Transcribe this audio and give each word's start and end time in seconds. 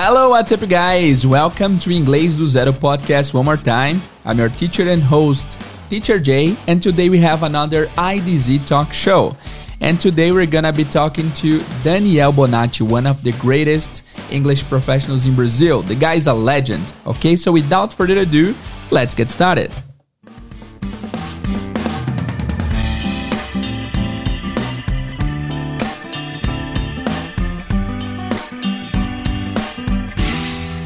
Hello, 0.00 0.28
what's 0.30 0.52
up, 0.52 0.60
guys? 0.68 1.26
Welcome 1.26 1.76
to 1.80 1.90
Inglês 1.90 2.36
do 2.36 2.46
Zero 2.46 2.70
podcast 2.70 3.34
one 3.34 3.44
more 3.44 3.56
time. 3.56 4.00
I'm 4.24 4.38
your 4.38 4.48
teacher 4.48 4.88
and 4.88 5.02
host, 5.02 5.60
Teacher 5.90 6.20
Jay, 6.20 6.56
and 6.68 6.80
today 6.80 7.08
we 7.08 7.18
have 7.18 7.42
another 7.42 7.86
IDZ 7.96 8.64
talk 8.64 8.92
show. 8.92 9.36
And 9.80 10.00
today 10.00 10.30
we're 10.30 10.46
gonna 10.46 10.72
be 10.72 10.84
talking 10.84 11.32
to 11.42 11.60
Daniel 11.82 12.32
Bonatti, 12.32 12.82
one 12.82 13.08
of 13.08 13.24
the 13.24 13.32
greatest 13.42 14.04
English 14.30 14.62
professionals 14.68 15.26
in 15.26 15.34
Brazil. 15.34 15.82
The 15.82 15.96
guy 15.96 16.14
is 16.14 16.28
a 16.28 16.32
legend. 16.32 16.92
Okay, 17.04 17.34
so 17.34 17.50
without 17.50 17.92
further 17.92 18.18
ado, 18.18 18.54
let's 18.92 19.16
get 19.16 19.30
started. 19.30 19.72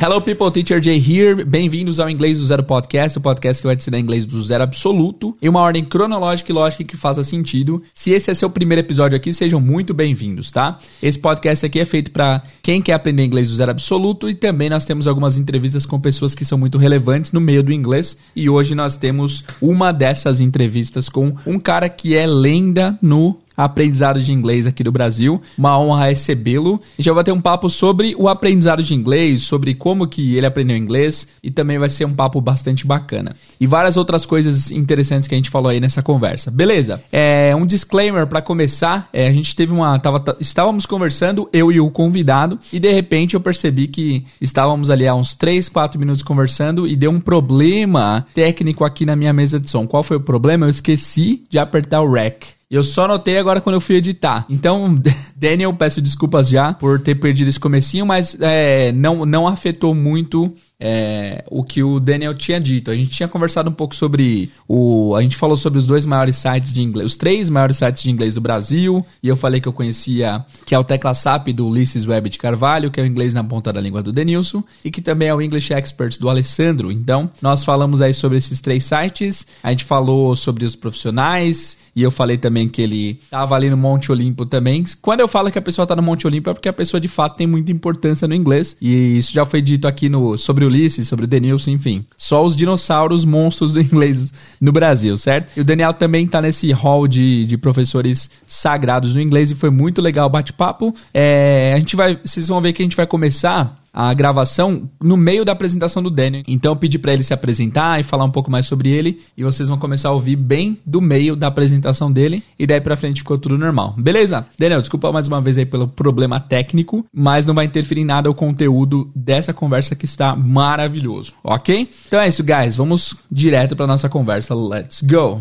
Hello 0.03 0.21
people, 0.21 0.51
Teacher 0.51 0.83
Jay 0.83 0.99
here. 0.99 1.45
Bem-vindos 1.45 2.01
ao 2.01 2.11
Inglês 2.11 2.37
do 2.37 2.45
Zero 2.45 2.65
Podcast, 2.65 3.17
o 3.17 3.21
podcast 3.21 3.63
que 3.63 3.69
vai 3.69 3.77
te 3.77 3.83
ensinar 3.83 4.01
inglês 4.01 4.27
do 4.27 4.43
zero 4.43 4.65
absoluto, 4.65 5.33
em 5.41 5.49
uma 5.49 5.61
ordem 5.61 5.85
cronológica 5.85 6.51
e 6.51 6.53
lógica 6.53 6.83
que 6.83 6.97
faça 6.97 7.23
sentido. 7.23 7.81
Se 7.95 8.11
esse 8.11 8.29
é 8.29 8.35
seu 8.35 8.51
primeiro 8.51 8.81
episódio 8.81 9.17
aqui, 9.17 9.33
sejam 9.33 9.61
muito 9.61 9.95
bem-vindos, 9.95 10.51
tá? 10.51 10.81
Esse 11.01 11.17
podcast 11.17 11.65
aqui 11.65 11.79
é 11.79 11.85
feito 11.85 12.11
para 12.11 12.43
quem 12.61 12.83
quer 12.83 12.95
aprender 12.95 13.25
inglês 13.25 13.49
do 13.49 13.55
zero 13.55 13.71
absoluto 13.71 14.29
e 14.29 14.35
também 14.35 14.69
nós 14.69 14.85
temos 14.85 15.07
algumas 15.07 15.39
entrevistas 15.39 15.87
com 15.87 16.01
pessoas 16.01 16.35
que 16.35 16.45
são 16.45 16.59
muito 16.59 16.79
relevantes 16.79 17.31
no 17.31 17.41
meio 17.41 17.63
do 17.63 17.73
inglês. 17.73 18.19
E 18.35 18.51
hoje 18.51 18.75
nós 18.75 18.97
temos 18.97 19.45
uma 19.61 19.93
dessas 19.93 20.41
entrevistas 20.41 21.09
com 21.09 21.33
um 21.47 21.61
cara 21.61 21.89
que 21.89 22.17
é 22.17 22.27
lenda 22.27 22.99
no 23.01 23.37
aprendizado 23.57 24.21
de 24.21 24.33
inglês 24.33 24.67
aqui 24.67 24.83
do 24.83 24.93
Brasil. 24.93 25.41
Uma 25.57 25.79
honra 25.79 26.07
recebê-lo. 26.07 26.81
A 26.99 27.03
gente 27.03 27.15
vai 27.15 27.25
ter 27.25 27.33
um 27.33 27.41
papo 27.41 27.69
sobre 27.69 28.15
o 28.19 28.29
aprendizado 28.29 28.83
de 28.83 28.95
inglês, 28.95 29.43
sobre 29.43 29.75
como 29.75 30.07
que 30.07 30.37
ele 30.37 30.47
aprendeu 30.47 30.77
inglês 30.77 31.29
e 31.43 31.51
também 31.51 31.79
vai 31.79 31.89
ser 31.89 32.05
um 32.05 32.15
papo 32.15 32.41
bastante 32.41 32.87
bacana. 32.87 33.37
E 33.61 33.67
várias 33.67 33.97
outras 33.97 34.27
coisas 34.27 34.71
interessantes 34.71 35.29
que 35.29 35.35
a 35.35 35.39
gente 35.39 35.51
falou 35.51 35.71
aí 35.71 35.81
nessa 35.81 36.03
conversa. 36.03 36.51
Beleza? 36.51 37.03
É 37.11 37.55
um 37.57 37.67
disclaimer 37.67 38.27
para 38.27 38.43
começar. 38.43 39.09
É, 39.13 39.29
a 39.29 39.33
gente 39.33 39.55
teve 39.55 39.73
uma 39.73 39.99
tava, 39.99 40.23
estávamos 40.41 40.87
conversando 40.87 41.49
eu 41.53 41.71
e 41.71 41.81
o 41.81 41.91
convidado 41.91 42.59
e 42.73 42.81
de 42.81 42.93
repente 42.93 43.35
eu 43.35 43.41
percebi 43.41 43.87
que 43.87 44.25
estávamos 44.41 44.91
ali 44.91 45.07
há 45.07 45.15
uns 45.15 45.35
3, 45.35 45.69
4 45.69 45.99
minutos 45.99 46.23
conversando 46.23 46.87
e 46.87 46.97
deu 46.97 47.11
um 47.11 47.21
problema 47.21 48.27
técnico 48.35 48.85
aqui 48.85 49.07
na 49.07 49.17
minha 49.17 49.33
mesa 49.33 49.59
de 49.59 49.71
som. 49.71 49.87
Qual 49.87 50.03
foi 50.03 50.17
o 50.17 50.21
problema? 50.21 50.67
Eu 50.67 50.71
esqueci 50.71 51.45
de 51.49 51.59
apertar 51.59 52.01
o 52.01 52.11
rec. 52.11 52.45
Eu 52.73 52.83
só 52.83 53.07
notei 53.07 53.37
agora 53.37 53.61
quando 53.61 53.75
eu 53.75 53.83
fui 53.83 53.97
editar. 53.97 54.47
Então, 54.49 54.99
Daniel, 55.37 55.75
peço 55.75 56.01
desculpas 56.01 56.49
já 56.49 56.73
por 56.73 56.99
ter 56.99 57.15
perdido 57.17 57.49
esse 57.49 57.61
comecinho, 57.61 58.07
mas 58.07 58.35
é, 58.41 58.91
não, 58.93 59.27
não 59.27 59.47
afetou 59.47 59.95
muito 59.95 60.55
é, 60.85 61.45
o 61.49 61.63
que 61.63 61.81
o 61.81 62.01
Daniel 62.01 62.35
tinha 62.35 62.59
dito. 62.59 62.91
A 62.91 62.97
gente 62.97 63.11
tinha 63.11 63.29
conversado 63.29 63.71
um 63.71 63.73
pouco 63.73 63.95
sobre 63.95 64.51
o. 64.67 65.15
A 65.15 65.23
gente 65.23 65.37
falou 65.37 65.57
sobre 65.57 65.79
os 65.79 65.87
dois 65.87 66.05
maiores 66.05 66.35
sites 66.35 66.75
de 66.75 66.83
inglês, 66.83 67.07
os 67.07 67.17
três 67.17 67.49
maiores 67.49 67.77
sites 67.77 68.03
de 68.03 68.11
inglês 68.11 68.35
do 68.35 68.41
Brasil. 68.41 69.07
E 69.23 69.29
eu 69.29 69.37
falei 69.37 69.61
que 69.61 69.69
eu 69.69 69.73
conhecia, 69.73 70.45
que 70.67 70.75
é 70.75 70.79
o 70.79 70.83
Tecla 70.83 71.15
SAP 71.15 71.51
do 71.51 71.69
Ulisses 71.69 72.05
Web 72.05 72.29
de 72.31 72.37
Carvalho, 72.37 72.91
que 72.91 72.99
é 72.99 73.05
o 73.05 73.07
inglês 73.07 73.33
na 73.33 73.45
ponta 73.45 73.73
da 73.73 73.81
língua 73.81 74.03
do 74.03 74.13
Denilson, 74.13 74.65
e 74.85 74.91
que 74.91 75.01
também 75.01 75.29
é 75.29 75.35
o 75.35 75.41
English 75.41 75.73
Experts 75.73 76.19
do 76.19 76.29
Alessandro. 76.29 76.91
Então, 76.91 77.31
nós 77.41 77.65
falamos 77.65 78.03
aí 78.03 78.13
sobre 78.13 78.39
esses 78.39 78.61
três 78.61 78.83
sites. 78.85 79.47
A 79.63 79.71
gente 79.71 79.85
falou 79.85 80.35
sobre 80.35 80.65
os 80.65 80.75
profissionais, 80.75 81.79
e 81.95 82.03
eu 82.03 82.11
falei 82.11 82.39
também 82.39 82.69
que 82.69 82.81
ele 82.81 83.21
estava 83.23 83.55
ali 83.55 83.69
no 83.69 83.77
Monte 83.77 84.11
Olimpo 84.11 84.47
também. 84.47 84.85
Quando 85.01 85.21
eu 85.21 85.29
falo 85.29 85.51
que 85.51 85.59
a 85.59 85.63
pessoa 85.63 85.85
está 85.85 85.95
no 85.95 86.03
Monte 86.03 86.27
Olimpo 86.27 86.49
é 86.49 86.55
porque 86.55 86.69
a 86.69 86.73
pessoa 86.73 87.01
de 87.01 87.09
fato 87.09 87.37
tem 87.37 87.47
muita 87.47 87.71
importância 87.71 88.27
no 88.27 88.35
inglês. 88.35 88.77
E 88.81 89.19
isso 89.19 89.33
já 89.33 89.45
foi 89.45 89.61
dito 89.61 89.87
aqui 89.87 90.09
no 90.09 90.39
sobre 90.39 90.65
o 90.65 90.69
Ulisses, 90.73 91.09
sobre 91.09 91.25
o 91.25 91.29
Denilson, 91.29 91.73
enfim. 91.73 92.05
Só 92.17 92.45
os 92.45 92.57
dinossauros 92.57 93.25
monstros 93.25 93.73
do 93.75 93.81
inglês 93.81 94.33
no 94.61 94.73
Brasil, 94.73 95.17
certo? 95.17 95.53
E 95.57 95.61
o 95.61 95.65
Daniel 95.65 95.93
também 95.93 96.25
está 96.25 96.41
nesse 96.41 96.73
hall 96.73 97.07
de, 97.07 97.47
de 97.47 97.59
professores 97.59 98.31
sagrados 98.47 99.15
no 99.15 99.21
inglês 99.21 99.51
e 99.51 99.55
foi 99.55 99.71
muito 99.71 100.01
legal 100.01 100.27
o 100.27 100.31
bate-papo. 100.31 100.95
É, 101.13 101.73
a 101.75 101.79
gente 101.79 101.97
vai, 101.97 102.19
vocês 102.25 102.49
vão 102.49 102.61
ver 102.61 102.73
que 102.73 102.83
a 102.83 102.85
gente 102.85 102.97
vai 102.97 103.07
começar 103.07 103.82
a 103.93 104.13
gravação 104.15 104.89
no 105.01 105.17
meio 105.17 105.45
da 105.45 105.53
apresentação 105.53 106.03
do 106.03 106.11
Daniel. 106.11 106.43
Então 106.49 106.73
eu 106.73 106.77
pedi 106.77 106.99
para 106.99 107.13
ele 107.13 107.23
se 107.23 107.35
apresentar 107.35 108.01
e 108.01 108.03
falar 108.03 108.25
um 108.25 108.31
pouco 108.31 108.51
mais 108.51 108.67
sobre 108.67 108.91
ele 108.91 109.21
e 109.37 109.45
vocês 109.45 109.69
vão 109.69 109.79
começar 109.79 110.09
a 110.09 110.13
ouvir 110.13 110.37
bem 110.37 110.79
do 110.87 111.01
meio 111.01 111.37
da 111.37 111.49
apresentação 111.49 112.11
dele 112.11 112.43
e 112.59 112.67
daí 112.67 112.81
para 112.81 112.97
frente 112.97 113.21
ficou 113.21 113.37
tudo 113.37 113.59
normal. 113.59 113.95
Beleza? 113.99 114.47
Daniel, 114.59 114.81
desculpa 114.81 115.13
mais 115.13 115.29
uma 115.29 115.41
vez 115.41 115.59
aí 115.59 115.67
pelo 115.67 115.87
problema 115.87 116.41
técnico, 116.41 117.05
mas 117.13 117.45
não 117.45 117.55
vai 117.55 117.67
interferir 117.67 118.01
em 118.01 118.07
nada 118.07 118.31
o 118.31 118.35
conteúdo 118.35 119.11
dessa 119.15 119.53
conversa 119.53 119.95
que 119.95 120.05
está 120.05 120.35
maravilhoso, 120.35 121.35
OK? 121.45 121.89
Então 122.07 122.21
é 122.21 122.29
isso, 122.29 122.43
guys, 122.43 122.77
vamos 122.77 123.17
direto 123.31 123.77
para 123.77 123.87
nossa 123.87 124.09
conversa. 124.09 124.55
Let's 124.55 125.03
go. 125.03 125.41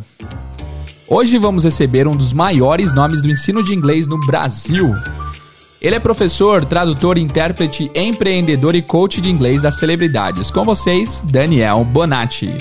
Hoje 1.07 1.37
vamos 1.37 1.65
receber 1.65 2.07
um 2.07 2.15
dos 2.15 2.31
maiores 2.31 2.93
nomes 2.93 3.21
do 3.21 3.29
ensino 3.29 3.63
de 3.63 3.73
inglês 3.73 4.07
no 4.07 4.17
Brasil. 4.19 4.93
Ele 5.81 5.95
é 5.95 5.99
professor, 5.99 6.63
tradutor, 6.63 7.17
intérprete, 7.17 7.89
empreendedor 7.95 8.75
e 8.75 8.83
coach 8.83 9.19
de 9.19 9.31
inglês 9.31 9.63
das 9.63 9.79
celebridades. 9.79 10.51
Com 10.51 10.63
vocês, 10.63 11.19
Daniel 11.25 11.83
Bonatti. 11.83 12.55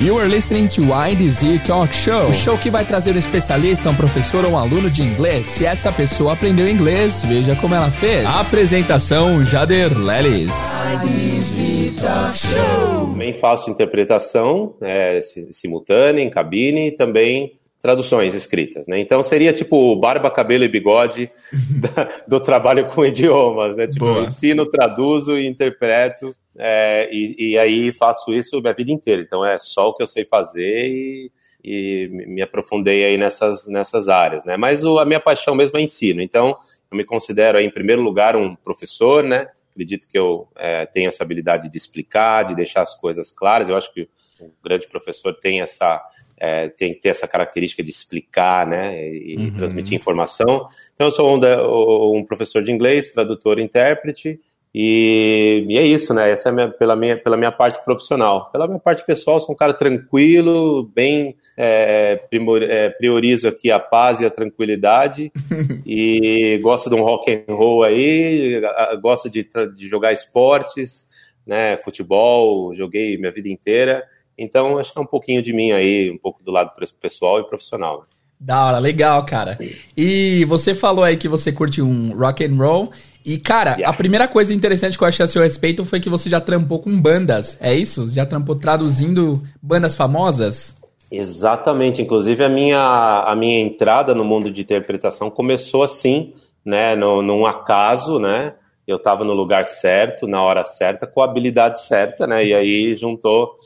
You 0.00 0.18
are 0.18 0.26
listening 0.26 0.68
to 0.68 0.84
IDZ 0.84 1.60
Talk 1.66 1.94
Show, 1.94 2.30
o 2.30 2.32
show 2.32 2.56
que 2.56 2.70
vai 2.70 2.84
trazer 2.84 3.14
um 3.14 3.18
especialista, 3.18 3.90
um 3.90 3.94
professor 3.94 4.42
ou 4.46 4.52
um 4.52 4.56
aluno 4.56 4.88
de 4.88 5.02
inglês. 5.02 5.48
Se 5.48 5.66
essa 5.66 5.92
pessoa 5.92 6.32
aprendeu 6.32 6.66
inglês, 6.66 7.22
veja 7.24 7.54
como 7.56 7.74
ela 7.74 7.90
fez. 7.90 8.24
Apresentação 8.24 9.44
Jader 9.44 9.98
Lelis. 9.98 10.54
IDZ 10.94 12.00
Talk 12.00 12.38
Show. 12.38 13.06
Também 13.08 13.34
faço 13.34 13.68
interpretação 13.68 14.76
é, 14.80 15.20
simultânea 15.50 16.22
em 16.22 16.30
cabine 16.30 16.88
e 16.88 16.92
também 16.92 17.57
traduções 17.80 18.34
escritas, 18.34 18.88
né? 18.88 18.98
Então 18.98 19.22
seria 19.22 19.52
tipo 19.52 19.94
barba, 19.96 20.30
cabelo 20.30 20.64
e 20.64 20.68
bigode 20.68 21.30
da, 21.80 22.08
do 22.26 22.40
trabalho 22.40 22.86
com 22.86 23.04
idiomas, 23.04 23.76
né? 23.76 23.86
Tipo, 23.86 24.06
Boa. 24.06 24.22
ensino, 24.22 24.66
traduzo 24.66 25.38
e 25.38 25.46
interpreto, 25.46 26.34
é, 26.56 27.08
e, 27.12 27.52
e, 27.52 27.58
aí 27.58 27.92
faço 27.92 28.34
isso 28.34 28.60
a 28.64 28.72
vida 28.72 28.90
inteira. 28.90 29.22
Então 29.22 29.44
é 29.44 29.58
só 29.58 29.88
o 29.88 29.94
que 29.94 30.02
eu 30.02 30.06
sei 30.08 30.24
fazer 30.24 30.88
e, 30.88 31.30
e 31.62 32.08
me 32.10 32.42
aprofundei 32.42 33.04
aí 33.04 33.16
nessas, 33.16 33.68
nessas 33.68 34.08
áreas, 34.08 34.44
né? 34.44 34.56
Mas 34.56 34.84
o, 34.84 34.98
a 34.98 35.04
minha 35.04 35.20
paixão 35.20 35.54
mesmo 35.54 35.78
é 35.78 35.82
ensino. 35.82 36.20
Então 36.20 36.58
eu 36.90 36.96
me 36.96 37.04
considero 37.04 37.58
aí, 37.58 37.64
em 37.64 37.70
primeiro 37.70 38.02
lugar 38.02 38.34
um 38.34 38.56
professor, 38.56 39.22
né? 39.22 39.46
Acredito 39.70 40.08
que 40.08 40.18
eu 40.18 40.48
é, 40.56 40.84
tenho 40.86 41.06
essa 41.06 41.22
habilidade 41.22 41.68
de 41.68 41.76
explicar, 41.76 42.42
de 42.42 42.56
deixar 42.56 42.82
as 42.82 42.96
coisas 42.96 43.30
claras. 43.30 43.68
Eu 43.68 43.76
acho 43.76 43.92
que 43.94 44.08
o 44.40 44.52
grande 44.62 44.88
professor 44.88 45.32
tem 45.34 45.60
essa 45.60 46.02
é, 46.40 46.68
tem 46.68 46.94
que 46.94 47.00
ter 47.00 47.10
essa 47.10 47.26
característica 47.26 47.82
de 47.82 47.90
explicar, 47.90 48.66
né, 48.66 49.06
e, 49.06 49.36
uhum. 49.36 49.54
transmitir 49.54 49.94
informação. 49.94 50.66
Então, 50.94 51.06
eu 51.06 51.10
sou 51.10 51.36
um, 51.36 52.16
um, 52.16 52.24
professor 52.24 52.62
de 52.62 52.72
inglês, 52.72 53.12
tradutor 53.12 53.58
e 53.58 53.62
intérprete, 53.62 54.40
e, 54.74 55.64
e, 55.68 55.78
é 55.78 55.82
isso, 55.82 56.12
né, 56.12 56.30
essa 56.30 56.50
é 56.50 56.52
minha, 56.52 56.68
pela, 56.68 56.94
minha, 56.94 57.16
pela 57.16 57.36
minha 57.36 57.50
parte 57.50 57.82
profissional. 57.84 58.50
Pela 58.50 58.66
minha 58.66 58.78
parte 58.78 59.04
pessoal, 59.04 59.40
sou 59.40 59.54
um 59.54 59.58
cara 59.58 59.72
tranquilo, 59.72 60.84
bem, 60.94 61.36
é, 61.56 62.16
primor, 62.16 62.62
é, 62.62 62.90
priorizo 62.90 63.48
aqui 63.48 63.70
a 63.70 63.80
paz 63.80 64.20
e 64.20 64.26
a 64.26 64.30
tranquilidade, 64.30 65.32
e 65.86 66.58
gosto 66.62 66.88
de 66.90 66.94
um 66.94 67.02
rock 67.02 67.44
and 67.48 67.54
roll 67.54 67.82
aí, 67.82 68.60
gosto 69.00 69.28
de, 69.30 69.48
de 69.74 69.88
jogar 69.88 70.12
esportes, 70.12 71.08
né, 71.46 71.78
futebol, 71.78 72.74
joguei 72.74 73.16
minha 73.16 73.32
vida 73.32 73.48
inteira, 73.48 74.04
então, 74.38 74.78
acho 74.78 74.92
que 74.92 74.98
é 74.98 75.02
um 75.02 75.06
pouquinho 75.06 75.42
de 75.42 75.52
mim 75.52 75.72
aí, 75.72 76.10
um 76.10 76.18
pouco 76.18 76.42
do 76.42 76.52
lado 76.52 76.70
pessoal 77.00 77.40
e 77.40 77.44
profissional. 77.44 78.06
Da 78.40 78.66
hora, 78.66 78.78
legal, 78.78 79.26
cara. 79.26 79.58
E 79.96 80.44
você 80.44 80.72
falou 80.72 81.02
aí 81.02 81.16
que 81.16 81.26
você 81.26 81.50
curte 81.50 81.82
um 81.82 82.16
rock 82.16 82.44
and 82.44 82.54
roll. 82.54 82.92
E, 83.24 83.36
cara, 83.36 83.72
yeah. 83.72 83.90
a 83.90 83.92
primeira 83.92 84.28
coisa 84.28 84.54
interessante 84.54 84.96
que 84.96 85.02
eu 85.02 85.08
achei 85.08 85.24
a 85.24 85.28
seu 85.28 85.42
respeito 85.42 85.84
foi 85.84 85.98
que 85.98 86.08
você 86.08 86.30
já 86.30 86.40
trampou 86.40 86.78
com 86.78 87.00
bandas. 87.00 87.58
É 87.60 87.74
isso? 87.74 88.08
Já 88.12 88.24
trampou 88.24 88.54
traduzindo 88.54 89.32
bandas 89.60 89.96
famosas? 89.96 90.76
Exatamente. 91.10 92.00
Inclusive, 92.00 92.44
a 92.44 92.48
minha, 92.48 93.24
a 93.26 93.34
minha 93.34 93.58
entrada 93.58 94.14
no 94.14 94.24
mundo 94.24 94.52
de 94.52 94.60
interpretação 94.60 95.30
começou 95.30 95.82
assim, 95.82 96.32
né? 96.64 96.94
No, 96.94 97.20
num 97.20 97.44
acaso, 97.44 98.20
né? 98.20 98.54
Eu 98.86 98.98
estava 98.98 99.24
no 99.24 99.34
lugar 99.34 99.66
certo, 99.66 100.28
na 100.28 100.40
hora 100.40 100.64
certa, 100.64 101.08
com 101.08 101.20
a 101.20 101.24
habilidade 101.24 101.82
certa, 101.82 102.24
né? 102.24 102.44
E 102.44 102.54
aí 102.54 102.94
juntou 102.94 103.56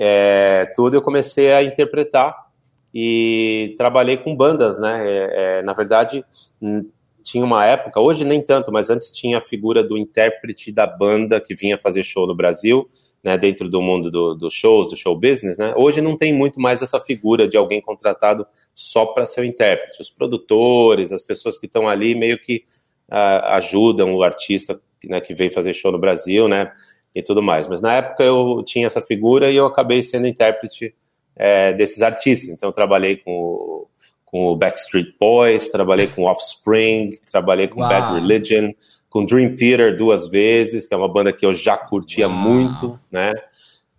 é, 0.00 0.70
tudo, 0.76 0.96
eu 0.96 1.02
comecei 1.02 1.52
a 1.52 1.64
interpretar 1.64 2.46
e 2.94 3.74
trabalhei 3.76 4.16
com 4.16 4.34
bandas, 4.34 4.78
né? 4.78 5.02
É, 5.04 5.58
é, 5.58 5.62
na 5.62 5.72
verdade, 5.72 6.24
tinha 7.22 7.44
uma 7.44 7.66
época, 7.66 8.00
hoje 8.00 8.24
nem 8.24 8.40
tanto, 8.40 8.70
mas 8.70 8.90
antes 8.90 9.10
tinha 9.10 9.38
a 9.38 9.40
figura 9.40 9.82
do 9.82 9.98
intérprete 9.98 10.70
da 10.70 10.86
banda 10.86 11.40
que 11.40 11.52
vinha 11.52 11.76
fazer 11.76 12.04
show 12.04 12.28
no 12.28 12.34
Brasil, 12.34 12.88
né, 13.24 13.36
dentro 13.36 13.68
do 13.68 13.82
mundo 13.82 14.08
dos 14.08 14.38
do 14.38 14.48
shows, 14.48 14.88
do 14.88 14.96
show 14.96 15.18
business, 15.18 15.58
né? 15.58 15.74
Hoje 15.76 16.00
não 16.00 16.16
tem 16.16 16.32
muito 16.32 16.60
mais 16.60 16.80
essa 16.80 17.00
figura 17.00 17.48
de 17.48 17.56
alguém 17.56 17.80
contratado 17.80 18.46
só 18.72 19.04
para 19.04 19.26
ser 19.26 19.40
o 19.40 19.44
intérprete. 19.44 20.00
Os 20.00 20.08
produtores, 20.08 21.10
as 21.10 21.22
pessoas 21.22 21.58
que 21.58 21.66
estão 21.66 21.88
ali 21.88 22.14
meio 22.14 22.38
que 22.40 22.62
uh, 23.10 23.46
ajudam 23.54 24.14
o 24.14 24.22
artista 24.22 24.80
né, 25.04 25.20
que 25.20 25.34
veio 25.34 25.50
fazer 25.50 25.74
show 25.74 25.90
no 25.90 25.98
Brasil, 25.98 26.46
né, 26.46 26.72
e 27.18 27.22
tudo 27.22 27.42
mais. 27.42 27.66
Mas 27.66 27.80
na 27.80 27.96
época 27.96 28.22
eu 28.22 28.62
tinha 28.64 28.86
essa 28.86 29.00
figura 29.00 29.50
e 29.50 29.56
eu 29.56 29.66
acabei 29.66 30.00
sendo 30.02 30.28
intérprete 30.28 30.94
é, 31.34 31.72
desses 31.72 32.00
artistas. 32.00 32.48
Então 32.48 32.68
eu 32.68 32.72
trabalhei 32.72 33.16
com 33.16 33.32
o, 33.32 33.88
com 34.24 34.46
o 34.46 34.56
Backstreet 34.56 35.08
Boys, 35.18 35.68
trabalhei 35.68 36.06
com 36.06 36.24
Offspring, 36.24 37.10
trabalhei 37.30 37.66
com 37.66 37.80
Uau. 37.80 37.88
Bad 37.88 38.20
Religion, 38.20 38.72
com 39.10 39.26
Dream 39.26 39.56
Theater 39.56 39.96
duas 39.96 40.28
vezes, 40.28 40.86
que 40.86 40.94
é 40.94 40.96
uma 40.96 41.12
banda 41.12 41.32
que 41.32 41.44
eu 41.44 41.52
já 41.52 41.76
curtia 41.76 42.28
Uau. 42.28 42.36
muito, 42.36 43.00
né? 43.10 43.34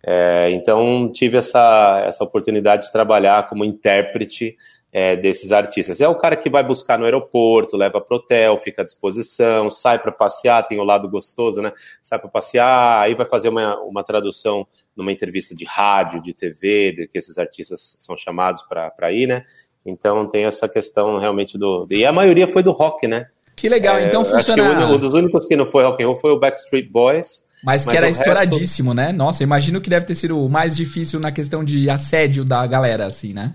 É, 0.02 0.50
então 0.52 1.12
tive 1.12 1.36
essa, 1.36 2.02
essa 2.06 2.24
oportunidade 2.24 2.86
de 2.86 2.92
trabalhar 2.92 3.46
como 3.50 3.66
intérprete 3.66 4.56
é, 4.92 5.14
desses 5.16 5.52
artistas. 5.52 6.00
É 6.00 6.08
o 6.08 6.16
cara 6.16 6.36
que 6.36 6.50
vai 6.50 6.64
buscar 6.64 6.98
no 6.98 7.04
aeroporto, 7.04 7.76
leva 7.76 8.00
pro 8.00 8.16
hotel, 8.16 8.58
fica 8.58 8.82
à 8.82 8.84
disposição, 8.84 9.70
sai 9.70 9.98
para 9.98 10.10
passear, 10.10 10.64
tem 10.64 10.78
o 10.80 10.84
lado 10.84 11.08
gostoso, 11.08 11.62
né? 11.62 11.72
Sai 12.02 12.18
para 12.18 12.28
passear, 12.28 13.02
aí 13.02 13.14
vai 13.14 13.26
fazer 13.26 13.48
uma, 13.48 13.78
uma 13.80 14.02
tradução 14.02 14.66
numa 14.96 15.12
entrevista 15.12 15.54
de 15.54 15.64
rádio, 15.64 16.20
de 16.20 16.32
TV, 16.32 16.92
de 16.92 17.08
que 17.08 17.18
esses 17.18 17.38
artistas 17.38 17.96
são 17.98 18.16
chamados 18.16 18.62
para 18.62 19.12
ir, 19.12 19.26
né? 19.26 19.44
Então 19.86 20.26
tem 20.26 20.44
essa 20.44 20.68
questão 20.68 21.18
realmente 21.18 21.56
do. 21.56 21.86
E 21.90 22.04
a 22.04 22.12
maioria 22.12 22.48
foi 22.48 22.62
do 22.62 22.72
rock, 22.72 23.06
né? 23.06 23.26
Que 23.56 23.68
legal, 23.68 23.96
é, 23.96 24.06
então 24.06 24.24
funciona. 24.24 24.86
um 24.86 24.98
dos 24.98 25.14
únicos 25.14 25.46
que 25.46 25.56
não 25.56 25.66
foi 25.66 25.84
rock 25.84 26.02
and 26.02 26.06
roll 26.06 26.16
foi 26.16 26.32
o 26.32 26.38
Backstreet 26.38 26.90
Boys. 26.90 27.48
Mas, 27.62 27.84
mas 27.84 27.92
que 27.92 27.96
era 27.96 28.08
estouradíssimo, 28.08 28.92
resto... 28.94 29.06
né? 29.06 29.12
Nossa, 29.12 29.42
imagino 29.42 29.80
que 29.82 29.90
deve 29.90 30.06
ter 30.06 30.14
sido 30.14 30.42
o 30.42 30.48
mais 30.48 30.74
difícil 30.74 31.20
na 31.20 31.30
questão 31.30 31.62
de 31.62 31.90
assédio 31.90 32.42
da 32.42 32.66
galera, 32.66 33.04
assim, 33.06 33.34
né? 33.34 33.52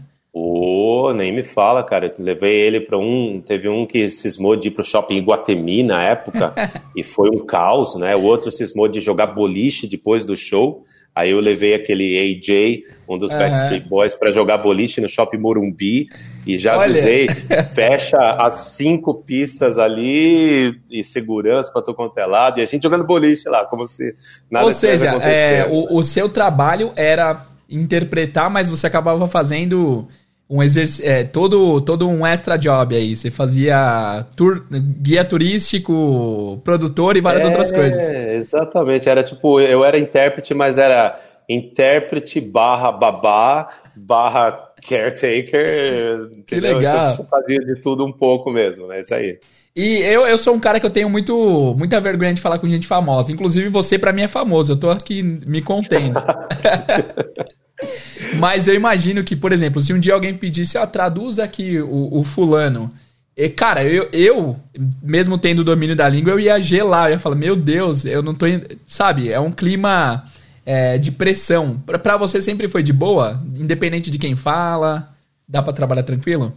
Pô, 0.86 1.12
nem 1.12 1.34
me 1.34 1.42
fala, 1.42 1.84
cara. 1.84 2.14
Eu 2.16 2.24
levei 2.24 2.62
ele 2.62 2.80
para 2.80 2.96
um. 2.96 3.42
Teve 3.44 3.68
um 3.68 3.88
que 3.88 4.08
cismou 4.12 4.56
de 4.56 4.68
ir 4.68 4.72
pro 4.72 4.84
shopping 4.84 5.18
Iguatemi 5.18 5.82
na 5.82 6.04
época 6.04 6.54
e 6.96 7.04
foi 7.04 7.28
um 7.30 7.44
caos, 7.44 7.96
né? 7.96 8.16
O 8.16 8.22
outro 8.22 8.52
cismou 8.52 8.88
de 8.88 9.02
jogar 9.02 9.26
boliche 9.26 9.88
depois 9.88 10.24
do 10.24 10.36
show. 10.36 10.84
Aí 11.16 11.32
eu 11.32 11.40
levei 11.40 11.74
aquele 11.74 12.20
AJ, 12.20 12.84
um 13.10 13.18
dos 13.18 13.32
uhum. 13.32 13.40
Backstreet 13.40 13.88
Boys, 13.88 14.14
para 14.14 14.30
jogar 14.30 14.58
boliche 14.60 15.02
no 15.02 15.10
Shopping 15.10 15.40
Morumbi 15.40 16.08
e 16.46 16.56
já 16.60 16.78
Olha. 16.78 16.92
avisei, 16.92 17.30
fecha 17.74 18.18
as 18.18 18.54
cinco 18.76 19.16
pistas 19.16 19.80
ali 19.80 20.80
e 20.92 21.04
segurança 21.04 21.72
para 21.72 21.82
todo 21.82 21.96
quanto 21.96 22.16
é 22.20 22.26
lado, 22.28 22.60
e 22.60 22.62
a 22.62 22.66
gente 22.66 22.84
jogando 22.84 23.06
boliche 23.06 23.50
lá, 23.50 23.66
como 23.66 23.88
se 23.88 24.14
nada 24.52 24.66
Ou 24.66 24.72
seja, 24.74 25.08
é, 25.22 25.66
o, 25.68 25.98
o 25.98 26.04
seu 26.04 26.28
trabalho 26.28 26.92
era 26.98 27.48
interpretar, 27.70 28.50
mas 28.50 28.70
você 28.70 28.86
acabava 28.86 29.26
fazendo 29.26 30.08
um 30.50 30.62
exercício, 30.62 31.10
é, 31.10 31.24
todo, 31.24 31.82
todo 31.82 32.08
um 32.08 32.26
extra 32.26 32.58
job 32.58 32.96
aí. 32.96 33.16
Você 33.16 33.32
fazia 33.32 34.26
tour, 34.36 34.64
guia 34.70 35.26
turístico, 35.26 36.62
produtor 36.64 37.18
e 37.18 37.22
várias 37.22 37.44
é, 37.44 37.48
outras 37.48 37.72
coisas. 37.72 38.10
Exatamente. 38.10 39.10
Era 39.10 39.24
tipo, 39.24 39.60
eu 39.60 39.84
era 39.84 39.98
intérprete, 39.98 40.54
mas 40.54 40.78
era 40.78 41.20
intérprete 41.50 42.40
barra 42.40 42.92
babá 42.92 43.70
barra 43.96 44.52
caretaker. 44.88 46.30
Que 46.46 46.56
entendeu? 46.56 46.78
legal. 46.78 47.14
Então, 47.14 47.26
fazia 47.26 47.60
de 47.60 47.82
tudo 47.82 48.06
um 48.06 48.12
pouco 48.12 48.52
mesmo, 48.52 48.88
né? 48.88 49.00
Isso 49.00 49.16
aí. 49.16 49.40
E 49.76 49.98
eu, 50.04 50.26
eu 50.26 50.38
sou 50.38 50.54
um 50.54 50.60
cara 50.60 50.80
que 50.80 50.86
eu 50.86 50.92
tenho 50.92 51.10
muito, 51.10 51.76
muita 51.78 52.00
vergonha 52.00 52.34
de 52.34 52.40
falar 52.40 52.60
com 52.60 52.68
gente 52.68 52.88
famosa. 52.88 53.32
Inclusive, 53.32 53.68
você, 53.68 54.00
para 54.00 54.14
mim, 54.14 54.22
é 54.22 54.28
famoso. 54.28 54.74
Eu 54.74 54.80
tô 54.80 54.90
aqui 54.90 55.22
me 55.22 55.62
contendo. 55.62 56.22
Mas 58.38 58.68
eu 58.68 58.76
imagino 58.76 59.24
que, 59.24 59.36
por 59.36 59.52
exemplo, 59.52 59.82
se 59.82 59.94
um 59.94 60.00
dia 60.00 60.14
alguém 60.14 60.34
pedisse, 60.34 60.78
ó, 60.78 60.86
traduza 60.86 61.44
aqui 61.44 61.80
o, 61.80 62.20
o 62.20 62.24
fulano. 62.24 62.92
E, 63.36 63.50
cara, 63.50 63.84
eu, 63.84 64.08
eu, 64.14 64.56
mesmo 65.02 65.38
tendo 65.38 65.60
o 65.60 65.64
domínio 65.64 65.96
da 65.96 66.08
língua, 66.08 66.32
eu 66.32 66.40
ia 66.40 66.60
gelar. 66.60 67.08
Eu 67.08 67.14
ia 67.14 67.20
falar, 67.20 67.36
meu 67.36 67.56
Deus, 67.56 68.06
eu 68.06 68.24
não 68.24 68.34
tô. 68.34 68.46
Sabe, 68.88 69.30
é 69.30 69.40
um 69.40 69.52
clima 69.52 70.26
é, 70.66 70.98
de 70.98 71.12
pressão. 71.12 71.82
Pra, 71.86 72.00
pra 72.00 72.18
você 72.18 72.42
sempre 72.42 72.68
foi 72.68 72.82
de 72.82 72.94
boa? 72.94 73.44
Independente 73.58 74.10
de 74.10 74.18
quem 74.18 74.36
fala? 74.36 75.14
Dá 75.48 75.62
para 75.62 75.74
trabalhar 75.74 76.04
tranquilo? 76.04 76.54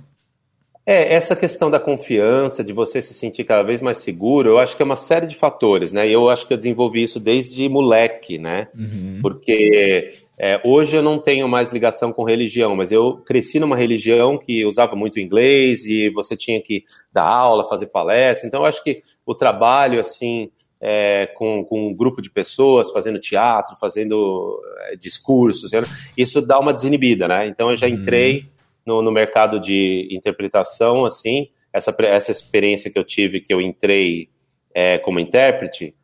É, 0.87 1.13
essa 1.13 1.37
questão 1.37 1.71
da 1.71 1.79
confiança, 1.79 2.65
de 2.65 2.73
você 2.73 3.03
se 3.03 3.13
sentir 3.13 3.45
cada 3.45 3.63
vez 3.63 3.83
mais 3.83 3.99
seguro, 3.99 4.49
eu 4.49 4.59
acho 4.59 4.75
que 4.75 4.83
é 4.83 4.87
uma 4.87 4.97
série 4.97 5.27
de 5.27 5.37
fatores, 5.37 5.93
né? 5.93 6.09
E 6.09 6.13
eu 6.15 6.31
acho 6.31 6.47
que 6.47 6.53
eu 6.55 6.57
desenvolvi 6.57 7.03
isso 7.03 7.21
desde 7.21 7.69
moleque, 7.69 8.39
né? 8.39 8.69
Uhum. 8.75 9.19
Porque 9.21 10.09
é, 10.40 10.61
hoje 10.62 10.96
eu 10.96 11.02
não 11.02 11.19
tenho 11.19 11.49
mais 11.49 11.73
ligação 11.73 12.12
com 12.12 12.23
religião, 12.23 12.76
mas 12.76 12.93
eu 12.93 13.17
cresci 13.19 13.58
numa 13.58 13.76
religião 13.76 14.38
que 14.38 14.64
usava 14.64 14.94
muito 14.94 15.19
inglês 15.19 15.85
e 15.85 16.08
você 16.11 16.37
tinha 16.37 16.62
que 16.62 16.85
dar 17.12 17.25
aula, 17.25 17.69
fazer 17.69 17.87
palestra. 17.87 18.46
Então 18.46 18.61
eu 18.61 18.67
acho 18.67 18.82
que 18.85 19.02
o 19.26 19.35
trabalho, 19.35 19.99
assim, 19.99 20.50
é, 20.81 21.26
com, 21.35 21.64
com, 21.64 21.88
um 21.88 21.94
grupo 21.94 22.23
de 22.23 22.31
pessoas, 22.31 22.93
fazendo 22.93 23.19
teatro, 23.19 23.76
fazendo 23.81 24.61
é, 24.87 24.96
discursos, 24.96 25.73
isso 26.17 26.40
dá 26.40 26.58
uma 26.61 26.73
desinibida, 26.73 27.26
né? 27.26 27.49
Então 27.49 27.70
eu 27.70 27.76
já 27.76 27.87
uhum. 27.87 27.94
entrei. 27.94 28.46
No, 28.87 29.02
no 29.02 29.12
mercado 29.12 29.61
de 29.61 30.08
interpretação, 30.11 31.05
assim, 31.05 31.49
essa, 31.70 31.94
essa 32.00 32.32
experiência 32.32 32.90
que 32.90 32.99
eu 32.99 33.05
tive, 33.05 33.38
que 33.38 33.52
eu 33.52 33.61
entrei 33.61 34.31
é, 34.75 34.96
como 34.96 35.20
intérprete, 35.20 35.94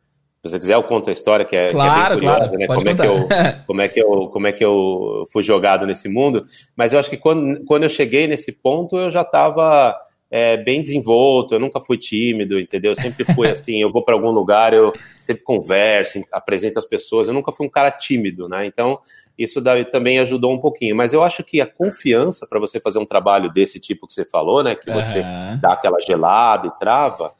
se 0.45 0.51
você 0.51 0.59
quiser, 0.59 0.75
eu 0.75 0.83
conto 0.83 1.09
a 1.09 1.13
história 1.13 1.43
que 1.43 1.55
é, 1.55 1.69
claro, 1.69 2.19
que 2.19 2.25
é 2.25 2.29
bem 2.29 2.37
curiosa, 2.37 2.47
claro. 2.47 2.57
né? 2.57 2.67
Como 2.67 2.89
é, 2.89 2.95
que 2.95 3.01
eu, 3.01 3.27
como, 3.65 3.81
é 3.81 3.87
que 3.87 3.99
eu, 3.99 4.27
como 4.27 4.47
é 4.47 4.51
que 4.51 4.65
eu 4.65 5.27
fui 5.31 5.41
jogado 5.41 5.87
nesse 5.87 6.07
mundo. 6.07 6.45
Mas 6.75 6.93
eu 6.93 6.99
acho 6.99 7.09
que 7.09 7.17
quando, 7.17 7.63
quando 7.65 7.83
eu 7.83 7.89
cheguei 7.89 8.27
nesse 8.27 8.51
ponto, 8.51 8.97
eu 8.97 9.09
já 9.09 9.21
estava 9.21 9.95
é, 10.29 10.57
bem 10.57 10.81
desenvolto, 10.81 11.55
eu 11.55 11.59
nunca 11.59 11.81
fui 11.81 11.97
tímido, 11.97 12.59
entendeu? 12.59 12.91
Eu 12.91 12.95
sempre 12.95 13.25
fui 13.33 13.47
assim, 13.49 13.81
eu 13.81 13.91
vou 13.91 14.03
para 14.03 14.13
algum 14.13 14.29
lugar, 14.29 14.71
eu 14.71 14.93
sempre 15.17 15.43
converso, 15.43 16.23
apresento 16.31 16.77
as 16.77 16.85
pessoas, 16.85 17.27
eu 17.27 17.33
nunca 17.33 17.51
fui 17.51 17.65
um 17.65 17.69
cara 17.69 17.89
tímido, 17.89 18.47
né? 18.47 18.67
Então, 18.67 18.99
isso 19.37 19.59
daí 19.59 19.83
também 19.83 20.19
ajudou 20.19 20.53
um 20.53 20.59
pouquinho. 20.59 20.95
Mas 20.95 21.11
eu 21.11 21.23
acho 21.23 21.43
que 21.43 21.59
a 21.59 21.65
confiança 21.65 22.45
para 22.47 22.59
você 22.59 22.79
fazer 22.79 22.99
um 22.99 23.05
trabalho 23.05 23.51
desse 23.51 23.79
tipo 23.79 24.05
que 24.05 24.13
você 24.13 24.25
falou, 24.25 24.63
né? 24.63 24.75
Que 24.75 24.91
você 24.91 25.21
uhum. 25.21 25.59
dá 25.59 25.73
aquela 25.73 25.99
gelada 25.99 26.67
e 26.67 26.75
trava, 26.77 27.33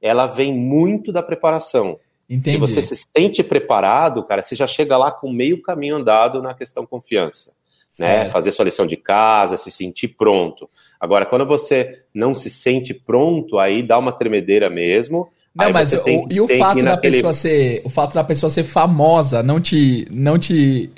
ela 0.00 0.26
vem 0.26 0.52
muito 0.52 1.10
da 1.10 1.22
preparação. 1.22 1.98
Entendi. 2.28 2.50
Se 2.50 2.56
você 2.56 2.82
se 2.82 3.06
sente 3.16 3.42
preparado, 3.42 4.22
cara, 4.24 4.42
você 4.42 4.56
já 4.56 4.66
chega 4.66 4.96
lá 4.96 5.10
com 5.10 5.32
meio 5.32 5.60
caminho 5.60 5.96
andado 5.96 6.40
na 6.40 6.54
questão 6.54 6.86
confiança. 6.86 7.52
Né? 7.98 8.28
Fazer 8.28 8.52
sua 8.52 8.64
lição 8.64 8.86
de 8.86 8.96
casa, 8.96 9.56
se 9.56 9.70
sentir 9.70 10.08
pronto. 10.08 10.68
Agora, 10.98 11.26
quando 11.26 11.44
você 11.44 12.00
não 12.14 12.32
se 12.32 12.48
sente 12.48 12.94
pronto, 12.94 13.58
aí 13.58 13.82
dá 13.82 13.98
uma 13.98 14.12
tremedeira 14.12 14.70
mesmo. 14.70 15.28
Não, 15.54 15.70
mas 15.70 15.90
tem, 15.90 16.24
o, 16.24 16.28
e 16.30 16.40
o 16.40 16.48
fato 16.48 16.78
da 16.78 16.92
naquele... 16.92 17.16
pessoa 17.16 17.34
ser, 17.34 17.82
o 17.84 17.90
fato 17.90 18.14
da 18.14 18.24
pessoa 18.24 18.48
ser 18.48 18.64
famosa 18.64 19.42
não 19.42 19.60
te, 19.60 20.08
não 20.10 20.38
te 20.38 20.90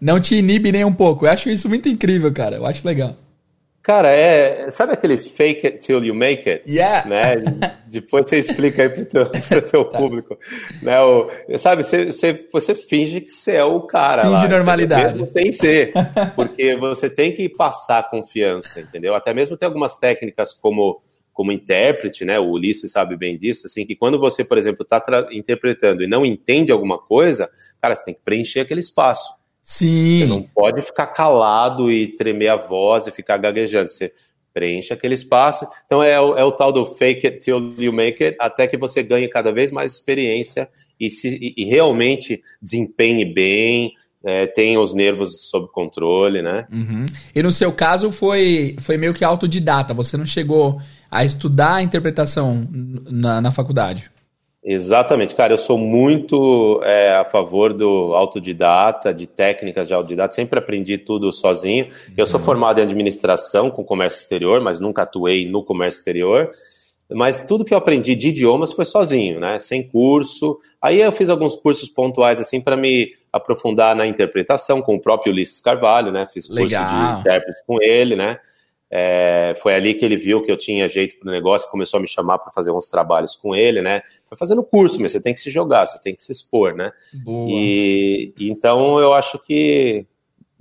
não 0.00 0.20
te 0.20 0.36
inibe 0.36 0.70
nem 0.70 0.84
um 0.84 0.92
pouco. 0.92 1.26
Eu 1.26 1.30
acho 1.30 1.50
isso 1.50 1.68
muito 1.68 1.88
incrível, 1.88 2.32
cara. 2.32 2.56
Eu 2.56 2.66
acho 2.66 2.86
legal. 2.86 3.16
Cara, 3.86 4.10
é. 4.10 4.68
Sabe 4.72 4.94
aquele 4.94 5.16
fake 5.16 5.64
it 5.64 5.78
till 5.78 6.04
you 6.04 6.12
make 6.12 6.50
it? 6.50 6.68
Yeah. 6.68 7.08
Né? 7.08 7.36
Depois 7.86 8.28
você 8.28 8.38
explica 8.38 8.82
aí 8.82 8.88
pro 8.88 9.04
teu, 9.04 9.30
pro 9.48 9.62
teu 9.62 9.84
tá. 9.84 9.96
público. 9.96 10.36
Né? 10.82 11.00
O, 11.00 11.30
sabe, 11.56 11.84
você, 11.84 12.06
você, 12.06 12.48
você 12.52 12.74
finge 12.74 13.20
que 13.20 13.30
você 13.30 13.52
é 13.52 13.64
o 13.64 13.82
cara. 13.82 14.22
Finge 14.22 14.42
lá, 14.42 14.48
normalidade. 14.48 15.12
Mesmo 15.12 15.28
sem 15.28 15.52
ser. 15.52 15.92
Porque 16.34 16.74
você 16.74 17.08
tem 17.08 17.32
que 17.32 17.48
passar 17.48 18.10
confiança, 18.10 18.80
entendeu? 18.80 19.14
Até 19.14 19.32
mesmo 19.32 19.56
tem 19.56 19.68
algumas 19.68 19.96
técnicas 19.96 20.52
como 20.52 21.00
como 21.32 21.52
intérprete, 21.52 22.24
né? 22.24 22.40
O 22.40 22.48
Ulisses 22.52 22.90
sabe 22.90 23.14
bem 23.14 23.36
disso, 23.36 23.66
assim, 23.66 23.84
que 23.84 23.94
quando 23.94 24.18
você, 24.18 24.42
por 24.42 24.56
exemplo, 24.56 24.82
está 24.82 25.28
interpretando 25.30 26.02
e 26.02 26.06
não 26.06 26.24
entende 26.24 26.72
alguma 26.72 26.98
coisa, 26.98 27.50
cara, 27.78 27.94
você 27.94 28.06
tem 28.06 28.14
que 28.14 28.22
preencher 28.24 28.60
aquele 28.60 28.80
espaço. 28.80 29.34
Sim. 29.66 30.20
Você 30.20 30.26
não 30.26 30.42
pode 30.42 30.80
ficar 30.80 31.08
calado 31.08 31.90
e 31.90 32.06
tremer 32.14 32.50
a 32.50 32.56
voz 32.56 33.08
e 33.08 33.10
ficar 33.10 33.36
gaguejando. 33.36 33.90
Você 33.90 34.12
preenche 34.54 34.94
aquele 34.94 35.14
espaço. 35.14 35.66
Então 35.84 36.00
é, 36.00 36.20
o, 36.20 36.36
é 36.36 36.44
o 36.44 36.52
tal 36.52 36.72
do 36.72 36.86
fake 36.86 37.26
it 37.26 37.40
till 37.40 37.74
you 37.76 37.92
make 37.92 38.22
it, 38.22 38.36
até 38.40 38.68
que 38.68 38.76
você 38.76 39.02
ganhe 39.02 39.26
cada 39.26 39.52
vez 39.52 39.72
mais 39.72 39.92
experiência 39.92 40.68
e, 41.00 41.10
se, 41.10 41.28
e, 41.28 41.64
e 41.64 41.64
realmente 41.64 42.40
desempenhe 42.62 43.24
bem, 43.24 43.92
é, 44.24 44.46
tenha 44.46 44.80
os 44.80 44.94
nervos 44.94 45.48
sob 45.50 45.66
controle, 45.72 46.42
né? 46.42 46.68
Uhum. 46.72 47.04
E 47.34 47.42
no 47.42 47.50
seu 47.50 47.72
caso 47.72 48.12
foi, 48.12 48.76
foi 48.78 48.96
meio 48.96 49.12
que 49.12 49.24
autodidata, 49.24 49.92
você 49.92 50.16
não 50.16 50.24
chegou 50.24 50.80
a 51.10 51.24
estudar 51.24 51.74
a 51.74 51.82
interpretação 51.82 52.68
na, 52.70 53.40
na 53.40 53.50
faculdade? 53.50 54.10
Exatamente, 54.68 55.32
cara, 55.36 55.52
eu 55.52 55.58
sou 55.58 55.78
muito 55.78 56.80
é, 56.82 57.14
a 57.14 57.24
favor 57.24 57.72
do 57.72 58.12
autodidata, 58.16 59.14
de 59.14 59.24
técnicas 59.24 59.86
de 59.86 59.94
autodidata, 59.94 60.34
sempre 60.34 60.58
aprendi 60.58 60.98
tudo 60.98 61.32
sozinho. 61.32 61.86
Eu 62.16 62.26
sou 62.26 62.40
uhum. 62.40 62.46
formado 62.46 62.80
em 62.80 62.82
administração 62.82 63.70
com 63.70 63.84
comércio 63.84 64.18
exterior, 64.18 64.60
mas 64.60 64.80
nunca 64.80 65.02
atuei 65.02 65.48
no 65.48 65.62
comércio 65.62 65.98
exterior. 65.98 66.50
Mas 67.08 67.46
tudo 67.46 67.64
que 67.64 67.72
eu 67.72 67.78
aprendi 67.78 68.16
de 68.16 68.30
idiomas 68.30 68.72
foi 68.72 68.84
sozinho, 68.84 69.38
né? 69.38 69.60
Sem 69.60 69.86
curso. 69.86 70.58
Aí 70.82 71.00
eu 71.00 71.12
fiz 71.12 71.28
alguns 71.28 71.54
cursos 71.54 71.88
pontuais 71.88 72.40
assim 72.40 72.60
para 72.60 72.76
me 72.76 73.12
aprofundar 73.32 73.94
na 73.94 74.04
interpretação 74.04 74.82
com 74.82 74.96
o 74.96 75.00
próprio 75.00 75.32
Ulisses 75.32 75.60
Carvalho, 75.60 76.10
né? 76.10 76.26
Fiz 76.26 76.48
curso 76.48 76.64
Legal. 76.64 77.14
de 77.14 77.20
intérprete 77.20 77.60
com 77.64 77.80
ele, 77.80 78.16
né? 78.16 78.40
É, 78.90 79.54
foi 79.60 79.74
ali 79.74 79.94
que 79.94 80.04
ele 80.04 80.16
viu 80.16 80.42
que 80.42 80.50
eu 80.50 80.56
tinha 80.56 80.88
jeito 80.88 81.18
para 81.18 81.28
o 81.28 81.32
negócio, 81.32 81.70
começou 81.70 81.98
a 81.98 82.00
me 82.00 82.06
chamar 82.06 82.38
para 82.38 82.52
fazer 82.52 82.70
uns 82.70 82.88
trabalhos 82.88 83.34
com 83.34 83.54
ele, 83.54 83.82
né? 83.82 84.02
Foi 84.26 84.38
fazendo 84.38 84.62
curso, 84.62 85.00
mas 85.00 85.12
você 85.12 85.20
tem 85.20 85.34
que 85.34 85.40
se 85.40 85.50
jogar, 85.50 85.86
você 85.86 86.00
tem 86.00 86.14
que 86.14 86.22
se 86.22 86.30
expor, 86.30 86.74
né? 86.74 86.92
Boa. 87.12 87.50
E, 87.50 88.32
e 88.38 88.50
então 88.50 89.00
eu 89.00 89.12
acho 89.12 89.38
que 89.40 90.06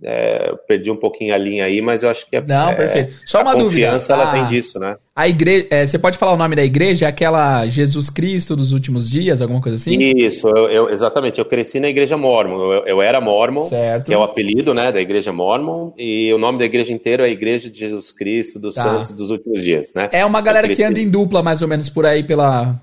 é, 0.03 0.53
perdi 0.67 0.91
um 0.91 0.95
pouquinho 0.95 1.33
a 1.33 1.37
linha 1.37 1.65
aí, 1.65 1.81
mas 1.81 2.03
eu 2.03 2.09
acho 2.09 2.29
que 2.29 2.35
é. 2.35 2.41
Não, 2.41 2.69
é, 2.69 2.75
perfeito. 2.75 3.15
Só 3.25 3.41
uma 3.41 3.55
dúvida. 3.55 3.87
A 3.87 3.91
confiança 3.93 4.13
ela 4.13 4.31
tem 4.31 4.45
disso, 4.47 4.77
né? 4.77 4.97
A 5.15 5.29
igreja, 5.29 5.67
é, 5.71 5.87
você 5.87 5.97
pode 5.97 6.17
falar 6.17 6.33
o 6.33 6.37
nome 6.37 6.57
da 6.57 6.63
igreja? 6.63 7.05
É 7.05 7.09
aquela 7.09 7.65
Jesus 7.65 8.09
Cristo 8.09 8.55
dos 8.55 8.73
últimos 8.73 9.09
dias, 9.09 9.41
alguma 9.41 9.61
coisa 9.61 9.77
assim? 9.77 9.97
Isso, 9.97 10.47
eu, 10.49 10.67
eu, 10.69 10.89
exatamente. 10.89 11.39
Eu 11.39 11.45
cresci 11.45 11.79
na 11.79 11.87
igreja 11.87 12.17
Mormon. 12.17 12.73
Eu, 12.73 12.85
eu, 12.85 13.01
era 13.01 13.21
Mormon, 13.21 13.65
certo. 13.65 14.07
que 14.07 14.13
é 14.13 14.17
o 14.17 14.23
apelido, 14.23 14.73
né, 14.73 14.91
da 14.91 14.99
igreja 14.99 15.31
Mormon, 15.31 15.93
e 15.97 16.33
o 16.33 16.37
nome 16.37 16.59
da 16.59 16.65
igreja 16.65 16.91
inteira 16.91 17.23
é 17.23 17.29
a 17.29 17.31
Igreja 17.35 17.69
de 17.69 17.79
Jesus 17.79 18.11
Cristo 18.11 18.59
dos 18.59 18.75
tá. 18.75 18.83
Santos 18.83 19.11
dos 19.11 19.29
últimos 19.29 19.61
dias, 19.61 19.93
né? 19.93 20.09
É 20.11 20.25
uma 20.25 20.41
galera 20.41 20.67
que 20.67 20.83
anda 20.83 20.99
em 20.99 21.09
dupla, 21.09 21.41
mais 21.41 21.61
ou 21.61 21.67
menos 21.67 21.89
por 21.89 22.05
aí 22.05 22.23
pela, 22.23 22.75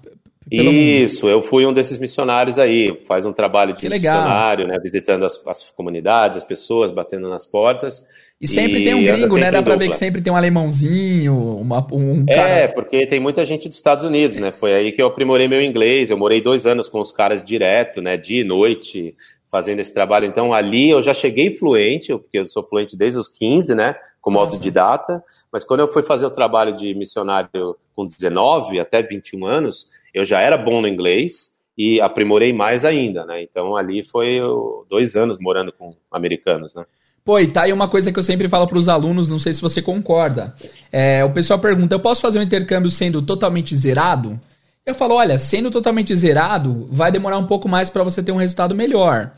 isso, 0.50 1.28
eu 1.28 1.40
fui 1.40 1.64
um 1.64 1.72
desses 1.72 1.98
missionários 1.98 2.58
aí, 2.58 3.00
faz 3.06 3.24
um 3.24 3.32
trabalho 3.32 3.74
de 3.74 3.88
missionário, 3.88 4.66
né, 4.66 4.78
visitando 4.78 5.24
as, 5.24 5.40
as, 5.46 5.70
comunidades, 5.70 6.36
as 6.36 6.44
pessoas, 6.44 6.90
batendo 6.90 7.28
nas 7.28 7.46
portas. 7.46 8.06
E 8.40 8.48
sempre 8.48 8.80
e 8.80 8.84
tem 8.84 8.94
um 8.94 9.04
gringo, 9.04 9.36
né? 9.36 9.52
Dá 9.52 9.62
pra 9.62 9.76
ver 9.76 9.88
que 9.88 9.96
sempre 9.96 10.20
tem 10.20 10.32
um 10.32 10.36
alemãozinho, 10.36 11.32
uma, 11.32 11.86
um 11.92 12.26
cara... 12.26 12.48
É, 12.48 12.68
porque 12.68 13.06
tem 13.06 13.20
muita 13.20 13.44
gente 13.44 13.68
dos 13.68 13.76
Estados 13.76 14.02
Unidos, 14.02 14.36
né? 14.36 14.50
Foi 14.50 14.74
aí 14.74 14.90
que 14.90 15.00
eu 15.00 15.06
aprimorei 15.06 15.46
meu 15.46 15.62
inglês. 15.62 16.10
Eu 16.10 16.16
morei 16.16 16.40
dois 16.40 16.66
anos 16.66 16.88
com 16.88 16.98
os 16.98 17.12
caras 17.12 17.44
direto, 17.44 18.02
né? 18.02 18.16
Dia 18.16 18.40
e 18.40 18.44
noite, 18.44 19.14
fazendo 19.48 19.78
esse 19.78 19.94
trabalho. 19.94 20.26
Então, 20.26 20.52
ali 20.52 20.90
eu 20.90 21.00
já 21.00 21.14
cheguei 21.14 21.54
fluente, 21.56 22.08
porque 22.08 22.40
eu 22.40 22.46
sou 22.48 22.66
fluente 22.66 22.96
desde 22.96 23.20
os 23.20 23.28
15, 23.28 23.76
né? 23.76 23.94
Como 24.20 24.36
Nossa. 24.36 24.56
autodidata. 24.56 25.22
Mas 25.52 25.62
quando 25.62 25.80
eu 25.80 25.88
fui 25.88 26.02
fazer 26.02 26.26
o 26.26 26.30
trabalho 26.30 26.74
de 26.74 26.92
missionário 26.96 27.76
com 27.94 28.04
19 28.04 28.80
até 28.80 29.02
21 29.02 29.46
anos 29.46 29.86
eu 30.12 30.24
já 30.24 30.40
era 30.40 30.56
bom 30.56 30.80
no 30.80 30.88
inglês 30.88 31.52
e 31.76 32.00
aprimorei 32.00 32.52
mais 32.52 32.84
ainda, 32.84 33.24
né? 33.24 33.42
Então 33.42 33.76
ali 33.76 34.02
foi 34.02 34.40
dois 34.88 35.16
anos 35.16 35.38
morando 35.38 35.72
com 35.72 35.94
americanos, 36.10 36.74
né? 36.74 36.84
Pô, 37.24 37.38
e 37.38 37.46
tá 37.46 37.62
aí 37.62 37.72
uma 37.72 37.86
coisa 37.86 38.12
que 38.12 38.18
eu 38.18 38.22
sempre 38.22 38.48
falo 38.48 38.66
para 38.66 38.78
os 38.78 38.88
alunos, 38.88 39.28
não 39.28 39.38
sei 39.38 39.54
se 39.54 39.62
você 39.62 39.80
concorda. 39.80 40.54
É, 40.90 41.24
o 41.24 41.30
pessoal 41.30 41.58
pergunta: 41.58 41.94
eu 41.94 42.00
posso 42.00 42.20
fazer 42.20 42.38
um 42.38 42.42
intercâmbio 42.42 42.90
sendo 42.90 43.22
totalmente 43.22 43.76
zerado? 43.76 44.40
Eu 44.84 44.94
falo: 44.94 45.14
olha, 45.14 45.38
sendo 45.38 45.70
totalmente 45.70 46.14
zerado, 46.16 46.88
vai 46.90 47.12
demorar 47.12 47.38
um 47.38 47.46
pouco 47.46 47.68
mais 47.68 47.88
para 47.88 48.02
você 48.02 48.22
ter 48.22 48.32
um 48.32 48.36
resultado 48.36 48.74
melhor. 48.74 49.32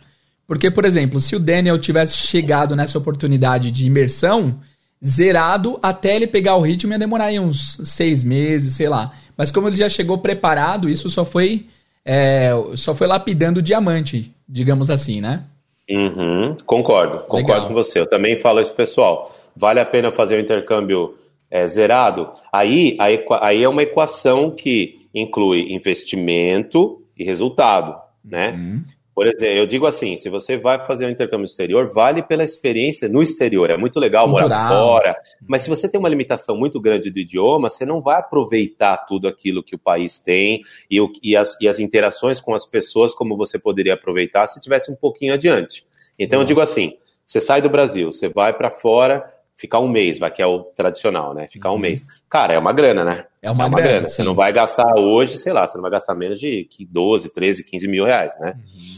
Porque, 0.46 0.70
por 0.70 0.84
exemplo, 0.84 1.20
se 1.20 1.36
o 1.36 1.40
Daniel 1.40 1.78
tivesse 1.78 2.16
chegado 2.16 2.74
nessa 2.74 2.98
oportunidade 2.98 3.70
de 3.70 3.86
imersão, 3.86 4.58
zerado 5.06 5.78
até 5.82 6.16
ele 6.16 6.26
pegar 6.26 6.56
o 6.56 6.60
ritmo 6.60 6.92
ia 6.92 6.98
demorar 6.98 7.26
aí 7.26 7.38
uns 7.38 7.78
seis 7.84 8.24
meses, 8.24 8.74
sei 8.74 8.88
lá. 8.88 9.12
Mas 9.36 9.50
como 9.50 9.68
ele 9.68 9.76
já 9.76 9.88
chegou 9.88 10.18
preparado, 10.18 10.88
isso 10.88 11.10
só 11.10 11.24
foi 11.24 11.66
é, 12.04 12.50
só 12.76 12.94
foi 12.94 13.06
lapidando 13.06 13.60
o 13.60 13.62
diamante, 13.62 14.32
digamos 14.48 14.90
assim, 14.90 15.20
né? 15.20 15.44
Uhum, 15.88 16.56
concordo, 16.64 17.18
concordo 17.20 17.52
Legal. 17.52 17.68
com 17.68 17.74
você. 17.74 18.00
Eu 18.00 18.06
também 18.06 18.40
falo 18.40 18.60
isso, 18.60 18.72
pessoal. 18.72 19.34
Vale 19.56 19.80
a 19.80 19.86
pena 19.86 20.12
fazer 20.12 20.36
o 20.36 20.40
intercâmbio 20.40 21.14
é, 21.50 21.66
zerado? 21.66 22.30
Aí, 22.52 22.96
aí, 22.98 23.24
aí 23.40 23.62
é 23.62 23.68
uma 23.68 23.82
equação 23.82 24.50
que 24.50 24.96
inclui 25.14 25.72
investimento 25.72 27.02
e 27.16 27.24
resultado, 27.24 27.96
né? 28.24 28.50
Uhum. 28.50 28.82
Por 29.14 29.28
exemplo, 29.28 29.54
eu 29.54 29.66
digo 29.66 29.86
assim, 29.86 30.16
se 30.16 30.28
você 30.28 30.56
vai 30.56 30.84
fazer 30.84 31.06
um 31.06 31.10
intercâmbio 31.10 31.44
exterior, 31.44 31.88
vale 31.92 32.20
pela 32.20 32.42
experiência 32.42 33.08
no 33.08 33.22
exterior. 33.22 33.70
É 33.70 33.76
muito 33.76 34.00
legal 34.00 34.26
Cultural. 34.26 34.48
morar 34.48 34.68
fora, 34.68 35.16
mas 35.46 35.62
se 35.62 35.70
você 35.70 35.88
tem 35.88 36.00
uma 36.00 36.08
limitação 36.08 36.56
muito 36.56 36.80
grande 36.80 37.10
do 37.10 37.18
idioma, 37.20 37.70
você 37.70 37.86
não 37.86 38.00
vai 38.00 38.18
aproveitar 38.18 38.96
tudo 39.06 39.28
aquilo 39.28 39.62
que 39.62 39.76
o 39.76 39.78
país 39.78 40.18
tem 40.18 40.62
e, 40.90 41.00
o, 41.00 41.12
e, 41.22 41.36
as, 41.36 41.56
e 41.60 41.68
as 41.68 41.78
interações 41.78 42.40
com 42.40 42.52
as 42.54 42.66
pessoas 42.66 43.14
como 43.14 43.36
você 43.36 43.56
poderia 43.56 43.94
aproveitar 43.94 44.48
se 44.48 44.60
tivesse 44.60 44.90
um 44.90 44.96
pouquinho 44.96 45.32
adiante. 45.32 45.86
Então 46.18 46.40
eu 46.40 46.46
digo 46.46 46.60
assim, 46.60 46.96
você 47.24 47.40
sai 47.40 47.62
do 47.62 47.70
Brasil, 47.70 48.10
você 48.10 48.28
vai 48.28 48.52
para 48.52 48.70
fora, 48.70 49.22
ficar 49.54 49.78
um 49.78 49.88
mês, 49.88 50.18
vai 50.18 50.32
que 50.32 50.42
é 50.42 50.46
o 50.46 50.64
tradicional, 50.64 51.32
né? 51.32 51.46
Ficar 51.46 51.70
um 51.70 51.74
uhum. 51.74 51.78
mês. 51.78 52.04
Cara, 52.28 52.54
é 52.54 52.58
uma 52.58 52.72
grana, 52.72 53.04
né? 53.04 53.24
É 53.40 53.48
uma, 53.48 53.64
é 53.64 53.66
uma 53.68 53.76
grana. 53.76 53.92
grana. 53.92 54.06
Você 54.08 54.24
não 54.24 54.34
vai 54.34 54.52
gastar 54.52 54.98
hoje, 54.98 55.38
sei 55.38 55.52
lá, 55.52 55.68
você 55.68 55.78
não 55.78 55.82
vai 55.82 55.92
gastar 55.92 56.16
menos 56.16 56.40
de 56.40 56.68
12, 56.90 57.32
13, 57.32 57.62
15 57.62 57.86
mil 57.86 58.04
reais, 58.04 58.36
né? 58.40 58.56
Uhum 58.56 58.93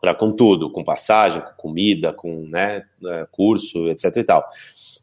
para 0.00 0.14
com 0.14 0.32
tudo, 0.32 0.70
com 0.70 0.82
passagem, 0.82 1.40
com 1.40 1.52
comida, 1.56 2.12
com 2.12 2.46
né, 2.48 2.82
é, 3.04 3.26
curso, 3.30 3.88
etc 3.88 4.16
e 4.16 4.24
tal. 4.24 4.46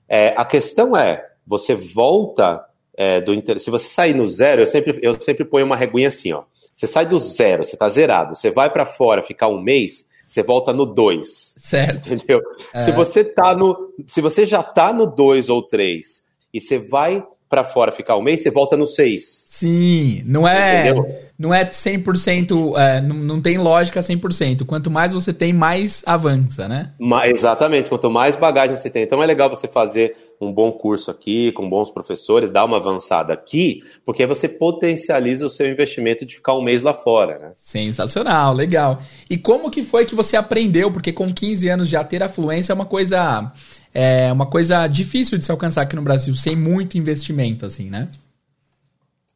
É, 0.10 0.34
a 0.38 0.46
questão 0.46 0.96
é, 0.96 1.26
você 1.46 1.76
volta 1.76 2.66
é, 2.96 3.22
do 3.22 3.60
se 3.60 3.70
você 3.70 3.88
sair 3.88 4.16
no 4.16 4.26
zero, 4.26 4.62
eu 4.62 4.66
sempre, 4.66 5.00
eu 5.02 5.14
sempre 5.20 5.46
ponho 5.46 5.66
uma 5.66 5.76
reguinha 5.76 6.08
assim, 6.08 6.34
ó. 6.34 6.44
Você 6.74 6.88
sai 6.88 7.06
do 7.06 7.18
zero, 7.18 7.64
você 7.64 7.76
está 7.76 7.88
zerado, 7.88 8.36
você 8.36 8.52
vai 8.52 8.70
para 8.70 8.86
fora 8.86 9.22
ficar 9.22 9.48
um 9.48 9.60
mês, 9.60 10.06
você 10.28 10.44
volta 10.44 10.72
no 10.74 10.86
dois, 10.86 11.56
Certo. 11.60 12.14
Entendeu? 12.14 12.42
É. 12.74 12.80
Se 12.80 12.92
você 12.92 13.24
tá 13.24 13.56
no, 13.56 13.94
se 14.06 14.22
você 14.22 14.46
já 14.46 14.62
tá 14.62 14.94
no 14.94 15.06
dois 15.06 15.50
ou 15.50 15.64
três 15.64 16.24
e 16.54 16.62
você 16.62 16.78
vai 16.78 17.24
para 17.50 17.64
fora 17.64 17.92
ficar 17.92 18.18
um 18.18 18.22
mês, 18.22 18.42
você 18.42 18.52
volta 18.52 18.76
no 18.76 18.86
6. 18.86 19.50
Sim, 19.52 20.22
não 20.26 20.48
é 20.48 20.90
Entendeu? 20.90 21.06
Não 21.38 21.54
é 21.54 21.64
100%, 21.64 22.76
é, 22.76 23.00
não, 23.00 23.16
não 23.16 23.42
tem 23.42 23.60
lógica 23.60 24.00
100%. 24.00 24.66
Quanto 24.66 24.90
mais 24.90 25.14
você 25.14 25.32
tem, 25.32 25.54
mais 25.54 26.04
avança, 26.06 26.68
né? 26.68 26.94
exatamente, 27.30 27.90
quanto 27.90 28.10
mais 28.10 28.36
bagagem 28.36 28.76
você 28.76 28.90
tem. 28.90 29.04
Então 29.04 29.22
é 29.22 29.26
legal 29.26 29.48
você 29.48 29.68
fazer 29.68 30.16
um 30.42 30.52
bom 30.52 30.72
curso 30.72 31.12
aqui, 31.12 31.52
com 31.52 31.70
bons 31.70 31.92
professores, 31.92 32.52
dar 32.52 32.66
uma 32.66 32.78
avançada 32.78 33.34
aqui, 33.34 33.82
porque 34.04 34.24
aí 34.24 34.28
você 34.28 34.48
potencializa 34.48 35.46
o 35.46 35.50
seu 35.50 35.68
investimento 35.68 36.26
de 36.26 36.36
ficar 36.36 36.56
um 36.56 36.62
mês 36.62 36.82
lá 36.82 36.94
fora, 36.94 37.38
né? 37.38 37.52
Sensacional, 37.56 38.54
legal. 38.54 39.00
E 39.30 39.38
como 39.38 39.70
que 39.70 39.84
foi 39.84 40.06
que 40.06 40.16
você 40.16 40.36
aprendeu? 40.36 40.92
Porque 40.92 41.12
com 41.12 41.32
15 41.32 41.70
anos 41.70 41.90
já 41.90 42.04
ter 42.04 42.24
afluência 42.24 42.72
é 42.72 42.76
uma 42.76 42.86
coisa 42.86 43.52
é 43.94 44.32
uma 44.32 44.46
coisa 44.46 44.88
difícil 44.88 45.38
de 45.38 45.46
se 45.46 45.52
alcançar 45.52 45.84
aqui 45.84 45.96
no 45.96 46.02
Brasil, 46.02 46.36
sem 46.36 46.56
muito 46.56 46.98
investimento, 46.98 47.66
assim, 47.66 47.90
né? 47.90 48.08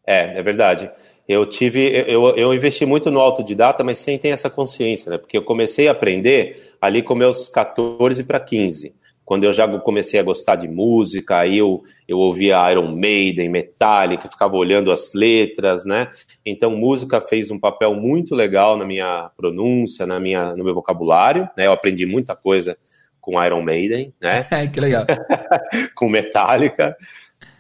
É, 0.06 0.40
é 0.40 0.44
verdade. 0.44 0.90
Eu 1.32 1.46
tive, 1.46 1.88
eu, 2.08 2.36
eu 2.36 2.54
investi 2.54 2.86
muito 2.86 3.10
no 3.10 3.22
autodidata, 3.22 3.86
mas 3.86 4.00
sem 4.00 4.20
ter 4.20 4.28
essa 4.28 4.50
consciência, 4.50 5.10
né? 5.10 5.18
Porque 5.18 5.38
eu 5.38 5.42
comecei 5.42 5.88
a 5.88 5.94
aprender 5.94 6.74
ali 6.82 7.02
com 7.02 7.16
meus 7.16 7.48
14 7.48 8.26
para 8.26 8.38
15. 8.38 8.94
Quando 9.24 9.46
eu 9.46 9.54
já 9.54 9.66
comecei 9.80 10.20
a 10.20 10.24
gostar 10.24 10.58
de 10.58 10.68
música, 10.68 11.38
aí 11.38 11.60
eu, 11.60 11.84
eu 12.06 12.18
ouvia 12.18 12.70
Iron 12.70 12.94
Maiden, 12.94 13.48
Metallica, 13.48 14.28
ficava 14.28 14.58
olhando 14.58 14.92
as 14.92 15.14
letras, 15.14 15.86
né? 15.86 16.10
Então, 16.46 16.70
música 16.72 17.22
fez 17.22 17.50
um 17.50 17.58
papel 17.58 17.96
muito 17.96 18.36
legal 18.36 18.76
na 18.76 18.84
minha 18.84 19.32
pronúncia, 19.38 20.06
na 20.06 20.20
minha, 20.20 20.54
no 20.54 20.66
meu 20.66 20.74
vocabulário, 20.74 21.48
né? 21.56 21.66
Eu 21.66 21.72
aprendi 21.72 22.06
muita 22.06 22.36
coisa 22.36 22.78
com 23.22 23.42
Iron 23.42 23.62
Maiden, 23.62 24.14
né? 24.20 24.46
É, 24.52 24.68
que 24.68 24.82
legal. 24.82 25.06
com 25.96 26.10
Metallica. 26.10 26.94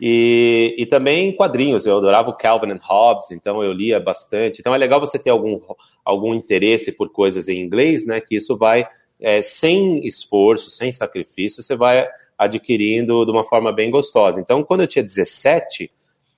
E, 0.04 0.74
e 0.80 0.86
também 0.88 1.32
quadrinhos, 1.32 1.86
eu 1.86 1.96
adorava 1.96 2.32
o 2.32 2.34
Calvin 2.36 2.72
and 2.72 2.80
Hobbes, 2.82 3.30
então 3.30 3.64
eu 3.64 3.72
lia 3.72 4.00
bastante. 4.00 4.60
Então 4.60 4.74
é 4.74 4.78
legal 4.80 5.00
você 5.00 5.20
ter 5.20 5.30
algum, 5.30 5.60
algum 6.04 6.34
interesse 6.34 6.92
por 6.92 7.12
coisas 7.12 7.48
em 7.48 7.62
inglês, 7.62 8.04
né? 8.04 8.20
Que 8.20 8.36
isso 8.36 8.58
vai, 8.58 8.88
é, 9.20 9.44
sem 9.44 10.04
esforço, 10.08 10.72
sem 10.72 10.92
sacrifício, 10.92 11.62
você 11.62 11.76
vai 11.76 12.08
adquirindo 12.36 13.24
de 13.24 13.30
uma 13.30 13.44
forma 13.44 13.72
bem 13.72 13.92
gostosa. 13.92 14.42
Então, 14.42 14.64
quando 14.64 14.82
eu 14.82 14.88
tinha 14.88 15.04
17, 15.04 15.92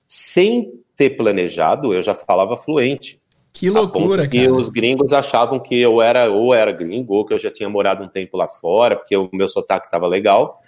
sem 0.06 0.70
ter 0.94 1.16
planejado, 1.16 1.94
eu 1.94 2.02
já 2.02 2.14
falava 2.14 2.58
fluente. 2.58 3.18
Que 3.50 3.70
loucura, 3.70 4.28
que 4.28 4.42
cara. 4.42 4.52
os 4.52 4.68
gringos 4.68 5.12
achavam 5.14 5.58
que 5.58 5.80
eu 5.80 6.02
era 6.02 6.28
ou 6.30 6.52
era 6.52 6.70
gringo 6.70 7.14
ou 7.14 7.24
que 7.24 7.32
eu 7.32 7.38
já 7.38 7.50
tinha 7.50 7.68
morado 7.68 8.04
um 8.04 8.08
tempo 8.08 8.36
lá 8.36 8.46
fora, 8.46 8.96
porque 8.96 9.16
o 9.16 9.30
meu 9.32 9.48
sotaque 9.48 9.86
estava 9.86 10.06
legal. 10.06 10.60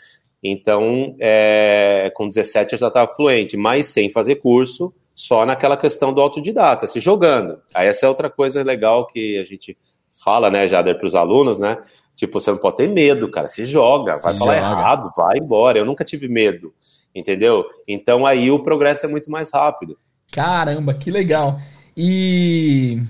Então, 0.51 1.17
é, 1.19 2.13
com 2.15 2.29
17 2.29 2.75
eu 2.75 2.79
já 2.79 2.89
estava 2.89 3.13
fluente, 3.15 3.57
mas 3.57 3.87
sem 3.87 4.11
fazer 4.11 4.37
curso, 4.37 4.95
só 5.15 5.45
naquela 5.45 5.77
questão 5.77 6.13
do 6.13 6.21
autodidata, 6.21 6.87
se 6.87 7.01
jogando. 7.01 7.59
Aí 7.75 7.89
essa 7.89 8.07
é 8.07 8.09
outra 8.09 8.31
coisa 8.31 8.63
legal 8.63 9.07
que 9.07 9.39
a 9.39 9.45
gente 9.45 9.77
fala, 10.23 10.51
né, 10.51 10.67
Jader, 10.67 10.97
para 10.97 11.07
os 11.07 11.15
alunos, 11.15 11.59
né? 11.59 11.79
Tipo, 12.15 12.39
você 12.39 12.51
não 12.51 12.59
pode 12.59 12.77
ter 12.77 12.89
medo, 12.89 13.31
cara, 13.31 13.49
se 13.49 13.65
joga, 13.65 14.17
se 14.17 14.23
vai 14.23 14.37
falar 14.37 14.57
errado, 14.57 15.13
vai 15.17 15.39
embora. 15.39 15.79
Eu 15.79 15.85
nunca 15.85 16.05
tive 16.05 16.29
medo, 16.29 16.73
entendeu? 17.15 17.65
Então 17.87 18.25
aí 18.25 18.51
o 18.51 18.63
progresso 18.63 19.07
é 19.07 19.09
muito 19.09 19.31
mais 19.31 19.51
rápido. 19.53 19.99
Caramba, 20.33 20.95
que 20.95 21.11
legal. 21.11 21.59
E 21.97 23.01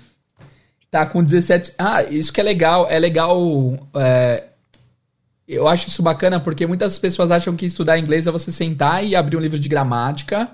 tá 0.90 1.06
com 1.06 1.22
17. 1.22 1.74
Ah, 1.78 2.02
isso 2.04 2.32
que 2.32 2.40
é 2.40 2.44
legal. 2.44 2.86
É 2.88 2.98
legal. 2.98 3.38
É... 3.96 4.44
Eu 5.48 5.68
acho 5.68 5.88
isso 5.88 6.02
bacana 6.02 6.40
porque 6.40 6.66
muitas 6.66 6.98
pessoas 6.98 7.30
acham 7.30 7.54
que 7.54 7.66
estudar 7.66 7.98
inglês 7.98 8.26
é 8.26 8.30
você 8.30 8.50
sentar 8.50 9.04
e 9.04 9.14
abrir 9.14 9.36
um 9.36 9.40
livro 9.40 9.58
de 9.58 9.68
gramática 9.68 10.48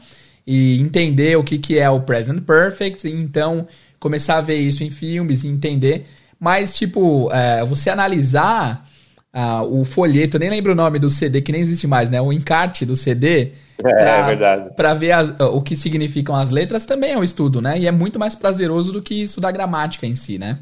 e 0.47 0.81
entender 0.81 1.37
o 1.37 1.45
que, 1.45 1.59
que 1.59 1.79
é 1.79 1.89
o 1.89 2.01
present 2.01 2.43
perfect, 2.43 3.07
e 3.07 3.13
então 3.13 3.67
começar 3.99 4.39
a 4.39 4.41
ver 4.41 4.57
isso 4.57 4.83
em 4.83 4.91
filmes 4.91 5.45
e 5.45 5.49
entender. 5.49 6.07
Mas, 6.39 6.75
tipo, 6.75 7.31
é, 7.33 7.65
você 7.65 7.89
analisar 7.89 8.85
ah, 9.33 9.63
o 9.63 9.85
folheto, 9.85 10.39
nem 10.39 10.51
lembro 10.51 10.73
o 10.73 10.75
nome 10.75 10.99
do 10.99 11.09
CD, 11.09 11.41
que 11.41 11.53
nem 11.53 11.63
existe 11.63 11.87
mais, 11.87 12.11
né? 12.11 12.21
O 12.21 12.33
encarte 12.33 12.85
do 12.85 12.97
CD. 12.97 13.53
É, 13.85 13.95
pra, 13.95 14.11
é 14.11 14.27
verdade. 14.27 14.71
Para 14.77 14.95
ver 14.95 15.11
as, 15.11 15.35
o 15.41 15.61
que 15.61 15.75
significam 15.75 16.37
as 16.37 16.51
letras 16.51 16.87
também 16.87 17.15
é 17.15 17.19
um 17.19 17.25
estudo, 17.25 17.61
né? 17.61 17.77
E 17.81 17.89
é 17.89 17.91
muito 17.91 18.17
mais 18.17 18.33
prazeroso 18.33 18.93
do 18.93 19.03
que 19.03 19.25
estudar 19.25 19.51
gramática 19.51 20.07
em 20.07 20.15
si, 20.15 20.39
né? 20.39 20.61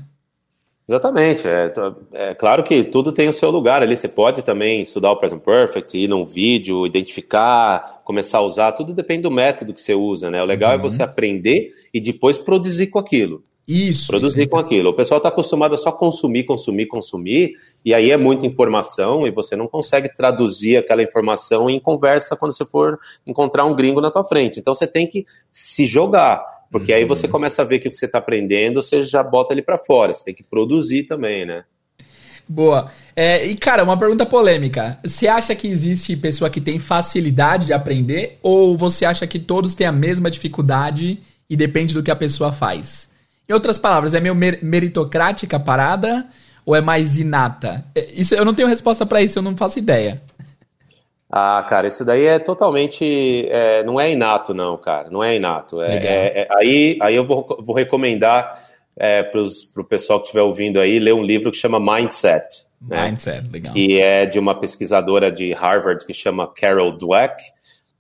Exatamente. 0.91 1.47
É, 1.47 1.73
é, 2.13 2.35
claro 2.35 2.65
que 2.65 2.83
tudo 2.83 3.13
tem 3.13 3.29
o 3.29 3.33
seu 3.33 3.49
lugar 3.49 3.81
ali. 3.81 3.97
Você 3.97 4.09
pode 4.09 4.43
também 4.43 4.83
estudar 4.83 5.13
o 5.13 5.17
Present 5.17 5.41
Perfect, 5.41 5.97
ir 5.97 6.09
num 6.09 6.25
vídeo, 6.25 6.85
identificar, 6.85 8.03
começar 8.05 8.39
a 8.39 8.43
usar. 8.43 8.73
Tudo 8.73 8.93
depende 8.93 9.23
do 9.23 9.31
método 9.31 9.73
que 9.73 9.81
você 9.81 9.95
usa, 9.95 10.29
né? 10.31 10.43
O 10.43 10.45
legal 10.47 10.73
é 10.73 10.75
uhum. 10.75 10.81
é 10.81 10.83
você 10.83 11.01
aprender 11.01 11.71
e 11.95 12.01
depois 12.01 12.37
produzir 12.37 12.89
com 12.89 12.99
aquilo. 12.99 13.41
Isso. 13.69 14.09
Produzir 14.09 14.41
isso. 14.41 14.51
com 14.51 14.59
aquilo. 14.59 14.91
O 14.91 14.93
pessoal 14.93 15.19
está 15.19 15.29
acostumado 15.29 15.77
a 15.77 15.79
só 15.79 15.93
consumir, 15.93 16.43
consumir, 16.43 16.87
consumir, 16.87 17.53
e 17.85 17.95
aí 17.95 18.11
é 18.11 18.17
muita 18.17 18.45
informação 18.45 19.25
e 19.29 19.31
você 19.31 19.55
não 19.55 19.69
consegue 19.69 20.13
traduzir 20.13 20.77
aquela 20.77 21.05
informação 21.05 21.71
em 21.71 21.79
conversa 21.79 22.35
quando 22.35 22.53
você 22.53 22.65
for 22.65 22.99
encontrar 23.25 23.65
um 23.67 23.77
gringo 23.77 24.01
na 24.01 24.11
tua 24.11 24.25
frente. 24.25 24.59
Então 24.59 24.75
você 24.75 24.89
tem 24.89 25.07
que 25.07 25.25
se 25.53 25.87
jogar, 25.87 26.45
porque 26.71 26.93
uhum. 26.93 26.99
aí 26.99 27.05
você 27.05 27.27
começa 27.27 27.63
a 27.63 27.65
ver 27.65 27.81
que 27.81 27.89
o 27.89 27.91
que 27.91 27.97
você 27.97 28.07
está 28.07 28.19
aprendendo, 28.19 28.83
você 28.83 29.03
já 29.03 29.23
bota 29.23 29.53
ele 29.53 29.63
para 29.63 29.77
fora. 29.77 30.13
Você 30.13 30.25
tem 30.25 30.35
que 30.35 30.49
produzir 30.49 31.05
também, 31.05 31.45
né? 31.45 31.65
Boa. 32.49 32.91
É, 33.15 33.47
e, 33.47 33.55
cara, 33.55 33.85
uma 33.85 33.97
pergunta 33.97 34.27
polêmica. 34.27 34.99
Você 35.05 35.29
acha 35.29 35.55
que 35.55 35.69
existe 35.69 36.17
pessoa 36.17 36.51
que 36.51 36.61
tem 36.61 36.79
facilidade 36.79 37.67
de 37.67 37.73
aprender 37.73 38.39
ou 38.43 38.77
você 38.77 39.05
acha 39.05 39.27
que 39.27 39.39
todos 39.39 39.75
têm 39.75 39.87
a 39.87 39.93
mesma 39.93 40.31
dificuldade 40.31 41.21
e 41.49 41.57
depende 41.57 41.95
do 41.95 42.03
que 42.03 42.11
a 42.11 42.17
pessoa 42.17 42.51
faz? 42.51 43.11
Em 43.49 43.53
outras 43.53 43.79
palavras, 43.79 44.15
é 44.15 44.21
meio 44.21 44.35
mer 44.35 44.59
meritocrática 44.63 45.57
a 45.57 45.61
parada 45.61 46.27
ou 46.65 46.75
é 46.75 46.81
mais 46.81 47.19
inata? 47.19 47.85
É, 47.95 48.13
isso, 48.13 48.35
eu 48.35 48.45
não 48.45 48.55
tenho 48.55 48.69
resposta 48.69 49.07
para 49.07 49.23
isso, 49.23 49.39
eu 49.39 49.43
não 49.43 49.57
faço 49.57 49.79
ideia. 49.79 50.23
Ah, 51.31 51.65
cara, 51.69 51.87
isso 51.87 52.05
daí 52.05 52.27
é 52.27 52.39
totalmente. 52.39 53.47
É, 53.49 53.85
não 53.85 54.01
é 54.01 54.11
inato, 54.11 54.53
não, 54.53 54.77
cara. 54.77 55.09
Não 55.11 55.23
é 55.23 55.37
inato. 55.37 55.81
É, 55.81 55.97
é, 55.97 56.41
é 56.43 56.49
aí, 56.51 56.99
aí 57.01 57.15
eu 57.15 57.25
vou, 57.25 57.47
vou 57.61 57.75
recomendar 57.75 58.61
é, 58.97 59.23
para 59.23 59.41
o 59.41 59.85
pessoal 59.85 60.19
que 60.19 60.27
estiver 60.27 60.43
ouvindo 60.43 60.81
aí 60.81 60.99
ler 60.99 61.15
um 61.15 61.23
livro 61.23 61.53
que 61.53 61.57
chama 61.57 61.79
Mindset. 61.79 62.67
Né? 62.81 63.11
Mindset, 63.11 63.45
né? 63.45 63.51
legal. 63.53 63.73
Que 63.73 64.01
é 64.01 64.27
de 64.27 64.39
uma 64.41 64.59
pesquisadora 64.59 65.31
de 65.31 65.53
Harvard 65.53 66.05
que 66.05 66.13
chama 66.13 66.49
Carol 66.49 66.97
Dweck. 66.97 67.43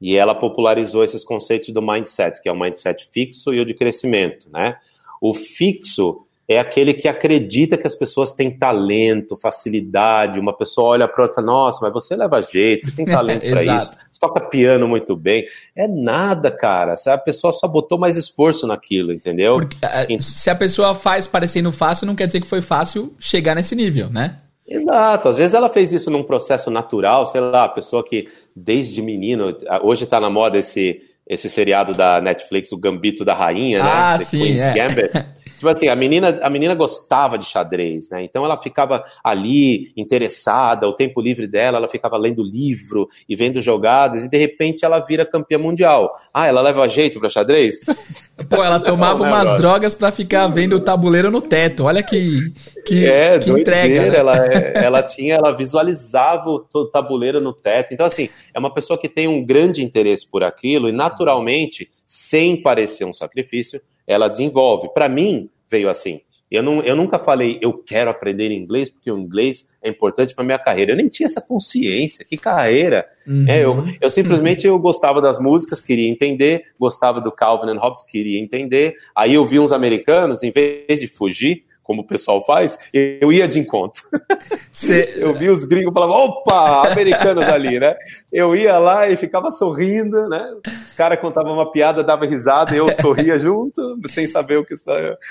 E 0.01 0.17
ela 0.17 0.35
popularizou 0.35 1.05
esses 1.05 1.23
conceitos 1.23 1.69
do 1.75 1.83
mindset, 1.83 2.41
que 2.41 2.49
é 2.49 2.53
o 2.53 2.59
mindset 2.59 3.07
fixo 3.13 3.53
e 3.53 3.61
o 3.61 3.67
de 3.67 3.75
crescimento, 3.75 4.49
né? 4.51 4.77
O 5.21 5.35
fixo 5.35 6.27
é 6.51 6.59
aquele 6.59 6.93
que 6.93 7.07
acredita 7.07 7.79
que 7.79 7.87
as 7.87 7.95
pessoas 7.95 8.33
têm 8.33 8.51
talento, 8.51 9.37
facilidade. 9.37 10.41
Uma 10.41 10.53
pessoa 10.53 10.89
olha 10.89 11.07
para 11.07 11.23
outra 11.23 11.35
e 11.35 11.37
fala: 11.37 11.47
Nossa, 11.47 11.79
mas 11.81 11.93
você 11.93 12.17
leva 12.17 12.43
jeito, 12.43 12.87
você 12.87 12.91
tem 12.91 13.05
talento 13.07 13.49
para 13.49 13.63
isso, 13.63 13.93
você 14.11 14.21
toca 14.21 14.41
piano 14.41 14.89
muito 14.89 15.15
bem. 15.15 15.45
É 15.77 15.87
nada, 15.87 16.51
cara. 16.51 16.97
A 17.07 17.19
pessoa 17.19 17.53
só 17.53 17.69
botou 17.69 17.97
mais 17.97 18.17
esforço 18.17 18.67
naquilo, 18.67 19.13
entendeu? 19.13 19.59
Porque, 19.59 19.77
então, 20.09 20.19
se 20.19 20.51
a 20.51 20.55
pessoa 20.57 20.93
faz 20.93 21.25
parecendo 21.25 21.71
fácil, 21.71 22.05
não 22.05 22.17
quer 22.17 22.27
dizer 22.27 22.41
que 22.41 22.49
foi 22.49 22.61
fácil 22.61 23.15
chegar 23.21 23.55
nesse 23.55 23.77
nível, 23.77 24.11
né? 24.11 24.39
Exato, 24.67 25.29
às 25.29 25.37
vezes 25.37 25.55
ela 25.55 25.69
fez 25.69 25.93
isso 25.93 26.11
num 26.11 26.25
processo 26.25 26.69
natural, 26.69 27.27
sei 27.27 27.41
lá, 27.41 27.65
a 27.65 27.69
pessoa 27.69 28.05
que 28.05 28.27
desde 28.55 29.01
menino, 29.01 29.57
hoje 29.83 30.03
está 30.03 30.21
na 30.21 30.31
moda 30.31 30.59
esse 30.59 31.01
esse 31.31 31.49
seriado 31.49 31.93
da 31.93 32.21
Netflix, 32.21 32.73
o 32.73 32.77
Gambito 32.77 33.25
da 33.25 33.35
Rainha, 33.35 33.81
né? 33.81 33.89
ah, 33.89 34.13
né? 34.13 34.19
The 34.19 34.25
sim, 34.25 34.39
Queen's 34.41 34.63
é. 34.63 34.75
Gambit. 34.75 35.27
Tipo 35.61 35.69
assim, 35.69 35.89
a 35.89 35.95
menina, 35.95 36.39
a 36.41 36.49
menina 36.49 36.75
gostava 36.75 37.37
de 37.37 37.45
xadrez, 37.45 38.09
né? 38.09 38.25
Então 38.25 38.47
ela 38.47 38.57
ficava 38.57 39.05
ali, 39.23 39.93
interessada, 39.95 40.89
o 40.89 40.95
tempo 40.95 41.21
livre 41.21 41.47
dela, 41.47 41.77
ela 41.77 41.87
ficava 41.87 42.17
lendo 42.17 42.43
livro 42.43 43.07
e 43.29 43.37
vendo 43.37 43.61
jogadas, 43.61 44.25
e 44.25 44.31
de 44.31 44.39
repente 44.39 44.87
ela 44.87 45.01
vira 45.01 45.27
campeã 45.27 45.59
mundial. 45.59 46.15
Ah, 46.33 46.47
ela 46.47 46.63
leva 46.63 46.89
jeito 46.89 47.21
pra 47.21 47.29
xadrez? 47.29 47.85
Pô, 48.49 48.65
ela 48.65 48.81
tomava 48.81 49.19
Não, 49.19 49.27
né, 49.27 49.33
umas 49.33 49.61
drogas 49.61 49.95
para 49.95 50.11
ficar 50.11 50.47
vendo 50.47 50.77
o 50.77 50.81
tabuleiro 50.81 51.31
no 51.31 51.43
teto. 51.43 51.85
Olha 51.85 52.03
que, 52.03 52.55
que, 52.87 53.07
é, 53.07 53.39
que 53.39 53.51
entrega. 53.51 54.11
Né? 54.11 54.17
Ela, 54.17 54.47
é, 54.47 54.73
ela 54.83 55.03
tinha, 55.03 55.35
ela 55.35 55.55
visualizava 55.55 56.49
o 56.49 56.87
tabuleiro 56.87 57.39
no 57.39 57.53
teto. 57.53 57.93
Então, 57.93 58.07
assim, 58.07 58.31
é 58.55 58.59
uma 58.59 58.73
pessoa 58.73 58.99
que 58.99 59.11
tem 59.11 59.29
um 59.29 59.45
grande 59.45 59.85
interesse 59.85 60.27
por 60.27 60.43
aquilo 60.43 60.89
e 60.89 60.93
naturalmente, 60.93 61.91
sem 62.07 62.63
parecer 62.63 63.05
um 63.05 63.13
sacrifício, 63.13 63.79
ela 64.11 64.29
desenvolve. 64.29 64.89
Para 64.93 65.09
mim, 65.09 65.49
veio 65.71 65.89
assim. 65.89 66.21
Eu, 66.51 66.65
não, 66.65 66.83
eu 66.83 66.97
nunca 66.97 67.17
falei, 67.17 67.61
eu 67.63 67.73
quero 67.73 68.11
aprender 68.11 68.51
inglês 68.51 68.91
porque 68.91 69.09
o 69.09 69.17
inglês 69.17 69.71
é 69.81 69.89
importante 69.89 70.35
para 70.35 70.45
minha 70.45 70.59
carreira. 70.59 70.91
Eu 70.91 70.97
nem 70.97 71.09
tinha 71.09 71.27
essa 71.29 71.41
consciência. 71.41 72.25
Que 72.25 72.37
carreira! 72.37 73.07
Uhum. 73.25 73.45
É, 73.49 73.65
eu, 73.65 73.85
eu 74.01 74.11
simplesmente 74.11 74.67
eu 74.67 74.77
gostava 74.77 75.21
das 75.23 75.39
músicas, 75.39 75.81
queria 75.81 76.09
entender, 76.09 76.65
gostava 76.79 77.21
do 77.21 77.31
Calvin 77.31 77.71
and 77.71 77.79
Hobbes, 77.79 78.03
queria 78.03 78.41
entender. 78.41 78.97
Aí 79.15 79.35
eu 79.35 79.47
vi 79.47 79.61
uns 79.61 79.71
americanos, 79.71 80.43
em 80.43 80.51
vez 80.51 80.99
de 80.99 81.07
fugir, 81.07 81.65
como 81.91 82.03
o 82.03 82.07
pessoal 82.07 82.41
faz, 82.45 82.79
eu 82.95 83.33
ia 83.33 83.49
de 83.49 83.59
encontro. 83.59 84.05
Cê... 84.71 85.15
Eu 85.19 85.35
vi 85.35 85.49
os 85.49 85.65
gringos 85.65 85.93
falando, 85.93 86.13
opa, 86.13 86.89
americanos 86.89 87.45
ali, 87.45 87.81
né? 87.81 87.97
Eu 88.33 88.55
ia 88.55 88.79
lá 88.79 89.11
e 89.11 89.17
ficava 89.17 89.51
sorrindo, 89.51 90.29
né? 90.29 90.55
Os 90.85 90.93
caras 90.93 91.19
contavam 91.19 91.53
uma 91.53 91.73
piada, 91.73 92.05
dava 92.05 92.27
risada, 92.27 92.77
eu 92.77 92.89
sorria 92.93 93.37
junto, 93.41 93.99
sem 94.07 94.29
saber 94.29 94.59
o 94.59 94.65
que, 94.65 94.75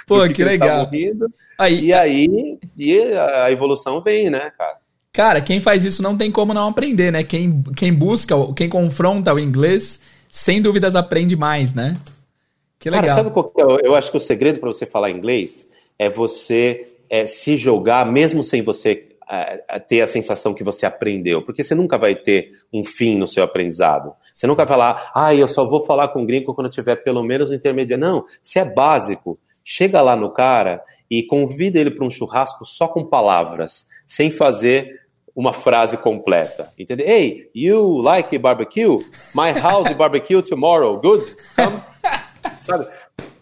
Pô, 0.06 0.22
que, 0.24 0.34
que 0.34 0.44
legal. 0.44 0.86
rindo. 0.92 1.32
Aí, 1.58 1.86
e 1.86 1.94
aí, 1.94 2.60
e 2.78 3.02
a 3.14 3.50
evolução 3.50 4.02
vem, 4.02 4.30
né, 4.30 4.52
cara? 4.58 4.78
Cara, 5.14 5.42
quem 5.42 5.62
faz 5.62 5.86
isso 5.86 6.04
não 6.04 6.18
tem 6.18 6.30
como 6.30 6.54
não 6.54 6.68
aprender, 6.68 7.10
né? 7.10 7.24
Quem, 7.24 7.64
quem 7.76 7.94
busca, 7.94 8.36
quem 8.54 8.68
confronta 8.68 9.34
o 9.34 9.40
inglês, 9.40 10.02
sem 10.30 10.62
dúvidas 10.62 10.94
aprende 10.94 11.38
mais, 11.38 11.74
né? 11.74 11.96
Que 12.78 12.90
legal. 12.90 13.06
Cara, 13.06 13.16
sabe 13.16 13.32
qual 13.32 13.50
que 13.50 13.62
é? 13.62 13.88
Eu 13.88 13.96
acho 13.96 14.12
que 14.12 14.18
o 14.18 14.20
segredo 14.20 14.60
para 14.60 14.68
você 14.68 14.86
falar 14.86 15.10
inglês 15.10 15.70
é 16.00 16.10
você 16.10 16.88
é, 17.10 17.26
se 17.26 17.58
jogar, 17.58 18.10
mesmo 18.10 18.42
sem 18.42 18.62
você 18.64 19.10
é, 19.30 19.80
ter 19.80 20.02
a 20.02 20.08
sensação 20.08 20.54
que 20.54 20.64
você 20.64 20.86
aprendeu, 20.86 21.44
porque 21.44 21.62
você 21.62 21.76
nunca 21.76 21.98
vai 21.98 22.16
ter 22.16 22.54
um 22.74 22.84
fim 22.84 23.18
no 23.18 23.28
seu 23.28 23.44
aprendizado. 23.44 24.14
Você 24.34 24.48
nunca 24.48 24.66
vai 24.66 24.68
falar, 24.68 25.12
ah, 25.14 25.36
eu 25.36 25.48
só 25.48 25.68
vou 25.68 25.86
falar 25.86 26.08
com 26.08 26.24
o 26.24 26.26
gringo 26.26 26.56
quando 26.56 26.68
eu 26.68 26.72
tiver 26.72 26.96
pelo 26.96 27.22
menos 27.22 27.50
no 27.50 27.56
intermediário. 27.56 28.04
Não, 28.04 28.24
se 28.42 28.58
é 28.58 28.66
básico, 28.66 29.38
chega 29.64 30.02
lá 30.02 30.16
no 30.16 30.32
cara 30.32 30.82
e 31.12 31.22
convida 31.24 31.78
ele 31.78 31.92
para 31.92 32.06
um 32.06 32.10
churrasco 32.10 32.66
só 32.66 32.88
com 32.88 33.06
palavras, 33.06 33.88
sem 34.08 34.32
fazer 34.32 35.00
uma 35.36 35.54
frase 35.54 35.98
completa. 35.98 36.74
Entendeu? 36.78 37.08
Hey, 37.08 37.50
you 37.54 38.02
like 38.02 38.38
barbecue? 38.38 38.98
My 39.36 39.52
house 39.52 39.94
barbecue 39.94 40.42
tomorrow. 40.42 41.00
Good? 41.00 41.36
Come. 41.56 41.82
Sabe? 42.62 42.88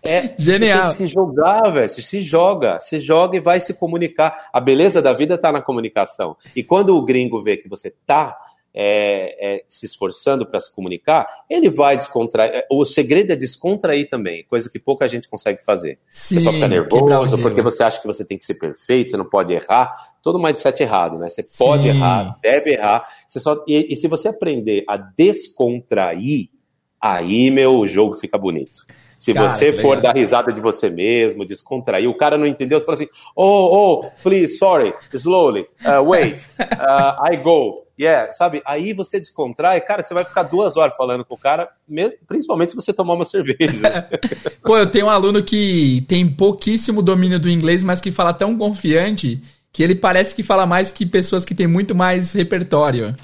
É, 0.08 0.36
Genial. 0.38 0.94
se 0.94 1.06
jogar, 1.06 1.70
velho. 1.72 1.90
Se 1.90 2.22
joga. 2.22 2.80
Se 2.80 3.00
joga 3.00 3.38
e 3.38 3.42
vai 3.42 3.60
se 3.60 3.74
comunicar. 3.74 4.50
A 4.54 4.60
beleza 4.60 5.02
da 5.02 5.14
vida 5.14 5.36
está 5.36 5.52
na 5.52 5.62
comunicação. 5.62 6.38
E 6.56 6.64
quando 6.64 6.96
o 6.96 7.04
gringo 7.04 7.42
vê 7.42 7.58
que 7.58 7.68
você 7.68 7.94
tá 8.06 8.38
é, 8.80 9.56
é, 9.56 9.64
se 9.68 9.88
esforçando 9.88 10.46
para 10.46 10.60
se 10.60 10.74
comunicar, 10.74 11.28
ele 11.50 11.68
vai 11.68 11.98
descontrair. 11.98 12.54
É, 12.54 12.68
o 12.70 12.86
segredo 12.86 13.34
é 13.34 13.36
descontrair 13.36 14.08
também, 14.08 14.44
coisa 14.44 14.70
que 14.70 14.78
pouca 14.78 15.08
gente 15.08 15.28
consegue 15.28 15.64
fazer. 15.64 15.98
Sim, 16.08 16.36
você 16.36 16.42
só 16.42 16.54
fica 16.54 16.68
nervoso 16.68 17.40
porque 17.42 17.60
você 17.60 17.82
acha 17.82 18.00
que 18.00 18.06
você 18.06 18.24
tem 18.24 18.38
que 18.38 18.46
ser 18.46 18.54
perfeito, 18.54 19.10
você 19.10 19.18
não 19.18 19.28
pode 19.28 19.52
errar. 19.52 19.92
Todo 20.22 20.38
mindset 20.38 20.84
errado, 20.84 21.18
né? 21.18 21.28
Você 21.28 21.42
pode 21.58 21.84
Sim. 21.84 21.90
errar, 21.90 22.38
deve 22.40 22.74
errar. 22.74 23.08
Você 23.28 23.40
só, 23.40 23.64
e, 23.68 23.92
e 23.92 23.96
se 23.96 24.08
você 24.08 24.28
aprender 24.28 24.84
a 24.88 24.96
descontrair, 24.96 26.50
aí, 27.02 27.50
meu, 27.52 27.80
o 27.80 27.88
jogo 27.88 28.14
fica 28.16 28.38
bonito. 28.38 28.86
Se 29.18 29.34
cara, 29.34 29.50
você 29.50 29.74
for 29.74 29.96
legal. 29.96 30.14
dar 30.14 30.16
risada 30.16 30.54
de 30.54 30.62
você 30.62 30.90
mesmo, 30.90 31.46
descontrair, 31.46 32.08
o 32.10 32.14
cara 32.14 32.38
não 32.38 32.46
entendeu, 32.46 32.80
você 32.80 32.86
fala 32.86 32.98
assim, 32.98 33.10
oh, 33.36 34.04
oh, 34.04 34.12
please, 34.22 34.58
sorry, 34.58 34.94
slowly, 35.14 35.68
uh, 35.86 36.02
wait, 36.02 36.48
uh, 36.60 37.32
I 37.32 37.38
go. 37.38 37.88
Yeah, 38.00 38.32
sabe? 38.32 38.62
Aí 38.64 38.94
você 38.94 39.20
descontrai, 39.20 39.82
cara, 39.82 40.04
você 40.04 40.14
vai 40.14 40.24
ficar 40.24 40.44
duas 40.44 40.78
horas 40.78 40.96
falando 40.96 41.26
com 41.26 41.34
o 41.34 41.38
cara, 41.38 41.68
principalmente 42.28 42.70
se 42.70 42.76
você 42.76 42.94
tomar 42.94 43.16
uma 43.16 43.26
cerveja. 43.26 44.08
Pô, 44.64 44.78
eu 44.78 44.86
tenho 44.86 45.08
um 45.08 45.10
aluno 45.10 45.42
que 45.42 46.06
tem 46.08 46.30
pouquíssimo 46.30 47.02
domínio 47.02 47.40
do 47.40 47.50
inglês, 47.50 47.82
mas 47.82 48.00
que 48.00 48.12
fala 48.12 48.36
tão 48.36 48.56
confiante 48.56 49.42
que 49.74 49.82
ele 49.82 49.96
parece 49.96 50.36
que 50.36 50.44
fala 50.44 50.68
mais 50.68 50.92
que 50.92 51.08
pessoas 51.08 51.44
que 51.44 51.56
têm 51.56 51.66
muito 51.66 51.96
mais 51.96 52.34
repertório. 52.34 53.16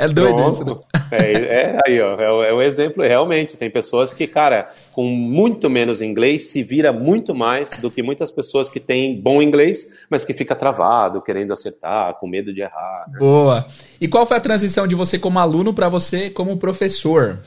É 0.00 0.08
doido 0.08 0.36
Pronto. 0.36 0.52
isso, 0.54 0.64
né? 0.64 0.76
É, 1.12 1.32
é 1.32 1.78
aí, 1.86 2.00
ó, 2.00 2.18
é, 2.18 2.48
é 2.48 2.54
um 2.54 2.62
exemplo, 2.62 3.02
realmente. 3.02 3.56
Tem 3.56 3.68
pessoas 3.68 4.12
que, 4.12 4.26
cara, 4.26 4.70
com 4.92 5.04
muito 5.04 5.68
menos 5.68 6.00
inglês, 6.00 6.50
se 6.50 6.62
vira 6.62 6.90
muito 6.90 7.34
mais 7.34 7.72
do 7.82 7.90
que 7.90 8.02
muitas 8.02 8.30
pessoas 8.30 8.70
que 8.70 8.80
têm 8.80 9.20
bom 9.20 9.42
inglês, 9.42 10.04
mas 10.08 10.24
que 10.24 10.32
fica 10.32 10.54
travado, 10.54 11.20
querendo 11.20 11.52
acertar, 11.52 12.14
com 12.14 12.26
medo 12.26 12.54
de 12.54 12.62
errar. 12.62 13.04
Né? 13.12 13.18
Boa. 13.18 13.66
E 14.00 14.08
qual 14.08 14.24
foi 14.24 14.38
a 14.38 14.40
transição 14.40 14.86
de 14.86 14.94
você 14.94 15.18
como 15.18 15.38
aluno 15.38 15.74
para 15.74 15.88
você 15.88 16.30
como 16.30 16.56
professor? 16.56 17.40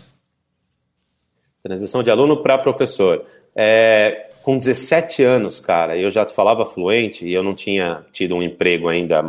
Transição 1.63 2.03
de 2.03 2.11
aluno 2.11 2.43
para 2.43 2.59
professor. 2.59 3.25
É, 3.55 4.29
com 4.43 4.57
17 4.57 5.23
anos, 5.23 5.59
cara, 5.59 5.97
eu 5.97 6.11
já 6.11 6.27
falava 6.27 6.65
fluente 6.65 7.25
e 7.25 7.33
eu 7.33 7.41
não 7.41 7.55
tinha 7.55 8.03
tido 8.11 8.35
um 8.35 8.43
emprego 8.43 8.89
ainda 8.89 9.23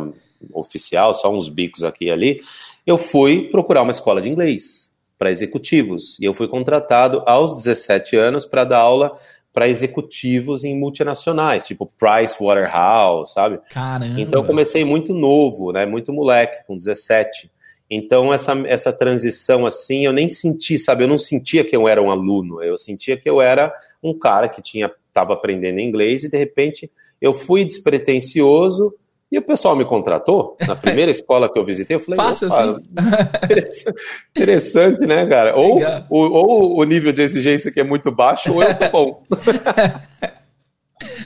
oficial, 0.53 1.13
só 1.13 1.33
uns 1.33 1.49
bicos 1.49 1.83
aqui 1.83 2.05
e 2.05 2.11
ali, 2.11 2.41
eu 2.85 2.97
fui 2.97 3.49
procurar 3.49 3.81
uma 3.81 3.91
escola 3.91 4.21
de 4.21 4.29
inglês 4.29 4.91
para 5.17 5.31
executivos. 5.31 6.19
E 6.19 6.25
eu 6.25 6.33
fui 6.33 6.47
contratado 6.47 7.23
aos 7.25 7.57
17 7.57 8.15
anos 8.15 8.45
para 8.45 8.63
dar 8.63 8.79
aula 8.79 9.15
para 9.53 9.69
executivos 9.69 10.65
em 10.65 10.77
multinacionais, 10.77 11.65
tipo 11.65 11.89
Price 11.97 12.35
Waterhouse, 12.37 13.33
sabe? 13.33 13.59
Caramba. 13.69 14.19
Então 14.19 14.41
eu 14.41 14.45
comecei 14.45 14.83
muito 14.83 15.13
novo, 15.13 15.71
né? 15.71 15.85
Muito 15.85 16.11
moleque, 16.11 16.65
com 16.67 16.75
17. 16.75 17.49
Então 17.89 18.33
essa, 18.33 18.51
essa 18.67 18.91
transição 18.91 19.65
assim, 19.65 20.05
eu 20.05 20.11
nem 20.11 20.27
senti, 20.27 20.77
sabe? 20.77 21.05
Eu 21.05 21.07
não 21.07 21.17
sentia 21.17 21.63
que 21.63 21.75
eu 21.75 21.87
era 21.87 22.01
um 22.01 22.11
aluno, 22.11 22.61
eu 22.61 22.75
sentia 22.75 23.15
que 23.15 23.29
eu 23.29 23.41
era 23.41 23.73
um 24.03 24.17
cara 24.17 24.49
que 24.49 24.61
tinha 24.61 24.91
estava 25.07 25.33
aprendendo 25.33 25.79
inglês 25.79 26.25
e 26.25 26.29
de 26.29 26.37
repente 26.37 26.91
eu 27.21 27.33
fui 27.33 27.63
despretensioso 27.63 28.93
e 29.35 29.37
o 29.37 29.41
pessoal 29.41 29.75
me 29.75 29.83
contratou 29.83 30.55
na 30.65 30.75
primeira 30.77 31.11
escola 31.11 31.51
que 31.51 31.59
eu 31.59 31.65
visitei. 31.65 31.97
Eu 31.97 31.99
falei, 31.99 32.15
Fácil 32.15 32.47
assim. 32.47 32.77
interessante, 33.43 34.01
interessante, 34.29 35.01
né, 35.01 35.25
cara? 35.25 35.57
Ou, 35.57 35.81
ou, 36.09 36.31
ou, 36.31 36.79
o 36.79 36.83
nível 36.85 37.11
de 37.11 37.21
exigência 37.21 37.69
que 37.69 37.81
é 37.81 37.83
muito 37.83 38.13
baixo, 38.13 38.53
ou 38.53 38.63
eu 38.63 38.73
tô 38.73 38.89
bom. 38.89 39.23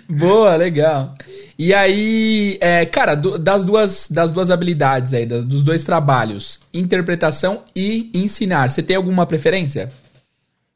Boa, 0.10 0.56
legal. 0.56 1.14
E 1.58 1.72
aí, 1.72 2.58
é, 2.60 2.84
cara, 2.84 3.14
do, 3.14 3.38
das, 3.38 3.64
duas, 3.64 4.10
das 4.10 4.32
duas 4.32 4.50
habilidades 4.50 5.14
aí, 5.14 5.28
dos 5.28 5.62
dois 5.62 5.84
trabalhos, 5.84 6.60
interpretação 6.74 7.62
e 7.76 8.10
ensinar, 8.12 8.72
você 8.72 8.82
tem 8.82 8.96
alguma 8.96 9.28
preferência? 9.28 9.90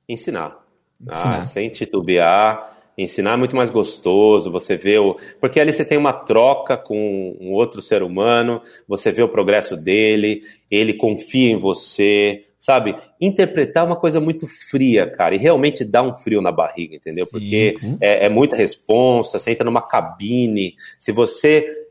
Ensinar. 0.07 0.55
ensinar. 1.01 1.39
Ah, 1.39 1.43
sem 1.43 1.67
titubear 1.69 2.73
Ensinar 2.97 3.33
é 3.33 3.37
muito 3.37 3.55
mais 3.55 3.71
gostoso, 3.71 4.51
você 4.51 4.77
vê 4.77 4.99
o. 4.99 5.17
Porque 5.39 5.59
ali 5.59 5.73
você 5.73 5.83
tem 5.83 5.97
uma 5.97 6.13
troca 6.13 6.77
com 6.77 7.35
um 7.39 7.51
outro 7.51 7.81
ser 7.81 8.03
humano, 8.03 8.61
você 8.87 9.11
vê 9.11 9.23
o 9.23 9.29
progresso 9.29 9.75
dele, 9.75 10.41
ele 10.69 10.93
confia 10.93 11.51
em 11.51 11.57
você, 11.57 12.45
sabe? 12.57 12.95
Interpretar 13.19 13.83
é 13.83 13.87
uma 13.87 13.95
coisa 13.95 14.19
muito 14.19 14.47
fria, 14.47 15.09
cara, 15.09 15.33
e 15.33 15.37
realmente 15.37 15.83
dá 15.83 16.03
um 16.03 16.13
frio 16.13 16.41
na 16.41 16.51
barriga, 16.51 16.95
entendeu? 16.95 17.25
Porque 17.25 17.75
é, 17.99 18.27
é 18.27 18.29
muita 18.29 18.55
responsa, 18.55 19.39
você 19.39 19.51
entra 19.51 19.65
numa 19.65 19.81
cabine, 19.81 20.75
se 20.97 21.11
você 21.11 21.82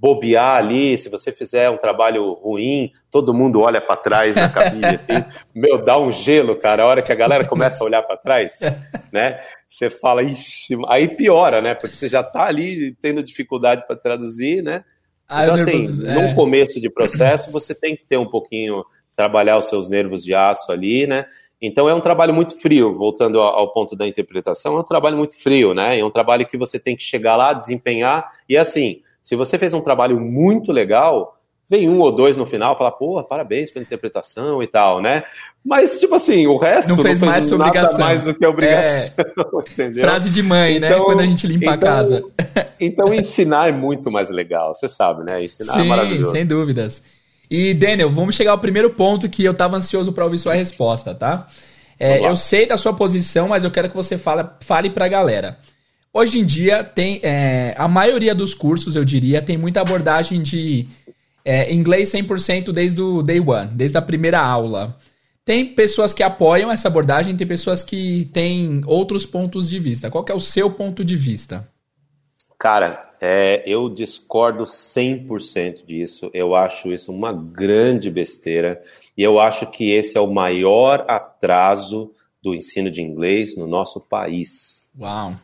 bobear 0.00 0.56
ali, 0.56 0.96
se 0.96 1.10
você 1.10 1.30
fizer 1.30 1.68
um 1.68 1.76
trabalho 1.76 2.32
ruim, 2.32 2.90
todo 3.10 3.34
mundo 3.34 3.60
olha 3.60 3.82
para 3.82 3.98
trás 3.98 4.34
na 4.34 4.48
cabine, 4.48 4.86
assim, 4.96 5.24
meu, 5.54 5.84
dá 5.84 6.00
um 6.00 6.10
gelo, 6.10 6.56
cara, 6.56 6.84
a 6.84 6.86
hora 6.86 7.02
que 7.02 7.12
a 7.12 7.14
galera 7.14 7.46
começa 7.46 7.84
a 7.84 7.86
olhar 7.86 8.02
para 8.02 8.16
trás, 8.16 8.60
né? 9.12 9.38
Você 9.68 9.90
fala, 9.90 10.22
ixi, 10.22 10.74
aí 10.88 11.06
piora, 11.06 11.60
né? 11.60 11.74
Porque 11.74 11.94
você 11.94 12.08
já 12.08 12.22
tá 12.22 12.44
ali 12.44 12.96
tendo 13.02 13.22
dificuldade 13.22 13.86
para 13.86 13.94
traduzir, 13.94 14.62
né? 14.62 14.82
Ah, 15.28 15.44
então, 15.44 15.54
assim, 15.54 15.86
é. 16.06 16.14
num 16.14 16.34
começo 16.34 16.80
de 16.80 16.88
processo, 16.88 17.52
você 17.52 17.74
tem 17.74 17.94
que 17.94 18.04
ter 18.04 18.16
um 18.16 18.26
pouquinho, 18.26 18.82
trabalhar 19.14 19.58
os 19.58 19.66
seus 19.66 19.90
nervos 19.90 20.24
de 20.24 20.34
aço 20.34 20.72
ali, 20.72 21.06
né? 21.06 21.26
Então 21.60 21.90
é 21.90 21.94
um 21.94 22.00
trabalho 22.00 22.32
muito 22.32 22.58
frio, 22.58 22.94
voltando 22.94 23.38
ao 23.38 23.70
ponto 23.70 23.94
da 23.94 24.08
interpretação, 24.08 24.78
é 24.78 24.80
um 24.80 24.84
trabalho 24.84 25.18
muito 25.18 25.36
frio, 25.36 25.74
né? 25.74 25.98
É 25.98 26.04
um 26.04 26.10
trabalho 26.10 26.46
que 26.46 26.56
você 26.56 26.80
tem 26.80 26.96
que 26.96 27.02
chegar 27.02 27.36
lá, 27.36 27.52
desempenhar, 27.52 28.26
e 28.48 28.56
assim, 28.56 29.02
se 29.30 29.36
você 29.36 29.56
fez 29.56 29.72
um 29.72 29.80
trabalho 29.80 30.18
muito 30.18 30.72
legal, 30.72 31.38
vem 31.68 31.88
um 31.88 32.00
ou 32.00 32.10
dois 32.10 32.36
no 32.36 32.44
final 32.44 32.76
falar, 32.76 32.90
pô, 32.90 33.22
parabéns 33.22 33.70
pela 33.70 33.84
interpretação 33.84 34.60
e 34.60 34.66
tal, 34.66 35.00
né? 35.00 35.22
Mas, 35.64 36.00
tipo 36.00 36.16
assim, 36.16 36.48
o 36.48 36.56
resto 36.56 36.88
não 36.88 36.96
fez, 36.96 37.20
não 37.20 37.30
fez 37.30 37.48
mais 37.48 37.50
nada 37.52 37.64
obrigação. 37.64 38.00
mais 38.00 38.24
do 38.24 38.34
que 38.34 38.44
obrigação, 38.44 39.14
é... 39.78 40.00
Frase 40.00 40.30
de 40.30 40.42
mãe, 40.42 40.80
né? 40.80 40.88
então, 40.88 40.98
né? 40.98 41.04
Quando 41.04 41.20
a 41.20 41.26
gente 41.26 41.46
limpa 41.46 41.66
então, 41.66 41.74
a 41.74 41.78
casa. 41.78 42.24
então, 42.80 43.14
ensinar 43.14 43.68
é 43.68 43.72
muito 43.72 44.10
mais 44.10 44.30
legal, 44.30 44.74
você 44.74 44.88
sabe, 44.88 45.22
né? 45.22 45.44
Ensinar 45.44 45.74
é 45.74 45.76
Sim, 45.76 45.82
é 45.82 45.84
maravilhoso. 45.84 46.32
sem 46.32 46.44
dúvidas. 46.44 47.00
E, 47.48 47.72
Daniel, 47.72 48.10
vamos 48.10 48.34
chegar 48.34 48.50
ao 48.50 48.58
primeiro 48.58 48.90
ponto 48.90 49.28
que 49.28 49.44
eu 49.44 49.54
tava 49.54 49.76
ansioso 49.76 50.12
para 50.12 50.24
ouvir 50.24 50.38
sua 50.38 50.54
resposta, 50.54 51.14
tá? 51.14 51.46
É, 52.00 52.26
eu 52.26 52.34
sei 52.34 52.66
da 52.66 52.76
sua 52.76 52.94
posição, 52.94 53.46
mas 53.46 53.62
eu 53.62 53.70
quero 53.70 53.88
que 53.88 53.94
você 53.94 54.18
fale, 54.18 54.44
fale 54.58 54.90
pra 54.90 55.06
galera. 55.06 55.56
Hoje 56.12 56.40
em 56.40 56.44
dia, 56.44 56.82
tem 56.82 57.20
é, 57.22 57.72
a 57.78 57.86
maioria 57.86 58.34
dos 58.34 58.52
cursos, 58.52 58.96
eu 58.96 59.04
diria, 59.04 59.40
tem 59.40 59.56
muita 59.56 59.80
abordagem 59.80 60.42
de 60.42 60.88
é, 61.44 61.72
inglês 61.72 62.10
100% 62.12 62.72
desde 62.72 63.00
o 63.00 63.22
day 63.22 63.38
one, 63.38 63.70
desde 63.74 63.96
a 63.96 64.02
primeira 64.02 64.40
aula. 64.40 64.98
Tem 65.44 65.74
pessoas 65.74 66.12
que 66.12 66.22
apoiam 66.22 66.70
essa 66.70 66.88
abordagem, 66.88 67.36
tem 67.36 67.46
pessoas 67.46 67.82
que 67.82 68.28
têm 68.32 68.82
outros 68.86 69.24
pontos 69.24 69.70
de 69.70 69.78
vista. 69.78 70.10
Qual 70.10 70.24
é 70.28 70.34
o 70.34 70.40
seu 70.40 70.70
ponto 70.70 71.04
de 71.04 71.16
vista? 71.16 71.68
Cara, 72.58 73.10
é, 73.20 73.62
eu 73.64 73.88
discordo 73.88 74.64
100% 74.64 75.86
disso. 75.86 76.30
Eu 76.34 76.54
acho 76.54 76.92
isso 76.92 77.12
uma 77.12 77.32
grande 77.32 78.10
besteira. 78.10 78.82
E 79.16 79.22
eu 79.22 79.40
acho 79.40 79.66
que 79.66 79.90
esse 79.90 80.16
é 80.16 80.20
o 80.20 80.32
maior 80.32 81.04
atraso 81.08 82.12
do 82.42 82.54
ensino 82.54 82.90
de 82.90 83.00
inglês 83.00 83.56
no 83.56 83.66
nosso 83.66 84.00
país. 84.00 84.90
Uau! 84.98 85.34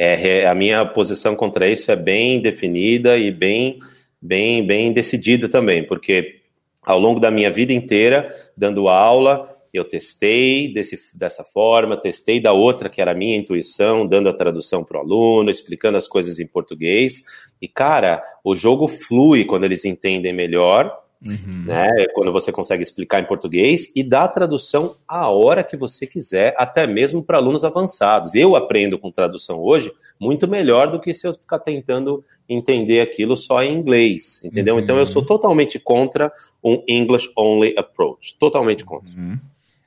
É, 0.00 0.46
a 0.46 0.54
minha 0.54 0.86
posição 0.86 1.34
contra 1.34 1.68
isso 1.68 1.90
é 1.90 1.96
bem 1.96 2.40
definida 2.40 3.18
e 3.18 3.32
bem, 3.32 3.80
bem, 4.22 4.64
bem 4.64 4.92
decidida 4.92 5.48
também, 5.48 5.84
porque 5.84 6.36
ao 6.84 7.00
longo 7.00 7.18
da 7.18 7.32
minha 7.32 7.50
vida 7.50 7.72
inteira, 7.72 8.32
dando 8.56 8.88
aula, 8.88 9.58
eu 9.74 9.84
testei 9.84 10.72
desse, 10.72 10.98
dessa 11.14 11.42
forma, 11.42 12.00
testei 12.00 12.40
da 12.40 12.52
outra, 12.52 12.88
que 12.88 13.00
era 13.00 13.10
a 13.10 13.14
minha 13.14 13.36
intuição, 13.36 14.06
dando 14.06 14.28
a 14.28 14.32
tradução 14.32 14.84
para 14.84 14.98
o 14.98 15.00
aluno, 15.00 15.50
explicando 15.50 15.98
as 15.98 16.08
coisas 16.08 16.38
em 16.38 16.46
português. 16.46 17.22
E, 17.60 17.68
cara, 17.68 18.22
o 18.44 18.54
jogo 18.54 18.88
flui 18.88 19.44
quando 19.44 19.64
eles 19.64 19.84
entendem 19.84 20.32
melhor 20.32 20.96
Uhum. 21.26 21.64
Né? 21.66 22.06
Quando 22.14 22.32
você 22.32 22.52
consegue 22.52 22.82
explicar 22.82 23.20
em 23.20 23.26
português 23.26 23.90
e 23.94 24.04
dar 24.04 24.24
a 24.24 24.28
tradução 24.28 24.96
a 25.06 25.28
hora 25.28 25.64
que 25.64 25.76
você 25.76 26.06
quiser, 26.06 26.54
até 26.56 26.86
mesmo 26.86 27.22
para 27.22 27.38
alunos 27.38 27.64
avançados. 27.64 28.34
Eu 28.34 28.54
aprendo 28.54 28.98
com 28.98 29.10
tradução 29.10 29.60
hoje 29.60 29.92
muito 30.20 30.46
melhor 30.46 30.90
do 30.90 31.00
que 31.00 31.12
se 31.12 31.26
eu 31.26 31.34
ficar 31.34 31.58
tentando 31.58 32.24
entender 32.48 33.00
aquilo 33.00 33.36
só 33.36 33.62
em 33.62 33.74
inglês, 33.74 34.42
entendeu? 34.44 34.74
Uhum. 34.76 34.80
Então 34.80 34.98
eu 34.98 35.06
sou 35.06 35.24
totalmente 35.24 35.78
contra 35.78 36.32
um 36.62 36.82
English 36.86 37.30
only 37.36 37.74
approach, 37.76 38.36
totalmente 38.38 38.84
contra. 38.84 39.12
Uhum. 39.12 39.38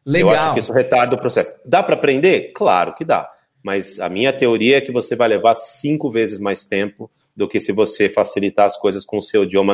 Legal. 0.06 0.32
Eu 0.32 0.36
acho 0.36 0.54
que 0.54 0.60
isso 0.60 0.74
retarda 0.74 1.16
o 1.16 1.20
processo. 1.20 1.54
Dá 1.66 1.82
para 1.82 1.96
aprender? 1.96 2.52
Claro 2.54 2.94
que 2.94 3.06
dá. 3.06 3.30
Mas 3.64 4.00
a 4.00 4.10
minha 4.10 4.34
teoria 4.34 4.78
é 4.78 4.82
que 4.82 4.92
você 4.92 5.16
vai 5.16 5.28
levar 5.28 5.54
cinco 5.54 6.10
vezes 6.10 6.40
mais 6.40 6.66
tempo 6.66 7.10
do 7.36 7.48
que 7.48 7.60
se 7.60 7.72
você 7.72 8.10
facilitar 8.10 8.66
as 8.66 8.78
coisas 8.78 9.06
com 9.06 9.18
o 9.18 9.22
seu 9.22 9.44
idioma 9.44 9.74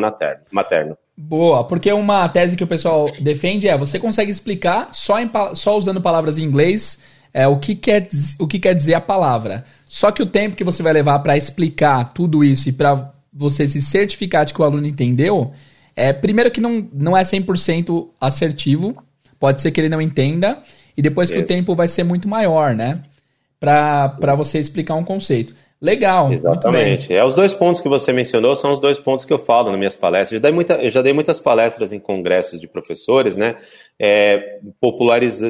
materno. 0.51 0.97
Boa, 1.15 1.63
porque 1.63 1.91
uma 1.91 2.27
tese 2.29 2.55
que 2.55 2.63
o 2.63 2.67
pessoal 2.67 3.11
defende 3.19 3.67
é 3.67 3.77
você 3.77 3.99
consegue 3.99 4.31
explicar 4.31 4.89
só, 4.93 5.19
em, 5.19 5.29
só 5.53 5.75
usando 5.77 5.99
palavras 5.99 6.37
em 6.37 6.43
inglês 6.43 6.99
é, 7.33 7.47
o, 7.47 7.57
que 7.57 7.75
quer, 7.75 8.07
o 8.39 8.47
que 8.47 8.59
quer 8.59 8.73
dizer 8.73 8.93
a 8.93 9.01
palavra. 9.01 9.63
Só 9.85 10.11
que 10.11 10.21
o 10.21 10.25
tempo 10.25 10.55
que 10.55 10.63
você 10.63 10.81
vai 10.81 10.93
levar 10.93 11.19
para 11.19 11.37
explicar 11.37 12.13
tudo 12.13 12.43
isso 12.43 12.69
e 12.69 12.71
para 12.71 13.13
você 13.33 13.67
se 13.67 13.81
certificar 13.81 14.45
de 14.45 14.53
que 14.53 14.61
o 14.61 14.65
aluno 14.65 14.87
entendeu, 14.87 15.51
é 15.95 16.11
primeiro 16.13 16.51
que 16.51 16.61
não, 16.61 16.87
não 16.91 17.17
é 17.17 17.21
100% 17.21 18.09
assertivo, 18.19 18.97
pode 19.39 19.61
ser 19.61 19.71
que 19.71 19.79
ele 19.79 19.89
não 19.89 20.01
entenda, 20.01 20.61
e 20.95 21.01
depois 21.01 21.29
que 21.29 21.37
o 21.37 21.45
tempo 21.45 21.75
vai 21.75 21.87
ser 21.87 22.03
muito 22.03 22.27
maior, 22.27 22.73
né? 22.73 23.03
Para 23.59 24.35
você 24.35 24.59
explicar 24.59 24.95
um 24.95 25.03
conceito. 25.03 25.53
Legal. 25.79 26.31
Exatamente. 26.31 27.13
É, 27.13 27.23
os 27.23 27.35
dois 27.35 27.53
pontos 27.53 27.79
que 27.79 27.87
você 27.87 28.11
mencionou 28.11 28.55
são 28.55 28.73
os 28.73 28.79
dois 28.79 28.99
pontos 28.99 29.25
que 29.25 29.31
eu 29.31 29.37
falo 29.37 29.69
nas 29.69 29.77
minhas 29.77 29.95
palestras. 29.95 30.31
Eu 30.31 30.37
já 30.37 30.41
dei, 30.41 30.51
muita, 30.51 30.73
eu 30.75 30.89
já 30.89 31.01
dei 31.01 31.13
muitas 31.13 31.39
palestras 31.39 31.93
em 31.93 31.99
congressos 31.99 32.59
de 32.59 32.67
professores, 32.67 33.37
né? 33.37 33.55
É, 33.99 34.59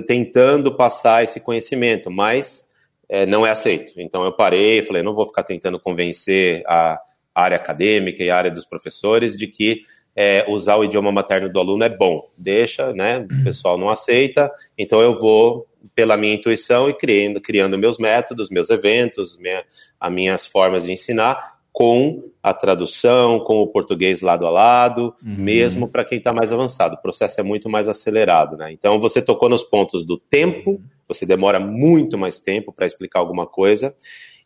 tentando 0.06 0.76
passar 0.76 1.24
esse 1.24 1.40
conhecimento, 1.40 2.12
mas 2.12 2.70
é, 3.08 3.26
não 3.26 3.46
é 3.46 3.52
aceito. 3.52 3.94
Então 3.98 4.26
eu 4.26 4.34
parei, 4.34 4.84
falei, 4.84 5.02
não 5.02 5.16
vou 5.16 5.26
ficar 5.26 5.44
tentando 5.44 5.80
convencer 5.80 6.62
a 6.68 7.00
área 7.34 7.56
acadêmica 7.56 8.22
e 8.22 8.30
a 8.30 8.36
área 8.36 8.52
dos 8.52 8.66
professores 8.66 9.38
de 9.38 9.48
que 9.48 9.82
é, 10.20 10.44
usar 10.50 10.78
o 10.78 10.84
idioma 10.84 11.12
materno 11.12 11.48
do 11.48 11.60
aluno 11.60 11.84
é 11.84 11.90
bom. 11.90 12.28
Deixa, 12.36 12.92
né? 12.92 13.20
O 13.20 13.44
pessoal 13.44 13.78
não 13.78 13.88
aceita, 13.88 14.52
então 14.76 15.00
eu 15.00 15.20
vou 15.20 15.68
pela 15.94 16.18
minha 16.18 16.34
intuição 16.34 16.90
e 16.90 16.94
criando, 16.94 17.40
criando 17.40 17.78
meus 17.78 18.00
métodos, 18.00 18.50
meus 18.50 18.72
eventos, 18.72 19.38
minha, 19.38 19.64
as 20.00 20.12
minhas 20.12 20.46
formas 20.46 20.86
de 20.86 20.92
ensinar 20.92 21.58
com 21.72 22.24
a 22.42 22.52
tradução, 22.52 23.40
com 23.42 23.62
o 23.62 23.68
português 23.68 24.22
lado 24.24 24.48
a 24.48 24.50
lado, 24.50 25.14
uhum. 25.24 25.36
mesmo 25.38 25.88
para 25.88 26.04
quem 26.04 26.18
está 26.18 26.34
mais 26.34 26.52
avançado. 26.52 26.96
O 26.96 27.02
processo 27.02 27.40
é 27.40 27.44
muito 27.44 27.70
mais 27.70 27.88
acelerado, 27.88 28.58
né? 28.58 28.72
Então 28.72 29.00
você 29.00 29.22
tocou 29.22 29.48
nos 29.48 29.64
pontos 29.64 30.04
do 30.04 30.18
tempo, 30.18 30.82
você 31.08 31.28
demora 31.28 31.60
muito 31.60 32.18
mais 32.18 32.40
tempo 32.40 32.74
para 32.74 32.88
explicar 32.88 33.20
alguma 33.20 33.46
coisa, 33.46 33.96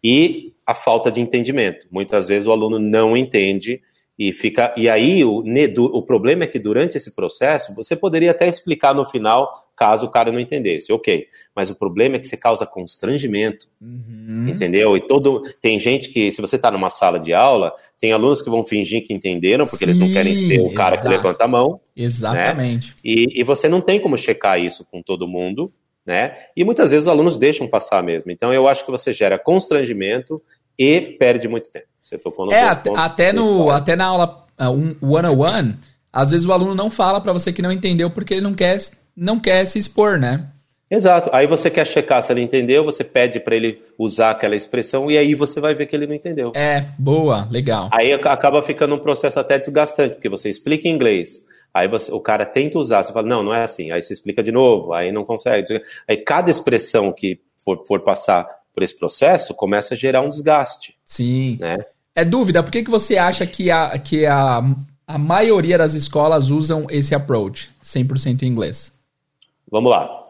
e 0.04 0.54
a 0.66 0.74
falta 0.74 1.10
de 1.10 1.22
entendimento. 1.22 1.88
Muitas 1.90 2.28
vezes 2.28 2.46
o 2.46 2.52
aluno 2.52 2.78
não 2.78 3.16
entende 3.16 3.82
e 4.22 4.32
fica. 4.32 4.72
E 4.78 4.88
aí 4.88 5.26
o, 5.26 5.44
o 5.78 6.02
problema 6.04 6.44
é 6.44 6.48
que 6.48 6.60
durante 6.60 6.96
esse 6.96 7.16
processo 7.16 7.74
você 7.74 7.96
poderia 7.96 8.30
até 8.30 8.48
explicar 8.48 8.94
no 8.94 9.04
final 9.04 9.52
caso 9.76 10.06
o 10.06 10.12
cara 10.12 10.32
não 10.32 10.40
entendesse. 10.40 10.94
Ok. 10.94 11.26
Mas 11.56 11.72
o 11.72 11.76
problema 11.76 12.18
é 12.18 12.20
que 12.20 12.28
você 12.28 12.38
causa 12.38 12.68
constrangimento. 12.68 13.68
Uhum. 13.82 14.46
Entendeu? 14.48 14.96
E 14.96 15.02
todo. 15.02 15.42
Tem 15.60 15.80
gente 15.80 16.10
que, 16.10 16.32
se 16.32 16.40
você 16.40 16.58
está 16.58 16.70
numa 16.70 16.92
sala 16.92 17.20
de 17.20 17.34
aula, 17.34 17.74
tem 18.00 18.12
alunos 18.12 18.44
que 18.44 18.50
vão 18.50 18.64
fingir 18.64 19.08
que 19.08 19.12
entenderam, 19.12 19.66
porque 19.66 19.86
Sim, 19.86 19.92
eles 19.92 19.98
não 19.98 20.14
querem 20.14 20.36
ser 20.36 20.60
o 20.60 20.72
cara 20.72 20.94
exato. 20.94 21.10
que 21.10 21.16
levanta 21.16 21.46
a 21.46 21.48
mão. 21.48 21.72
Né? 21.98 22.04
Exatamente. 22.04 22.90
Né? 22.90 22.96
E, 23.04 23.42
e 23.42 23.44
você 23.44 23.68
não 23.68 23.82
tem 23.82 24.00
como 24.00 24.16
checar 24.16 24.64
isso 24.64 24.86
com 24.86 25.02
todo 25.02 25.28
mundo. 25.28 25.74
Né? 26.06 26.36
E 26.56 26.64
muitas 26.64 26.92
vezes 26.92 27.08
os 27.08 27.12
alunos 27.12 27.40
deixam 27.40 27.68
passar 27.68 28.04
mesmo. 28.04 28.30
Então 28.30 28.54
eu 28.54 28.68
acho 28.68 28.86
que 28.86 28.92
você 28.92 29.16
gera 29.16 29.40
constrangimento 29.40 30.40
e 30.78 31.02
perde 31.02 31.48
muito 31.48 31.72
tempo. 31.72 31.88
Você 32.02 32.18
tocou 32.18 32.48
no 32.48 32.52
É, 32.52 32.64
até, 32.96 33.32
no, 33.32 33.70
até 33.70 33.96
na 33.96 34.06
aula 34.06 34.46
uh, 34.60 34.70
um, 34.70 34.96
one 35.02 35.28
on 35.28 35.40
one, 35.40 35.76
às 36.12 36.32
vezes 36.32 36.46
o 36.46 36.52
aluno 36.52 36.74
não 36.74 36.90
fala 36.90 37.22
para 37.22 37.32
você 37.32 37.54
que 37.54 37.62
não 37.62 37.72
entendeu 37.72 38.10
porque 38.10 38.34
ele 38.34 38.42
não 38.42 38.54
quer, 38.54 38.78
não 39.16 39.40
quer 39.40 39.66
se 39.66 39.78
expor, 39.78 40.20
né? 40.20 40.48
Exato. 40.92 41.30
Aí 41.32 41.48
você 41.48 41.70
quer 41.70 41.88
checar 41.88 42.22
se 42.22 42.34
ele 42.34 42.42
entendeu, 42.42 42.84
você 42.84 43.02
pede 43.02 43.40
para 43.40 43.56
ele 43.56 43.82
usar 43.98 44.32
aquela 44.32 44.58
expressão 44.58 45.10
e 45.10 45.18
aí 45.18 45.34
você 45.34 45.62
vai 45.62 45.74
ver 45.74 45.86
que 45.86 45.96
ele 45.96 46.06
não 46.06 46.14
entendeu. 46.14 46.52
É, 46.54 46.84
boa, 47.00 47.48
legal. 47.50 47.90
Aí 47.94 48.12
acaba 48.12 48.62
ficando 48.62 48.96
um 48.96 49.00
processo 49.00 49.40
até 49.40 49.58
desgastante, 49.58 50.16
porque 50.16 50.28
você 50.28 50.50
explica 50.50 50.90
em 50.90 50.92
inglês, 50.92 51.46
aí 51.74 51.88
você, 51.88 52.12
o 52.12 52.20
cara 52.20 52.46
tenta 52.46 52.78
usar, 52.78 53.04
você 53.04 53.14
fala, 53.14 53.26
não, 53.26 53.42
não 53.42 53.54
é 53.54 53.64
assim, 53.64 53.90
aí 53.90 54.02
você 54.02 54.12
explica 54.12 54.44
de 54.44 54.52
novo, 54.52 54.92
aí 54.92 55.14
não 55.14 55.24
consegue. 55.24 55.82
Aí 56.06 56.18
cada 56.18 56.52
expressão 56.52 57.14
que 57.14 57.40
for, 57.64 57.86
for 57.88 58.02
passar 58.02 58.46
por 58.74 58.84
esse 58.84 58.98
processo 58.98 59.54
começa 59.54 59.94
a 59.94 59.98
gerar 59.98 60.22
um 60.22 60.30
desgaste. 60.30 60.98
Sim. 61.06 61.58
Né? 61.58 61.78
É 62.16 62.26
dúvida, 62.26 62.62
por 62.62 62.72
que, 62.72 62.84
que 62.84 62.92
você 62.92 63.18
acha 63.18 63.46
que 63.46 63.72
a, 63.72 63.98
que 63.98 64.26
a, 64.26 64.62
a 65.08 65.18
maioria 65.18 65.78
das 65.78 65.94
escolas 65.94 66.50
usam 66.50 66.86
esse 66.90 67.16
approach, 67.16 67.72
100% 67.84 68.44
em 68.44 68.48
inglês? 68.48 68.94
Vamos 69.72 69.92
lá. 69.92 70.22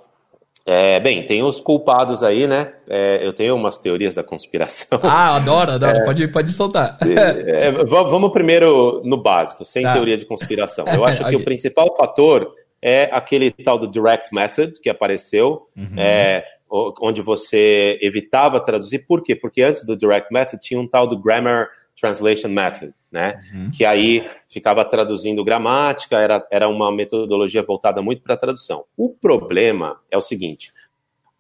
É, 0.64 1.00
bem, 1.00 1.26
tem 1.26 1.42
os 1.42 1.60
culpados 1.60 2.22
aí, 2.22 2.46
né? 2.46 2.72
É, 2.88 3.26
eu 3.26 3.34
tenho 3.34 3.56
umas 3.56 3.80
teorias 3.80 4.14
da 4.14 4.24
conspiração. 4.24 5.00
Ah, 5.04 5.36
adoro, 5.36 5.72
adoro. 5.72 5.98
É, 5.98 6.04
pode, 6.04 6.28
pode 6.28 6.52
soltar. 6.52 6.98
É, 7.04 7.72
vamos 7.72 8.32
primeiro 8.32 9.02
no 9.04 9.18
básico, 9.18 9.66
sem 9.66 9.82
tá. 9.84 9.94
teoria 9.94 10.18
de 10.18 10.26
conspiração. 10.26 10.86
Eu 10.88 11.04
acho 11.06 11.22
okay. 11.24 11.36
que 11.36 11.42
o 11.42 11.44
principal 11.44 11.96
fator 11.96 12.54
é 12.82 13.10
aquele 13.12 13.52
tal 13.52 13.78
do 13.78 13.88
direct 13.88 14.34
method 14.34 14.80
que 14.80 14.90
apareceu, 14.90 15.68
uhum. 15.76 15.94
É, 15.98 16.46
onde 16.72 17.22
você 17.22 18.00
evitava 18.02 18.64
traduzir. 18.64 19.06
Por 19.06 19.22
quê? 19.22 19.36
Porque 19.36 19.62
antes 19.62 19.86
do 19.86 19.98
direct 19.98 20.32
method 20.32 20.62
tinha 20.62 20.80
um 20.80 20.88
tal 20.88 21.06
do 21.06 21.20
grammar 21.20 21.70
translation 22.00 22.48
method, 22.48 22.94
né? 23.12 23.40
Uhum. 23.54 23.72
Que 23.72 23.84
aí 23.84 24.28
ficava 24.48 24.84
traduzindo 24.86 25.44
gramática, 25.44 26.18
era, 26.18 26.48
era 26.50 26.70
uma 26.70 26.92
metodologia 26.92 27.62
voltada 27.62 28.02
muito 28.02 28.22
para 28.22 28.38
tradução. 28.38 28.86
O 28.96 29.10
problema 29.10 30.00
é 30.10 30.18
o 30.18 30.22
seguinte: 30.22 30.72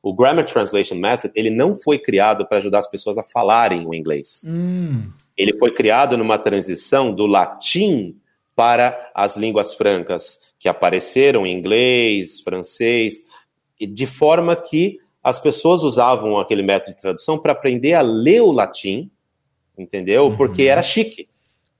o 0.04 0.13
Grammar 0.13 0.46
Translation 0.46 0.96
Method 0.96 1.32
ele 1.36 1.50
não 1.50 1.76
foi 1.76 1.98
criado 1.98 2.46
para 2.46 2.58
ajudar 2.58 2.80
as 2.80 2.89
pessoas 2.89 3.17
a 3.17 3.24
falarem 3.24 3.88
o 3.88 3.94
inglês. 3.94 4.44
Hum. 4.48 5.12
Ele 5.38 5.58
foi 5.58 5.72
criado 5.72 6.17
numa 6.17 6.38
transição 6.38 7.13
do 7.13 7.26
latim 7.26 8.17
para 8.56 9.12
as 9.15 9.38
línguas 9.38 9.74
francas 9.74 10.52
que 10.60 10.67
apareceram 10.67 11.46
em 11.48 11.58
inglês, 11.58 12.41
francês, 12.41 13.26
de 13.80 14.06
forma 14.06 14.56
que 14.56 15.00
as 15.23 15.39
pessoas 15.39 15.84
usavam 15.84 16.38
aquele 16.38 16.63
método 16.63 16.95
de 16.95 17.01
tradução 17.01 17.38
para 17.38 17.51
aprender 17.51 17.93
a 17.93 18.01
ler 18.01 18.41
o 18.41 18.51
latim 18.51 19.12
entendeu? 19.81 20.25
Uhum. 20.25 20.38
Porque 20.38 20.63
era 20.63 20.81
chique. 20.81 21.27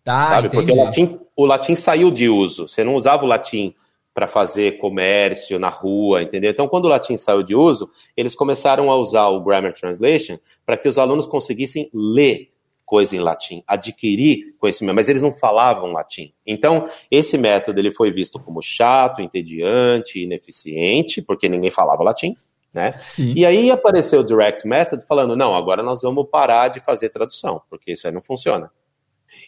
Tá, 0.04 0.30
sabe? 0.30 0.50
Porque 0.50 0.72
o 0.72 0.76
latim, 0.76 1.20
o 1.36 1.46
latim 1.46 1.76
saiu 1.76 2.12
de 2.12 2.28
uso. 2.28 2.68
Você 2.68 2.84
não 2.84 2.96
usava 2.96 3.24
o 3.24 3.28
latim 3.28 3.76
para 4.14 4.28
fazer 4.28 4.78
comércio 4.78 5.58
na 5.58 5.70
rua, 5.70 6.22
entendeu? 6.22 6.52
Então, 6.52 6.68
quando 6.68 6.86
o 6.86 6.90
latim 6.90 7.16
saiu 7.16 7.44
de 7.44 7.56
uso, 7.56 7.90
eles 8.18 8.36
começaram 8.36 8.92
a 8.92 8.98
usar 8.98 9.28
o 9.28 9.42
Grammar 9.42 9.74
Translation 9.74 10.38
para 10.66 10.76
que 10.76 10.88
os 10.88 10.98
alunos 10.98 11.26
conseguissem 11.26 11.90
ler 11.94 12.50
coisa 12.84 13.16
em 13.16 13.20
latim, 13.20 13.64
adquirir 13.66 14.54
conhecimento, 14.60 14.96
mas 14.96 15.08
eles 15.08 15.22
não 15.22 15.32
falavam 15.32 15.94
latim. 15.94 16.34
Então, 16.46 16.90
esse 17.10 17.38
método 17.38 17.80
ele 17.80 17.90
foi 17.90 18.12
visto 18.12 18.38
como 18.38 18.62
chato, 18.62 19.22
entediante, 19.22 20.22
ineficiente, 20.22 21.22
porque 21.22 21.48
ninguém 21.48 21.72
falava 21.72 22.04
latim 22.04 22.36
né? 22.74 23.00
Sim. 23.02 23.34
E 23.36 23.46
aí 23.46 23.70
apareceu 23.70 24.22
o 24.22 24.24
Direct 24.24 24.68
Method 24.68 25.06
falando, 25.06 25.36
não, 25.36 25.56
agora 25.56 25.84
nós 25.84 26.02
vamos 26.02 26.28
parar 26.30 26.70
de 26.70 26.80
fazer 26.80 27.10
tradução, 27.10 27.62
porque 27.70 27.92
isso 27.92 28.08
aí 28.08 28.14
não 28.14 28.22
funciona. 28.22 28.72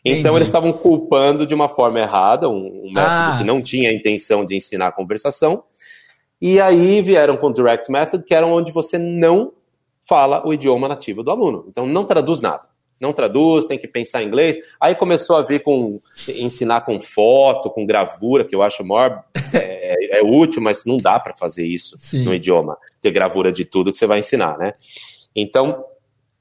Então 0.03 0.19
Entendi. 0.19 0.35
eles 0.37 0.47
estavam 0.47 0.71
culpando 0.71 1.45
de 1.45 1.53
uma 1.53 1.67
forma 1.67 1.99
errada, 1.99 2.49
um, 2.49 2.85
um 2.85 2.91
método 2.93 3.31
ah. 3.31 3.35
que 3.37 3.43
não 3.43 3.61
tinha 3.61 3.89
a 3.89 3.93
intenção 3.93 4.45
de 4.45 4.55
ensinar 4.55 4.87
a 4.87 4.91
conversação, 4.91 5.63
e 6.41 6.59
aí 6.59 7.01
vieram 7.01 7.37
com 7.37 7.47
o 7.47 7.53
Direct 7.53 7.91
Method, 7.91 8.23
que 8.23 8.33
era 8.33 8.45
onde 8.45 8.71
você 8.71 8.97
não 8.97 9.53
fala 10.01 10.45
o 10.45 10.53
idioma 10.53 10.87
nativo 10.87 11.23
do 11.23 11.31
aluno. 11.31 11.65
Então 11.69 11.85
não 11.85 12.03
traduz 12.03 12.41
nada 12.41 12.73
não 13.03 13.11
traduz, 13.11 13.65
tem 13.65 13.77
que 13.77 13.87
pensar 13.87 14.23
em 14.23 14.27
inglês. 14.27 14.57
Aí 14.79 14.95
começou 14.95 15.35
a 15.35 15.41
vir 15.41 15.61
com 15.61 16.01
ensinar 16.27 16.81
com 16.81 16.99
foto, 17.01 17.69
com 17.69 17.85
gravura, 17.85 18.45
que 18.45 18.55
eu 18.55 18.63
acho 18.63 18.83
maior 18.83 19.23
é, 19.53 20.02
é 20.11 20.21
útil, 20.21 20.61
mas 20.61 20.85
não 20.85 20.97
dá 20.97 21.19
para 21.19 21.33
fazer 21.33 21.65
isso 21.65 21.97
Sim. 21.99 22.23
no 22.23 22.33
idioma, 22.33 22.77
ter 23.01 23.11
gravura 23.11 23.51
de 23.51 23.65
tudo 23.65 23.91
que 23.91 23.97
você 23.97 24.07
vai 24.07 24.19
ensinar, 24.19 24.57
né? 24.57 24.73
Então 25.35 25.83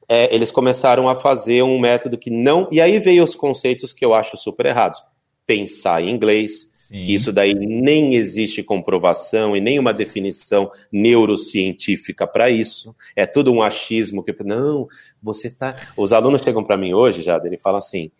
é, 0.08 0.34
eles 0.34 0.50
começaram 0.50 1.08
a 1.08 1.16
fazer 1.16 1.62
um 1.62 1.78
método 1.78 2.18
que 2.18 2.30
não. 2.30 2.68
E 2.70 2.80
aí 2.80 2.98
veio 2.98 3.24
os 3.24 3.34
conceitos 3.34 3.94
que 3.94 4.04
eu 4.04 4.12
acho 4.12 4.36
super 4.36 4.66
errados. 4.66 5.02
Pensar 5.46 6.02
em 6.02 6.10
inglês, 6.10 6.70
Sim. 6.74 7.02
que 7.02 7.14
isso 7.14 7.32
daí 7.32 7.54
nem 7.54 8.14
existe 8.14 8.62
comprovação 8.62 9.56
e 9.56 9.60
nenhuma 9.60 9.92
definição 9.94 10.70
neurocientífica 10.92 12.26
para 12.26 12.50
isso. 12.50 12.94
É 13.16 13.24
tudo 13.24 13.50
um 13.52 13.62
achismo 13.62 14.22
que 14.22 14.34
não, 14.44 14.86
você 15.22 15.48
tá. 15.48 15.92
Os 15.96 16.12
alunos 16.12 16.42
chegam 16.42 16.62
para 16.62 16.76
mim 16.76 16.92
hoje, 16.92 17.22
já, 17.22 17.40
ele 17.42 17.56
fala 17.56 17.78
assim: 17.78 18.10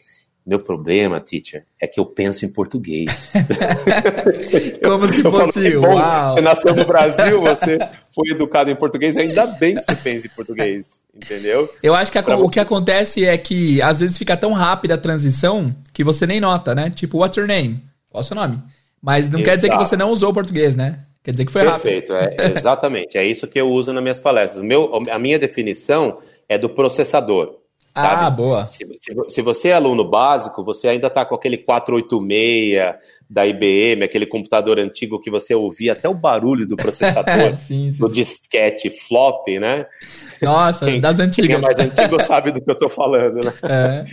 meu 0.44 0.58
problema, 0.58 1.20
teacher, 1.20 1.64
é 1.80 1.86
que 1.86 2.00
eu 2.00 2.04
penso 2.04 2.44
em 2.44 2.52
português. 2.52 3.32
Como 4.82 5.06
se 5.08 5.22
fosse, 5.22 5.70
falo, 5.72 5.94
uau. 5.94 6.28
Você 6.28 6.40
nasceu 6.40 6.74
no 6.74 6.84
Brasil, 6.84 7.40
você 7.40 7.78
foi 8.12 8.30
educado 8.30 8.70
em 8.70 8.76
português, 8.76 9.16
ainda 9.16 9.46
bem 9.46 9.76
que 9.76 9.82
você 9.82 9.94
pensa 9.96 10.26
em 10.26 10.30
português, 10.30 11.04
entendeu? 11.14 11.72
Eu 11.82 11.94
acho 11.94 12.10
que 12.10 12.18
a, 12.18 12.36
o 12.36 12.48
que 12.48 12.58
acontece 12.58 13.24
é 13.24 13.38
que 13.38 13.80
às 13.80 14.00
vezes 14.00 14.18
fica 14.18 14.36
tão 14.36 14.52
rápida 14.52 14.94
a 14.94 14.98
transição 14.98 15.74
que 15.92 16.02
você 16.02 16.26
nem 16.26 16.40
nota, 16.40 16.74
né? 16.74 16.90
Tipo, 16.90 17.18
what's 17.18 17.36
your 17.36 17.46
name? 17.46 17.80
Qual 18.10 18.20
é 18.20 18.24
o 18.24 18.26
seu 18.26 18.34
nome? 18.34 18.60
Mas 19.00 19.30
não 19.30 19.40
Exato. 19.40 19.50
quer 19.50 19.56
dizer 19.56 19.70
que 19.70 19.78
você 19.78 19.96
não 19.96 20.10
usou 20.10 20.30
o 20.30 20.34
português, 20.34 20.74
né? 20.74 21.00
Quer 21.22 21.32
dizer 21.32 21.44
que 21.44 21.52
foi 21.52 21.62
Perfeito, 21.62 22.12
rápido. 22.12 22.36
Perfeito, 22.36 22.56
é, 22.56 22.58
exatamente. 22.58 23.18
É 23.18 23.24
isso 23.24 23.46
que 23.46 23.60
eu 23.60 23.70
uso 23.70 23.92
nas 23.92 24.02
minhas 24.02 24.18
palestras. 24.18 24.60
O 24.62 24.66
meu, 24.66 24.92
a 25.08 25.18
minha 25.18 25.38
definição 25.38 26.18
é 26.48 26.58
do 26.58 26.68
processador. 26.68 27.61
Ah, 27.94 28.24
sabe? 28.24 28.36
boa. 28.36 28.66
Se, 28.66 28.86
se, 28.96 29.14
se, 29.28 29.42
você 29.42 29.68
é 29.68 29.72
aluno 29.74 30.08
básico, 30.08 30.64
você 30.64 30.88
ainda 30.88 31.08
está 31.08 31.26
com 31.26 31.34
aquele 31.34 31.58
486 31.58 32.96
da 33.28 33.46
IBM, 33.46 34.04
aquele 34.04 34.26
computador 34.26 34.78
antigo 34.78 35.20
que 35.20 35.30
você 35.30 35.54
ouvia 35.54 35.92
até 35.92 36.08
o 36.08 36.14
barulho 36.14 36.66
do 36.66 36.76
processador, 36.76 37.56
sim, 37.58 37.92
sim. 37.92 37.98
do 37.98 38.08
disquete 38.08 38.88
flop, 38.88 39.46
né? 39.60 39.86
Nossa, 40.40 40.86
quem, 40.86 41.00
das 41.00 41.18
antigas. 41.18 41.48
Quem 41.48 41.56
é 41.56 41.60
mais 41.60 41.78
antigo 41.78 42.22
sabe 42.22 42.50
do 42.50 42.62
que 42.62 42.70
eu 42.70 42.74
estou 42.74 42.88
falando, 42.88 43.44
né? 43.44 43.52
É. 43.62 44.04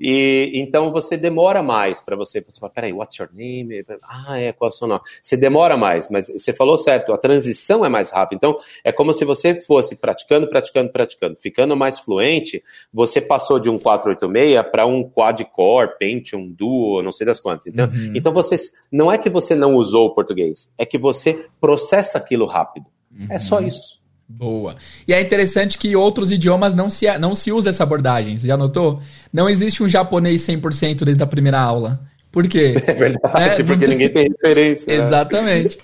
E 0.00 0.52
então 0.54 0.90
você 0.90 1.16
demora 1.16 1.62
mais 1.62 2.00
para 2.00 2.16
você, 2.16 2.40
você 2.40 2.60
fala, 2.60 2.72
peraí, 2.72 2.92
what's 2.92 3.16
your 3.18 3.28
name? 3.32 3.84
Ah, 4.02 4.38
é, 4.38 4.52
qual 4.52 4.68
é 4.68 4.72
o 4.72 4.76
seu 4.76 4.86
nome? 4.86 5.00
Você 5.22 5.36
demora 5.36 5.76
mais, 5.76 6.10
mas 6.10 6.28
você 6.28 6.52
falou 6.52 6.78
certo, 6.78 7.12
a 7.12 7.18
transição 7.18 7.84
é 7.84 7.88
mais 7.88 8.10
rápida. 8.10 8.36
Então, 8.36 8.56
é 8.84 8.92
como 8.92 9.12
se 9.12 9.24
você 9.24 9.60
fosse 9.60 9.96
praticando, 9.96 10.48
praticando, 10.48 10.90
praticando, 10.90 11.36
ficando 11.36 11.76
mais 11.76 11.98
fluente, 11.98 12.62
você 12.92 13.20
passou 13.20 13.58
de 13.58 13.68
um 13.68 13.78
486 13.78 14.70
para 14.70 14.86
um 14.86 15.02
quad-core, 15.02 15.98
Pentium, 15.98 16.48
Duo, 16.50 17.02
não 17.02 17.12
sei 17.12 17.26
das 17.26 17.40
quantas. 17.40 17.66
Então, 17.66 17.86
uhum. 17.86 18.12
então 18.14 18.32
você, 18.32 18.56
não 18.90 19.10
é 19.10 19.18
que 19.18 19.28
você 19.28 19.54
não 19.54 19.74
usou 19.74 20.06
o 20.06 20.12
português, 20.12 20.72
é 20.78 20.86
que 20.86 20.98
você 20.98 21.46
processa 21.60 22.18
aquilo 22.18 22.46
rápido. 22.46 22.86
Uhum. 23.10 23.26
É 23.30 23.38
só 23.38 23.58
uhum. 23.58 23.66
isso. 23.66 23.98
Boa. 24.30 24.76
E 25.06 25.14
é 25.14 25.20
interessante 25.22 25.78
que 25.78 25.96
outros 25.96 26.30
idiomas 26.30 26.74
não 26.74 26.90
se, 26.90 27.06
não 27.18 27.34
se 27.34 27.50
usa 27.50 27.70
essa 27.70 27.82
abordagem. 27.82 28.36
Você 28.36 28.46
já 28.46 28.58
notou? 28.58 29.00
Não 29.32 29.48
existe 29.48 29.82
um 29.82 29.88
japonês 29.88 30.42
100% 30.42 31.04
desde 31.04 31.22
a 31.22 31.26
primeira 31.26 31.60
aula. 31.60 32.00
Por 32.30 32.46
quê? 32.46 32.74
É 32.86 32.92
verdade, 32.92 33.62
é, 33.62 33.64
porque 33.64 33.86
ninguém 33.86 34.08
tem 34.08 34.28
referência. 34.28 34.86
Né? 34.86 35.02
Exatamente. 35.02 35.78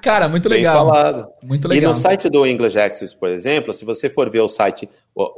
Cara, 0.00 0.28
muito 0.28 0.48
legal. 0.48 0.84
Bem 0.84 0.94
falado. 0.94 1.28
Muito 1.42 1.68
legal. 1.68 1.90
E 1.90 1.94
no 1.94 2.00
site 2.00 2.28
do 2.28 2.46
English 2.46 2.78
Access, 2.78 3.14
por 3.14 3.28
exemplo, 3.28 3.72
se 3.72 3.84
você 3.84 4.08
for 4.08 4.30
ver 4.30 4.40
o 4.40 4.48
site, 4.48 4.88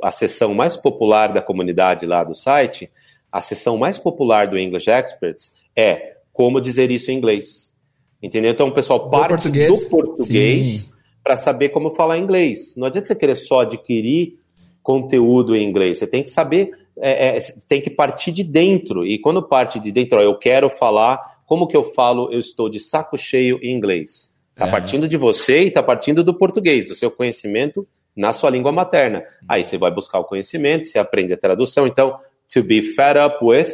a 0.02 0.10
seção 0.10 0.52
mais 0.54 0.76
popular 0.76 1.32
da 1.32 1.40
comunidade 1.40 2.04
lá 2.04 2.22
do 2.22 2.34
site, 2.34 2.90
a 3.32 3.40
seção 3.40 3.76
mais 3.76 3.98
popular 3.98 4.46
do 4.46 4.58
English 4.58 4.90
Experts 4.90 5.52
é 5.74 6.14
como 6.32 6.60
dizer 6.60 6.90
isso 6.90 7.10
em 7.10 7.16
inglês. 7.16 7.74
Entendeu? 8.22 8.50
Então 8.50 8.68
o 8.68 8.72
pessoal 8.72 9.08
parte 9.08 9.30
do 9.30 9.34
português, 9.34 9.80
do 9.80 9.88
português 9.90 10.94
para 11.22 11.36
saber 11.36 11.70
como 11.70 11.90
falar 11.90 12.18
inglês. 12.18 12.74
Não 12.76 12.86
adianta 12.86 13.08
você 13.08 13.14
querer 13.14 13.34
só 13.34 13.60
adquirir 13.60 14.38
conteúdo 14.82 15.56
em 15.56 15.66
inglês. 15.66 15.98
Você 15.98 16.06
tem 16.06 16.22
que 16.22 16.30
saber, 16.30 16.70
é, 16.98 17.36
é, 17.36 17.38
tem 17.68 17.80
que 17.80 17.90
partir 17.90 18.32
de 18.32 18.44
dentro. 18.44 19.06
E 19.06 19.18
quando 19.18 19.42
parte 19.42 19.78
de 19.78 19.90
dentro, 19.90 20.18
ó, 20.18 20.22
eu 20.22 20.36
quero 20.38 20.70
falar, 20.70 21.42
como 21.46 21.66
que 21.66 21.76
eu 21.76 21.84
falo, 21.84 22.32
eu 22.32 22.38
estou 22.38 22.68
de 22.68 22.80
saco 22.80 23.18
cheio 23.18 23.58
em 23.62 23.72
inglês. 23.74 24.34
Está 24.52 24.68
é. 24.68 24.70
partindo 24.70 25.08
de 25.08 25.16
você 25.16 25.64
e 25.64 25.68
está 25.68 25.82
partindo 25.82 26.22
do 26.22 26.34
português, 26.34 26.86
do 26.86 26.94
seu 26.94 27.10
conhecimento 27.10 27.86
na 28.16 28.32
sua 28.32 28.50
língua 28.50 28.70
materna. 28.70 29.24
Aí 29.48 29.64
você 29.64 29.76
vai 29.76 29.90
buscar 29.90 30.20
o 30.20 30.24
conhecimento, 30.24 30.86
você 30.86 30.98
aprende 30.98 31.32
a 31.32 31.36
tradução. 31.36 31.86
Então, 31.86 32.16
to 32.52 32.62
be 32.62 32.80
fed 32.80 33.18
up 33.18 33.44
with 33.44 33.66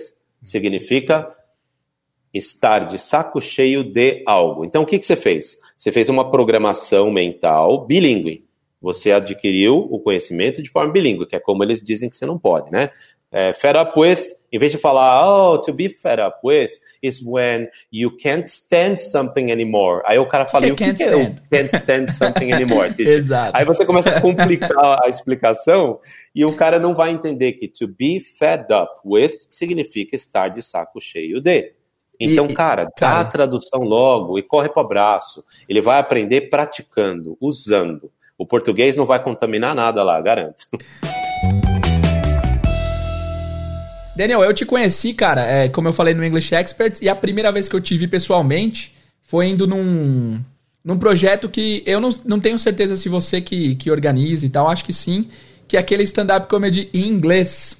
significa 0.43 1.29
estar 2.33 2.81
de 2.81 2.99
saco 2.99 3.41
cheio 3.41 3.85
de 3.85 4.23
algo. 4.27 4.65
Então, 4.65 4.83
o 4.83 4.87
que, 4.87 4.99
que 4.99 5.05
você 5.05 5.17
fez? 5.17 5.59
Você 5.77 5.93
fez 5.93 6.09
uma 6.09 6.31
programação 6.31 7.11
mental 7.11 7.87
bilíngue. 7.87 8.45
Você 8.81 9.13
adquiriu 9.13 9.77
o 9.77 10.01
conhecimento 10.01 10.63
de 10.63 10.71
forma 10.71 10.93
bilíngue, 10.93 11.27
que 11.27 11.37
é 11.37 11.41
como 11.41 11.63
eles 11.63 11.83
dizem 11.83 12.09
que 12.09 12.17
você 12.17 12.27
não 12.27 12.39
pode, 12.39 12.71
né? 12.71 12.91
É, 13.33 13.53
fed 13.53 13.79
up 13.79 13.93
with, 13.99 14.19
em 14.51 14.59
vez 14.59 14.73
de 14.73 14.79
falar, 14.79 15.53
oh, 15.53 15.59
to 15.59 15.73
be 15.73 15.89
fed 15.89 16.21
up 16.21 16.39
with, 16.43 16.71
is 17.01 17.23
when 17.25 17.69
you 17.93 18.17
can't 18.17 18.49
stand 18.49 18.99
something 18.99 19.53
anymore. 19.53 20.03
Aí 20.05 20.19
o 20.19 20.27
cara 20.27 20.47
fala, 20.47 20.67
que 20.67 20.73
o 20.73 20.77
que, 20.77 20.95
que 20.95 21.03
é 21.05 21.15
o 21.15 21.35
can't 21.49 21.77
stand 21.77 22.09
something 22.09 22.53
anymore? 22.53 22.93
Exato. 22.99 23.57
Aí 23.57 23.65
você 23.65 23.87
começa 23.87 24.11
a 24.11 24.21
complicar 24.21 25.01
a 25.05 25.09
explicação 25.09 26.01
e 26.35 26.45
o 26.45 26.53
cara 26.53 26.81
não 26.81 26.93
vai 26.93 27.11
entender 27.11 27.53
que 27.53 27.69
to 27.69 27.87
be 27.87 28.19
fed 28.19 28.67
up 28.73 28.91
with 29.05 29.31
significa 29.49 30.17
estar 30.17 30.49
de 30.49 30.61
saco 30.61 31.01
cheio 31.01 31.41
de. 31.41 31.73
Então, 32.19 32.47
e, 32.47 32.55
cara, 32.55 32.85
dá 32.85 32.91
cara, 32.97 33.21
a 33.21 33.25
tradução 33.25 33.81
logo 33.81 34.39
e 34.39 34.43
corre 34.43 34.69
para 34.69 34.83
o 34.83 34.85
abraço. 34.85 35.43
Ele 35.67 35.81
vai 35.81 35.99
aprender 35.99 36.51
praticando, 36.51 37.39
usando. 37.41 38.13
O 38.41 38.47
português 38.47 38.97
não 38.97 39.05
vai 39.05 39.23
contaminar 39.23 39.75
nada 39.75 40.03
lá, 40.03 40.19
garanto. 40.19 40.65
Daniel, 44.17 44.43
eu 44.43 44.55
te 44.55 44.65
conheci, 44.65 45.13
cara, 45.13 45.45
é, 45.45 45.69
como 45.69 45.89
eu 45.89 45.93
falei 45.93 46.15
no 46.15 46.25
English 46.25 46.55
Experts, 46.55 47.03
e 47.03 47.09
a 47.11 47.15
primeira 47.15 47.53
vez 47.53 47.69
que 47.69 47.77
eu 47.77 47.83
te 47.83 47.95
vi 47.99 48.09
pessoalmente 48.09 48.97
foi 49.25 49.49
indo 49.49 49.67
num, 49.67 50.43
num 50.83 50.99
projeto 50.99 51.51
que 51.51 51.83
eu 51.85 52.01
não, 52.01 52.09
não 52.25 52.41
tenho 52.41 52.59
certeza 52.59 52.97
se 52.97 53.11
você 53.11 53.43
que, 53.43 53.75
que 53.75 53.91
organiza 53.91 54.47
e 54.47 54.49
tal, 54.49 54.71
acho 54.71 54.87
que 54.87 54.93
sim, 54.95 55.29
que 55.69 55.77
é 55.77 55.81
aquele 55.81 56.05
stand-up 56.05 56.49
comedy 56.49 56.89
em 56.95 57.09
inglês. 57.09 57.77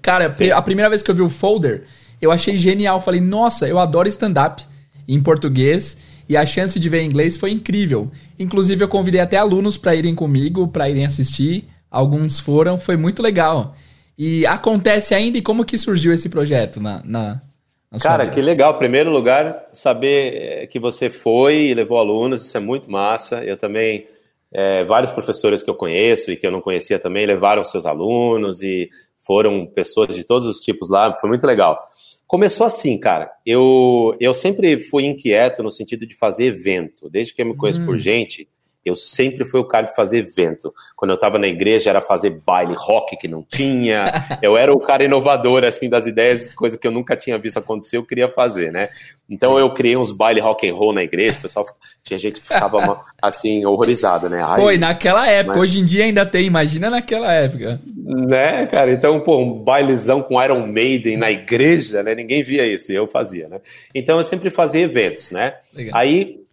Cara, 0.00 0.34
sim. 0.34 0.50
a 0.52 0.62
primeira 0.62 0.88
vez 0.88 1.02
que 1.02 1.10
eu 1.10 1.14
vi 1.14 1.20
o 1.20 1.28
folder, 1.28 1.84
eu 2.18 2.32
achei 2.32 2.56
genial. 2.56 3.02
Falei, 3.02 3.20
nossa, 3.20 3.68
eu 3.68 3.78
adoro 3.78 4.08
stand-up 4.08 4.62
em 5.06 5.22
português 5.22 5.98
e 6.28 6.36
a 6.36 6.44
chance 6.44 6.78
de 6.78 6.88
ver 6.88 7.02
em 7.02 7.06
inglês 7.06 7.36
foi 7.36 7.50
incrível. 7.50 8.10
Inclusive, 8.38 8.82
eu 8.82 8.88
convidei 8.88 9.20
até 9.20 9.36
alunos 9.36 9.76
para 9.76 9.94
irem 9.94 10.14
comigo, 10.14 10.68
para 10.68 10.88
irem 10.88 11.06
assistir. 11.06 11.64
Alguns 11.90 12.40
foram, 12.40 12.78
foi 12.78 12.96
muito 12.96 13.22
legal. 13.22 13.74
E 14.18 14.46
acontece 14.46 15.14
ainda 15.14 15.38
e 15.38 15.42
como 15.42 15.64
que 15.64 15.78
surgiu 15.78 16.12
esse 16.12 16.28
projeto 16.28 16.80
na, 16.80 17.02
na, 17.04 17.42
na 17.90 17.98
Cara, 17.98 18.24
vida? 18.24 18.34
que 18.34 18.42
legal. 18.42 18.74
Em 18.74 18.78
primeiro 18.78 19.10
lugar, 19.10 19.66
saber 19.72 20.34
eh, 20.34 20.66
que 20.66 20.78
você 20.78 21.10
foi 21.10 21.68
e 21.68 21.74
levou 21.74 21.98
alunos, 21.98 22.44
isso 22.44 22.56
é 22.56 22.60
muito 22.60 22.90
massa. 22.90 23.44
Eu 23.44 23.56
também, 23.56 24.06
é, 24.52 24.84
vários 24.84 25.10
professores 25.10 25.62
que 25.62 25.70
eu 25.70 25.74
conheço 25.74 26.30
e 26.30 26.36
que 26.36 26.46
eu 26.46 26.50
não 26.50 26.60
conhecia 26.60 26.98
também 26.98 27.26
levaram 27.26 27.62
seus 27.62 27.86
alunos 27.86 28.62
e 28.62 28.90
foram 29.26 29.66
pessoas 29.66 30.14
de 30.14 30.24
todos 30.24 30.46
os 30.46 30.60
tipos 30.60 30.88
lá, 30.88 31.12
foi 31.14 31.28
muito 31.28 31.46
legal. 31.46 31.78
Começou 32.26 32.66
assim, 32.66 32.98
cara. 32.98 33.30
Eu, 33.44 34.16
eu 34.18 34.34
sempre 34.34 34.78
fui 34.78 35.04
inquieto 35.04 35.62
no 35.62 35.70
sentido 35.70 36.06
de 36.06 36.14
fazer 36.16 36.46
evento. 36.46 37.08
Desde 37.08 37.32
que 37.32 37.40
eu 37.42 37.46
me 37.46 37.56
conheço 37.56 37.80
hum. 37.80 37.86
por 37.86 37.96
gente, 37.96 38.48
eu 38.88 38.94
sempre 38.94 39.44
fui 39.44 39.60
o 39.60 39.64
cara 39.64 39.86
de 39.86 39.96
fazer 39.96 40.18
evento. 40.18 40.72
Quando 40.94 41.10
eu 41.10 41.16
estava 41.16 41.38
na 41.38 41.48
igreja 41.48 41.90
era 41.90 42.00
fazer 42.00 42.30
baile 42.46 42.74
rock 42.76 43.16
que 43.16 43.26
não 43.26 43.42
tinha. 43.42 44.04
eu 44.40 44.56
era 44.56 44.72
o 44.72 44.78
cara 44.78 45.04
inovador 45.04 45.64
assim 45.64 45.88
das 45.88 46.06
ideias, 46.06 46.48
coisa 46.54 46.78
que 46.78 46.86
eu 46.86 46.92
nunca 46.92 47.16
tinha 47.16 47.36
visto 47.36 47.58
acontecer, 47.58 47.96
eu 47.96 48.04
queria 48.04 48.28
fazer, 48.28 48.70
né? 48.70 48.88
Então 49.28 49.58
eu 49.58 49.72
criei 49.74 49.96
uns 49.96 50.12
baile 50.12 50.40
rock 50.40 50.68
and 50.68 50.74
roll 50.74 50.92
na 50.92 51.02
igreja, 51.02 51.36
o 51.36 51.42
pessoal 51.42 51.66
tinha 52.02 52.16
gente 52.16 52.40
que 52.40 52.46
ficava 52.46 53.00
assim 53.20 53.66
horrorizado, 53.66 54.28
né? 54.28 54.40
Ai, 54.40 54.60
Foi 54.60 54.78
naquela 54.78 55.26
época, 55.26 55.58
mas... 55.58 55.68
hoje 55.68 55.80
em 55.80 55.84
dia 55.84 56.04
ainda 56.04 56.24
tem, 56.24 56.46
imagina 56.46 56.88
naquela 56.88 57.32
época. 57.32 57.80
Né, 57.96 58.66
cara? 58.66 58.92
Então, 58.92 59.18
pô, 59.20 59.38
um 59.38 59.64
bailezão 59.64 60.22
com 60.22 60.40
Iron 60.40 60.64
Maiden 60.68 61.16
na 61.16 61.28
igreja, 61.28 62.04
né? 62.04 62.14
Ninguém 62.14 62.44
via 62.44 62.64
isso, 62.64 62.92
eu 62.92 63.08
fazia, 63.08 63.48
né? 63.48 63.60
Então 63.92 64.18
eu 64.18 64.22
sempre 64.22 64.48
fazia 64.48 64.82
eventos, 64.82 65.32
né? 65.32 65.54
Legal. 65.74 65.98
Aí 65.98 66.45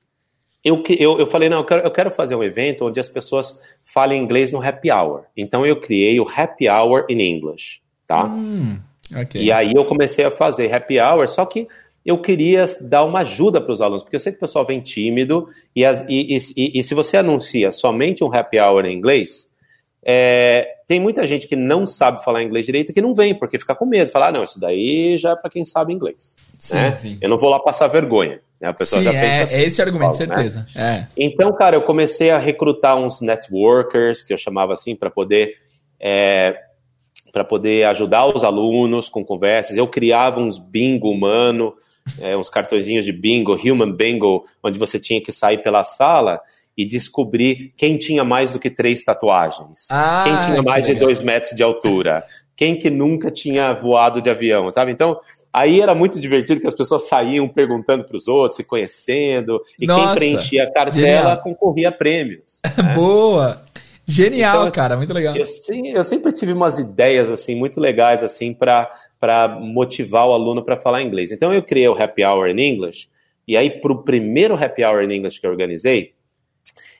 eu, 0.63 0.81
eu, 0.97 1.19
eu 1.19 1.25
falei, 1.25 1.49
não, 1.49 1.57
eu 1.57 1.65
quero, 1.65 1.81
eu 1.83 1.91
quero 1.91 2.09
fazer 2.09 2.35
um 2.35 2.43
evento 2.43 2.85
onde 2.85 2.99
as 2.99 3.09
pessoas 3.09 3.61
falem 3.83 4.21
inglês 4.21 4.51
no 4.51 4.61
happy 4.61 4.89
hour. 4.91 5.23
Então 5.35 5.65
eu 5.65 5.79
criei 5.79 6.19
o 6.19 6.27
Happy 6.27 6.69
Hour 6.69 7.05
in 7.09 7.19
English, 7.19 7.81
tá? 8.07 8.25
Hum, 8.25 8.79
okay. 9.21 9.43
E 9.43 9.51
aí 9.51 9.73
eu 9.75 9.83
comecei 9.83 10.23
a 10.23 10.31
fazer 10.31 10.73
happy 10.73 10.99
hour, 10.99 11.27
só 11.27 11.45
que 11.45 11.67
eu 12.05 12.21
queria 12.21 12.65
dar 12.81 13.03
uma 13.03 13.19
ajuda 13.19 13.61
para 13.61 13.71
os 13.71 13.81
alunos, 13.81 14.03
porque 14.03 14.15
eu 14.15 14.19
sei 14.19 14.31
que 14.31 14.37
o 14.37 14.41
pessoal 14.41 14.65
vem 14.65 14.79
tímido, 14.79 15.47
e, 15.75 15.85
as, 15.85 16.05
e, 16.07 16.35
e, 16.35 16.79
e, 16.79 16.83
se 16.83 16.93
você 16.93 17.17
anuncia 17.17 17.71
somente 17.71 18.23
um 18.23 18.33
happy 18.33 18.59
hour 18.59 18.85
em 18.85 18.95
inglês, 18.95 19.52
é, 20.05 20.67
tem 20.85 20.99
muita 20.99 21.25
gente 21.25 21.47
que 21.47 21.55
não 21.55 21.85
sabe 21.85 22.23
falar 22.23 22.43
inglês 22.43 22.65
direito 22.65 22.91
que 22.91 23.01
não 23.01 23.13
vem, 23.13 23.33
porque 23.33 23.57
fica 23.57 23.73
com 23.73 23.85
medo, 23.85 24.11
falar, 24.11 24.27
ah, 24.27 24.31
não, 24.33 24.43
isso 24.43 24.59
daí 24.59 25.17
já 25.17 25.31
é 25.31 25.35
para 25.35 25.49
quem 25.49 25.63
sabe 25.63 25.93
inglês. 25.93 26.35
Sim, 26.57 26.75
né? 26.75 26.95
sim. 26.95 27.17
Eu 27.21 27.29
não 27.29 27.37
vou 27.37 27.49
lá 27.49 27.59
passar 27.59 27.87
vergonha. 27.87 28.41
Né? 28.59 28.67
A 28.67 28.73
pessoa 28.73 29.01
sim, 29.01 29.05
já 29.05 29.11
pensa 29.11 29.25
é, 29.25 29.41
assim. 29.43 29.55
É 29.55 29.63
esse 29.63 29.81
argumento, 29.81 30.11
né? 30.11 30.13
certeza. 30.13 30.67
Né? 30.75 31.07
É. 31.07 31.07
Então, 31.15 31.53
cara, 31.53 31.77
eu 31.77 31.83
comecei 31.83 32.31
a 32.31 32.37
recrutar 32.37 32.97
uns 32.97 33.21
networkers, 33.21 34.23
que 34.23 34.33
eu 34.33 34.37
chamava 34.37 34.73
assim, 34.73 34.95
para 34.95 35.09
poder. 35.09 35.55
É, 35.99 36.55
para 37.31 37.43
poder 37.43 37.85
ajudar 37.85 38.27
os 38.27 38.43
alunos 38.43 39.09
com 39.09 39.25
conversas. 39.25 39.75
Eu 39.75 39.87
criava 39.87 40.39
uns 40.39 40.59
bingo 40.59 41.09
humano, 41.09 41.73
é, 42.21 42.37
uns 42.37 42.47
cartõezinhos 42.47 43.03
de 43.05 43.11
bingo, 43.11 43.55
human 43.55 43.91
bingo, 43.91 44.45
onde 44.61 44.77
você 44.77 44.99
tinha 44.99 45.19
que 45.19 45.31
sair 45.31 45.63
pela 45.63 45.83
sala 45.83 46.39
e 46.77 46.85
descobrir 46.85 47.73
quem 47.77 47.97
tinha 47.97 48.23
mais 48.23 48.51
do 48.51 48.59
que 48.59 48.69
três 48.69 49.03
tatuagens, 49.03 49.87
ah, 49.91 50.23
quem 50.25 50.37
tinha 50.39 50.61
mais 50.61 50.85
de 50.85 50.95
dois 50.95 51.21
metros 51.21 51.55
de 51.55 51.61
altura, 51.61 52.23
quem 52.55 52.77
que 52.77 52.89
nunca 52.89 53.29
tinha 53.29 53.73
voado 53.73 54.21
de 54.21 54.29
avião, 54.29 54.71
sabe? 54.71 54.91
Então, 54.91 55.19
aí 55.51 55.81
era 55.81 55.93
muito 55.93 56.19
divertido 56.19 56.59
que 56.59 56.67
as 56.67 56.73
pessoas 56.73 57.07
saíam 57.07 57.47
perguntando 57.47 58.03
para 58.03 58.17
os 58.17 58.27
outros, 58.27 58.57
se 58.57 58.63
conhecendo, 58.63 59.61
e 59.79 59.85
Nossa, 59.85 60.01
quem 60.01 60.15
preenchia 60.15 60.63
a 60.63 60.71
cartela 60.71 60.91
genial. 60.91 61.41
concorria 61.41 61.89
a 61.89 61.91
prêmios. 61.91 62.61
Né? 62.83 62.93
Boa! 62.93 63.63
Genial, 64.05 64.63
então, 64.63 64.71
cara, 64.71 64.97
muito 64.97 65.13
legal. 65.13 65.33
Eu, 65.35 65.45
eu, 65.95 66.03
sempre 66.03 66.33
tive 66.33 66.51
umas 66.51 66.77
ideias 66.77 67.29
assim 67.31 67.55
muito 67.55 67.79
legais 67.79 68.21
assim 68.21 68.53
para 68.53 68.89
motivar 69.61 70.27
o 70.27 70.33
aluno 70.33 70.61
para 70.61 70.75
falar 70.75 71.01
inglês. 71.01 71.31
Então 71.31 71.53
eu 71.53 71.63
criei 71.63 71.87
o 71.87 71.93
Happy 71.93 72.25
Hour 72.25 72.49
in 72.49 72.59
English, 72.59 73.07
e 73.47 73.55
aí 73.55 73.69
para 73.69 73.93
o 73.93 74.03
primeiro 74.03 74.55
Happy 74.55 74.83
Hour 74.83 75.03
in 75.03 75.15
English 75.15 75.39
que 75.39 75.47
eu 75.47 75.51
organizei, 75.51 76.12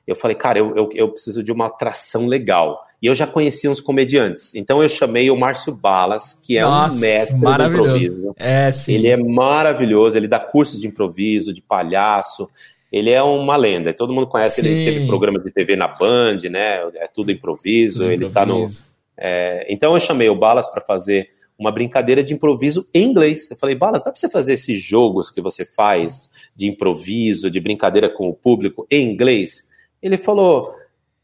eu 0.06 0.16
falei, 0.16 0.36
cara, 0.36 0.60
eu, 0.60 0.76
eu, 0.76 0.90
eu, 0.94 1.10
preciso 1.10 1.42
de 1.42 1.52
uma 1.52 1.68
atração 1.68 2.28
legal. 2.28 2.86
E 3.02 3.08
eu 3.08 3.16
já 3.16 3.26
conhecia 3.26 3.70
uns 3.70 3.82
comediantes. 3.82 4.54
Então 4.56 4.82
eu 4.82 4.90
chamei 4.90 5.30
o 5.30 5.38
Márcio 5.38 5.74
Balas, 5.74 6.34
que 6.34 6.58
é 6.58 6.62
Nossa, 6.62 6.96
um 6.96 7.00
mestre 7.00 7.40
do 7.40 7.52
improviso. 7.52 8.36
É, 8.38 8.72
sim. 8.72 8.94
Ele 8.94 9.08
é 9.08 9.18
maravilhoso, 9.18 10.18
ele 10.18 10.28
dá 10.28 10.40
cursos 10.40 10.80
de 10.80 10.88
improviso, 10.88 11.54
de 11.54 11.62
palhaço. 11.62 12.50
Ele 12.92 13.10
é 13.10 13.24
uma 13.24 13.56
lenda. 13.56 13.94
Todo 13.94 14.14
mundo 14.14 14.28
conhece, 14.28 14.62
sim. 14.62 14.68
ele 14.68 14.84
teve 14.84 15.08
programa 15.08 15.40
de 15.40 15.52
TV 15.52 15.76
na 15.76 15.88
Band, 15.88 16.38
né? 16.50 16.80
É 16.96 17.08
tudo 17.08 17.32
improviso. 17.32 18.00
Tudo 18.00 18.12
ele 18.12 18.26
improviso. 18.26 18.34
tá 18.34 18.46
no. 18.46 18.70
É... 19.18 19.66
Então 19.70 19.94
eu 19.94 20.00
chamei 20.00 20.30
o 20.30 20.36
Balas 20.36 20.70
para 20.70 20.82
fazer 20.82 21.30
uma 21.58 21.72
brincadeira 21.72 22.24
de 22.24 22.34
improviso 22.34 22.88
em 22.94 23.06
inglês. 23.06 23.50
Eu 23.50 23.58
falei, 23.58 23.76
Balas, 23.76 24.04
dá 24.04 24.12
para 24.12 24.20
você 24.20 24.30
fazer 24.30 24.54
esses 24.54 24.82
jogos 24.82 25.32
que 25.32 25.42
você 25.42 25.64
faz 25.66 26.30
de 26.56 26.68
improviso, 26.68 27.50
de 27.50 27.60
brincadeira 27.60 28.10
com 28.10 28.30
o 28.30 28.34
público 28.34 28.86
em 28.92 29.10
inglês? 29.10 29.72
Ele 30.04 30.18
falou, 30.18 30.76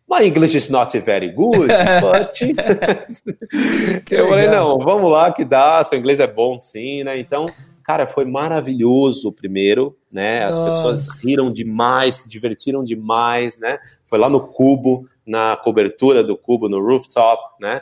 My 0.10 0.26
English 0.26 0.58
is 0.58 0.70
not 0.70 0.98
very 1.02 1.30
good, 1.30 1.68
but... 2.02 2.42
eu 4.10 4.28
falei, 4.28 4.48
não, 4.48 4.80
vamos 4.80 5.12
lá 5.12 5.32
que 5.32 5.46
dá, 5.46 5.84
seu 5.84 6.00
inglês 6.00 6.20
é 6.20 6.26
bom 6.26 6.60
sim, 6.60 7.04
né? 7.04 7.20
Então, 7.20 7.48
cara, 7.84 8.08
foi 8.08 8.26
maravilhoso 8.26 9.30
o 9.30 9.32
primeiro, 9.32 9.96
né? 10.12 10.46
As 10.46 10.58
Nossa. 10.58 10.72
pessoas 10.72 11.08
riram 11.22 11.52
demais, 11.52 12.16
se 12.16 12.30
divertiram 12.30 12.84
demais, 12.84 13.60
né? 13.60 13.78
Foi 14.06 14.18
lá 14.18 14.30
no 14.30 14.40
Cubo, 14.40 15.08
na 15.24 15.56
cobertura 15.58 16.24
do 16.24 16.36
Cubo, 16.36 16.68
no 16.68 16.82
rooftop, 16.82 17.42
né? 17.60 17.82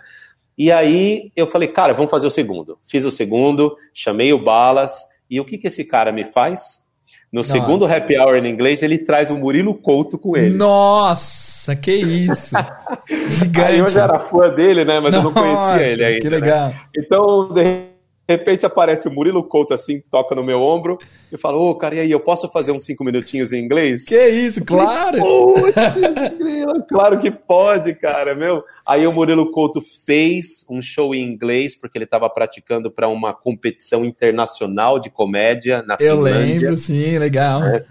E 0.57 0.71
aí 0.71 1.31
eu 1.35 1.47
falei, 1.47 1.69
cara, 1.69 1.93
vamos 1.93 2.09
fazer 2.09 2.27
o 2.27 2.31
segundo. 2.31 2.79
Fiz 2.81 3.05
o 3.05 3.11
segundo, 3.11 3.77
chamei 3.93 4.33
o 4.33 4.43
Balas, 4.43 5.05
e 5.29 5.39
o 5.39 5.45
que 5.45 5.57
que 5.57 5.67
esse 5.67 5.85
cara 5.85 6.11
me 6.11 6.25
faz? 6.25 6.83
No 7.31 7.39
Nossa. 7.39 7.51
segundo 7.51 7.85
happy 7.85 8.17
hour 8.17 8.37
em 8.37 8.49
inglês, 8.49 8.81
ele 8.81 8.97
traz 8.97 9.29
o 9.29 9.35
Murilo 9.35 9.73
Couto 9.73 10.17
com 10.17 10.37
ele. 10.37 10.55
Nossa, 10.55 11.75
que 11.75 11.91
isso! 11.91 12.55
Gigante. 13.29 13.67
Aí 13.67 13.79
eu 13.79 13.87
já 13.87 14.03
era 14.03 14.19
fã 14.19 14.49
dele, 14.49 14.85
né? 14.85 14.99
Mas 14.99 15.13
Nossa, 15.13 15.27
eu 15.27 15.31
não 15.31 15.33
conhecia 15.33 15.87
ele 15.87 16.05
ainda. 16.05 16.21
Que 16.21 16.29
legal. 16.29 16.69
Né? 16.69 16.75
Então, 16.97 17.43
de 17.53 17.96
repente 18.33 18.65
aparece 18.65 19.07
o 19.07 19.11
Murilo 19.11 19.43
Couto 19.43 19.73
assim, 19.73 20.01
toca 20.11 20.35
no 20.35 20.43
meu 20.43 20.61
ombro 20.61 20.97
e 21.31 21.37
fala: 21.37 21.57
Ô, 21.57 21.69
oh, 21.69 21.75
cara, 21.75 21.95
e 21.95 21.99
aí, 21.99 22.11
eu 22.11 22.19
posso 22.19 22.47
fazer 22.49 22.71
uns 22.71 22.83
cinco 22.83 23.03
minutinhos 23.03 23.53
em 23.53 23.63
inglês? 23.63 24.05
Que 24.05 24.27
isso, 24.27 24.63
claro! 24.65 25.17
Putz, 25.19 25.73
claro 26.89 27.19
que 27.19 27.31
pode, 27.31 27.95
cara, 27.95 28.35
meu. 28.35 28.63
Aí 28.85 29.07
o 29.07 29.11
Murilo 29.11 29.51
Couto 29.51 29.81
fez 29.81 30.65
um 30.69 30.81
show 30.81 31.15
em 31.15 31.23
inglês, 31.23 31.75
porque 31.75 31.97
ele 31.97 32.05
estava 32.05 32.29
praticando 32.29 32.91
para 32.91 33.07
uma 33.07 33.33
competição 33.33 34.03
internacional 34.03 34.99
de 34.99 35.09
comédia 35.09 35.81
na 35.83 35.95
eu 35.99 36.17
Finlândia. 36.17 36.39
Eu 36.39 36.71
lembro, 36.71 36.77
sim, 36.77 37.17
legal. 37.17 37.63
É. 37.63 37.85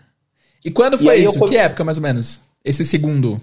E 0.64 0.70
quando 0.70 0.98
foi 0.98 1.20
e 1.20 1.24
isso? 1.24 1.38
Eu... 1.38 1.48
Que 1.48 1.56
época, 1.56 1.84
mais 1.84 1.96
ou 1.96 2.02
menos? 2.02 2.40
Esse 2.64 2.84
segundo? 2.84 3.40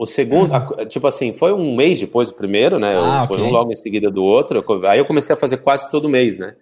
O 0.00 0.06
segundo, 0.06 0.50
uhum. 0.50 0.86
tipo 0.86 1.06
assim, 1.06 1.30
foi 1.34 1.52
um 1.52 1.76
mês 1.76 2.00
depois 2.00 2.30
do 2.30 2.34
primeiro, 2.34 2.78
né? 2.78 2.94
Ah, 2.96 3.26
foi 3.28 3.36
okay. 3.36 3.50
um 3.50 3.52
logo 3.52 3.70
em 3.70 3.76
seguida 3.76 4.10
do 4.10 4.24
outro. 4.24 4.64
Aí 4.86 4.98
eu 4.98 5.04
comecei 5.04 5.34
a 5.34 5.38
fazer 5.38 5.58
quase 5.58 5.90
todo 5.90 6.08
mês, 6.08 6.38
né? 6.38 6.54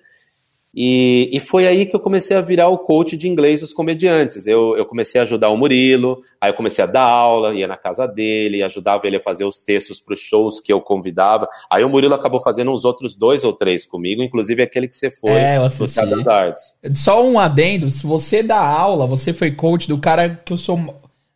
E, 0.75 1.31
e 1.33 1.39
foi 1.39 1.65
aí 1.65 1.87
que 1.87 1.95
eu 1.95 2.01
comecei 2.01 2.37
a 2.37 2.41
virar 2.41 2.67
o 2.69 2.79
coach 2.79 3.17
de 3.17 3.29
inglês 3.29 3.61
dos 3.61 3.73
comediantes. 3.73 4.49
Eu, 4.49 4.77
eu 4.77 4.85
comecei 4.85 5.21
a 5.21 5.23
ajudar 5.23 5.51
o 5.51 5.57
Murilo, 5.57 6.21
aí 6.41 6.51
eu 6.51 6.55
comecei 6.55 6.83
a 6.83 6.87
dar 6.89 7.05
aula, 7.05 7.55
ia 7.55 7.69
na 7.69 7.77
casa 7.77 8.09
dele, 8.09 8.61
ajudava 8.65 9.07
ele 9.07 9.19
a 9.19 9.23
fazer 9.23 9.45
os 9.45 9.61
textos 9.61 10.01
para 10.01 10.15
os 10.15 10.21
shows 10.21 10.59
que 10.59 10.73
eu 10.73 10.81
convidava. 10.81 11.47
Aí 11.71 11.85
o 11.85 11.89
Murilo 11.89 12.15
acabou 12.15 12.43
fazendo 12.43 12.73
uns 12.73 12.85
outros 12.85 13.17
dois 13.17 13.45
ou 13.45 13.53
três 13.53 13.87
comigo, 13.87 14.21
inclusive 14.21 14.65
aquele 14.65 14.89
que 14.89 14.97
você 14.97 15.13
foi 15.13 15.31
é, 15.31 15.59
eu 15.59 15.63
assisti. 15.63 16.05
no 16.05 16.29
Artes. 16.29 16.75
Só 16.97 17.25
um 17.25 17.39
adendo, 17.39 17.89
se 17.89 18.05
você 18.05 18.43
dá 18.43 18.59
aula, 18.59 19.07
você 19.07 19.33
foi 19.33 19.53
coach 19.53 19.87
do 19.87 19.97
cara 19.97 20.29
que 20.29 20.53
eu 20.53 20.57
sou 20.57 20.77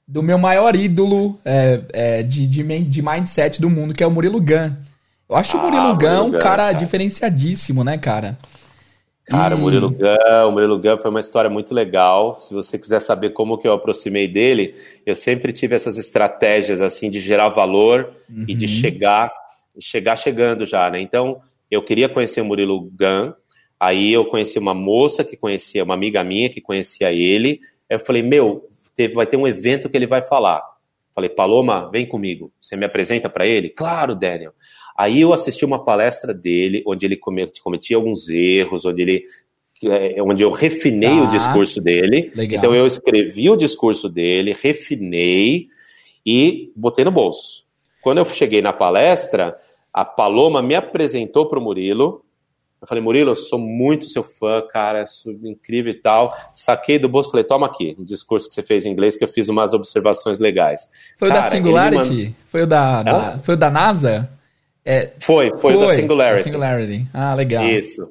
do 0.07 0.23
meu 0.23 0.39
maior 0.39 0.75
ídolo 0.75 1.39
é, 1.45 1.81
é, 1.93 2.23
de, 2.23 2.47
de, 2.47 2.63
de 2.63 3.03
mindset 3.03 3.61
do 3.61 3.71
mundo, 3.71 3.95
que 3.95 4.03
é 4.03 4.07
o 4.07 4.11
Murilo 4.11 4.41
Gun. 4.41 4.75
Eu 5.29 5.37
acho 5.37 5.57
ah, 5.57 5.61
o 5.61 5.63
Murilo 5.63 5.97
Gun 5.97 6.29
um 6.29 6.33
cara, 6.33 6.43
cara 6.43 6.73
diferenciadíssimo, 6.73 7.83
né, 7.83 7.97
cara? 7.97 8.37
Cara, 9.25 9.55
o 9.55 9.59
Murilo 9.59 9.89
Gun, 9.89 10.49
o 10.49 10.53
Murilo 10.53 10.79
Gun 10.79 10.99
foi 10.99 11.11
uma 11.11 11.21
história 11.21 11.49
muito 11.49 11.73
legal. 11.73 12.37
Se 12.39 12.53
você 12.53 12.79
quiser 12.79 13.01
saber 13.01 13.31
como 13.31 13.57
que 13.57 13.67
eu 13.67 13.73
aproximei 13.73 14.27
dele, 14.27 14.75
eu 15.07 15.15
sempre 15.15 15.53
tive 15.53 15.75
essas 15.75 15.97
estratégias 15.97 16.81
assim 16.81 17.09
de 17.09 17.21
gerar 17.21 17.49
valor 17.49 18.13
uhum. 18.29 18.45
e 18.49 18.55
de 18.55 18.67
uhum. 18.67 18.73
chegar, 18.73 19.33
chegar 19.81 20.17
chegando 20.17 20.67
já, 20.67 20.91
né? 20.91 21.01
Então, 21.01 21.41
eu 21.71 21.83
queria 21.83 22.09
conhecer 22.09 22.41
o 22.41 22.45
Murilo 22.45 22.81
Gun. 22.81 23.33
Aí 23.81 24.13
eu 24.13 24.27
conheci 24.27 24.59
uma 24.59 24.75
moça 24.75 25.25
que 25.25 25.37
conhecia, 25.37 25.83
uma 25.83 25.95
amiga 25.95 26.23
minha 26.23 26.51
que 26.51 26.61
conhecia 26.61 27.11
ele. 27.11 27.59
Eu 27.89 28.01
falei, 28.01 28.23
meu, 28.23 28.69
teve, 28.95 29.15
vai 29.15 29.27
ter 29.27 29.37
um 29.37 29.47
evento 29.47 29.89
que 29.89 29.97
ele 29.97 30.07
vai 30.07 30.23
falar. 30.23 30.63
Falei, 31.15 31.31
Paloma, 31.31 31.91
vem 31.91 32.07
comigo. 32.07 32.53
Você 32.61 32.77
me 32.77 32.87
apresenta 32.87 33.29
para 33.29 33.47
ele? 33.47 33.71
Claro, 33.71 34.15
Daniel. 34.15 34.53
Aí 34.97 35.21
eu 35.21 35.33
assisti 35.33 35.65
uma 35.65 35.85
palestra 35.85 36.33
dele, 36.35 36.83
onde 36.87 37.07
ele 37.07 37.17
cometia 37.17 37.97
alguns 37.97 38.29
erros, 38.29 38.85
onde 38.85 39.03
ele 39.03 39.25
é, 39.85 40.23
onde 40.23 40.45
eu 40.45 40.51
refinei 40.51 41.19
o 41.19 41.25
tá. 41.25 41.31
discurso 41.31 41.81
dele. 41.81 42.31
Legal. 42.35 42.59
Então 42.59 42.75
eu 42.75 42.87
escrevi 42.87 43.51
o 43.51 43.57
discurso 43.57 44.09
dele, 44.09 44.55
refinei 44.61 45.67
e 46.25 46.71
botei 46.77 47.05
no 47.05 47.11
bolso. 47.11 47.65
Quando 48.01 48.19
eu 48.19 48.25
cheguei 48.25 48.61
na 48.61 48.73
palestra, 48.73 49.57
a 49.93 50.05
Paloma 50.05 50.63
me 50.63 50.75
apresentou 50.75 51.49
para 51.49 51.59
o 51.59 51.63
Murilo. 51.63 52.25
Eu 52.83 52.89
falei, 52.89 53.03
Murilo, 53.03 53.31
eu 53.31 53.37
sou 53.37 53.61
muito 53.61 54.07
seu 54.07 54.25
fã, 54.25 54.61
cara, 54.61 55.05
é 55.05 55.49
incrível 55.49 55.93
e 55.93 55.95
tal. 55.95 56.37
Saquei 56.53 56.99
do 56.99 57.09
bolso, 57.09 57.31
falei, 57.31 57.45
toma 57.45 57.65
aqui, 57.65 57.95
um 57.97 58.03
discurso 58.03 58.49
que 58.49 58.55
você 58.57 58.63
fez 58.63 58.85
em 58.85 58.91
inglês, 58.91 59.17
que 59.17 59.23
eu 59.23 59.29
fiz 59.29 59.49
umas 59.49 59.73
observações 59.73 60.41
legais. 60.41 60.91
Foi 61.17 61.29
cara, 61.29 61.41
o 61.41 61.43
da 61.45 61.49
Singularity? 61.49 62.35
Foi 62.49 62.63
o 62.63 62.67
da, 62.67 63.05
da, 63.05 63.39
foi 63.39 63.55
o 63.55 63.57
da 63.57 63.71
NASA? 63.71 64.29
É, 64.85 65.13
foi, 65.21 65.51
foi, 65.51 65.75
foi, 65.75 65.87
da 65.87 65.95
Singularity. 65.95 66.43
Singularity. 66.43 67.07
Ah, 67.15 67.35
legal. 67.35 67.65
Isso. 67.65 68.09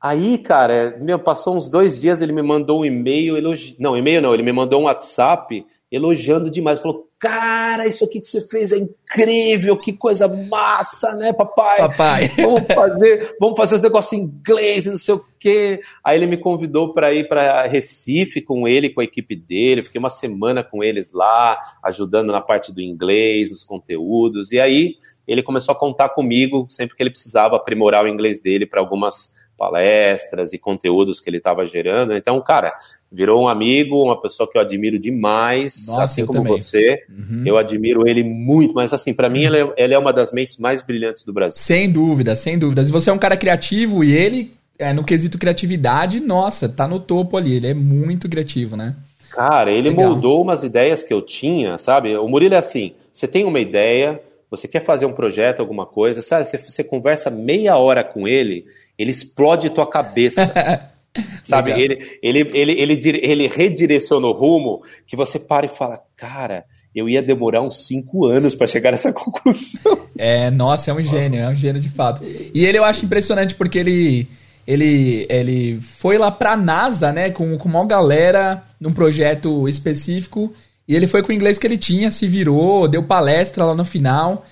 Aí, 0.00 0.38
cara, 0.38 0.96
meu, 0.98 1.18
passou 1.18 1.54
uns 1.54 1.68
dois 1.68 2.00
dias, 2.00 2.22
ele 2.22 2.32
me 2.32 2.42
mandou 2.42 2.80
um 2.80 2.84
e-mail, 2.86 3.36
elogi... 3.36 3.76
não, 3.78 3.94
e-mail 3.98 4.22
não, 4.22 4.32
ele 4.32 4.42
me 4.42 4.52
mandou 4.52 4.80
um 4.80 4.84
WhatsApp 4.84 5.62
elogiando 5.92 6.50
demais. 6.50 6.80
Falou, 6.80 7.06
cara, 7.24 7.86
isso 7.86 8.04
aqui 8.04 8.20
que 8.20 8.28
você 8.28 8.46
fez 8.46 8.70
é 8.70 8.76
incrível, 8.76 9.78
que 9.78 9.94
coisa 9.94 10.28
massa, 10.28 11.14
né, 11.14 11.32
papai? 11.32 11.78
Papai. 11.78 12.28
Vamos 12.36 12.66
fazer, 12.66 13.36
vamos 13.40 13.56
fazer 13.56 13.74
os 13.76 13.80
negócios 13.80 14.12
em 14.12 14.24
inglês, 14.24 14.84
não 14.84 14.98
sei 14.98 15.14
o 15.14 15.24
quê. 15.40 15.80
Aí 16.04 16.18
ele 16.18 16.26
me 16.26 16.36
convidou 16.36 16.92
para 16.92 17.14
ir 17.14 17.26
para 17.26 17.66
Recife 17.66 18.42
com 18.42 18.68
ele, 18.68 18.90
com 18.90 19.00
a 19.00 19.04
equipe 19.04 19.34
dele. 19.34 19.82
Fiquei 19.82 19.98
uma 19.98 20.10
semana 20.10 20.62
com 20.62 20.84
eles 20.84 21.12
lá, 21.12 21.58
ajudando 21.82 22.30
na 22.30 22.42
parte 22.42 22.70
do 22.70 22.82
inglês, 22.82 23.48
nos 23.50 23.64
conteúdos. 23.64 24.52
E 24.52 24.60
aí 24.60 24.96
ele 25.26 25.42
começou 25.42 25.72
a 25.72 25.78
contar 25.78 26.10
comigo 26.10 26.66
sempre 26.68 26.94
que 26.94 27.02
ele 27.02 27.10
precisava 27.10 27.56
aprimorar 27.56 28.04
o 28.04 28.08
inglês 28.08 28.42
dele 28.42 28.66
para 28.66 28.80
algumas 28.80 29.33
palestras 29.56 30.52
e 30.52 30.58
conteúdos 30.58 31.20
que 31.20 31.30
ele 31.30 31.38
estava 31.38 31.64
gerando. 31.64 32.14
Então, 32.14 32.40
cara, 32.40 32.72
virou 33.10 33.42
um 33.42 33.48
amigo, 33.48 34.02
uma 34.02 34.20
pessoa 34.20 34.50
que 34.50 34.58
eu 34.58 34.62
admiro 34.62 34.98
demais, 34.98 35.86
Nossa, 35.86 36.02
assim 36.02 36.26
como 36.26 36.42
também. 36.42 36.62
você. 36.62 37.04
Uhum. 37.08 37.42
Eu 37.46 37.56
admiro 37.56 38.06
ele 38.08 38.24
muito, 38.24 38.74
mas 38.74 38.92
assim, 38.92 39.14
para 39.14 39.28
mim 39.28 39.44
ele 39.44 39.58
é, 39.58 39.74
ele 39.76 39.94
é, 39.94 39.98
uma 39.98 40.12
das 40.12 40.32
mentes 40.32 40.58
mais 40.58 40.82
brilhantes 40.82 41.22
do 41.24 41.32
Brasil. 41.32 41.58
Sem 41.58 41.90
dúvida, 41.90 42.34
sem 42.36 42.58
dúvidas. 42.58 42.88
E 42.88 42.92
você 42.92 43.10
é 43.10 43.12
um 43.12 43.18
cara 43.18 43.36
criativo 43.36 44.02
e 44.02 44.12
ele, 44.12 44.52
é, 44.78 44.92
no 44.92 45.04
quesito 45.04 45.38
criatividade, 45.38 46.20
nossa, 46.20 46.68
tá 46.68 46.88
no 46.88 46.98
topo 46.98 47.36
ali. 47.36 47.54
Ele 47.54 47.68
é 47.68 47.74
muito 47.74 48.28
criativo, 48.28 48.76
né? 48.76 48.94
Cara, 49.30 49.70
ele 49.70 49.90
Legal. 49.90 50.10
moldou 50.10 50.42
umas 50.42 50.62
ideias 50.62 51.02
que 51.02 51.12
eu 51.12 51.20
tinha, 51.20 51.76
sabe? 51.76 52.16
O 52.16 52.28
Murilo 52.28 52.54
é 52.54 52.58
assim: 52.58 52.94
você 53.12 53.26
tem 53.26 53.44
uma 53.44 53.58
ideia, 53.58 54.20
você 54.48 54.68
quer 54.68 54.80
fazer 54.84 55.06
um 55.06 55.12
projeto, 55.12 55.60
alguma 55.60 55.84
coisa, 55.86 56.22
sabe? 56.22 56.44
Você, 56.44 56.58
você 56.58 56.84
conversa 56.84 57.30
meia 57.30 57.76
hora 57.76 58.04
com 58.04 58.28
ele, 58.28 58.64
ele 58.98 59.10
explode 59.10 59.70
tua 59.70 59.86
cabeça. 59.86 60.90
sabe? 61.42 61.72
Ele, 61.72 62.18
ele, 62.22 62.40
ele, 62.52 62.72
ele, 62.72 63.20
ele 63.22 63.46
redireciona 63.46 64.26
o 64.26 64.32
rumo 64.32 64.82
que 65.06 65.16
você 65.16 65.38
para 65.38 65.66
e 65.66 65.68
fala, 65.68 66.00
cara, 66.16 66.64
eu 66.94 67.08
ia 67.08 67.22
demorar 67.22 67.62
uns 67.62 67.86
cinco 67.86 68.26
anos 68.26 68.54
para 68.54 68.66
chegar 68.66 68.92
nessa 68.92 69.12
conclusão. 69.14 70.06
É, 70.16 70.50
nossa, 70.50 70.90
é 70.90 70.94
um 70.94 71.02
gênio, 71.02 71.40
é 71.40 71.48
um 71.48 71.54
gênio 71.54 71.80
de 71.80 71.90
fato. 71.90 72.22
E 72.54 72.64
ele 72.64 72.78
eu 72.78 72.84
acho 72.84 73.04
impressionante 73.04 73.54
porque 73.54 73.78
ele 73.78 74.28
ele, 74.66 75.26
ele 75.28 75.78
foi 75.78 76.16
lá 76.16 76.30
pra 76.30 76.56
NASA, 76.56 77.12
né, 77.12 77.28
com, 77.30 77.58
com 77.58 77.68
uma 77.68 77.84
galera 77.84 78.64
num 78.80 78.90
projeto 78.90 79.68
específico 79.68 80.54
e 80.88 80.94
ele 80.94 81.06
foi 81.06 81.22
com 81.22 81.32
o 81.32 81.34
inglês 81.34 81.58
que 81.58 81.66
ele 81.66 81.76
tinha, 81.76 82.10
se 82.10 82.26
virou, 82.26 82.88
deu 82.88 83.02
palestra 83.02 83.64
lá 83.64 83.74
no 83.74 83.84
final. 83.84 84.46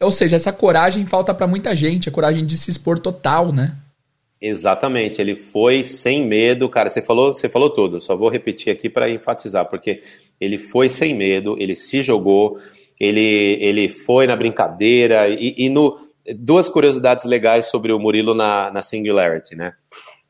Ou 0.00 0.12
seja, 0.12 0.36
essa 0.36 0.52
coragem 0.52 1.06
falta 1.06 1.32
para 1.32 1.46
muita 1.46 1.74
gente, 1.74 2.10
a 2.10 2.12
coragem 2.12 2.44
de 2.44 2.58
se 2.58 2.70
expor 2.70 2.98
total, 2.98 3.52
né? 3.52 3.74
Exatamente, 4.40 5.20
ele 5.20 5.34
foi 5.36 5.82
sem 5.82 6.26
medo, 6.26 6.68
cara. 6.68 6.90
Você 6.90 7.00
falou, 7.00 7.32
você 7.32 7.48
falou 7.48 7.70
tudo. 7.70 8.00
Só 8.00 8.16
vou 8.16 8.28
repetir 8.28 8.72
aqui 8.72 8.90
para 8.90 9.08
enfatizar, 9.08 9.66
porque 9.68 10.00
ele 10.40 10.58
foi 10.58 10.88
sem 10.88 11.14
medo, 11.14 11.56
ele 11.58 11.74
se 11.74 12.02
jogou, 12.02 12.58
ele, 13.00 13.58
ele 13.60 13.88
foi 13.88 14.26
na 14.26 14.36
brincadeira 14.36 15.28
e, 15.28 15.54
e 15.56 15.68
no 15.68 15.98
duas 16.36 16.68
curiosidades 16.68 17.24
legais 17.24 17.66
sobre 17.66 17.92
o 17.92 17.98
Murilo 17.98 18.34
na, 18.34 18.70
na 18.70 18.82
Singularity, 18.82 19.54
né? 19.54 19.74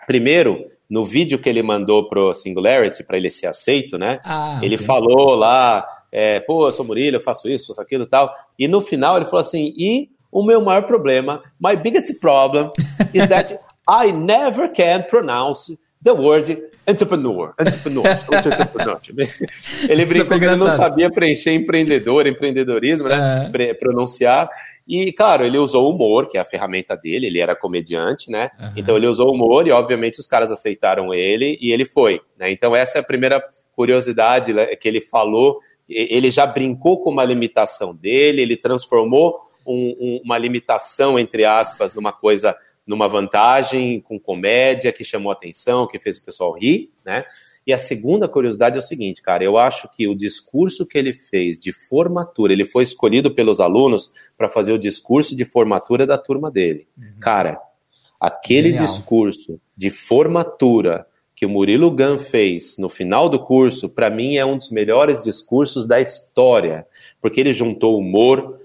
Primeiro, 0.07 0.65
no 0.89 1.05
vídeo 1.05 1.39
que 1.39 1.49
ele 1.49 1.63
mandou 1.63 2.09
pro 2.09 2.35
Singularity 2.35 3.03
para 3.05 3.17
ele 3.17 3.31
ser 3.31 3.47
aceito, 3.47 3.99
né? 3.99 4.21
Ah, 4.25 4.61
ele 4.63 4.75
okay. 4.75 4.87
falou 4.87 5.35
lá, 5.35 5.87
é, 6.13 6.41
pô, 6.41 6.67
eu 6.67 6.73
sou 6.73 6.85
Murilo, 6.85 7.17
eu 7.17 7.21
faço 7.21 7.49
isso, 7.49 7.69
faço 7.69 7.81
aquilo 7.81 8.05
e 8.05 8.09
tal. 8.09 8.35
E 8.59 8.69
no 8.69 8.81
final 8.81 9.17
ele 9.17 9.25
falou 9.27 9.41
assim: 9.41 9.73
e 9.77 10.09
o 10.31 10.43
meu 10.43 10.61
maior 10.61 10.83
problema, 10.83 11.43
my 11.61 11.77
biggest 11.77 12.19
problem 12.21 12.71
is 13.13 13.27
that 13.29 13.59
I 13.89 14.13
never 14.13 14.69
can 14.73 15.05
pronounce 15.09 15.77
the 16.03 16.13
word 16.13 16.63
entrepreneur. 16.87 17.55
Entrepreneur. 17.59 18.05
entrepreneur. 18.33 19.01
ele 19.89 20.05
brincou 20.05 20.39
que 20.39 20.45
ele 20.45 20.57
não 20.57 20.71
sabia 20.71 21.11
preencher 21.11 21.53
empreendedor, 21.53 22.27
empreendedorismo, 22.27 23.09
né? 23.09 23.51
É. 23.53 23.75
Pronunciar. 23.75 24.49
E, 24.87 25.13
claro, 25.13 25.47
ele 25.47 25.57
usou 25.57 25.87
o 25.87 25.95
humor, 25.95 26.29
que 26.29 26.37
é 26.37 26.41
a 26.41 26.45
ferramenta 26.45 26.95
dele, 26.95 27.27
ele 27.27 27.41
era 27.41 27.57
comediante, 27.57 28.31
né? 28.31 28.51
Uhum. 28.61 28.73
Então 28.77 28.97
ele 28.97 29.07
usou 29.07 29.29
o 29.29 29.35
humor 29.35 29.67
e, 29.67 29.71
obviamente, 29.71 30.21
os 30.21 30.27
caras 30.27 30.51
aceitaram 30.51 31.15
ele 31.15 31.59
e 31.61 31.73
ele 31.73 31.87
foi. 31.87 32.21
Né? 32.39 32.53
Então, 32.53 32.77
essa 32.77 32.99
é 32.99 33.01
a 33.01 33.05
primeira 33.05 33.43
curiosidade 33.75 34.53
né, 34.53 34.77
que 34.77 34.87
ele 34.87 35.01
falou. 35.01 35.59
Ele 35.89 36.31
já 36.31 36.47
brincou 36.47 37.01
com 37.01 37.11
uma 37.11 37.25
limitação 37.25 37.95
dele, 37.95 38.43
ele 38.43 38.57
transformou 38.57 39.39
um, 39.67 39.97
um, 39.99 40.21
uma 40.23 40.37
limitação, 40.37 41.19
entre 41.19 41.45
aspas, 41.47 41.95
numa 41.95 42.13
coisa, 42.13 42.55
numa 42.87 43.09
vantagem 43.09 44.01
com 44.01 44.19
comédia 44.19 44.93
que 44.93 45.05
chamou 45.05 45.33
atenção, 45.33 45.87
que 45.87 45.99
fez 45.99 46.19
o 46.19 46.25
pessoal 46.25 46.53
rir, 46.53 46.91
né? 47.05 47.25
E 47.67 47.73
a 47.73 47.79
segunda 47.79 48.29
curiosidade 48.29 48.77
é 48.77 48.79
o 48.79 48.83
seguinte, 48.83 49.23
cara, 49.23 49.43
eu 49.43 49.57
acho 49.57 49.89
que 49.89 50.07
o 50.07 50.15
discurso 50.15 50.85
que 50.85 50.99
ele 50.99 51.15
fez 51.15 51.59
de 51.59 51.73
formatura, 51.73 52.53
ele 52.53 52.67
foi 52.67 52.83
escolhido 52.83 53.35
pelos 53.35 53.59
alunos 53.59 54.13
para 54.37 54.51
fazer 54.51 54.73
o 54.73 54.79
discurso 54.79 55.35
de 55.35 55.47
formatura 55.47 56.07
da 56.07 56.19
turma 56.19 56.51
dele. 56.51 56.87
Uhum. 56.97 57.21
Cara, 57.21 57.59
aquele 58.21 58.69
Genial. 58.69 58.87
discurso 58.87 59.59
de 59.75 59.91
formatura 59.91 61.07
que 61.35 61.47
o 61.47 61.49
Murilo 61.49 61.91
Gun 61.91 62.19
fez 62.19 62.77
no 62.79 62.89
final 62.89 63.29
do 63.29 63.41
curso, 63.41 63.89
para 63.89 64.11
mim 64.11 64.37
é 64.37 64.45
um 64.45 64.57
dos 64.57 64.71
melhores 64.71 65.23
discursos 65.23 65.87
da 65.87 66.01
história, 66.01 66.87
porque 67.21 67.41
ele 67.41 67.53
juntou 67.53 67.99
humor 67.99 68.59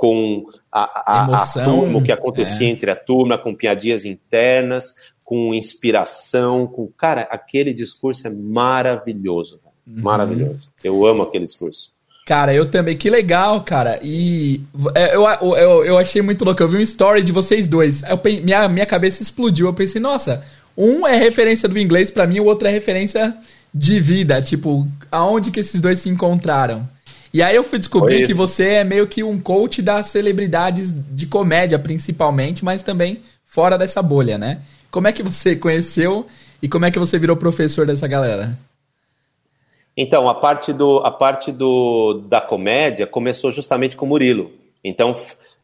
com 0.00 0.46
a, 0.72 1.02
a, 1.04 1.24
Emoção, 1.28 1.60
a 1.60 1.64
turma, 1.66 1.98
o 1.98 2.02
que 2.02 2.10
acontecia 2.10 2.66
é. 2.66 2.70
entre 2.70 2.90
a 2.90 2.96
turma, 2.96 3.36
com 3.36 3.54
piadinhas 3.54 4.06
internas, 4.06 4.94
com 5.22 5.52
inspiração, 5.52 6.66
com 6.66 6.86
cara, 6.86 7.28
aquele 7.30 7.74
discurso 7.74 8.26
é 8.26 8.30
maravilhoso, 8.30 9.60
uhum. 9.86 10.02
maravilhoso. 10.02 10.70
Eu 10.82 11.04
amo 11.04 11.20
aquele 11.20 11.44
discurso. 11.44 11.92
Cara, 12.24 12.54
eu 12.54 12.70
também. 12.70 12.96
Que 12.96 13.10
legal, 13.10 13.62
cara. 13.62 14.00
E 14.02 14.62
é, 14.94 15.14
eu, 15.14 15.24
eu, 15.28 15.84
eu 15.84 15.98
achei 15.98 16.22
muito 16.22 16.46
louco. 16.46 16.62
Eu 16.62 16.68
vi 16.68 16.78
um 16.78 16.80
story 16.80 17.22
de 17.22 17.30
vocês 17.30 17.68
dois. 17.68 18.02
Eu, 18.02 18.18
minha, 18.42 18.70
minha 18.70 18.86
cabeça 18.86 19.20
explodiu. 19.22 19.66
Eu 19.66 19.74
pensei, 19.74 20.00
nossa, 20.00 20.42
um 20.74 21.06
é 21.06 21.14
referência 21.14 21.68
do 21.68 21.78
inglês 21.78 22.10
para 22.10 22.26
mim, 22.26 22.40
o 22.40 22.46
outro 22.46 22.66
é 22.66 22.70
referência 22.70 23.36
de 23.74 24.00
vida, 24.00 24.40
tipo, 24.40 24.88
aonde 25.12 25.50
que 25.50 25.60
esses 25.60 25.78
dois 25.78 25.98
se 25.98 26.08
encontraram. 26.08 26.88
E 27.32 27.42
aí 27.42 27.54
eu 27.54 27.62
fui 27.62 27.78
descobrir 27.78 28.26
que 28.26 28.34
você 28.34 28.74
é 28.74 28.84
meio 28.84 29.06
que 29.06 29.22
um 29.22 29.40
coach 29.40 29.80
das 29.80 30.08
celebridades 30.08 30.92
de 30.92 31.26
comédia, 31.26 31.78
principalmente, 31.78 32.64
mas 32.64 32.82
também 32.82 33.20
fora 33.46 33.78
dessa 33.78 34.02
bolha, 34.02 34.36
né? 34.36 34.60
Como 34.90 35.06
é 35.06 35.12
que 35.12 35.22
você 35.22 35.54
conheceu 35.54 36.26
e 36.60 36.68
como 36.68 36.84
é 36.84 36.90
que 36.90 36.98
você 36.98 37.18
virou 37.18 37.36
professor 37.36 37.86
dessa 37.86 38.08
galera? 38.08 38.58
Então, 39.96 40.28
a 40.28 40.34
parte, 40.34 40.72
do, 40.72 40.98
a 40.98 41.10
parte 41.10 41.52
do, 41.52 42.22
da 42.26 42.40
comédia 42.40 43.06
começou 43.06 43.50
justamente 43.50 43.96
com 43.96 44.06
o 44.06 44.08
Murilo. 44.08 44.50
Então, 44.82 45.16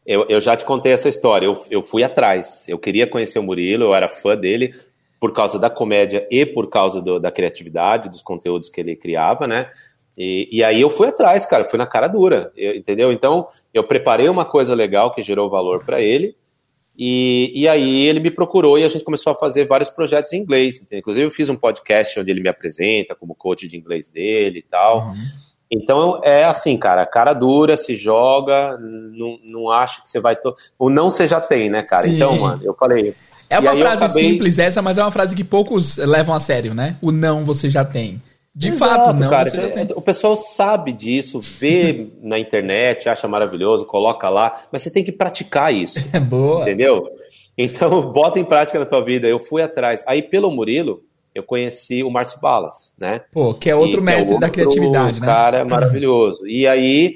eu, 0.05 0.25
eu 0.29 0.39
já 0.39 0.55
te 0.55 0.63
contei 0.63 0.93
essa 0.93 1.09
história. 1.09 1.45
Eu, 1.45 1.65
eu 1.69 1.81
fui 1.81 2.03
atrás. 2.03 2.65
Eu 2.69 2.79
queria 2.79 3.07
conhecer 3.07 3.39
o 3.39 3.43
Murilo, 3.43 3.85
eu 3.85 3.95
era 3.95 4.07
fã 4.07 4.37
dele 4.37 4.73
por 5.19 5.33
causa 5.33 5.57
da 5.57 5.69
comédia 5.69 6.27
e 6.29 6.45
por 6.45 6.69
causa 6.69 7.01
do, 7.01 7.19
da 7.19 7.31
criatividade, 7.31 8.09
dos 8.09 8.21
conteúdos 8.21 8.69
que 8.69 8.79
ele 8.79 8.95
criava, 8.95 9.47
né? 9.47 9.69
E, 10.17 10.49
e, 10.51 10.63
aí 10.63 10.81
eu 10.81 10.89
fui 10.89 11.07
atrás, 11.07 11.45
cara, 11.45 11.63
fui 11.63 11.77
na 11.77 11.85
cara 11.85 12.07
dura, 12.07 12.51
eu, 12.57 12.75
entendeu? 12.75 13.11
Então 13.11 13.47
eu 13.71 13.83
preparei 13.83 14.27
uma 14.27 14.45
coisa 14.45 14.73
legal 14.73 15.11
que 15.11 15.21
gerou 15.21 15.47
valor 15.47 15.85
para 15.85 16.01
ele, 16.01 16.35
e, 16.97 17.51
e 17.53 17.67
aí 17.67 18.07
ele 18.07 18.19
me 18.19 18.31
procurou 18.31 18.79
e 18.79 18.83
a 18.83 18.89
gente 18.89 19.03
começou 19.03 19.31
a 19.31 19.35
fazer 19.35 19.67
vários 19.67 19.89
projetos 19.89 20.33
em 20.33 20.37
inglês. 20.37 20.77
Entendeu? 20.77 20.99
Inclusive 20.99 21.25
eu 21.27 21.31
fiz 21.31 21.47
um 21.49 21.55
podcast 21.55 22.19
onde 22.19 22.31
ele 22.31 22.41
me 22.41 22.49
apresenta 22.49 23.13
como 23.13 23.35
coach 23.35 23.67
de 23.67 23.77
inglês 23.77 24.09
dele 24.09 24.59
e 24.59 24.63
tal. 24.63 25.09
Uhum. 25.09 25.15
Então 25.69 26.21
é 26.23 26.45
assim, 26.45 26.75
cara, 26.77 27.05
cara 27.05 27.33
dura, 27.33 27.77
se 27.77 27.95
joga, 27.95 28.75
não, 28.79 29.37
não 29.43 29.69
acha 29.69 30.01
que 30.01 30.09
você 30.09 30.19
vai. 30.19 30.35
To... 30.35 30.55
O 30.79 30.89
não 30.89 31.11
você 31.11 31.27
já 31.27 31.39
tem, 31.39 31.69
né, 31.69 31.83
cara? 31.83 32.07
Sim. 32.07 32.15
Então, 32.15 32.39
mano, 32.39 32.61
eu 32.63 32.73
falei. 32.73 33.13
É 33.49 33.59
uma 33.59 33.75
frase 33.75 34.03
acabei... 34.03 34.23
simples 34.23 34.57
essa, 34.57 34.81
mas 34.81 34.97
é 34.97 35.03
uma 35.03 35.11
frase 35.11 35.35
que 35.35 35.43
poucos 35.43 35.97
levam 35.97 36.33
a 36.33 36.39
sério, 36.39 36.73
né? 36.73 36.97
O 37.01 37.11
não 37.11 37.45
você 37.45 37.69
já 37.69 37.85
tem. 37.85 38.21
De 38.57 38.69
Exato, 38.69 39.05
fato, 39.05 39.19
não. 39.19 39.29
Cara, 39.29 39.51
o 39.95 40.01
pessoal 40.01 40.35
sabe 40.35 40.91
disso, 40.91 41.39
vê 41.39 42.07
na 42.23 42.39
internet, 42.39 43.07
acha 43.07 43.27
maravilhoso, 43.27 43.85
coloca 43.85 44.27
lá, 44.29 44.63
mas 44.71 44.81
você 44.81 44.89
tem 44.89 45.03
que 45.03 45.11
praticar 45.11 45.71
isso. 45.71 45.99
É 46.11 46.19
boa. 46.19 46.63
Entendeu? 46.63 47.07
Então, 47.55 48.01
bota 48.11 48.39
em 48.39 48.43
prática 48.43 48.79
na 48.79 48.85
tua 48.85 49.05
vida. 49.05 49.27
Eu 49.27 49.37
fui 49.37 49.61
atrás. 49.61 50.03
Aí, 50.07 50.23
pelo 50.23 50.49
Murilo, 50.49 51.03
eu 51.35 51.43
conheci 51.43 52.03
o 52.03 52.09
Márcio 52.09 52.41
Balas, 52.41 52.95
né? 52.97 53.21
Pô, 53.31 53.53
que 53.53 53.69
é 53.69 53.75
outro 53.75 53.99
e, 53.99 54.03
mestre 54.03 54.31
é 54.31 54.33
outro 54.33 54.39
da 54.39 54.49
criatividade, 54.49 55.21
né? 55.21 55.27
cara 55.27 55.63
maravilhoso. 55.63 56.47
E 56.47 56.65
aí, 56.65 57.15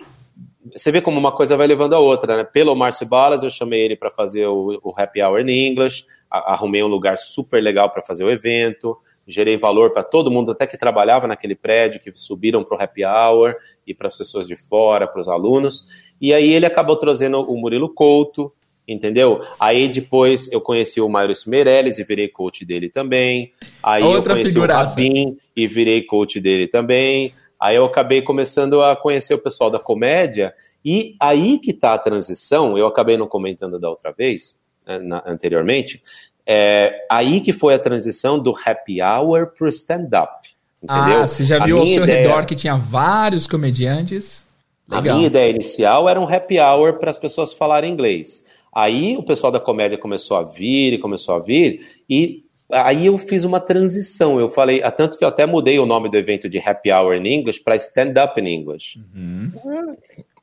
você 0.75 0.91
vê 0.91 1.01
como 1.01 1.19
uma 1.19 1.31
coisa 1.31 1.57
vai 1.57 1.65
levando 1.65 1.95
a 1.95 1.99
outra, 1.99 2.37
né? 2.37 2.43
Pelo 2.43 2.75
Márcio 2.75 3.07
Balas, 3.07 3.41
eu 3.41 3.49
chamei 3.49 3.81
ele 3.81 3.95
para 3.95 4.11
fazer 4.11 4.45
o, 4.45 4.79
o, 4.83 4.93
Happy 4.95 5.23
Hour 5.23 5.39
in 5.39 5.69
English, 5.69 6.05
arrumei 6.29 6.83
um 6.83 6.87
lugar 6.87 7.17
super 7.17 7.63
legal 7.63 7.89
para 7.89 8.03
fazer 8.03 8.23
o 8.23 8.29
evento 8.29 8.95
gerei 9.27 9.57
valor 9.57 9.91
para 9.91 10.03
todo 10.03 10.31
mundo, 10.31 10.51
até 10.51 10.65
que 10.65 10.77
trabalhava 10.77 11.27
naquele 11.27 11.55
prédio, 11.55 12.01
que 12.01 12.11
subiram 12.15 12.63
para 12.63 12.77
o 12.77 12.81
happy 12.81 13.05
hour 13.05 13.55
e 13.85 13.93
para 13.93 14.07
as 14.07 14.17
pessoas 14.17 14.47
de 14.47 14.55
fora, 14.55 15.07
para 15.07 15.21
os 15.21 15.27
alunos. 15.27 15.87
E 16.19 16.33
aí 16.33 16.53
ele 16.53 16.65
acabou 16.65 16.95
trazendo 16.95 17.39
o 17.41 17.57
Murilo 17.57 17.89
Couto, 17.93 18.53
entendeu? 18.87 19.41
Aí 19.59 19.87
depois 19.87 20.51
eu 20.51 20.61
conheci 20.61 20.99
o 20.99 21.09
Maurício 21.09 21.49
Meirelles 21.49 21.97
e 21.97 22.03
virei 22.03 22.27
coach 22.27 22.65
dele 22.65 22.89
também. 22.89 23.51
Aí 23.81 24.03
Outra 24.03 24.33
eu 24.33 24.37
conheci 24.37 24.53
figuraça. 24.53 24.83
o 24.83 25.03
Rabin 25.03 25.37
e 25.55 25.67
virei 25.67 26.03
coach 26.03 26.39
dele 26.39 26.67
também. 26.67 27.33
Aí 27.59 27.75
eu 27.75 27.85
acabei 27.85 28.21
começando 28.21 28.81
a 28.81 28.95
conhecer 28.95 29.33
o 29.33 29.39
pessoal 29.39 29.69
da 29.69 29.79
comédia. 29.79 30.53
E 30.83 31.15
aí 31.19 31.59
que 31.59 31.71
está 31.71 31.93
a 31.93 31.97
transição, 31.97 32.77
eu 32.77 32.87
acabei 32.87 33.17
não 33.17 33.27
comentando 33.27 33.79
da 33.79 33.89
outra 33.89 34.11
vez, 34.11 34.59
né, 34.85 34.97
na, 34.97 35.23
anteriormente, 35.25 36.01
é 36.45 37.05
aí 37.09 37.41
que 37.41 37.53
foi 37.53 37.73
a 37.73 37.79
transição 37.79 38.39
do 38.39 38.53
happy 38.65 39.01
hour 39.01 39.47
pro 39.47 39.67
stand-up. 39.69 40.49
Entendeu? 40.81 41.21
Ah, 41.21 41.27
você 41.27 41.43
já 41.43 41.63
viu 41.63 41.77
ao 41.77 41.87
seu 41.87 42.03
ideia... 42.03 42.27
redor 42.27 42.45
que 42.45 42.55
tinha 42.55 42.75
vários 42.75 43.45
comediantes? 43.45 44.47
Legal. 44.89 45.13
A 45.13 45.15
minha 45.15 45.27
ideia 45.27 45.49
inicial 45.49 46.09
era 46.09 46.19
um 46.19 46.27
happy 46.27 46.59
hour 46.59 46.97
para 46.97 47.11
as 47.11 47.17
pessoas 47.17 47.53
falarem 47.53 47.93
inglês. 47.93 48.43
Aí 48.73 49.15
o 49.15 49.23
pessoal 49.23 49.51
da 49.51 49.59
comédia 49.59 49.97
começou 49.97 50.37
a 50.37 50.43
vir 50.43 50.93
e 50.93 50.97
começou 50.97 51.35
a 51.35 51.39
vir, 51.39 51.85
e 52.09 52.43
aí 52.71 53.05
eu 53.05 53.17
fiz 53.17 53.43
uma 53.43 53.59
transição. 53.59 54.39
Eu 54.39 54.49
falei, 54.49 54.81
tanto 54.95 55.17
que 55.17 55.23
eu 55.23 55.27
até 55.27 55.45
mudei 55.45 55.77
o 55.77 55.85
nome 55.85 56.09
do 56.09 56.17
evento 56.17 56.49
de 56.49 56.57
Happy 56.57 56.91
Hour 56.91 57.15
in 57.15 57.27
English 57.27 57.61
para 57.61 57.75
Stand 57.75 58.13
Up 58.23 58.39
in 58.39 58.47
English. 58.47 58.99
Uhum. 59.13 59.91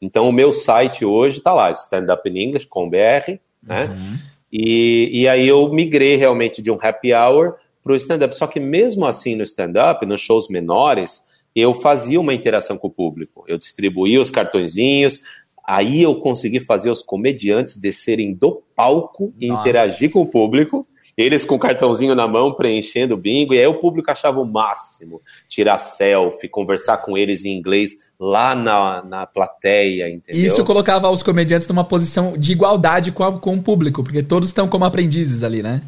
Então 0.00 0.28
o 0.28 0.32
meu 0.32 0.52
site 0.52 1.04
hoje 1.04 1.38
está 1.38 1.52
lá, 1.52 1.70
Stand 1.72 2.12
Up 2.12 2.28
in 2.28 2.38
English 2.38 2.66
com 2.66 2.88
BR, 2.88 3.38
né? 3.62 4.18
E, 4.52 5.10
e 5.12 5.28
aí 5.28 5.46
eu 5.46 5.68
migrei 5.72 6.16
realmente 6.16 6.62
de 6.62 6.70
um 6.70 6.78
happy 6.80 7.12
hour 7.12 7.56
para 7.82 7.92
o 7.92 7.96
stand-up. 7.96 8.36
Só 8.36 8.46
que 8.46 8.60
mesmo 8.60 9.06
assim 9.06 9.34
no 9.34 9.42
stand-up, 9.42 10.04
nos 10.04 10.20
shows 10.20 10.48
menores, 10.48 11.22
eu 11.54 11.74
fazia 11.74 12.20
uma 12.20 12.34
interação 12.34 12.76
com 12.76 12.88
o 12.88 12.90
público. 12.92 13.44
Eu 13.46 13.58
distribuía 13.58 14.20
os 14.20 14.30
cartõezinhos, 14.30 15.20
aí 15.66 16.02
eu 16.02 16.16
consegui 16.16 16.60
fazer 16.60 16.90
os 16.90 17.02
comediantes 17.02 17.76
descerem 17.76 18.32
do 18.32 18.62
palco 18.74 19.32
e 19.38 19.48
Nossa. 19.48 19.60
interagir 19.60 20.10
com 20.10 20.22
o 20.22 20.26
público. 20.26 20.86
Eles 21.18 21.44
com 21.44 21.56
o 21.56 21.58
cartãozinho 21.58 22.14
na 22.14 22.28
mão, 22.28 22.54
preenchendo 22.54 23.14
o 23.14 23.16
bingo, 23.16 23.52
e 23.52 23.58
aí 23.58 23.66
o 23.66 23.80
público 23.80 24.08
achava 24.08 24.38
o 24.38 24.44
máximo 24.44 25.20
tirar 25.48 25.76
selfie, 25.76 26.48
conversar 26.48 26.98
com 26.98 27.18
eles 27.18 27.44
em 27.44 27.58
inglês 27.58 27.96
lá 28.20 28.54
na, 28.54 29.02
na 29.02 29.26
plateia, 29.26 30.08
entendeu? 30.08 30.46
Isso 30.46 30.64
colocava 30.64 31.10
os 31.10 31.20
comediantes 31.20 31.66
numa 31.66 31.82
posição 31.82 32.38
de 32.38 32.52
igualdade 32.52 33.10
com, 33.10 33.24
a, 33.24 33.36
com 33.36 33.54
o 33.54 33.60
público, 33.60 34.04
porque 34.04 34.22
todos 34.22 34.48
estão 34.48 34.68
como 34.68 34.84
aprendizes 34.84 35.42
ali, 35.42 35.60
né? 35.60 35.82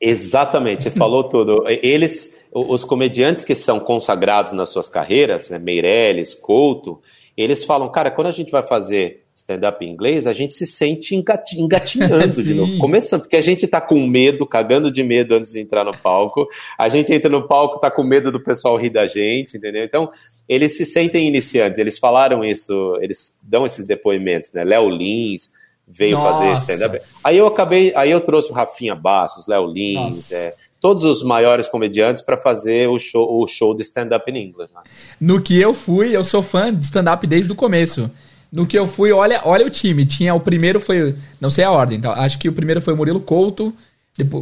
Exatamente, 0.00 0.82
você 0.82 0.90
falou 0.90 1.22
tudo. 1.30 1.62
Eles, 1.68 2.36
os 2.52 2.82
comediantes 2.82 3.44
que 3.44 3.54
são 3.54 3.78
consagrados 3.78 4.52
nas 4.52 4.70
suas 4.70 4.88
carreiras, 4.88 5.48
né, 5.48 5.60
Meirelles, 5.60 6.34
Couto, 6.34 7.00
eles 7.36 7.62
falam, 7.62 7.88
cara, 7.88 8.10
quando 8.10 8.26
a 8.26 8.32
gente 8.32 8.50
vai 8.50 8.66
fazer 8.66 9.21
stand-up 9.34 9.84
em 9.84 9.90
inglês, 9.90 10.26
a 10.26 10.32
gente 10.32 10.52
se 10.52 10.66
sente 10.66 11.14
engatinhando 11.14 12.42
de 12.42 12.54
novo, 12.54 12.78
começando, 12.78 13.22
porque 13.22 13.36
a 13.36 13.42
gente 13.42 13.66
tá 13.66 13.80
com 13.80 14.06
medo, 14.06 14.46
cagando 14.46 14.90
de 14.90 15.02
medo 15.02 15.34
antes 15.34 15.52
de 15.52 15.60
entrar 15.60 15.84
no 15.84 15.96
palco, 15.96 16.46
a 16.78 16.88
gente 16.88 17.12
entra 17.12 17.30
no 17.30 17.46
palco, 17.46 17.80
tá 17.80 17.90
com 17.90 18.02
medo 18.02 18.30
do 18.30 18.40
pessoal 18.40 18.76
rir 18.76 18.90
da 18.90 19.06
gente, 19.06 19.56
entendeu? 19.56 19.84
Então, 19.84 20.10
eles 20.48 20.76
se 20.76 20.84
sentem 20.84 21.26
iniciantes, 21.26 21.78
eles 21.78 21.98
falaram 21.98 22.44
isso, 22.44 22.98
eles 23.00 23.38
dão 23.42 23.64
esses 23.64 23.86
depoimentos, 23.86 24.52
né? 24.52 24.64
Léo 24.64 24.88
Lins 24.88 25.50
veio 25.86 26.16
Nossa. 26.16 26.44
fazer 26.44 26.74
stand-up. 26.74 27.04
Aí 27.22 27.36
eu 27.36 27.46
acabei, 27.46 27.92
aí 27.94 28.10
eu 28.10 28.20
trouxe 28.20 28.50
o 28.50 28.54
Rafinha 28.54 28.94
Bastos, 28.94 29.46
Léo 29.46 29.66
Lins, 29.66 30.30
é, 30.32 30.54
todos 30.80 31.04
os 31.04 31.22
maiores 31.22 31.68
comediantes 31.68 32.22
para 32.22 32.36
fazer 32.36 32.88
o 32.88 32.98
show, 32.98 33.40
o 33.40 33.46
show 33.46 33.74
de 33.74 33.82
stand-up 33.82 34.30
em 34.30 34.48
inglês. 34.48 34.70
Né? 34.72 34.80
No 35.20 35.40
que 35.40 35.60
eu 35.60 35.74
fui, 35.74 36.14
eu 36.16 36.24
sou 36.24 36.42
fã 36.42 36.74
de 36.74 36.84
stand-up 36.84 37.26
desde 37.26 37.52
o 37.52 37.54
começo. 37.54 38.10
No 38.52 38.66
que 38.66 38.78
eu 38.78 38.86
fui, 38.86 39.10
olha, 39.12 39.40
olha 39.44 39.66
o 39.66 39.70
time. 39.70 40.04
Tinha 40.04 40.34
o 40.34 40.40
primeiro 40.40 40.78
foi, 40.78 41.14
não 41.40 41.48
sei 41.48 41.64
a 41.64 41.70
ordem, 41.70 41.98
então, 41.98 42.12
acho 42.12 42.38
que 42.38 42.48
o 42.48 42.52
primeiro 42.52 42.82
foi 42.82 42.92
o 42.92 42.96
Murilo 42.96 43.20
Couto, 43.20 43.72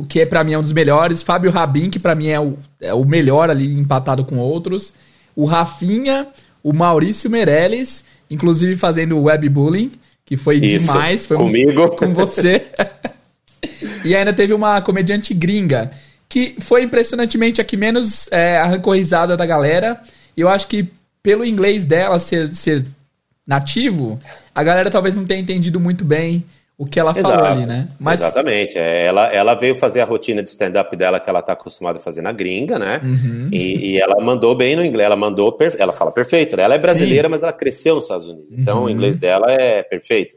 que 0.09 0.21
é 0.21 0.27
para 0.27 0.43
mim 0.43 0.53
é 0.55 0.59
um 0.59 0.63
dos 0.63 0.73
melhores, 0.73 1.23
Fábio 1.23 1.51
Rabin, 1.51 1.91
que 1.91 2.01
para 2.01 2.17
mim 2.17 2.27
é 2.27 2.41
o, 2.41 2.59
é 2.81 2.93
o 2.93 3.05
melhor 3.05 3.49
ali 3.49 3.73
empatado 3.73 4.25
com 4.25 4.39
outros 4.39 4.93
o 5.35 5.45
Rafinha, 5.45 6.29
o 6.63 6.73
Maurício 6.73 7.31
Meirelles, 7.31 8.05
inclusive 8.31 8.77
fazendo 8.77 9.19
webbullying, 9.23 9.93
que 10.25 10.37
foi 10.37 10.57
Isso, 10.57 10.87
demais. 10.87 11.27
Foi 11.27 11.37
comigo. 11.37 11.89
Com 11.97 12.13
você. 12.13 12.67
e 14.05 14.15
ainda 14.15 14.33
teve 14.33 14.53
uma 14.53 14.81
comediante 14.83 15.33
gringa, 15.35 15.91
que 16.29 16.57
foi 16.61 16.83
impressionantemente 16.83 17.61
a 17.61 17.65
que 17.65 17.77
menos 17.77 18.31
é, 18.31 18.59
arrancou 18.59 18.95
risada 18.95 19.37
da 19.37 19.47
galera. 19.47 20.01
E 20.37 20.41
eu 20.41 20.49
acho 20.49 20.67
que 20.67 20.89
pelo 21.23 21.45
inglês 21.45 21.85
dela 21.85 22.19
ser, 22.19 22.51
ser 22.51 22.85
nativo, 23.51 24.17
a 24.55 24.63
galera 24.63 24.89
talvez 24.89 25.17
não 25.17 25.27
tenha 25.27 25.41
entendido 25.41 25.81
muito 25.81 26.05
bem 26.05 26.45
o 26.79 26.87
que 26.87 27.01
ela 27.01 27.11
Exato, 27.11 27.29
falou 27.29 27.45
ali, 27.45 27.67
né? 27.67 27.89
Mas... 27.99 28.21
Exatamente. 28.21 28.79
É, 28.79 29.05
ela, 29.05 29.27
ela 29.27 29.55
veio 29.55 29.77
fazer 29.77 30.01
a 30.01 30.05
rotina 30.05 30.41
de 30.41 30.49
stand-up 30.49 30.97
dela 30.97 31.19
que 31.19 31.29
ela 31.29 31.43
tá 31.43 31.53
acostumada 31.53 31.99
a 31.99 32.01
fazer 32.01 32.23
na 32.23 32.31
gringa, 32.31 32.79
né? 32.79 33.01
Uhum. 33.03 33.51
E, 33.53 33.91
e, 33.91 34.01
ela 34.01 34.19
mandou 34.21 34.55
bem 34.55 34.77
no 34.77 34.85
inglês, 34.85 35.05
ela 35.05 35.17
mandou, 35.17 35.53
per... 35.53 35.75
ela 35.79 35.93
fala 35.93 36.13
perfeito, 36.13 36.57
né? 36.57 36.63
Ela 36.63 36.77
é 36.77 36.79
brasileira, 36.79 37.27
Sim. 37.27 37.33
mas 37.33 37.43
ela 37.43 37.53
cresceu 37.53 37.97
nos 37.97 38.05
Estados 38.05 38.29
Unidos, 38.29 38.53
então 38.53 38.79
uhum. 38.79 38.85
o 38.85 38.91
inglês 38.91 39.19
dela 39.19 39.51
é 39.51 39.83
perfeito. 39.83 40.37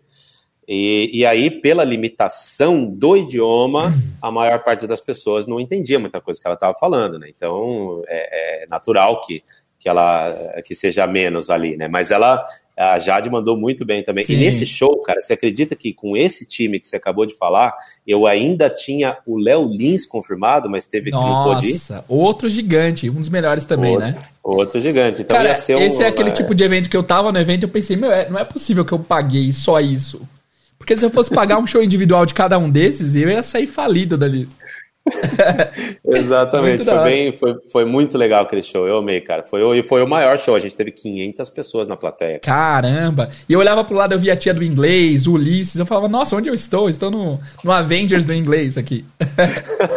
E, 0.67 1.11
e 1.13 1.25
aí, 1.25 1.49
pela 1.49 1.83
limitação 1.83 2.83
do 2.83 3.15
idioma, 3.15 3.93
a 4.21 4.31
maior 4.31 4.63
parte 4.63 4.87
das 4.87 4.99
pessoas 4.99 5.45
não 5.45 5.59
entendia 5.59 5.99
muita 5.99 6.19
coisa 6.19 6.41
que 6.41 6.47
ela 6.47 6.55
estava 6.55 6.73
falando, 6.73 7.19
né? 7.19 7.27
Então 7.29 8.01
é, 8.07 8.63
é 8.63 8.67
natural 8.67 9.21
que 9.21 9.43
que 9.83 9.89
ela 9.89 10.33
que 10.63 10.73
seja 10.73 11.05
menos 11.05 11.49
ali, 11.49 11.75
né? 11.75 11.89
Mas 11.89 12.09
ela 12.09 12.45
a 12.75 12.97
Jade 12.97 13.29
mandou 13.29 13.55
muito 13.55 13.85
bem 13.85 14.01
também. 14.01 14.23
Sim. 14.23 14.33
E 14.33 14.37
nesse 14.37 14.65
show, 14.65 14.97
cara, 15.03 15.21
você 15.21 15.33
acredita 15.33 15.75
que 15.75 15.93
com 15.93 16.17
esse 16.17 16.45
time 16.45 16.79
que 16.79 16.87
você 16.87 16.95
acabou 16.95 17.25
de 17.25 17.35
falar, 17.35 17.75
eu 18.07 18.25
ainda 18.25 18.67
tinha 18.69 19.17
o 19.27 19.37
Léo 19.37 19.67
Lins 19.67 20.07
confirmado, 20.07 20.69
mas 20.69 20.87
teve 20.87 21.11
Nossa, 21.11 21.27
que 21.27 21.29
não 21.29 21.43
pôde 21.43 22.03
outro 22.07 22.49
gigante, 22.49 23.09
um 23.09 23.15
dos 23.15 23.29
melhores 23.29 23.65
também, 23.65 23.91
outro, 23.91 24.07
né? 24.07 24.17
Outro 24.41 24.81
gigante. 24.81 25.21
Então 25.21 25.35
cara, 25.35 25.49
ia 25.49 25.55
ser 25.55 25.75
um, 25.75 25.81
esse 25.81 26.01
é 26.01 26.07
aquele 26.07 26.29
é... 26.29 26.31
tipo 26.33 26.55
de 26.55 26.63
evento 26.63 26.89
que 26.89 26.97
eu 26.97 27.03
tava 27.03 27.31
no 27.31 27.37
evento 27.37 27.63
e 27.63 27.65
eu 27.65 27.69
pensei, 27.69 27.95
meu, 27.95 28.11
é, 28.11 28.27
não 28.27 28.39
é 28.39 28.45
possível 28.45 28.83
que 28.83 28.93
eu 28.93 28.99
paguei 28.99 29.53
só 29.53 29.79
isso. 29.79 30.27
Porque 30.79 30.97
se 30.97 31.05
eu 31.05 31.09
fosse 31.09 31.29
pagar 31.29 31.59
um 31.59 31.67
show 31.67 31.81
individual 31.81 32.25
de 32.25 32.33
cada 32.33 32.57
um 32.57 32.69
desses, 32.69 33.15
eu 33.15 33.29
ia 33.29 33.43
sair 33.43 33.67
falido 33.67 34.17
dali. 34.17 34.49
Exatamente, 36.05 36.85
foi, 36.85 37.03
bem, 37.03 37.33
foi, 37.33 37.55
foi 37.69 37.85
muito 37.85 38.17
legal 38.17 38.43
aquele 38.43 38.63
show, 38.63 38.87
eu 38.87 38.97
amei, 38.97 39.19
cara. 39.19 39.43
Foi, 39.43 39.61
foi 39.83 40.01
o 40.01 40.07
maior 40.07 40.37
show, 40.39 40.55
a 40.55 40.59
gente 40.59 40.75
teve 40.75 40.91
500 40.91 41.49
pessoas 41.49 41.87
na 41.87 41.97
plateia. 41.97 42.39
Caramba! 42.39 43.29
E 43.47 43.53
eu 43.53 43.59
olhava 43.59 43.83
pro 43.83 43.95
lado, 43.95 44.13
eu 44.13 44.19
via 44.19 44.33
a 44.33 44.35
tia 44.35 44.53
do 44.53 44.63
inglês, 44.63 45.27
o 45.27 45.33
Ulisses, 45.33 45.75
eu 45.75 45.85
falava, 45.85 46.07
nossa, 46.07 46.35
onde 46.35 46.47
eu 46.47 46.53
estou? 46.53 46.89
Estou 46.89 47.11
no, 47.11 47.39
no 47.63 47.71
Avengers 47.71 48.23
do 48.23 48.33
inglês 48.33 48.77
aqui. 48.77 49.05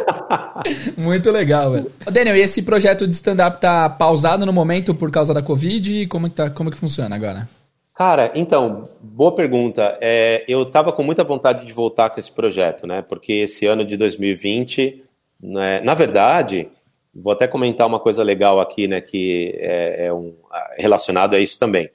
muito 0.96 1.30
legal, 1.30 1.72
velho. 1.72 1.92
Daniel, 2.10 2.36
e 2.36 2.40
esse 2.40 2.62
projeto 2.62 3.06
de 3.06 3.14
stand-up 3.14 3.60
tá 3.60 3.88
pausado 3.88 4.44
no 4.44 4.52
momento 4.52 4.94
por 4.94 5.10
causa 5.10 5.32
da 5.32 5.42
Covid? 5.42 6.06
Como 6.08 6.28
que, 6.28 6.34
tá, 6.34 6.50
como 6.50 6.70
que 6.70 6.76
funciona 6.76 7.14
agora? 7.14 7.48
Cara, 7.96 8.30
então, 8.34 8.90
boa 9.00 9.34
pergunta. 9.34 9.96
É, 10.02 10.44
eu 10.46 10.62
estava 10.62 10.92
com 10.92 11.02
muita 11.02 11.24
vontade 11.24 11.64
de 11.64 11.72
voltar 11.72 12.10
com 12.10 12.20
esse 12.20 12.30
projeto, 12.30 12.86
né? 12.86 13.00
Porque 13.00 13.32
esse 13.32 13.64
ano 13.64 13.86
de 13.86 13.96
2020, 13.96 15.02
né, 15.40 15.80
na 15.80 15.94
verdade, 15.94 16.68
vou 17.14 17.32
até 17.32 17.48
comentar 17.48 17.86
uma 17.86 17.98
coisa 17.98 18.22
legal 18.22 18.60
aqui, 18.60 18.86
né? 18.86 19.00
Que 19.00 19.54
é, 19.56 20.08
é 20.08 20.12
um, 20.12 20.36
relacionado 20.76 21.34
a 21.34 21.40
isso 21.40 21.58
também. 21.58 21.88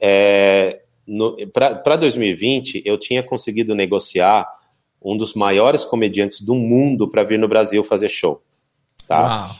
É, 0.00 0.80
Para 1.52 1.94
2020, 1.94 2.82
eu 2.84 2.98
tinha 2.98 3.22
conseguido 3.22 3.72
negociar 3.72 4.48
um 5.00 5.16
dos 5.16 5.32
maiores 5.34 5.84
comediantes 5.84 6.40
do 6.40 6.56
mundo 6.56 7.08
para 7.08 7.22
vir 7.22 7.38
no 7.38 7.46
Brasil 7.46 7.84
fazer 7.84 8.08
show, 8.08 8.42
tá? 9.06 9.22
Uau. 9.22 9.56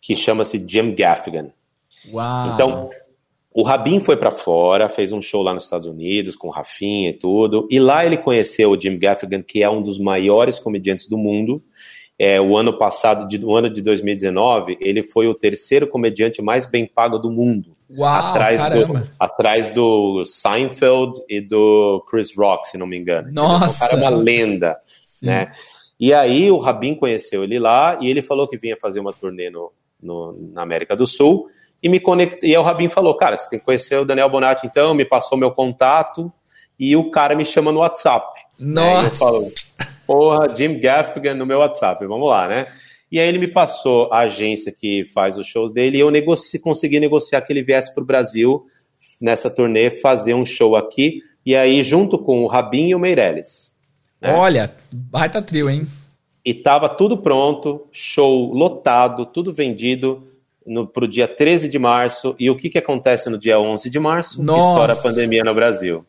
Que 0.00 0.14
chama-se 0.14 0.64
Jim 0.64 0.94
Gaffigan. 0.94 1.50
Uau. 2.12 2.54
Então 2.54 2.90
o 3.54 3.62
Rabin 3.62 4.00
foi 4.00 4.16
para 4.16 4.32
fora, 4.32 4.88
fez 4.88 5.12
um 5.12 5.22
show 5.22 5.40
lá 5.40 5.54
nos 5.54 5.62
Estados 5.62 5.86
Unidos 5.86 6.34
com 6.34 6.48
o 6.48 6.50
Rafinha 6.50 7.10
e 7.10 7.12
tudo. 7.12 7.68
E 7.70 7.78
lá 7.78 8.04
ele 8.04 8.16
conheceu 8.16 8.72
o 8.72 8.80
Jim 8.80 8.98
Gaffigan, 8.98 9.42
que 9.42 9.62
é 9.62 9.70
um 9.70 9.80
dos 9.80 9.96
maiores 9.96 10.58
comediantes 10.58 11.08
do 11.08 11.16
mundo. 11.16 11.62
É, 12.18 12.40
o 12.40 12.56
ano 12.56 12.76
passado, 12.76 13.28
de, 13.28 13.44
o 13.44 13.54
ano 13.54 13.70
de 13.70 13.80
2019, 13.80 14.76
ele 14.80 15.04
foi 15.04 15.28
o 15.28 15.34
terceiro 15.34 15.86
comediante 15.86 16.42
mais 16.42 16.66
bem 16.66 16.84
pago 16.84 17.16
do 17.16 17.30
mundo. 17.30 17.76
Uau, 17.96 18.08
atrás, 18.12 18.60
do, 18.60 19.08
atrás 19.20 19.70
do 19.70 20.24
Seinfeld 20.24 21.12
e 21.28 21.40
do 21.40 22.04
Chris 22.10 22.36
Rock, 22.36 22.68
se 22.68 22.76
não 22.76 22.88
me 22.88 22.98
engano. 22.98 23.30
Nossa! 23.32 23.86
O 23.86 23.88
cara 23.88 24.02
é 24.02 24.04
uma 24.04 24.16
lenda, 24.16 24.76
Sim. 25.00 25.26
né? 25.26 25.52
E 25.98 26.12
aí 26.12 26.50
o 26.50 26.58
Rabin 26.58 26.96
conheceu 26.96 27.44
ele 27.44 27.60
lá 27.60 27.98
e 28.00 28.10
ele 28.10 28.20
falou 28.20 28.48
que 28.48 28.58
vinha 28.58 28.76
fazer 28.76 28.98
uma 28.98 29.12
turnê 29.12 29.48
no, 29.48 29.72
no 30.02 30.50
na 30.52 30.62
América 30.62 30.96
do 30.96 31.06
Sul 31.06 31.46
e 31.84 31.88
me 31.90 32.00
conectei. 32.00 32.50
E 32.50 32.54
aí 32.54 32.58
o 32.58 32.62
Rabin 32.62 32.88
falou: 32.88 33.14
Cara, 33.14 33.36
você 33.36 33.50
tem 33.50 33.58
que 33.58 33.64
conhecer 33.66 33.96
o 33.96 34.06
Daniel 34.06 34.30
Bonatti, 34.30 34.66
então, 34.66 34.94
me 34.94 35.04
passou 35.04 35.36
meu 35.36 35.50
contato 35.50 36.32
e 36.80 36.96
o 36.96 37.10
cara 37.10 37.36
me 37.36 37.44
chama 37.44 37.70
no 37.70 37.80
WhatsApp. 37.80 38.40
Nossa! 38.58 39.02
Né? 39.02 39.08
eu 39.08 39.10
falo: 39.12 39.52
Porra, 40.06 40.56
Jim 40.56 40.80
Gaffigan 40.80 41.34
no 41.34 41.44
meu 41.44 41.58
WhatsApp, 41.58 42.04
vamos 42.06 42.26
lá, 42.26 42.48
né? 42.48 42.68
E 43.12 43.20
aí 43.20 43.28
ele 43.28 43.38
me 43.38 43.48
passou 43.48 44.10
a 44.10 44.20
agência 44.20 44.72
que 44.72 45.04
faz 45.04 45.38
os 45.38 45.46
shows 45.46 45.72
dele 45.72 45.98
e 45.98 46.00
eu 46.00 46.10
negoci 46.10 46.58
consegui 46.58 46.98
negociar 46.98 47.42
que 47.42 47.52
ele 47.52 47.62
viesse 47.62 47.94
para 47.94 48.02
o 48.02 48.06
Brasil 48.06 48.64
nessa 49.20 49.50
turnê 49.50 49.90
fazer 49.90 50.34
um 50.34 50.44
show 50.44 50.74
aqui. 50.74 51.20
E 51.46 51.54
aí, 51.54 51.82
junto 51.82 52.18
com 52.18 52.42
o 52.42 52.46
Rabin 52.46 52.88
e 52.88 52.94
o 52.94 52.98
Meirelles. 52.98 53.74
Né? 54.20 54.34
Olha, 54.34 54.74
baita 54.90 55.42
trio, 55.42 55.68
hein? 55.68 55.86
E 56.42 56.54
tava 56.54 56.88
tudo 56.88 57.18
pronto, 57.18 57.86
show 57.92 58.52
lotado, 58.52 59.26
tudo 59.26 59.52
vendido 59.52 60.26
para 60.92 61.04
o 61.04 61.08
dia 61.08 61.28
13 61.28 61.68
de 61.68 61.78
março. 61.78 62.34
E 62.38 62.50
o 62.50 62.56
que, 62.56 62.68
que 62.68 62.78
acontece 62.78 63.28
no 63.28 63.38
dia 63.38 63.58
11 63.58 63.90
de 63.90 64.00
março? 64.00 64.42
Nossa. 64.42 64.68
Estoura 64.68 64.92
a 64.92 64.96
pandemia 64.96 65.44
no 65.44 65.54
Brasil. 65.54 66.04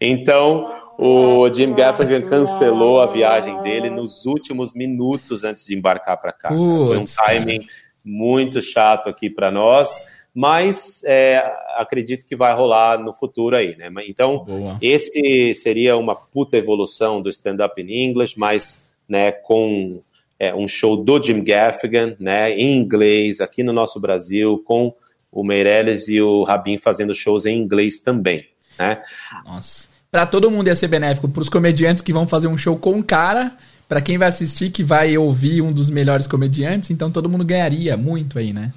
Então, 0.00 0.72
o 0.98 1.50
Jim 1.52 1.74
Gaffigan 1.74 2.22
cancelou 2.22 3.00
a 3.00 3.06
viagem 3.06 3.60
dele 3.62 3.90
nos 3.90 4.26
últimos 4.26 4.72
minutos 4.72 5.44
antes 5.44 5.64
de 5.64 5.74
embarcar 5.74 6.20
para 6.20 6.32
cá. 6.32 6.48
Putz, 6.48 6.86
Foi 6.86 6.98
um 6.98 7.04
timing 7.04 7.60
cara. 7.60 7.72
muito 8.04 8.60
chato 8.60 9.08
aqui 9.08 9.30
para 9.30 9.50
nós, 9.50 9.90
mas 10.34 11.02
é, 11.04 11.42
acredito 11.76 12.26
que 12.26 12.36
vai 12.36 12.54
rolar 12.54 12.98
no 12.98 13.12
futuro 13.12 13.56
aí, 13.56 13.76
né? 13.76 13.90
Então, 14.06 14.44
Boa. 14.44 14.78
esse 14.80 15.54
seria 15.54 15.96
uma 15.96 16.14
puta 16.14 16.56
evolução 16.56 17.20
do 17.20 17.28
stand-up 17.28 17.80
in 17.80 18.10
English, 18.10 18.38
mas 18.38 18.90
né, 19.08 19.32
com 19.32 20.02
é, 20.40 20.54
um 20.54 20.66
show 20.66 20.96
do 20.96 21.22
Jim 21.22 21.44
Gaffigan, 21.44 22.16
né, 22.18 22.50
em 22.50 22.78
inglês, 22.78 23.42
aqui 23.42 23.62
no 23.62 23.74
nosso 23.74 24.00
Brasil, 24.00 24.62
com 24.64 24.94
o 25.30 25.44
Meirelles 25.44 26.08
e 26.08 26.20
o 26.20 26.42
Rabin 26.42 26.78
fazendo 26.78 27.14
shows 27.14 27.44
em 27.44 27.58
inglês 27.58 28.00
também, 28.00 28.46
né? 28.78 29.02
Nossa. 29.44 29.86
Para 30.10 30.26
todo 30.26 30.50
mundo 30.50 30.66
ia 30.66 30.74
ser 30.74 30.88
benéfico, 30.88 31.28
para 31.28 31.42
os 31.42 31.48
comediantes 31.50 32.02
que 32.02 32.12
vão 32.12 32.26
fazer 32.26 32.48
um 32.48 32.58
show 32.58 32.76
com 32.76 33.00
cara, 33.02 33.52
para 33.86 34.00
quem 34.00 34.16
vai 34.16 34.28
assistir 34.28 34.70
que 34.70 34.82
vai 34.82 35.16
ouvir 35.16 35.60
um 35.60 35.72
dos 35.72 35.90
melhores 35.90 36.26
comediantes, 36.26 36.90
então 36.90 37.10
todo 37.10 37.28
mundo 37.28 37.44
ganharia 37.44 37.96
muito 37.96 38.38
aí, 38.38 38.52
né? 38.52 38.72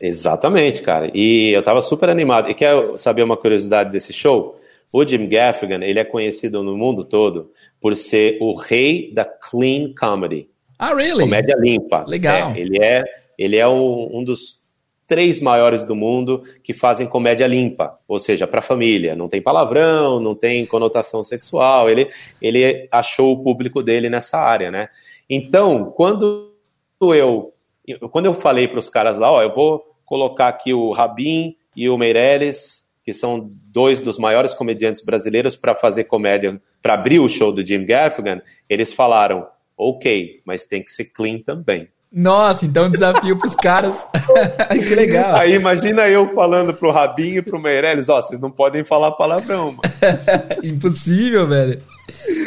Exatamente, 0.00 0.82
cara. 0.82 1.10
E 1.14 1.50
eu 1.50 1.62
tava 1.62 1.80
super 1.80 2.08
animado. 2.08 2.50
E 2.50 2.54
quer 2.54 2.98
saber 2.98 3.22
uma 3.22 3.36
curiosidade 3.36 3.90
desse 3.90 4.12
show? 4.12 4.60
O 4.92 5.06
Jim 5.06 5.28
Gaffigan, 5.28 5.82
ele 5.82 5.98
é 5.98 6.04
conhecido 6.04 6.62
no 6.62 6.76
mundo 6.76 7.04
todo 7.04 7.50
por 7.80 7.94
ser 7.94 8.36
o 8.40 8.54
rei 8.54 9.12
da 9.12 9.24
clean 9.24 9.92
comedy. 9.98 10.48
Ah, 10.78 10.92
really? 10.94 11.20
Comédia 11.20 11.56
limpa. 11.58 12.04
Legal. 12.06 12.52
É, 12.52 12.58
ele 12.58 12.82
é, 12.82 13.04
ele 13.38 13.56
é 13.56 13.68
um, 13.68 14.18
um 14.18 14.24
dos 14.24 14.62
três 15.06 15.40
maiores 15.40 15.84
do 15.84 15.94
mundo 15.94 16.42
que 16.62 16.72
fazem 16.72 17.06
comédia 17.06 17.46
limpa, 17.46 17.98
ou 18.08 18.18
seja, 18.18 18.46
para 18.46 18.62
família. 18.62 19.14
Não 19.14 19.28
tem 19.28 19.42
palavrão, 19.42 20.18
não 20.20 20.34
tem 20.34 20.64
conotação 20.64 21.22
sexual. 21.22 21.90
Ele, 21.90 22.08
ele 22.40 22.88
achou 22.90 23.32
o 23.32 23.40
público 23.40 23.82
dele 23.82 24.08
nessa 24.08 24.38
área, 24.38 24.70
né? 24.70 24.88
Então, 25.28 25.92
quando 25.96 26.52
eu, 27.00 27.52
quando 28.10 28.26
eu 28.26 28.34
falei 28.34 28.66
para 28.66 28.78
os 28.78 28.88
caras 28.88 29.18
lá, 29.18 29.30
ó, 29.30 29.42
eu 29.42 29.54
vou 29.54 29.84
colocar 30.04 30.48
aqui 30.48 30.72
o 30.72 30.90
Rabin 30.90 31.54
e 31.76 31.88
o 31.88 31.98
Meirelles, 31.98 32.84
que 33.04 33.12
são 33.12 33.50
dois 33.66 34.00
dos 34.00 34.18
maiores 34.18 34.54
comediantes 34.54 35.04
brasileiros 35.04 35.56
para 35.56 35.74
fazer 35.74 36.04
comédia, 36.04 36.60
para 36.82 36.94
abrir 36.94 37.18
o 37.18 37.28
show 37.28 37.52
do 37.52 37.66
Jim 37.66 37.84
Gaffigan, 37.84 38.40
eles 38.68 38.92
falaram: 38.92 39.46
ok, 39.76 40.40
mas 40.44 40.64
tem 40.64 40.82
que 40.82 40.90
ser 40.90 41.06
clean 41.06 41.40
também. 41.40 41.88
Nossa, 42.14 42.64
então 42.64 42.88
desafio 42.88 43.36
pros 43.36 43.56
caras. 43.56 44.06
que 44.70 44.94
legal. 44.94 45.34
Aí 45.34 45.54
imagina 45.54 46.08
eu 46.08 46.28
falando 46.28 46.72
pro 46.72 46.92
Rabinho 46.92 47.38
e 47.38 47.42
pro 47.42 47.58
Meirelles, 47.58 48.08
ó, 48.08 48.22
vocês 48.22 48.40
não 48.40 48.52
podem 48.52 48.84
falar 48.84 49.10
palavrão, 49.12 49.72
mano. 49.72 49.80
Impossível, 50.62 51.48
velho. 51.48 51.82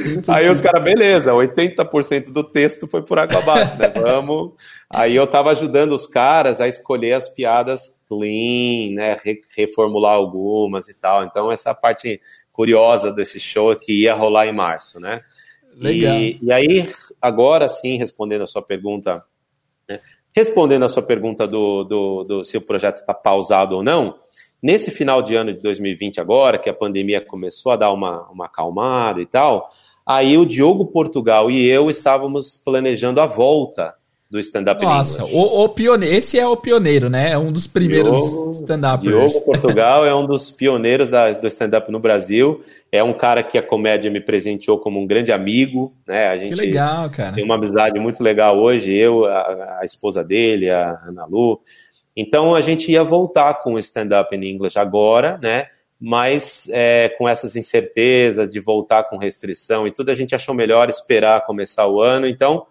Impossível. 0.06 0.36
Aí 0.36 0.50
os 0.50 0.62
caras, 0.62 0.82
beleza, 0.82 1.34
80% 1.34 2.32
do 2.32 2.46
texto 2.46 2.88
foi 2.88 3.02
por 3.02 3.20
água 3.20 3.40
abaixo, 3.40 3.78
né? 3.78 3.90
Vamos. 4.02 4.54
Aí 4.90 5.14
eu 5.18 5.28
tava 5.28 5.52
ajudando 5.52 5.92
os 5.92 6.08
caras 6.08 6.62
a 6.62 6.68
escolher 6.70 7.12
as 7.12 7.28
piadas 7.28 7.92
clean, 8.08 8.96
né? 8.96 9.18
Reformular 9.58 10.14
algumas 10.14 10.88
e 10.88 10.94
tal. 10.94 11.26
Então, 11.26 11.52
essa 11.52 11.74
parte 11.74 12.22
curiosa 12.54 13.12
desse 13.12 13.38
show 13.38 13.74
é 13.74 13.76
que 13.76 14.04
ia 14.04 14.16
rolar 14.16 14.48
em 14.48 14.56
março, 14.56 14.98
né? 14.98 15.22
Legal. 15.78 16.16
E, 16.18 16.40
e 16.42 16.52
aí, 16.52 16.90
agora 17.22 17.68
sim, 17.68 17.98
respondendo 17.98 18.42
a 18.42 18.48
sua 18.48 18.62
pergunta, 18.62 19.24
né? 19.88 20.00
respondendo 20.36 20.84
a 20.84 20.90
sua 20.90 21.04
pergunta 21.04 21.48
do, 21.48 21.84
do, 21.84 22.24
do 22.24 22.44
se 22.44 22.58
o 22.58 22.62
projeto 22.62 22.98
está 22.98 23.14
pausado 23.14 23.76
ou 23.76 23.84
não, 23.84 24.18
nesse 24.62 24.92
final 24.92 25.22
de 25.22 25.36
ano 25.36 25.54
de 25.54 25.60
2020 25.62 26.20
agora, 26.20 26.58
que 26.58 26.70
a 26.70 26.74
pandemia 26.74 27.22
começou 27.22 27.72
a 27.72 27.76
dar 27.76 27.92
uma, 27.92 28.28
uma 28.30 28.46
acalmada 28.46 29.22
e 29.22 29.26
tal, 29.26 29.72
aí 30.06 30.38
o 30.38 30.46
Diogo 30.46 30.88
Portugal 30.88 31.52
e 31.52 31.68
eu 31.68 31.90
estávamos 31.90 32.58
planejando 32.58 33.22
a 33.22 33.28
volta 33.28 33.96
do 34.30 34.38
stand-up 34.40 34.84
Nossa, 34.84 35.24
o, 35.24 35.64
o 35.64 35.70
pioneiro, 35.70 36.14
esse 36.14 36.38
é 36.38 36.46
o 36.46 36.58
pioneiro, 36.58 37.10
né? 37.10 37.32
É 37.32 37.38
um 37.38 37.50
dos 37.50 37.66
primeiros 37.66 38.18
stand-uppers. 38.58 39.02
Diogo 39.02 39.42
Portugal 39.46 40.06
é 40.06 40.14
um 40.14 40.26
dos 40.26 40.52
pioneiros 40.52 41.10
da, 41.10 41.32
do 41.32 41.48
stand-up 41.48 41.90
no 41.90 42.00
Brasil. 42.00 42.62
É 42.92 43.02
um 43.02 43.14
cara 43.14 43.42
que 43.42 43.58
a 43.58 43.64
comédia 43.64 44.12
me 44.12 44.20
presenteou 44.20 44.80
como 44.80 45.00
um 45.00 45.08
grande 45.08 45.32
amigo, 45.32 45.96
né? 46.06 46.28
A 46.28 46.38
gente 46.38 46.56
que 46.56 46.62
legal, 46.62 47.10
cara. 47.10 47.36
Tem 47.36 47.44
uma 47.44 47.56
amizade 47.56 47.98
muito 48.00 48.22
legal 48.22 48.60
hoje, 48.60 48.94
eu, 48.94 49.26
a, 49.26 49.80
a 49.80 49.86
esposa 49.86 50.24
dele, 50.24 50.70
a 50.70 51.00
Ana 51.08 51.26
Lu. 51.26 51.62
Então 52.14 52.54
a 52.54 52.60
gente 52.60 52.92
ia 52.92 53.04
voltar 53.06 53.54
com 53.56 53.76
o 53.76 53.80
stand-up 53.80 54.36
in 54.36 54.44
English 54.44 54.78
agora, 54.78 55.40
né? 55.42 55.68
Mas 56.00 56.70
é, 56.72 57.10
com 57.18 57.30
essas 57.30 57.56
incertezas 57.56 58.50
de 58.50 58.60
voltar 58.60 59.06
com 59.06 59.18
restrição 59.18 59.88
e 59.88 59.92
tudo, 59.92 60.12
a 60.12 60.16
gente 60.16 60.36
achou 60.36 60.54
melhor 60.54 60.90
esperar 60.90 61.46
começar 61.46 61.88
o 61.88 62.02
ano. 62.02 62.28
Então, 62.28 62.68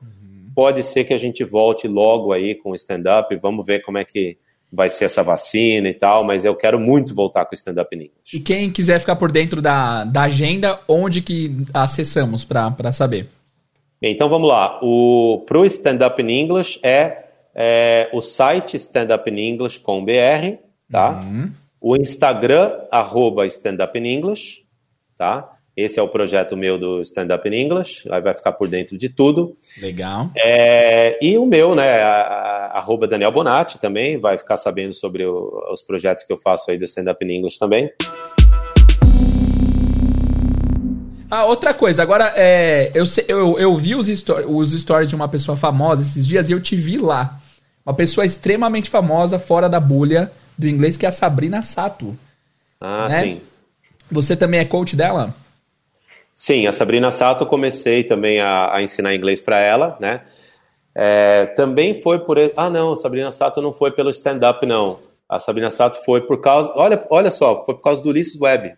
pode 0.57 0.83
ser 0.83 1.05
que 1.05 1.13
a 1.13 1.19
gente 1.19 1.45
volte 1.45 1.87
logo 1.87 2.33
aí 2.33 2.55
com 2.55 2.71
o 2.71 2.75
stand-up, 2.75 3.37
vamos 3.37 3.67
ver 3.67 3.83
como 3.83 3.99
é 3.99 4.05
que 4.07 4.39
vai 4.73 4.89
ser 4.89 5.05
essa 5.05 5.23
vacina 5.23 5.87
e 5.87 5.95
tal, 5.95 6.25
mas 6.25 6.47
eu 6.47 6.57
quero 6.57 6.81
muito 6.81 7.15
voltar 7.15 7.45
com 7.45 7.53
o 7.53 7.55
stand-up 7.55 7.95
em 7.95 7.99
inglês. 7.99 8.33
E 8.33 8.41
quem 8.41 8.73
quiser 8.73 8.99
ficar 8.99 9.17
por 9.17 9.31
dentro 9.31 9.61
da, 9.61 10.05
da 10.05 10.23
agenda, 10.23 10.81
onde 10.89 11.21
que 11.21 11.55
acessamos 11.75 12.43
para 12.43 12.91
saber? 12.91 13.29
Então 14.01 14.31
vamos 14.31 14.49
lá, 14.49 14.79
o 14.83 15.45
pro 15.47 15.65
Stand 15.67 16.07
Up 16.07 16.23
in 16.23 16.31
English 16.31 16.81
é, 16.83 17.25
é 17.55 18.09
o 18.13 18.21
site 18.23 18.77
Stand 18.77 19.15
Up 19.15 19.31
in 19.31 19.39
English 19.39 19.81
com 19.81 20.05
BR, 20.05 20.59
tá? 20.91 21.21
Uhum. 21.21 21.53
O 21.81 21.97
Instagram, 21.97 22.73
arroba 22.91 23.47
Stand 23.47 23.85
Up 23.85 23.99
in 23.99 24.07
English, 24.07 24.65
tá? 25.19 25.56
Esse 25.77 26.01
é 26.01 26.03
o 26.03 26.09
projeto 26.09 26.57
meu 26.57 26.79
do 26.79 27.03
Stand 27.03 27.35
Up 27.35 27.47
in 27.47 27.53
English, 27.53 28.09
aí 28.11 28.23
vai 28.23 28.33
ficar 28.33 28.53
por 28.53 28.67
dentro 28.67 28.97
de 28.97 29.11
tudo. 29.11 29.55
Legal. 29.79 30.31
É, 30.35 31.19
e 31.21 31.37
o 31.37 31.45
meu, 31.45 31.75
né, 31.75 32.03
arroba 32.73 33.07
Daniel 33.07 33.31
Bonatti 33.31 33.79
também, 33.79 34.17
vai 34.17 34.39
ficar 34.39 34.57
sabendo 34.57 34.95
sobre 34.95 35.27
o, 35.27 35.63
os 35.71 35.83
projetos 35.83 36.25
que 36.25 36.33
eu 36.33 36.39
faço 36.39 36.71
aí 36.71 36.79
do 36.79 36.85
Stand 36.85 37.13
Up 37.13 37.23
in 37.23 37.31
English 37.31 37.59
também. 37.59 37.93
Ah, 41.31 41.45
outra 41.45 41.75
coisa, 41.75 42.03
agora, 42.03 42.33
é, 42.35 42.91
eu, 42.95 43.05
eu, 43.29 43.59
eu 43.59 43.77
vi 43.77 43.95
os, 43.95 44.09
os 44.49 44.73
stories 44.73 45.11
de 45.11 45.15
uma 45.15 45.29
pessoa 45.29 45.59
famosa 45.59 46.01
esses 46.01 46.27
dias 46.27 46.49
e 46.49 46.53
eu 46.53 46.61
te 46.61 46.75
vi 46.75 46.97
lá. 46.97 47.39
Uma 47.85 47.95
pessoa 47.95 48.25
extremamente 48.25 48.89
famosa, 48.89 49.39
fora 49.39 49.69
da 49.69 49.79
bolha 49.79 50.33
do 50.57 50.67
inglês, 50.67 50.97
que 50.97 51.05
é 51.05 51.11
a 51.11 51.13
Sabrina 51.13 51.61
Sato. 51.61 52.17
Ah, 52.81 53.09
né? 53.11 53.23
sim. 53.23 53.41
Você 54.11 54.35
também 54.35 54.61
é 54.61 54.65
coach 54.65 54.97
dela? 54.97 55.35
Sim, 56.39 56.67
a 56.67 56.73
Sabrina 56.73 57.11
Sato 57.11 57.45
eu 57.45 57.49
comecei 57.49 58.05
também 58.05 58.41
a, 58.41 58.75
a 58.75 58.83
ensinar 58.83 59.15
inglês 59.15 59.41
para 59.41 59.59
ela, 59.59 59.97
né? 59.99 60.21
É, 60.95 61.47
também 61.57 62.03
foi 62.03 62.19
por. 62.19 62.37
Ah, 62.55 62.69
não, 62.69 62.93
a 62.93 62.97
Sabrina 62.97 63.33
Sato 63.33 63.63
não 63.63 63.73
foi 63.73 63.91
pelo 63.91 64.11
stand-up, 64.11 64.65
não. 64.67 64.99
A 65.27 65.39
Sabrina 65.39 65.71
Sato 65.71 66.05
foi 66.05 66.21
por 66.21 66.39
causa. 66.43 66.71
Olha, 66.77 67.03
olha 67.09 67.31
só, 67.31 67.65
foi 67.65 67.75
por 67.75 67.81
causa 67.81 68.03
do 68.03 68.11
Ulisses 68.11 68.39
Web. 68.39 68.75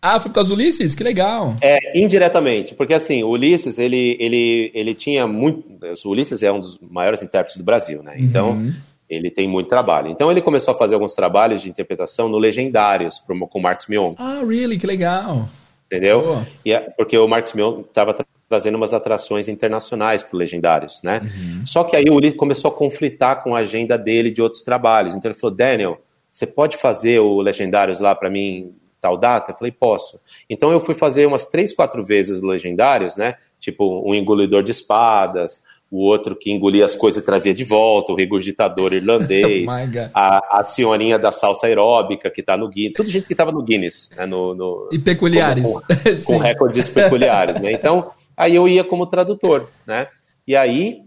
Ah, 0.00 0.18
foi 0.18 0.30
por 0.30 0.36
causa 0.36 0.48
do 0.48 0.54
Ulisses? 0.54 0.94
Que 0.94 1.04
legal. 1.04 1.54
É, 1.60 1.98
indiretamente, 1.98 2.74
porque 2.74 2.94
assim, 2.94 3.22
o 3.22 3.28
Ulisses, 3.28 3.78
ele, 3.78 4.16
ele, 4.18 4.70
ele 4.74 4.94
tinha 4.94 5.26
muito. 5.26 5.64
O 6.06 6.08
Ulisses 6.08 6.42
é 6.42 6.50
um 6.50 6.60
dos 6.60 6.78
maiores 6.80 7.22
intérpretes 7.22 7.58
do 7.58 7.62
Brasil, 7.62 8.02
né? 8.02 8.16
Então, 8.18 8.52
uhum. 8.52 8.72
ele 9.08 9.30
tem 9.30 9.46
muito 9.46 9.68
trabalho. 9.68 10.08
Então, 10.08 10.30
ele 10.30 10.40
começou 10.40 10.72
a 10.74 10.78
fazer 10.78 10.94
alguns 10.94 11.14
trabalhos 11.14 11.60
de 11.60 11.68
interpretação 11.68 12.26
no 12.26 12.38
Legendários, 12.38 13.20
com 13.20 13.58
o 13.58 13.62
Marcos 13.62 13.86
Mion. 13.86 14.14
Ah, 14.16 14.42
really? 14.46 14.78
Que 14.78 14.86
legal 14.86 15.46
entendeu? 15.92 16.42
E 16.64 16.72
é, 16.72 16.80
porque 16.80 17.18
o 17.18 17.28
Marcos 17.28 17.52
Mion 17.52 17.82
estava 17.82 18.16
trazendo 18.48 18.76
umas 18.76 18.94
atrações 18.94 19.46
internacionais 19.46 20.22
para 20.22 20.38
Legendários, 20.38 21.02
né? 21.02 21.20
Uhum. 21.22 21.66
Só 21.66 21.84
que 21.84 21.94
aí 21.94 22.06
o 22.08 22.18
Lee 22.18 22.32
começou 22.32 22.70
a 22.70 22.74
conflitar 22.74 23.42
com 23.42 23.54
a 23.54 23.58
agenda 23.58 23.98
dele 23.98 24.30
de 24.30 24.40
outros 24.40 24.62
trabalhos. 24.62 25.14
Então 25.14 25.30
ele 25.30 25.38
falou, 25.38 25.54
Daniel, 25.54 26.00
você 26.30 26.46
pode 26.46 26.78
fazer 26.78 27.20
o 27.20 27.40
Legendários 27.40 28.00
lá 28.00 28.14
para 28.14 28.30
mim 28.30 28.74
tal 29.00 29.18
data? 29.18 29.52
Eu 29.52 29.56
falei, 29.56 29.72
posso. 29.72 30.18
Então 30.48 30.72
eu 30.72 30.80
fui 30.80 30.94
fazer 30.94 31.26
umas 31.26 31.48
três, 31.48 31.74
quatro 31.74 32.02
vezes 32.02 32.42
o 32.42 32.46
Legendários, 32.46 33.16
né? 33.16 33.36
Tipo, 33.58 34.02
um 34.08 34.14
engolidor 34.14 34.62
de 34.62 34.70
espadas, 34.70 35.62
o 35.92 35.98
outro 35.98 36.34
que 36.34 36.50
engolia 36.50 36.86
as 36.86 36.94
coisas 36.94 37.22
e 37.22 37.26
trazia 37.26 37.52
de 37.52 37.64
volta, 37.64 38.12
o 38.12 38.16
regurgitador 38.16 38.94
irlandês, 38.96 39.68
oh 39.68 40.10
a, 40.14 40.60
a 40.60 40.64
senhorinha 40.64 41.18
da 41.18 41.30
salsa 41.30 41.66
aeróbica 41.66 42.30
que 42.30 42.40
está 42.40 42.56
no 42.56 42.66
Guinness, 42.66 42.94
tudo 42.94 43.10
gente 43.10 43.26
que 43.26 43.34
estava 43.34 43.52
no 43.52 43.62
Guinness, 43.62 44.10
né, 44.16 44.24
no, 44.24 44.54
no, 44.54 44.88
e 44.90 44.98
peculiares. 44.98 45.62
Com, 45.62 45.80
com, 45.80 46.24
com 46.24 46.36
recordes 46.40 46.88
peculiares, 46.88 47.60
né? 47.60 47.72
Então, 47.72 48.10
aí 48.34 48.56
eu 48.56 48.66
ia 48.66 48.82
como 48.82 49.06
tradutor, 49.06 49.68
né? 49.86 50.08
E 50.48 50.56
aí 50.56 51.02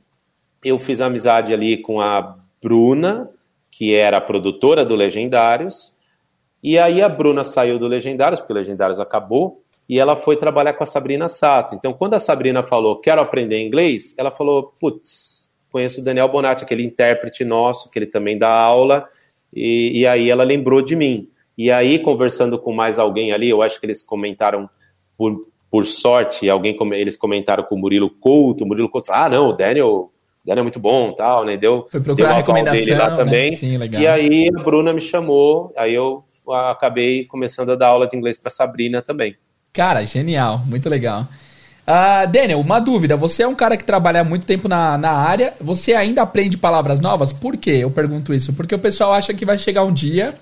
eu 0.63 0.77
fiz 0.77 1.01
amizade 1.01 1.51
ali 1.51 1.77
com 1.77 1.99
a 1.99 2.37
Bruna, 2.61 3.27
que 3.71 3.95
era 3.95 4.17
a 4.19 4.21
produtora 4.21 4.85
do 4.85 4.93
Legendários, 4.93 5.95
e 6.61 6.77
aí 6.77 7.01
a 7.01 7.09
Bruna 7.09 7.43
saiu 7.43 7.79
do 7.79 7.87
Legendários, 7.87 8.39
porque 8.39 8.53
o 8.53 8.55
Legendários 8.55 8.99
acabou, 8.99 9.63
e 9.87 9.99
ela 9.99 10.15
foi 10.15 10.35
trabalhar 10.35 10.73
com 10.73 10.83
a 10.83 10.87
Sabrina 10.87 11.29
Sato. 11.29 11.75
Então, 11.75 11.93
quando 11.93 12.15
a 12.15 12.19
Sabrina 12.19 12.63
falou, 12.63 12.99
quero 12.99 13.21
aprender 13.21 13.61
inglês, 13.61 14.15
ela 14.17 14.31
falou, 14.31 14.73
putz, 14.79 15.49
conheço 15.71 16.01
o 16.01 16.03
Daniel 16.03 16.27
Bonatti, 16.27 16.63
aquele 16.63 16.83
intérprete 16.83 17.45
nosso, 17.45 17.89
que 17.91 17.99
ele 17.99 18.07
também 18.07 18.37
dá 18.37 18.49
aula, 18.49 19.07
e, 19.53 19.99
e, 19.99 20.07
aí 20.07 20.29
ela 20.29 20.43
lembrou 20.43 20.81
de 20.81 20.95
mim. 20.95 21.29
E 21.57 21.71
aí, 21.71 21.99
conversando 21.99 22.57
com 22.59 22.73
mais 22.73 22.97
alguém 22.99 23.31
ali, 23.31 23.49
eu 23.49 23.61
acho 23.61 23.79
que 23.79 23.85
eles 23.85 24.03
comentaram, 24.03 24.69
por, 25.17 25.47
por 25.69 25.85
sorte, 25.85 26.49
alguém 26.49 26.75
eles 26.93 27.15
comentaram 27.15 27.63
com 27.63 27.75
o 27.75 27.77
Murilo 27.77 28.09
Couto, 28.09 28.63
o 28.63 28.67
Murilo 28.67 28.89
Couto 28.89 29.07
falou, 29.07 29.23
ah, 29.23 29.29
não, 29.29 29.49
o 29.49 29.53
Daniel... 29.53 30.11
Daniel 30.43 30.61
é 30.61 30.63
muito 30.63 30.79
bom, 30.79 31.11
tal, 31.11 31.43
né? 31.43 31.57
Deu, 31.57 31.87
Foi 31.89 31.99
procurar 31.99 32.27
deu 32.27 32.37
recomendação 32.37 32.85
dele 32.85 32.95
lá 32.99 33.09
né? 33.09 33.15
também. 33.15 33.51
Sim, 33.53 33.77
legal. 33.77 33.99
E 33.99 34.05
aí 34.05 34.47
a 34.55 34.61
Bruna 34.61 34.93
me 34.93 35.01
chamou, 35.01 35.73
aí 35.75 35.91
eu 35.91 36.23
acabei 36.47 37.25
começando 37.25 37.71
a 37.71 37.75
dar 37.75 37.87
aula 37.87 38.07
de 38.07 38.15
inglês 38.15 38.37
para 38.37 38.51
Sabrina 38.51 39.01
também. 39.01 39.35
Cara, 39.75 40.05
genial, 40.05 40.61
muito 40.65 40.87
legal. 40.87 41.27
Uh, 41.85 42.31
Daniel, 42.31 42.61
uma 42.61 42.79
dúvida. 42.79 43.17
Você 43.17 43.43
é 43.43 43.47
um 43.47 43.53
cara 43.53 43.75
que 43.75 43.83
trabalha 43.83 44.23
muito 44.23 44.45
tempo 44.45 44.69
na, 44.69 44.97
na 44.97 45.11
área. 45.11 45.53
Você 45.59 45.93
ainda 45.93 46.21
aprende 46.21 46.57
palavras 46.57 47.01
novas? 47.01 47.33
Por 47.33 47.57
que 47.57 47.71
eu 47.71 47.91
pergunto 47.91 48.33
isso? 48.33 48.53
Porque 48.53 48.73
o 48.73 48.79
pessoal 48.79 49.11
acha 49.11 49.33
que 49.33 49.45
vai 49.45 49.57
chegar 49.57 49.83
um 49.83 49.93
dia 49.93 50.35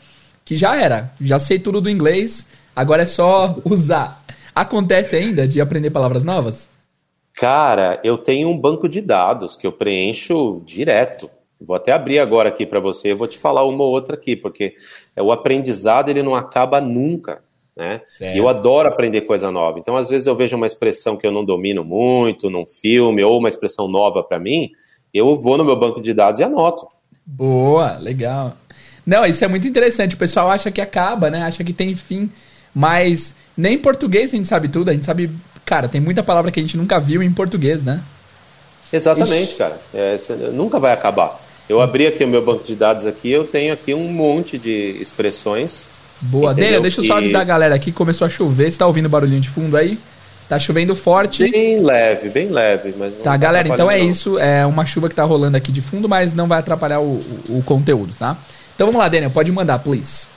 que 0.46 0.56
já 0.56 0.80
era. 0.80 1.12
Já 1.20 1.40
sei 1.40 1.58
tudo 1.58 1.82
do 1.82 1.90
inglês, 1.90 2.48
agora 2.76 3.02
é 3.02 3.08
só 3.08 3.58
usar. 3.66 4.24
Acontece 4.54 5.16
ainda 5.16 5.48
de 5.48 5.60
aprender 5.60 5.90
palavras 5.90 6.24
novas? 6.24 6.70
Cara, 7.34 8.00
eu 8.04 8.20
tenho 8.20 8.48
um 8.48 8.58
banco 8.58 8.88
de 8.88 9.02
dados 9.02 9.56
que 9.56 9.66
eu 9.66 9.72
preencho 9.72 10.62
direto. 10.64 11.28
Vou 11.60 11.76
até 11.76 11.92
abrir 11.92 12.20
agora 12.20 12.50
aqui 12.50 12.68
para 12.68 12.80
você, 12.80 13.16
vou 13.16 13.28
te 13.28 13.40
falar 13.40 13.66
uma 13.66 13.84
ou 13.84 13.92
outra 13.92 14.16
aqui, 14.16 14.36
porque 14.36 14.76
o 15.20 15.32
aprendizado 15.32 16.10
ele 16.10 16.22
não 16.22 16.36
acaba 16.36 16.80
nunca. 16.80 17.42
Né? 17.76 18.02
E 18.22 18.38
eu 18.38 18.48
adoro 18.48 18.88
aprender 18.88 19.22
coisa 19.22 19.52
nova. 19.52 19.80
Então, 19.80 19.98
às 19.98 20.08
vezes, 20.08 20.28
eu 20.28 20.36
vejo 20.36 20.56
uma 20.56 20.68
expressão 20.68 21.18
que 21.18 21.26
eu 21.26 21.32
não 21.32 21.44
domino 21.44 21.84
muito 21.84 22.50
num 22.50 22.66
filme 22.66 23.24
ou 23.24 23.40
uma 23.40 23.50
expressão 23.50 23.88
nova 23.88 24.24
para 24.24 24.40
mim, 24.40 24.72
eu 25.14 25.40
vou 25.40 25.58
no 25.58 25.66
meu 25.66 25.76
banco 25.76 26.02
de 26.02 26.14
dados 26.14 26.40
e 26.40 26.44
anoto. 26.44 26.88
Boa, 27.26 27.98
legal. 27.98 28.56
Não, 29.06 29.26
isso 29.26 29.44
é 29.44 29.48
muito 29.48 29.68
interessante. 29.68 30.16
O 30.16 30.18
pessoal 30.18 30.50
acha 30.50 30.72
que 30.72 30.82
acaba, 30.82 31.30
né? 31.30 31.42
Acha 31.44 31.64
que 31.64 31.74
tem 31.74 31.96
fim. 31.96 32.30
Mas 32.74 33.36
nem 33.56 33.74
em 33.74 33.78
português 33.78 34.34
a 34.34 34.36
gente 34.36 34.48
sabe 34.48 34.68
tudo. 34.68 34.90
A 34.90 34.94
gente 34.94 35.06
sabe. 35.06 35.30
Cara, 35.66 35.88
tem 35.88 36.02
muita 36.02 36.24
palavra 36.24 36.52
que 36.52 36.60
a 36.60 36.64
gente 36.64 36.78
nunca 36.78 37.00
viu 37.00 37.22
em 37.22 37.32
português, 37.32 37.84
né? 37.84 38.02
Exatamente, 38.92 39.50
Ixi. 39.50 39.56
cara. 39.56 39.80
É, 39.94 40.18
nunca 40.52 40.80
vai 40.80 40.94
acabar. 40.94 41.40
Eu 41.68 41.82
abri 41.82 42.06
aqui 42.06 42.24
o 42.24 42.28
meu 42.28 42.44
banco 42.44 42.64
de 42.64 42.76
dados 42.76 43.06
aqui, 43.06 43.32
eu 43.32 43.46
tenho 43.46 43.74
aqui 43.74 43.94
um 43.94 44.08
monte 44.10 44.58
de 44.58 44.98
expressões 45.00 45.88
Boa. 46.24 46.54
Daniel, 46.54 46.82
deixa 46.82 47.02
eu 47.02 47.06
só 47.06 47.18
avisar 47.18 47.42
a 47.42 47.46
galera 47.46 47.76
aqui, 47.76 47.92
começou 47.92 48.26
a 48.26 48.30
chover, 48.30 48.72
você 48.72 48.78
tá 48.78 48.88
ouvindo 48.88 49.10
barulhinho 49.10 49.42
de 49.42 49.50
fundo 49.50 49.76
aí? 49.76 49.98
Tá 50.48 50.60
chovendo 50.60 50.94
forte. 50.96 51.50
Bem 51.50 51.82
leve, 51.82 52.30
bem 52.30 52.50
leve. 52.50 52.94
Mas 52.98 53.14
tá, 53.24 53.36
galera, 53.38 53.68
então 53.68 53.90
é 53.90 53.98
não. 53.98 54.10
isso. 54.10 54.38
É 54.38 54.66
uma 54.66 54.86
chuva 54.86 55.10
que 55.10 55.16
tá 55.16 55.24
rolando 55.24 55.58
aqui 55.58 55.72
de 55.72 55.82
fundo, 55.82 56.08
mas 56.08 56.34
não 56.34 56.48
vai 56.48 56.60
atrapalhar 56.60 57.00
o, 57.00 57.22
o, 57.50 57.58
o 57.58 57.64
conteúdo, 57.64 58.14
tá? 58.18 58.38
Então 58.76 58.88
vamos 58.88 59.00
lá, 59.00 59.08
Daniel, 59.08 59.32
pode 59.32 59.52
mandar, 59.52 59.80
please. 59.80 60.28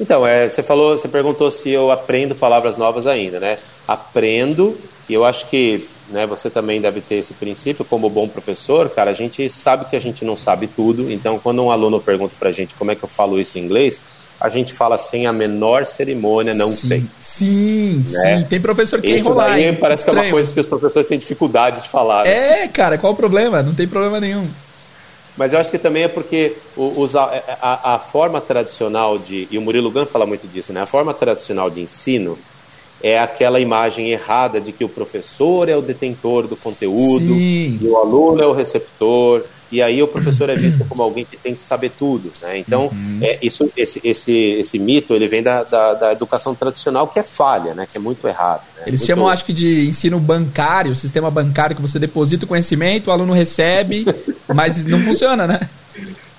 Então, 0.00 0.26
é, 0.26 0.48
você 0.48 0.62
falou, 0.62 0.96
você 0.96 1.08
perguntou 1.08 1.50
se 1.50 1.70
eu 1.70 1.90
aprendo 1.90 2.34
palavras 2.34 2.76
novas 2.76 3.06
ainda, 3.06 3.40
né? 3.40 3.58
Aprendo, 3.86 4.78
e 5.08 5.14
eu 5.14 5.24
acho 5.24 5.46
que 5.48 5.88
né, 6.10 6.24
você 6.26 6.48
também 6.48 6.80
deve 6.80 7.00
ter 7.00 7.16
esse 7.16 7.34
princípio, 7.34 7.84
como 7.84 8.08
bom 8.08 8.28
professor, 8.28 8.88
cara, 8.88 9.10
a 9.10 9.14
gente 9.14 9.48
sabe 9.50 9.84
que 9.86 9.96
a 9.96 10.00
gente 10.00 10.24
não 10.24 10.36
sabe 10.36 10.66
tudo, 10.66 11.12
então 11.12 11.38
quando 11.38 11.62
um 11.62 11.70
aluno 11.70 12.00
pergunta 12.00 12.34
pra 12.38 12.50
gente 12.52 12.74
como 12.74 12.90
é 12.90 12.94
que 12.94 13.04
eu 13.04 13.08
falo 13.08 13.38
isso 13.38 13.58
em 13.58 13.62
inglês, 13.62 14.00
a 14.40 14.48
gente 14.48 14.72
fala 14.72 14.96
sem 14.96 15.26
a 15.26 15.32
menor 15.32 15.84
cerimônia, 15.84 16.54
não 16.54 16.70
sim, 16.70 16.86
sei. 16.88 17.04
Sim, 17.20 18.04
né? 18.08 18.38
sim. 18.38 18.44
Tem 18.44 18.60
professor 18.60 19.00
que 19.00 19.10
Isso 19.10 19.24
enrolar. 19.24 19.50
Daí 19.50 19.74
parece 19.74 20.04
que 20.04 20.10
é 20.10 20.12
uma 20.12 20.30
coisa 20.30 20.52
que 20.52 20.60
os 20.60 20.66
professores 20.66 21.08
têm 21.08 21.18
dificuldade 21.18 21.82
de 21.82 21.88
falar. 21.88 22.24
Né? 22.24 22.64
É, 22.64 22.68
cara, 22.68 22.96
qual 22.96 23.12
o 23.12 23.16
problema? 23.16 23.62
Não 23.62 23.74
tem 23.74 23.88
problema 23.88 24.20
nenhum. 24.20 24.46
Mas 25.36 25.52
eu 25.52 25.58
acho 25.60 25.70
que 25.70 25.78
também 25.78 26.04
é 26.04 26.08
porque 26.08 26.56
os, 26.76 27.14
a, 27.14 27.42
a, 27.60 27.94
a, 27.94 27.98
forma 27.98 28.40
tradicional 28.40 29.18
de. 29.18 29.46
E 29.50 29.58
o 29.58 29.60
Murilo 29.60 29.90
Gun 29.90 30.04
fala 30.04 30.26
muito 30.26 30.48
disso, 30.48 30.72
né? 30.72 30.82
A 30.82 30.86
forma 30.86 31.14
tradicional 31.14 31.70
de 31.70 31.80
ensino 31.80 32.36
é 33.00 33.18
aquela 33.18 33.60
imagem 33.60 34.10
errada 34.10 34.60
de 34.60 34.72
que 34.72 34.84
o 34.84 34.88
professor 34.88 35.68
é 35.68 35.76
o 35.76 35.82
detentor 35.82 36.48
do 36.48 36.56
conteúdo 36.56 37.34
Sim. 37.34 37.78
e 37.80 37.86
o 37.86 37.96
aluno 37.96 38.42
é 38.42 38.46
o 38.46 38.52
receptor 38.52 39.44
e 39.70 39.82
aí 39.82 40.02
o 40.02 40.08
professor 40.08 40.48
é 40.48 40.56
visto 40.56 40.84
como 40.86 41.02
alguém 41.02 41.24
que 41.24 41.36
tem 41.36 41.54
que 41.54 41.62
saber 41.62 41.90
tudo, 41.98 42.32
né? 42.40 42.58
Então, 42.58 42.86
uhum. 42.86 43.18
é, 43.20 43.38
isso, 43.42 43.70
esse, 43.76 44.00
esse, 44.02 44.32
esse 44.32 44.78
mito, 44.78 45.14
ele 45.14 45.28
vem 45.28 45.42
da, 45.42 45.62
da, 45.62 45.94
da, 45.94 46.12
educação 46.12 46.54
tradicional 46.54 47.06
que 47.06 47.18
é 47.18 47.22
falha, 47.22 47.74
né? 47.74 47.86
Que 47.90 47.98
é 47.98 48.00
muito 48.00 48.26
errado. 48.26 48.62
Né? 48.76 48.84
Eles 48.86 49.00
muito... 49.00 49.06
chamam, 49.06 49.28
acho 49.28 49.44
que, 49.44 49.52
de 49.52 49.86
ensino 49.86 50.18
bancário, 50.18 50.96
sistema 50.96 51.30
bancário, 51.30 51.76
que 51.76 51.82
você 51.82 51.98
deposita 51.98 52.44
o 52.44 52.48
conhecimento, 52.48 53.08
o 53.08 53.12
aluno 53.12 53.32
recebe, 53.32 54.06
mas 54.54 54.84
não 54.84 55.00
funciona, 55.00 55.46
né? 55.46 55.60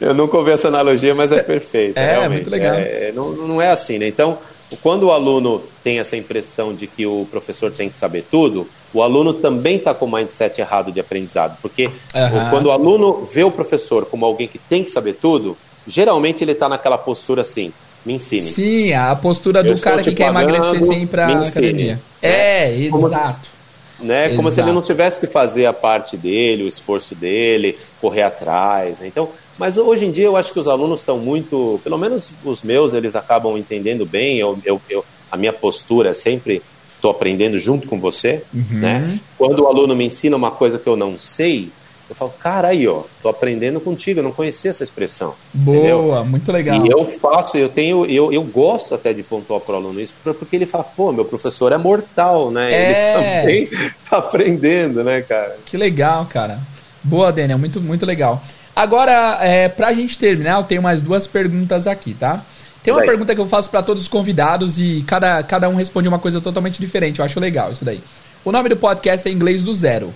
Eu 0.02 0.14
nunca 0.14 0.38
ouvi 0.38 0.52
essa 0.52 0.70
analogia, 0.70 1.14
mas 1.14 1.32
é 1.32 1.44
perfeita. 1.44 2.00
É, 2.00 2.12
realmente. 2.12 2.42
muito 2.42 2.50
legal. 2.50 2.74
É, 2.76 3.12
não, 3.14 3.32
não 3.32 3.62
é 3.62 3.70
assim, 3.70 4.00
né? 4.00 4.08
Então, 4.08 4.38
quando 4.78 5.04
o 5.04 5.12
aluno 5.12 5.64
tem 5.84 6.00
essa 6.00 6.16
impressão 6.16 6.74
de 6.74 6.86
que 6.88 7.06
o 7.06 7.28
professor 7.32 7.72
tem 7.72 7.90
que 7.90 7.96
saber 7.96 8.26
tudo, 8.30 8.68
o 8.94 9.02
aluno 9.02 9.34
também 9.34 9.78
está 9.78 9.94
com 9.94 10.06
o 10.06 10.12
mindset 10.12 10.62
errado 10.62 10.92
de 10.92 11.00
aprendizado. 11.00 11.58
Porque 11.62 11.88
uhum. 11.88 12.50
quando 12.50 12.68
o 12.68 12.72
aluno 12.72 13.28
vê 13.32 13.44
o 13.44 13.52
professor 13.52 14.06
como 14.06 14.26
alguém 14.26 14.48
que 14.48 14.58
tem 14.58 14.84
que 14.84 14.92
saber 14.92 15.14
tudo, 15.14 15.58
geralmente 15.88 16.44
ele 16.44 16.52
está 16.52 16.70
naquela 16.70 16.98
postura 16.98 17.42
assim, 17.42 17.74
me 18.06 18.14
ensine. 18.14 18.42
Sim, 18.42 18.94
a 18.94 19.16
postura 19.16 19.64
do 19.64 19.80
cara 19.80 20.02
que 20.02 20.14
quer 20.14 20.28
emagrecer 20.28 20.82
sem 20.84 21.04
ir 21.04 21.08
para 21.08 21.28
a 21.28 21.42
academia. 21.42 22.00
É, 22.22 22.68
é 22.68 22.78
exato. 22.78 23.60
Né? 24.00 24.30
Como 24.30 24.48
Exato. 24.48 24.56
se 24.56 24.62
ele 24.62 24.72
não 24.72 24.82
tivesse 24.82 25.20
que 25.20 25.28
fazer 25.28 25.66
a 25.66 25.74
parte 25.74 26.16
dele, 26.16 26.64
o 26.64 26.68
esforço 26.68 27.14
dele, 27.14 27.78
correr 28.00 28.24
atrás. 28.24 29.00
Né? 29.00 29.08
Então, 29.08 29.30
mas 29.60 29.78
hoje 29.78 30.06
em 30.06 30.12
dia 30.12 30.26
eu 30.26 30.36
acho 30.38 30.52
que 30.54 30.60
os 30.60 30.68
alunos 30.68 31.02
estão 31.02 31.18
muito, 31.18 31.80
pelo 31.84 31.98
menos 31.98 32.32
os 32.44 32.64
meus, 32.64 32.94
eles 32.94 33.16
acabam 33.16 33.58
entendendo 33.58 34.06
bem. 34.06 34.38
Eu, 34.38 34.58
eu, 34.66 34.82
eu 34.90 35.06
a 35.32 35.38
minha 35.38 35.54
postura 35.54 36.10
é 36.10 36.14
sempre 36.14 36.62
estou 36.96 37.12
aprendendo 37.12 37.60
junto 37.60 37.88
com 37.88 38.00
você, 38.00 38.42
Uhum. 38.54 38.66
né? 38.80 39.20
Quando 39.38 39.60
o 39.64 39.68
aluno 39.68 39.96
me 39.96 40.06
ensina 40.06 40.36
uma 40.36 40.50
coisa 40.52 40.80
que 40.80 40.88
eu 40.88 40.98
não 40.98 41.20
sei, 41.20 41.70
eu 42.10 42.16
falo, 42.16 42.34
cara, 42.40 42.70
aí, 42.70 42.88
ó, 42.88 43.04
tô 43.22 43.30
aprendendo 43.30 43.80
contigo, 43.80 44.20
eu 44.20 44.24
não 44.24 44.32
conhecia 44.32 44.72
essa 44.72 44.84
expressão. 44.84 45.36
Boa, 45.54 45.78
entendeu? 45.78 46.26
muito 46.26 46.52
legal. 46.52 46.84
E 46.86 46.90
eu 46.90 47.06
faço, 47.06 47.56
eu 47.58 47.70
tenho, 47.70 48.04
eu, 48.06 48.34
eu 48.34 48.42
gosto 48.44 48.96
até 48.96 49.14
de 49.14 49.22
pontuar 49.22 49.60
para 49.62 49.76
o 49.76 49.78
aluno 49.78 50.02
isso, 50.02 50.14
porque 50.24 50.56
ele 50.56 50.66
fala, 50.66 50.84
pô, 50.84 51.12
meu 51.12 51.24
professor 51.24 51.72
é 51.72 51.78
mortal, 51.78 52.50
né? 52.50 52.74
É. 52.74 53.46
Ele 53.46 53.68
também 53.68 53.92
tá 54.10 54.18
aprendendo, 54.18 55.04
né, 55.04 55.22
cara? 55.22 55.56
Que 55.68 55.78
legal, 55.78 56.26
cara. 56.26 56.60
Boa, 57.04 57.32
Daniel, 57.32 57.60
muito, 57.60 57.80
muito 57.80 58.06
legal. 58.06 58.42
Agora, 58.80 59.38
é, 59.42 59.68
pra 59.68 59.92
gente 59.92 60.18
terminar, 60.18 60.58
eu 60.58 60.64
tenho 60.64 60.82
mais 60.82 61.02
duas 61.02 61.28
perguntas 61.28 61.86
aqui, 61.86 62.14
tá? 62.14 62.42
Tem 62.82 62.94
uma 62.94 63.02
Vai. 63.02 63.10
pergunta 63.10 63.36
que 63.36 63.42
eu 63.42 63.46
faço 63.46 63.70
pra 63.70 63.84
todos 63.84 64.04
os 64.04 64.08
convidados 64.08 64.80
e 64.80 65.04
cada, 65.06 65.44
cada 65.44 65.68
um 65.68 65.76
responde 65.76 66.08
uma 66.08 66.18
coisa 66.18 66.40
totalmente 66.40 66.80
diferente. 66.80 67.20
Eu 67.20 67.26
acho 67.26 67.38
legal 67.42 67.74
isso 67.74 67.84
daí. 67.84 68.02
O 68.46 68.54
nome 68.54 68.70
do 68.70 68.78
podcast 68.78 69.28
é 69.28 69.32
Inglês 69.34 69.62
do 69.62 69.76
Zero. 69.76 70.14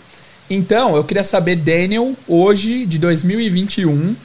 Então, 0.50 0.96
eu 0.96 1.04
queria 1.04 1.26
saber, 1.26 1.58
Daniel, 1.58 2.14
hoje, 2.26 2.86
de 2.86 2.98
2021, 3.00 4.16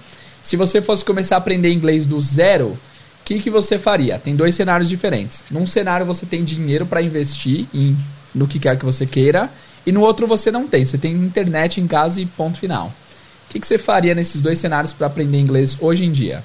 se 0.40 0.54
você 0.54 0.80
fosse 0.80 1.04
começar 1.04 1.34
a 1.34 1.38
aprender 1.38 1.72
inglês 1.72 2.06
do 2.06 2.20
zero, 2.20 2.66
o 2.68 2.78
que, 3.24 3.40
que 3.40 3.50
você 3.50 3.76
faria? 3.76 4.20
Tem 4.20 4.36
dois 4.36 4.54
cenários 4.54 4.88
diferentes. 4.88 5.44
Num 5.50 5.66
cenário 5.66 6.06
você 6.06 6.24
tem 6.24 6.44
dinheiro 6.44 6.86
pra 6.86 7.02
investir 7.02 7.66
em, 7.74 7.96
no 8.32 8.46
que 8.46 8.60
quer 8.60 8.78
que 8.78 8.84
você 8.84 9.04
queira, 9.04 9.50
e 9.84 9.90
no 9.90 10.00
outro 10.00 10.28
você 10.28 10.52
não 10.52 10.68
tem. 10.68 10.84
Você 10.84 10.96
tem 10.96 11.12
internet 11.12 11.80
em 11.80 11.88
casa 11.88 12.20
e 12.20 12.26
ponto 12.26 12.56
final. 12.56 12.92
O 13.48 13.52
que, 13.52 13.60
que 13.60 13.66
você 13.66 13.78
faria 13.78 14.14
nesses 14.14 14.40
dois 14.40 14.58
cenários 14.58 14.92
para 14.92 15.06
aprender 15.06 15.38
inglês 15.38 15.76
hoje 15.80 16.04
em 16.04 16.12
dia? 16.12 16.44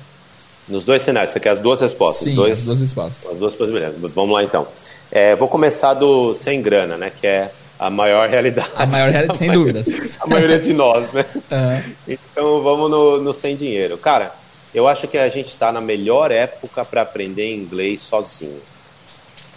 Nos 0.67 0.85
dois 0.85 1.01
cenários, 1.01 1.33
você 1.33 1.39
quer 1.39 1.49
as 1.49 1.59
duas 1.59 1.81
respostas? 1.81 2.23
Sim, 2.23 2.35
dois, 2.35 2.59
as 2.59 2.65
duas 2.65 2.79
respostas. 2.79 3.29
As 3.31 3.37
duas 3.37 3.53
possibilidades. 3.53 3.97
Vamos 3.99 4.33
lá, 4.33 4.43
então. 4.43 4.65
É, 5.11 5.35
vou 5.35 5.47
começar 5.47 5.93
do 5.93 6.33
sem 6.33 6.61
grana, 6.61 6.95
né, 6.97 7.11
que 7.19 7.27
é 7.27 7.51
a 7.77 7.89
maior 7.89 8.29
realidade. 8.29 8.69
A 8.75 8.85
maior 8.85 9.09
realidade, 9.09 9.37
sem 9.39 9.47
maioria- 9.49 9.73
dúvidas. 9.83 10.17
A 10.21 10.27
maioria 10.27 10.59
de 10.59 10.73
nós, 10.73 11.11
né? 11.11 11.25
Ah, 11.51 11.81
Então 12.07 12.61
vamos 12.61 12.89
no, 12.89 13.21
no 13.21 13.33
sem 13.33 13.57
dinheiro. 13.57 13.97
Cara, 13.97 14.31
eu 14.73 14.87
acho 14.87 15.05
que 15.07 15.17
a 15.17 15.27
gente 15.27 15.49
está 15.49 15.71
na 15.71 15.81
melhor 15.81 16.31
época 16.31 16.85
para 16.85 17.01
aprender 17.01 17.53
inglês 17.53 18.01
sozinho. 18.01 18.59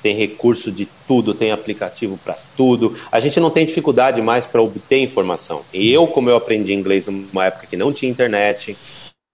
Tem 0.07 0.15
recurso 0.15 0.71
de 0.71 0.87
tudo, 1.09 1.35
tem 1.35 1.51
aplicativo 1.51 2.17
para 2.17 2.39
tudo. 2.57 2.97
A 3.11 3.19
gente 3.19 3.41
não 3.41 3.51
tem 3.51 3.67
dificuldade 3.67 4.23
mais 4.23 4.47
para 4.47 4.63
obter 4.63 4.99
informação. 4.99 5.65
E 5.75 5.93
eu, 5.93 6.07
como 6.07 6.31
eu 6.31 6.37
aprendi 6.37 6.73
inglês 6.73 7.07
numa 7.07 7.47
época 7.47 7.67
que 7.67 7.77
não 7.77 7.93
tinha 7.93 8.09
internet, 8.09 8.77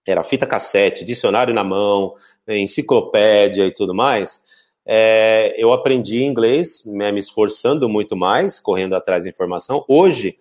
era 0.06 0.22
fita 0.22 0.46
cassete, 0.46 1.04
dicionário 1.04 1.52
na 1.52 1.62
mão, 1.62 2.14
enciclopédia 2.48 3.66
e 3.66 3.70
tudo 3.70 3.94
mais, 3.94 4.44
é, 4.86 5.54
eu 5.58 5.74
aprendi 5.74 6.24
inglês, 6.24 6.84
né, 6.86 7.12
me 7.12 7.20
esforçando 7.20 7.86
muito 7.86 8.16
mais, 8.16 8.58
correndo 8.58 8.94
atrás 8.94 9.24
da 9.24 9.28
informação. 9.28 9.84
Hoje, 9.86 10.38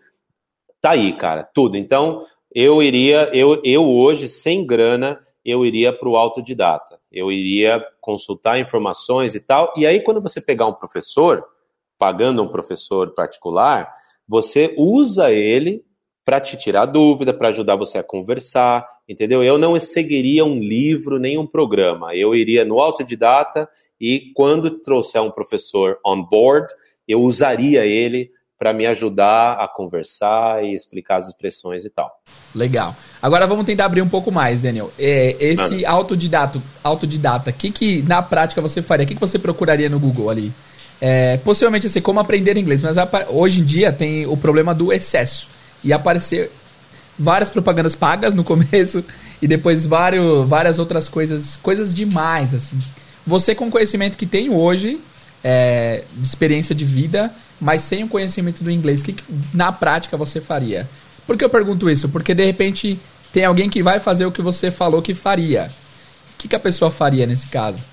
tá 0.79 0.91
aí, 0.91 1.11
cara, 1.11 1.43
tudo. 1.43 1.75
Então, 1.75 2.25
eu 2.55 2.81
iria, 2.81 3.29
eu, 3.33 3.61
eu 3.65 3.83
hoje, 3.83 4.29
sem 4.29 4.65
grana, 4.65 5.19
eu 5.43 5.65
iria 5.65 5.91
para 5.91 6.07
o 6.07 6.15
autodidata. 6.15 7.01
Eu 7.11 7.29
iria 7.29 7.85
consultar 8.01 8.59
informações 8.59 9.35
e 9.35 9.39
tal. 9.39 9.71
E 9.77 9.85
aí, 9.85 10.01
quando 10.01 10.21
você 10.21 10.41
pegar 10.41 10.67
um 10.67 10.73
professor, 10.73 11.45
pagando 11.97 12.41
um 12.41 12.47
professor 12.47 13.13
particular, 13.13 13.89
você 14.27 14.73
usa 14.77 15.31
ele 15.31 15.85
para 16.25 16.39
te 16.39 16.57
tirar 16.57 16.85
dúvida, 16.85 17.33
para 17.33 17.49
ajudar 17.49 17.75
você 17.75 17.97
a 17.97 18.03
conversar, 18.03 18.85
entendeu? 19.07 19.43
Eu 19.43 19.57
não 19.57 19.79
seguiria 19.79 20.43
um 20.45 20.59
livro 20.59 21.19
nem 21.19 21.37
um 21.37 21.47
programa. 21.47 22.15
Eu 22.15 22.35
iria 22.35 22.65
no 22.65 22.79
autodidata 22.79 23.69
e 23.99 24.31
quando 24.35 24.79
trouxer 24.79 25.21
um 25.21 25.31
professor 25.31 25.99
on 26.05 26.23
board, 26.23 26.67
eu 27.07 27.21
usaria 27.21 27.85
ele 27.85 28.31
para 28.61 28.73
me 28.73 28.85
ajudar 28.85 29.53
a 29.53 29.67
conversar 29.67 30.63
e 30.63 30.75
explicar 30.75 31.17
as 31.17 31.29
expressões 31.29 31.83
e 31.83 31.89
tal. 31.89 32.21
legal. 32.53 32.95
Agora 33.19 33.47
vamos 33.47 33.65
tentar 33.65 33.85
abrir 33.85 34.03
um 34.03 34.07
pouco 34.07 34.31
mais, 34.31 34.61
Daniel. 34.61 34.91
É, 34.99 35.35
esse 35.39 35.83
autodidata, 35.83 36.61
autodidata, 36.83 37.51
que 37.51 37.71
que 37.71 38.03
na 38.03 38.21
prática 38.21 38.61
você 38.61 38.83
faria? 38.83 39.03
O 39.03 39.07
que, 39.07 39.15
que 39.15 39.19
você 39.19 39.39
procuraria 39.39 39.89
no 39.89 39.99
Google 39.99 40.29
ali? 40.29 40.53
É, 41.01 41.37
possivelmente 41.37 41.87
assim, 41.87 42.01
como 42.01 42.19
aprender 42.19 42.55
inglês, 42.55 42.83
mas 42.83 42.97
hoje 43.29 43.61
em 43.61 43.63
dia 43.63 43.91
tem 43.91 44.27
o 44.27 44.37
problema 44.37 44.75
do 44.75 44.93
excesso. 44.93 45.47
E 45.83 45.91
aparecer 45.91 46.51
várias 47.17 47.49
propagandas 47.49 47.95
pagas 47.95 48.35
no 48.35 48.43
começo 48.45 49.03
e 49.41 49.47
depois 49.47 49.87
vários, 49.87 50.47
várias 50.47 50.77
outras 50.77 51.09
coisas, 51.09 51.57
coisas 51.57 51.95
demais, 51.95 52.53
assim. 52.53 52.77
Você 53.25 53.55
com 53.55 53.69
o 53.69 53.71
conhecimento 53.71 54.19
que 54.19 54.27
tem 54.27 54.51
hoje, 54.51 55.01
é, 55.43 56.03
de 56.15 56.27
experiência 56.27 56.75
de 56.75 56.85
vida, 56.85 57.33
mas 57.61 57.83
sem 57.83 58.03
o 58.03 58.07
conhecimento 58.07 58.63
do 58.63 58.71
inglês, 58.71 59.01
o 59.01 59.05
que, 59.05 59.13
que 59.13 59.23
na 59.53 59.71
prática 59.71 60.17
você 60.17 60.41
faria? 60.41 60.89
Por 61.27 61.37
que 61.37 61.45
eu 61.45 61.49
pergunto 61.49 61.89
isso? 61.89 62.09
Porque 62.09 62.33
de 62.33 62.43
repente 62.43 62.99
tem 63.31 63.45
alguém 63.45 63.69
que 63.69 63.83
vai 63.83 63.99
fazer 63.99 64.25
o 64.25 64.31
que 64.31 64.41
você 64.41 64.71
falou 64.71 65.01
que 65.01 65.13
faria. 65.13 65.71
O 66.33 66.37
que, 66.39 66.47
que 66.47 66.55
a 66.55 66.59
pessoa 66.59 66.89
faria 66.89 67.27
nesse 67.27 67.47
caso? 67.47 67.83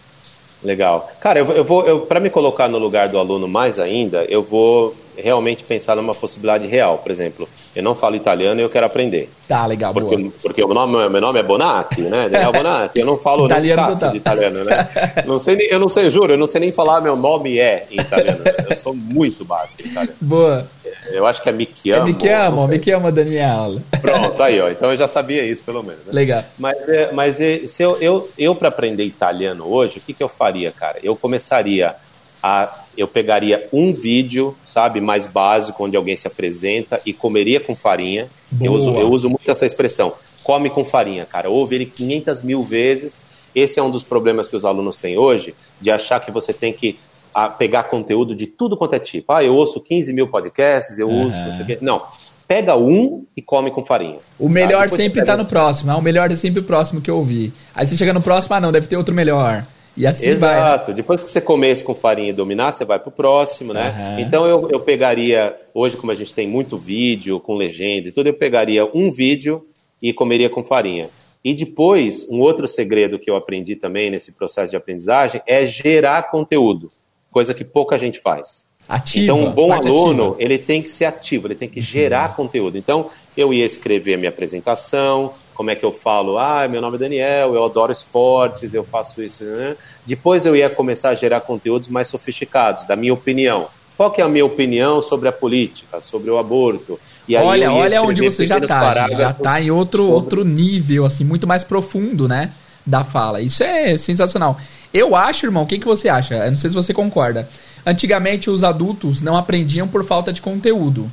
Legal. 0.62 1.12
Cara, 1.20 1.38
eu, 1.38 1.46
eu 1.52 1.62
vou, 1.62 1.86
eu, 1.86 2.00
para 2.00 2.18
me 2.18 2.30
colocar 2.30 2.68
no 2.68 2.78
lugar 2.78 3.08
do 3.08 3.18
aluno 3.18 3.46
mais 3.46 3.78
ainda, 3.78 4.24
eu 4.24 4.42
vou 4.42 4.96
realmente 5.16 5.62
pensar 5.62 5.94
numa 5.94 6.14
possibilidade 6.14 6.66
real. 6.66 6.98
Por 6.98 7.12
exemplo, 7.12 7.48
eu 7.78 7.84
não 7.84 7.94
falo 7.94 8.16
italiano 8.16 8.60
e 8.60 8.64
eu 8.64 8.68
quero 8.68 8.86
aprender. 8.86 9.30
Tá, 9.46 9.64
legal, 9.64 9.94
boa. 9.94 10.04
Porque, 10.08 10.30
porque 10.42 10.64
o 10.64 10.74
nome, 10.74 11.08
meu 11.08 11.20
nome 11.20 11.38
é 11.38 11.42
Bonatti, 11.42 12.00
né? 12.02 12.28
Daniel 12.28 12.50
Bonatti. 12.52 12.98
Eu 12.98 13.06
não 13.06 13.16
falo 13.16 13.42
nem 13.46 13.46
Italiano 13.46 13.92
total. 13.94 14.10
de 14.10 14.16
italiano, 14.16 14.64
né? 14.64 14.88
Não 15.24 15.38
sei, 15.38 15.54
nem- 15.56 15.68
eu 15.70 15.78
não 15.78 15.88
sei, 15.88 16.10
juro, 16.10 16.32
eu 16.32 16.38
não 16.38 16.46
sei 16.46 16.60
nem 16.60 16.72
falar 16.72 17.00
meu 17.00 17.14
nome 17.16 17.58
é 17.58 17.86
em 17.90 18.00
italiano. 18.00 18.40
Eu 18.68 18.74
sou 18.76 18.94
muito 18.94 19.44
básico 19.44 19.80
em 19.82 19.90
italiano. 19.92 20.16
Boa. 20.20 20.66
Eu 21.12 21.26
acho 21.26 21.40
que 21.42 21.48
é 21.48 21.52
me 21.52 21.64
É, 21.64 21.68
chiamo. 21.82 22.04
me 22.06 22.14
que 22.14 22.28
não 22.28 22.46
amo, 22.46 22.58
sei. 22.60 22.68
me 22.68 22.78
que 22.80 22.90
ama, 22.90 23.12
Daniel. 23.12 23.76
Pronto, 24.02 24.42
aí, 24.42 24.60
ó. 24.60 24.68
Então 24.70 24.90
eu 24.90 24.96
já 24.96 25.06
sabia 25.06 25.44
isso, 25.44 25.62
pelo 25.62 25.82
menos. 25.82 26.00
né? 26.04 26.12
Legal. 26.12 26.42
Mas, 26.58 26.76
é, 26.88 27.10
mas 27.12 27.40
é, 27.40 27.58
se 27.66 27.82
eu, 27.82 27.96
eu, 28.00 28.28
eu 28.36 28.54
para 28.54 28.68
aprender 28.68 29.04
italiano 29.04 29.64
hoje, 29.72 29.98
o 29.98 30.00
que, 30.00 30.12
que 30.12 30.22
eu 30.22 30.28
faria, 30.28 30.72
cara? 30.72 30.98
Eu 31.02 31.14
começaria 31.14 31.94
a. 32.42 32.68
Eu 32.98 33.06
pegaria 33.08 33.66
um 33.72 33.92
vídeo, 33.92 34.54
sabe, 34.64 35.00
mais 35.00 35.26
básico, 35.26 35.84
onde 35.84 35.96
alguém 35.96 36.16
se 36.16 36.26
apresenta 36.26 37.00
e 37.06 37.12
comeria 37.12 37.60
com 37.60 37.76
farinha. 37.76 38.26
Eu 38.60 38.72
uso, 38.72 38.90
eu 38.90 39.08
uso 39.10 39.30
muito 39.30 39.48
essa 39.50 39.64
expressão. 39.64 40.12
Come 40.42 40.68
com 40.68 40.84
farinha, 40.84 41.24
cara. 41.24 41.48
Ouve 41.48 41.76
ele 41.76 41.86
500 41.86 42.42
mil 42.42 42.64
vezes. 42.64 43.22
Esse 43.54 43.78
é 43.78 43.82
um 43.82 43.90
dos 43.90 44.02
problemas 44.02 44.48
que 44.48 44.56
os 44.56 44.64
alunos 44.64 44.96
têm 44.96 45.16
hoje, 45.16 45.54
de 45.80 45.90
achar 45.90 46.18
que 46.20 46.30
você 46.32 46.52
tem 46.52 46.72
que 46.72 46.98
ah, 47.34 47.48
pegar 47.48 47.84
conteúdo 47.84 48.34
de 48.34 48.46
tudo 48.46 48.76
quanto 48.76 48.94
é 48.94 48.98
tipo. 48.98 49.32
Ah, 49.32 49.44
eu 49.44 49.54
ouço 49.54 49.80
15 49.80 50.12
mil 50.12 50.26
podcasts, 50.28 50.98
eu 50.98 51.08
uso. 51.08 51.36
Não, 51.36 51.52
sei 51.54 51.62
o 51.62 51.66
quê. 51.66 51.78
não. 51.80 52.02
Pega 52.48 52.74
um 52.76 53.26
e 53.36 53.42
come 53.42 53.70
com 53.70 53.84
farinha. 53.84 54.16
O 54.38 54.48
melhor 54.48 54.88
Tá, 54.88 54.96
sempre 54.96 55.20
tá 55.20 55.32
pega- 55.32 55.42
no 55.42 55.44
próximo. 55.48 55.90
Ah, 55.92 55.98
o 55.98 56.02
melhor 56.02 56.32
é 56.32 56.34
sempre 56.36 56.60
o 56.60 56.64
próximo 56.64 57.00
que 57.00 57.10
eu 57.10 57.16
ouvi. 57.16 57.52
Aí 57.74 57.86
você 57.86 57.94
chega 57.94 58.12
no 58.12 58.22
próximo, 58.22 58.54
ah, 58.56 58.60
não, 58.60 58.72
deve 58.72 58.86
ter 58.86 58.96
outro 58.96 59.14
melhor. 59.14 59.64
E 59.98 60.06
assim 60.06 60.34
vai. 60.34 60.54
Exato. 60.56 60.92
Depois 60.92 61.22
que 61.22 61.28
você 61.28 61.42
esse 61.64 61.84
com 61.84 61.94
farinha 61.94 62.30
e 62.30 62.32
dominar, 62.32 62.70
você 62.70 62.84
vai 62.84 63.00
pro 63.00 63.10
próximo, 63.10 63.72
né? 63.72 63.88
Aham. 63.88 64.20
Então 64.20 64.46
eu, 64.46 64.70
eu 64.70 64.80
pegaria, 64.80 65.56
hoje 65.74 65.96
como 65.96 66.12
a 66.12 66.14
gente 66.14 66.32
tem 66.32 66.46
muito 66.46 66.78
vídeo 66.78 67.40
com 67.40 67.56
legenda 67.56 68.08
e 68.08 68.12
tudo, 68.12 68.28
eu 68.28 68.34
pegaria 68.34 68.88
um 68.94 69.10
vídeo 69.10 69.66
e 70.00 70.12
comeria 70.12 70.48
com 70.48 70.62
farinha. 70.62 71.10
E 71.44 71.52
depois, 71.52 72.28
um 72.30 72.40
outro 72.40 72.68
segredo 72.68 73.18
que 73.18 73.30
eu 73.30 73.36
aprendi 73.36 73.74
também 73.74 74.10
nesse 74.10 74.32
processo 74.32 74.70
de 74.70 74.76
aprendizagem 74.76 75.40
é 75.46 75.66
gerar 75.66 76.30
conteúdo, 76.30 76.92
coisa 77.30 77.52
que 77.52 77.64
pouca 77.64 77.98
gente 77.98 78.20
faz. 78.20 78.66
Ativa. 78.88 79.24
Então, 79.24 79.44
um 79.44 79.50
bom 79.50 79.72
aluno, 79.72 80.10
ativa. 80.10 80.28
Uhum. 80.30 80.36
ele 80.38 80.58
tem 80.58 80.82
que 80.82 80.90
ser 80.90 81.04
ativo, 81.04 81.46
ele 81.46 81.54
tem 81.54 81.68
que 81.68 81.80
gerar 81.80 82.34
conteúdo. 82.34 82.78
Então, 82.78 83.10
eu 83.36 83.52
ia 83.52 83.64
escrever 83.64 84.14
a 84.14 84.16
minha 84.16 84.30
apresentação, 84.30 85.34
como 85.58 85.72
é 85.72 85.74
que 85.74 85.84
eu 85.84 85.90
falo, 85.90 86.38
ah, 86.38 86.68
meu 86.68 86.80
nome 86.80 86.94
é 86.94 87.00
Daniel, 87.00 87.52
eu 87.52 87.64
adoro 87.64 87.90
esportes, 87.90 88.72
eu 88.72 88.84
faço 88.84 89.20
isso, 89.20 89.42
né? 89.42 89.74
Depois 90.06 90.46
eu 90.46 90.54
ia 90.54 90.70
começar 90.70 91.08
a 91.08 91.14
gerar 91.16 91.40
conteúdos 91.40 91.88
mais 91.88 92.06
sofisticados, 92.06 92.86
da 92.86 92.94
minha 92.94 93.12
opinião. 93.12 93.66
Qual 93.96 94.08
que 94.12 94.20
é 94.20 94.24
a 94.24 94.28
minha 94.28 94.46
opinião 94.46 95.02
sobre 95.02 95.28
a 95.28 95.32
política, 95.32 96.00
sobre 96.00 96.30
o 96.30 96.38
aborto? 96.38 96.98
E 97.26 97.36
aí 97.36 97.44
olha, 97.44 97.72
olha 97.72 98.00
onde 98.02 98.22
você 98.22 98.44
já 98.46 98.54
pequenos 98.54 98.68
tá. 98.68 98.78
Já 98.78 98.80
parágrafos 98.94 99.42
tá 99.42 99.60
em 99.60 99.72
outro, 99.72 100.04
sobre- 100.04 100.14
outro 100.14 100.44
nível, 100.44 101.04
assim, 101.04 101.24
muito 101.24 101.44
mais 101.44 101.64
profundo, 101.64 102.28
né? 102.28 102.52
Da 102.86 103.02
fala. 103.02 103.40
Isso 103.40 103.64
é 103.64 103.96
sensacional. 103.98 104.56
Eu 104.94 105.16
acho, 105.16 105.44
irmão, 105.44 105.64
o 105.64 105.66
que, 105.66 105.76
que 105.80 105.84
você 105.84 106.08
acha? 106.08 106.34
Eu 106.36 106.52
não 106.52 106.56
sei 106.56 106.70
se 106.70 106.76
você 106.76 106.94
concorda. 106.94 107.48
Antigamente 107.84 108.48
os 108.48 108.62
adultos 108.62 109.20
não 109.20 109.36
aprendiam 109.36 109.88
por 109.88 110.04
falta 110.04 110.32
de 110.32 110.40
conteúdo. 110.40 111.10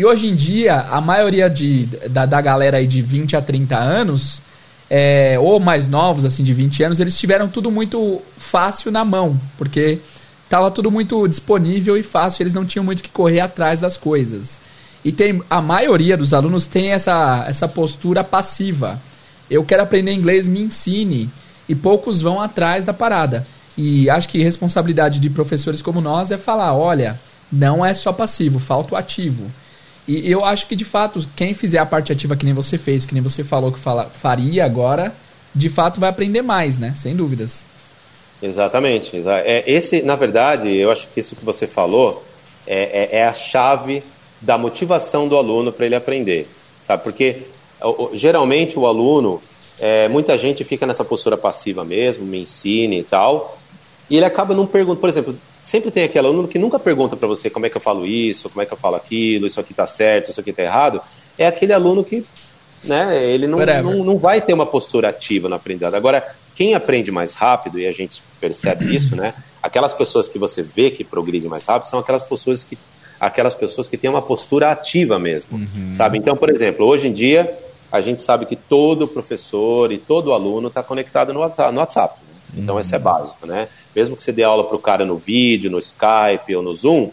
E 0.00 0.04
hoje 0.06 0.28
em 0.28 0.34
dia, 0.34 0.76
a 0.90 0.98
maioria 0.98 1.50
de, 1.50 1.84
da, 2.08 2.24
da 2.24 2.40
galera 2.40 2.78
aí 2.78 2.86
de 2.86 3.02
20 3.02 3.36
a 3.36 3.42
30 3.42 3.76
anos, 3.76 4.40
é, 4.88 5.38
ou 5.38 5.60
mais 5.60 5.86
novos, 5.86 6.24
assim, 6.24 6.42
de 6.42 6.54
20 6.54 6.84
anos, 6.84 7.00
eles 7.00 7.18
tiveram 7.18 7.48
tudo 7.48 7.70
muito 7.70 8.22
fácil 8.38 8.90
na 8.90 9.04
mão, 9.04 9.38
porque 9.58 9.98
tava 10.48 10.70
tudo 10.70 10.90
muito 10.90 11.28
disponível 11.28 11.98
e 11.98 12.02
fácil, 12.02 12.42
eles 12.42 12.54
não 12.54 12.64
tinham 12.64 12.82
muito 12.82 13.02
que 13.02 13.10
correr 13.10 13.40
atrás 13.40 13.78
das 13.78 13.98
coisas. 13.98 14.58
E 15.04 15.12
tem 15.12 15.42
a 15.50 15.60
maioria 15.60 16.16
dos 16.16 16.32
alunos 16.32 16.66
tem 16.66 16.92
essa, 16.92 17.44
essa 17.46 17.68
postura 17.68 18.24
passiva. 18.24 18.98
Eu 19.50 19.62
quero 19.66 19.82
aprender 19.82 20.14
inglês, 20.14 20.48
me 20.48 20.62
ensine. 20.62 21.28
E 21.68 21.74
poucos 21.74 22.22
vão 22.22 22.40
atrás 22.40 22.86
da 22.86 22.94
parada. 22.94 23.46
E 23.76 24.08
acho 24.08 24.30
que 24.30 24.42
responsabilidade 24.42 25.20
de 25.20 25.28
professores 25.28 25.82
como 25.82 26.00
nós 26.00 26.30
é 26.30 26.38
falar, 26.38 26.72
olha, 26.72 27.20
não 27.52 27.84
é 27.84 27.92
só 27.92 28.14
passivo, 28.14 28.58
falta 28.58 28.94
o 28.94 28.96
ativo. 28.96 29.44
E 30.08 30.30
eu 30.30 30.44
acho 30.44 30.66
que, 30.66 30.74
de 30.74 30.84
fato, 30.84 31.24
quem 31.36 31.54
fizer 31.54 31.78
a 31.78 31.86
parte 31.86 32.12
ativa 32.12 32.36
que 32.36 32.44
nem 32.44 32.54
você 32.54 32.76
fez, 32.76 33.06
que 33.06 33.14
nem 33.14 33.22
você 33.22 33.44
falou 33.44 33.70
que 33.70 33.78
fala, 33.78 34.06
faria 34.06 34.64
agora, 34.64 35.14
de 35.54 35.68
fato 35.68 36.00
vai 36.00 36.10
aprender 36.10 36.42
mais, 36.42 36.78
né? 36.78 36.94
Sem 36.96 37.14
dúvidas. 37.14 37.64
Exatamente. 38.42 39.12
É, 39.44 39.64
esse, 39.66 40.02
na 40.02 40.16
verdade, 40.16 40.74
eu 40.74 40.90
acho 40.90 41.06
que 41.12 41.20
isso 41.20 41.36
que 41.36 41.44
você 41.44 41.66
falou 41.66 42.24
é, 42.66 43.08
é, 43.12 43.18
é 43.18 43.26
a 43.26 43.34
chave 43.34 44.02
da 44.40 44.56
motivação 44.56 45.28
do 45.28 45.36
aluno 45.36 45.70
para 45.70 45.86
ele 45.86 45.94
aprender, 45.94 46.48
sabe? 46.82 47.02
Porque 47.02 47.42
geralmente 48.14 48.78
o 48.78 48.86
aluno, 48.86 49.42
é, 49.78 50.08
muita 50.08 50.36
gente 50.38 50.64
fica 50.64 50.86
nessa 50.86 51.04
postura 51.04 51.36
passiva 51.36 51.84
mesmo, 51.84 52.24
me 52.24 52.40
ensine 52.40 53.00
e 53.00 53.04
tal, 53.04 53.58
e 54.08 54.16
ele 54.16 54.24
acaba 54.24 54.54
não 54.54 54.66
perguntando, 54.66 55.00
por 55.00 55.08
exemplo, 55.08 55.36
sempre 55.62 55.90
tem 55.90 56.04
aquele 56.04 56.26
aluno 56.26 56.48
que 56.48 56.58
nunca 56.58 56.78
pergunta 56.78 57.16
para 57.16 57.28
você 57.28 57.50
como 57.50 57.66
é 57.66 57.70
que 57.70 57.76
eu 57.76 57.80
falo 57.80 58.06
isso, 58.06 58.48
como 58.48 58.62
é 58.62 58.66
que 58.66 58.72
eu 58.72 58.76
falo 58.76 58.96
aquilo, 58.96 59.46
isso 59.46 59.60
aqui 59.60 59.72
está 59.72 59.86
certo, 59.86 60.30
isso 60.30 60.40
aqui 60.40 60.50
está 60.50 60.62
errado, 60.62 61.00
é 61.38 61.46
aquele 61.46 61.72
aluno 61.72 62.04
que, 62.04 62.24
né, 62.84 63.24
ele 63.24 63.46
não, 63.46 63.58
não, 63.58 64.04
não 64.04 64.18
vai 64.18 64.40
ter 64.40 64.52
uma 64.52 64.66
postura 64.66 65.08
ativa 65.08 65.48
no 65.48 65.54
aprendizado. 65.54 65.94
Agora, 65.94 66.34
quem 66.54 66.74
aprende 66.74 67.10
mais 67.10 67.32
rápido, 67.32 67.78
e 67.78 67.86
a 67.86 67.92
gente 67.92 68.22
percebe 68.40 68.92
isso, 68.94 69.14
né, 69.16 69.34
aquelas 69.62 69.94
pessoas 69.94 70.28
que 70.28 70.38
você 70.38 70.62
vê 70.62 70.90
que 70.90 71.04
progridem 71.04 71.48
mais 71.48 71.64
rápido 71.64 71.88
são 71.88 71.98
aquelas 71.98 72.22
pessoas 72.22 72.64
que 72.64 72.78
aquelas 73.18 73.54
pessoas 73.54 73.86
que 73.86 73.98
têm 73.98 74.08
uma 74.08 74.22
postura 74.22 74.70
ativa 74.70 75.18
mesmo, 75.18 75.58
uhum. 75.58 75.92
sabe? 75.92 76.16
Então, 76.16 76.34
por 76.34 76.48
exemplo, 76.48 76.86
hoje 76.86 77.06
em 77.06 77.12
dia 77.12 77.54
a 77.92 78.00
gente 78.00 78.22
sabe 78.22 78.46
que 78.46 78.56
todo 78.56 79.06
professor 79.06 79.92
e 79.92 79.98
todo 79.98 80.32
aluno 80.32 80.68
está 80.68 80.82
conectado 80.82 81.32
no 81.34 81.40
WhatsApp. 81.40 81.72
No 81.72 81.80
WhatsApp 81.80 82.18
né? 82.24 82.62
Então, 82.62 82.76
uhum. 82.76 82.80
isso 82.80 82.94
é 82.94 82.98
básico, 82.98 83.46
né? 83.46 83.68
Mesmo 83.94 84.16
que 84.16 84.22
você 84.22 84.32
dê 84.32 84.42
aula 84.42 84.64
para 84.64 84.76
o 84.76 84.80
cara 84.80 85.04
no 85.04 85.16
vídeo, 85.16 85.70
no 85.70 85.78
Skype 85.78 86.54
ou 86.54 86.62
no 86.62 86.74
Zoom, 86.74 87.10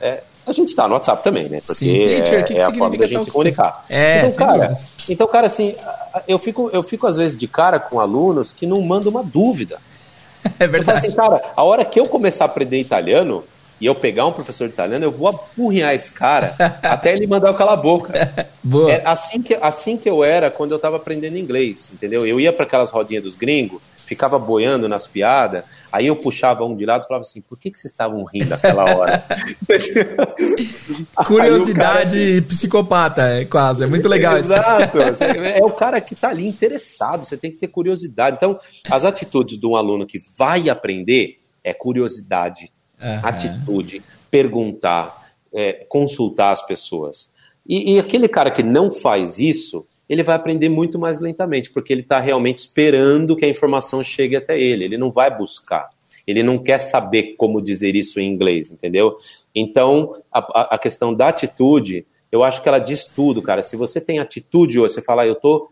é, 0.00 0.22
a 0.46 0.52
gente 0.52 0.68
está 0.68 0.86
no 0.86 0.94
WhatsApp 0.94 1.22
também, 1.22 1.48
né? 1.48 1.60
Porque 1.60 1.84
Sim, 1.84 2.02
teacher, 2.02 2.40
é, 2.40 2.42
que 2.42 2.54
é 2.54 2.62
a 2.62 2.72
forma 2.72 2.96
da 2.96 3.06
gente 3.06 3.24
se 3.24 3.30
comunicar. 3.30 3.84
É, 3.88 4.26
então, 4.26 4.46
cara, 4.46 4.74
então, 5.08 5.26
cara, 5.26 5.46
assim, 5.46 5.74
eu 6.26 6.38
fico, 6.38 6.70
eu 6.72 6.82
fico 6.82 7.06
às 7.06 7.16
vezes 7.16 7.38
de 7.38 7.46
cara 7.46 7.78
com 7.78 8.00
alunos 8.00 8.52
que 8.52 8.66
não 8.66 8.80
mandam 8.80 9.10
uma 9.10 9.22
dúvida. 9.22 9.78
É 10.58 10.66
verdade. 10.66 10.76
Eu 10.76 10.84
falo 10.84 10.98
assim, 10.98 11.12
cara, 11.12 11.52
a 11.54 11.62
hora 11.62 11.84
que 11.84 12.00
eu 12.00 12.06
começar 12.06 12.44
a 12.44 12.46
aprender 12.46 12.80
italiano, 12.80 13.44
e 13.80 13.86
eu 13.86 13.94
pegar 13.94 14.26
um 14.26 14.32
professor 14.32 14.68
de 14.68 14.74
italiano, 14.74 15.04
eu 15.04 15.10
vou 15.10 15.28
apurrinhar 15.28 15.94
esse 15.94 16.12
cara 16.12 16.54
até 16.82 17.12
ele 17.12 17.26
mandar 17.26 17.48
eu 17.48 17.54
calar 17.54 17.74
a 17.74 17.76
boca. 17.76 18.12
Boa. 18.62 18.92
É 18.92 19.02
assim 19.06 19.40
que, 19.40 19.54
assim 19.54 19.96
que 19.96 20.08
eu 20.08 20.22
era 20.22 20.50
quando 20.50 20.72
eu 20.72 20.76
estava 20.76 20.96
aprendendo 20.96 21.38
inglês, 21.38 21.90
entendeu? 21.92 22.26
Eu 22.26 22.38
ia 22.38 22.52
para 22.52 22.66
aquelas 22.66 22.90
rodinhas 22.90 23.24
dos 23.24 23.34
gringos, 23.34 23.80
ficava 24.10 24.40
boiando 24.40 24.88
nas 24.88 25.06
piadas, 25.06 25.62
aí 25.92 26.08
eu 26.08 26.16
puxava 26.16 26.64
um 26.64 26.76
de 26.76 26.84
lado 26.84 27.04
e 27.04 27.06
falava 27.06 27.22
assim, 27.22 27.40
por 27.40 27.56
que, 27.56 27.70
que 27.70 27.78
vocês 27.78 27.92
estavam 27.92 28.24
rindo 28.24 28.48
naquela 28.48 28.84
hora? 28.92 29.24
Curiosidade 31.24 32.40
cara... 32.40 32.48
psicopata, 32.48 33.22
é 33.22 33.44
quase, 33.44 33.84
é 33.84 33.86
muito 33.86 34.08
legal 34.08 34.36
Exato, 34.36 34.98
é 35.22 35.62
o 35.62 35.70
cara 35.70 36.00
que 36.00 36.14
está 36.14 36.30
ali 36.30 36.44
interessado, 36.44 37.24
você 37.24 37.36
tem 37.36 37.52
que 37.52 37.58
ter 37.58 37.68
curiosidade. 37.68 38.34
Então, 38.34 38.58
as 38.90 39.04
atitudes 39.04 39.56
de 39.56 39.64
um 39.64 39.76
aluno 39.76 40.04
que 40.04 40.20
vai 40.36 40.68
aprender 40.68 41.38
é 41.62 41.72
curiosidade, 41.72 42.72
uhum. 43.00 43.20
atitude, 43.22 44.02
perguntar, 44.28 45.30
é, 45.54 45.86
consultar 45.88 46.50
as 46.50 46.66
pessoas. 46.66 47.30
E, 47.64 47.94
e, 47.94 47.98
aquele 48.00 48.26
cara 48.26 48.50
que 48.50 48.64
não 48.64 48.90
faz 48.90 49.38
isso, 49.38 49.86
ele 50.10 50.24
vai 50.24 50.34
aprender 50.34 50.68
muito 50.68 50.98
mais 50.98 51.20
lentamente, 51.20 51.70
porque 51.70 51.92
ele 51.92 52.00
está 52.00 52.18
realmente 52.18 52.58
esperando 52.58 53.36
que 53.36 53.44
a 53.44 53.48
informação 53.48 54.02
chegue 54.02 54.34
até 54.34 54.60
ele. 54.60 54.84
Ele 54.84 54.98
não 54.98 55.12
vai 55.12 55.34
buscar. 55.34 55.88
Ele 56.26 56.42
não 56.42 56.58
quer 56.58 56.80
saber 56.80 57.36
como 57.36 57.62
dizer 57.62 57.94
isso 57.94 58.18
em 58.18 58.26
inglês, 58.28 58.72
entendeu? 58.72 59.18
Então, 59.54 60.20
a, 60.32 60.74
a 60.74 60.78
questão 60.78 61.14
da 61.14 61.28
atitude, 61.28 62.04
eu 62.32 62.42
acho 62.42 62.60
que 62.60 62.68
ela 62.68 62.80
diz 62.80 63.06
tudo, 63.06 63.40
cara. 63.40 63.62
Se 63.62 63.76
você 63.76 64.00
tem 64.00 64.18
atitude 64.18 64.80
hoje, 64.80 64.94
você 64.94 65.02
fala, 65.02 65.22
ah, 65.22 65.28
eu 65.28 65.36
tô, 65.36 65.70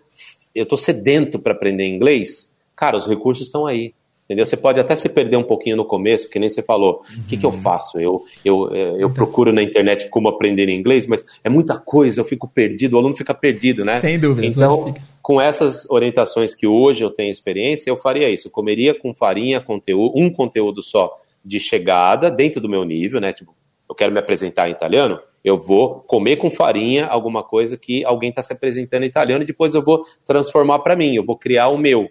eu 0.55 0.65
tô 0.65 0.77
sedento 0.77 1.41
para 1.41 1.53
aprender 1.53 1.89
inglês, 1.89 2.57
cara, 2.77 2.97
os 2.97 3.09
recursos 3.09 3.45
estão 3.45 3.67
aí. 3.67 3.93
Entendeu? 4.29 4.45
Você 4.45 4.59
pode 4.59 4.79
até 4.79 4.95
se 4.95 5.09
perder 5.09 5.39
um 5.39 5.43
pouquinho 5.43 5.75
no 5.75 5.87
começo, 5.87 6.29
que 6.29 6.39
nem 6.39 6.51
você 6.51 6.63
falou. 6.63 7.03
O 7.03 7.17
uhum. 7.17 7.23
que, 7.27 7.39
que 7.39 7.47
eu 7.47 7.51
uhum. 7.51 7.63
faço? 7.63 7.99
Eu, 7.99 8.25
eu, 8.45 8.75
é, 8.75 9.03
eu 9.03 9.09
procuro 9.09 9.55
na 9.55 9.63
internet 9.63 10.11
como 10.11 10.29
aprender 10.29 10.69
inglês, 10.69 11.07
mas 11.07 11.25
é 11.43 11.49
muita 11.49 11.79
coisa, 11.79 12.21
eu 12.21 12.27
fico 12.27 12.47
perdido, 12.47 12.93
o 12.93 12.99
aluno 12.99 13.17
fica 13.17 13.33
perdido, 13.33 13.87
né? 13.87 13.97
Sem 13.97 14.19
dúvida. 14.19 14.47
Então, 14.47 14.95
com 15.23 15.41
essas 15.41 15.89
orientações 15.89 16.55
que 16.55 16.67
hoje 16.67 17.03
eu 17.03 17.09
tenho 17.09 17.31
experiência, 17.31 17.89
eu 17.89 17.97
faria 17.97 18.29
isso. 18.29 18.49
Eu 18.49 18.53
comeria 18.53 18.93
com 18.93 19.15
farinha, 19.15 19.63
conteúdo, 19.63 20.13
um 20.15 20.31
conteúdo 20.31 20.83
só 20.83 21.11
de 21.43 21.59
chegada, 21.59 22.31
dentro 22.31 22.61
do 22.61 22.69
meu 22.69 22.85
nível, 22.85 23.23
né? 23.23 23.33
Tipo, 23.33 23.55
eu 23.89 23.95
quero 23.95 24.13
me 24.13 24.19
apresentar 24.19 24.69
em 24.69 24.73
italiano, 24.73 25.19
eu 25.43 25.57
vou 25.57 26.01
comer 26.01 26.37
com 26.37 26.51
farinha 26.51 27.07
alguma 27.07 27.43
coisa 27.43 27.79
que 27.79 28.05
alguém 28.05 28.29
está 28.29 28.43
se 28.43 28.53
apresentando 28.53 29.05
em 29.05 29.07
italiano 29.07 29.43
e 29.43 29.47
depois 29.47 29.75
eu 29.75 29.83
vou 29.83 30.05
transformar 30.27 30.81
para 30.81 30.95
mim, 30.95 31.15
eu 31.15 31.25
vou 31.25 31.39
criar 31.39 31.69
o 31.69 31.79
meu, 31.79 32.11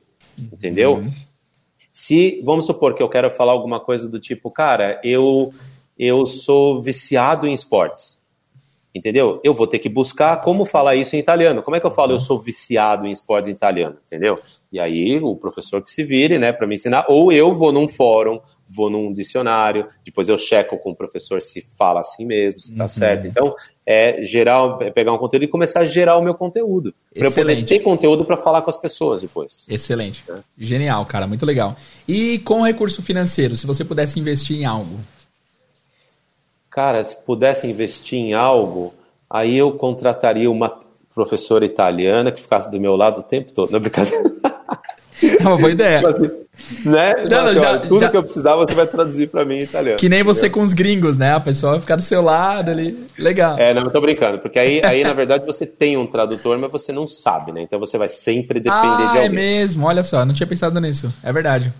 entendeu? 0.51 0.95
Uhum. 0.95 1.11
Se, 1.97 2.43
vamos 2.45 2.67
supor 2.67 2.93
que 2.93 3.01
eu 3.01 3.09
quero 3.09 3.31
falar 3.31 3.53
alguma 3.53 3.79
coisa 3.79 4.07
do 4.07 4.19
tipo, 4.19 4.51
cara, 4.51 5.01
eu, 5.03 5.51
eu 5.97 6.27
sou 6.27 6.79
viciado 6.79 7.47
em 7.47 7.55
esportes. 7.55 8.23
Entendeu? 8.93 9.41
Eu 9.43 9.51
vou 9.55 9.65
ter 9.65 9.79
que 9.79 9.89
buscar 9.89 10.43
como 10.43 10.63
falar 10.63 10.95
isso 10.95 11.15
em 11.15 11.19
italiano. 11.19 11.63
Como 11.63 11.75
é 11.75 11.79
que 11.79 11.87
eu 11.87 11.91
falo 11.91 12.11
eu 12.11 12.19
sou 12.19 12.39
viciado 12.39 13.07
em 13.07 13.11
esportes 13.11 13.49
em 13.49 13.53
italiano? 13.53 13.97
Entendeu? 14.05 14.37
E 14.71 14.79
aí 14.79 15.17
o 15.19 15.35
professor 15.35 15.81
que 15.81 15.89
se 15.89 16.03
vire, 16.03 16.37
né, 16.37 16.53
para 16.53 16.67
me 16.67 16.75
ensinar, 16.75 17.03
ou 17.07 17.31
eu 17.31 17.55
vou 17.55 17.71
num 17.71 17.87
fórum, 17.87 18.39
vou 18.69 18.89
num 18.89 19.11
dicionário, 19.13 19.87
depois 20.03 20.29
eu 20.29 20.37
checo 20.37 20.77
com 20.77 20.91
o 20.91 20.95
professor 20.95 21.41
se 21.41 21.65
fala 21.77 22.01
assim 22.01 22.25
mesmo, 22.25 22.59
se 22.59 22.71
está 22.71 22.83
uhum. 22.83 22.89
certo. 22.89 23.27
Então, 23.27 23.55
é 23.85 24.23
gerar, 24.23 24.77
é 24.81 24.91
pegar 24.91 25.13
um 25.13 25.17
conteúdo 25.17 25.43
e 25.43 25.47
começar 25.47 25.81
a 25.81 25.85
gerar 25.85 26.17
o 26.17 26.21
meu 26.21 26.33
conteúdo. 26.33 26.93
Para 27.13 27.27
eu 27.27 27.31
poder 27.31 27.65
ter 27.65 27.79
conteúdo 27.79 28.25
para 28.25 28.37
falar 28.37 28.61
com 28.61 28.69
as 28.69 28.77
pessoas 28.77 29.21
depois. 29.21 29.65
Excelente. 29.69 30.23
É. 30.29 30.39
Genial, 30.57 31.05
cara, 31.05 31.25
muito 31.25 31.45
legal. 31.45 31.75
E 32.07 32.39
com 32.39 32.61
recurso 32.61 33.01
financeiro, 33.01 33.55
se 33.55 33.65
você 33.65 33.85
pudesse 33.85 34.19
investir 34.19 34.57
em 34.57 34.65
algo? 34.65 34.99
Cara, 36.69 37.03
se 37.03 37.15
pudesse 37.23 37.65
investir 37.65 38.19
em 38.19 38.33
algo, 38.33 38.93
aí 39.29 39.57
eu 39.57 39.71
contrataria 39.71 40.51
uma 40.51 40.79
professora 41.15 41.65
italiana 41.65 42.31
que 42.31 42.39
ficasse 42.39 42.69
do 42.69 42.79
meu 42.79 42.95
lado 42.95 43.21
o 43.21 43.23
tempo 43.23 43.51
todo. 43.51 43.71
Não, 43.71 43.79
brincadeira. 43.79 44.31
É 45.39 45.47
uma 45.47 45.57
boa 45.57 45.71
ideia. 45.71 45.97
Tipo 45.97 46.07
assim, 46.07 46.31
né? 46.85 47.13
Não, 47.29 47.45
assim, 47.45 47.59
já, 47.59 47.79
tudo 47.79 47.99
já... 47.99 48.09
que 48.09 48.17
eu 48.17 48.23
precisar 48.23 48.55
você 48.55 48.73
vai 48.73 48.87
traduzir 48.87 49.27
para 49.27 49.45
mim 49.45 49.57
em 49.57 49.63
italiano. 49.63 49.97
Que 49.97 50.09
nem 50.09 50.19
entendeu? 50.19 50.33
você 50.33 50.49
com 50.49 50.61
os 50.61 50.73
gringos, 50.73 51.17
né? 51.17 51.33
A 51.33 51.39
pessoa 51.39 51.73
vai 51.73 51.81
ficar 51.81 51.95
do 51.95 52.01
seu 52.01 52.21
lado 52.21 52.71
ali. 52.71 52.97
Legal. 53.17 53.57
É, 53.57 53.73
não, 53.73 53.83
eu 53.83 53.91
tô 53.91 54.01
brincando, 54.01 54.39
porque 54.39 54.57
aí, 54.57 54.81
aí 54.83 55.03
na 55.03 55.13
verdade 55.13 55.45
você 55.45 55.65
tem 55.65 55.97
um 55.97 56.07
tradutor, 56.07 56.57
mas 56.57 56.71
você 56.71 56.91
não 56.91 57.07
sabe, 57.07 57.51
né? 57.51 57.61
Então 57.61 57.79
você 57.79 57.97
vai 57.97 58.09
sempre 58.09 58.59
depender 58.59 58.87
ah, 58.87 58.97
de 58.97 59.03
alguém. 59.03 59.23
É 59.23 59.29
mesmo, 59.29 59.85
olha 59.85 60.03
só, 60.03 60.25
não 60.25 60.33
tinha 60.33 60.47
pensado 60.47 60.79
nisso. 60.79 61.13
É 61.23 61.31
verdade. 61.31 61.71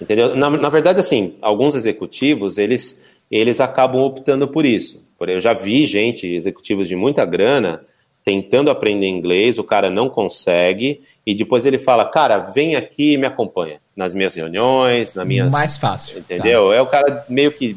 Entendeu? 0.00 0.34
Na, 0.36 0.50
na 0.50 0.68
verdade, 0.68 1.00
assim, 1.00 1.34
alguns 1.40 1.74
executivos, 1.74 2.58
eles, 2.58 3.02
eles 3.30 3.60
acabam 3.60 4.02
optando 4.02 4.48
por 4.48 4.64
isso. 4.64 5.04
Eu 5.20 5.40
já 5.40 5.54
vi 5.54 5.86
gente, 5.86 6.26
executivos 6.26 6.86
de 6.86 6.94
muita 6.94 7.24
grana, 7.24 7.80
tentando 8.24 8.70
aprender 8.70 9.06
inglês, 9.06 9.58
o 9.58 9.64
cara 9.64 9.90
não 9.90 10.08
consegue, 10.08 11.02
e 11.26 11.34
depois 11.34 11.66
ele 11.66 11.76
fala, 11.76 12.06
cara, 12.06 12.38
vem 12.38 12.74
aqui 12.74 13.12
e 13.12 13.18
me 13.18 13.26
acompanha 13.26 13.78
nas 13.94 14.14
minhas 14.14 14.34
reuniões, 14.34 15.12
nas 15.12 15.26
minhas... 15.26 15.52
Mais 15.52 15.76
fácil. 15.76 16.18
Entendeu? 16.18 16.70
Tá. 16.70 16.74
É 16.74 16.80
o 16.80 16.86
cara 16.86 17.24
meio 17.28 17.52
que 17.52 17.76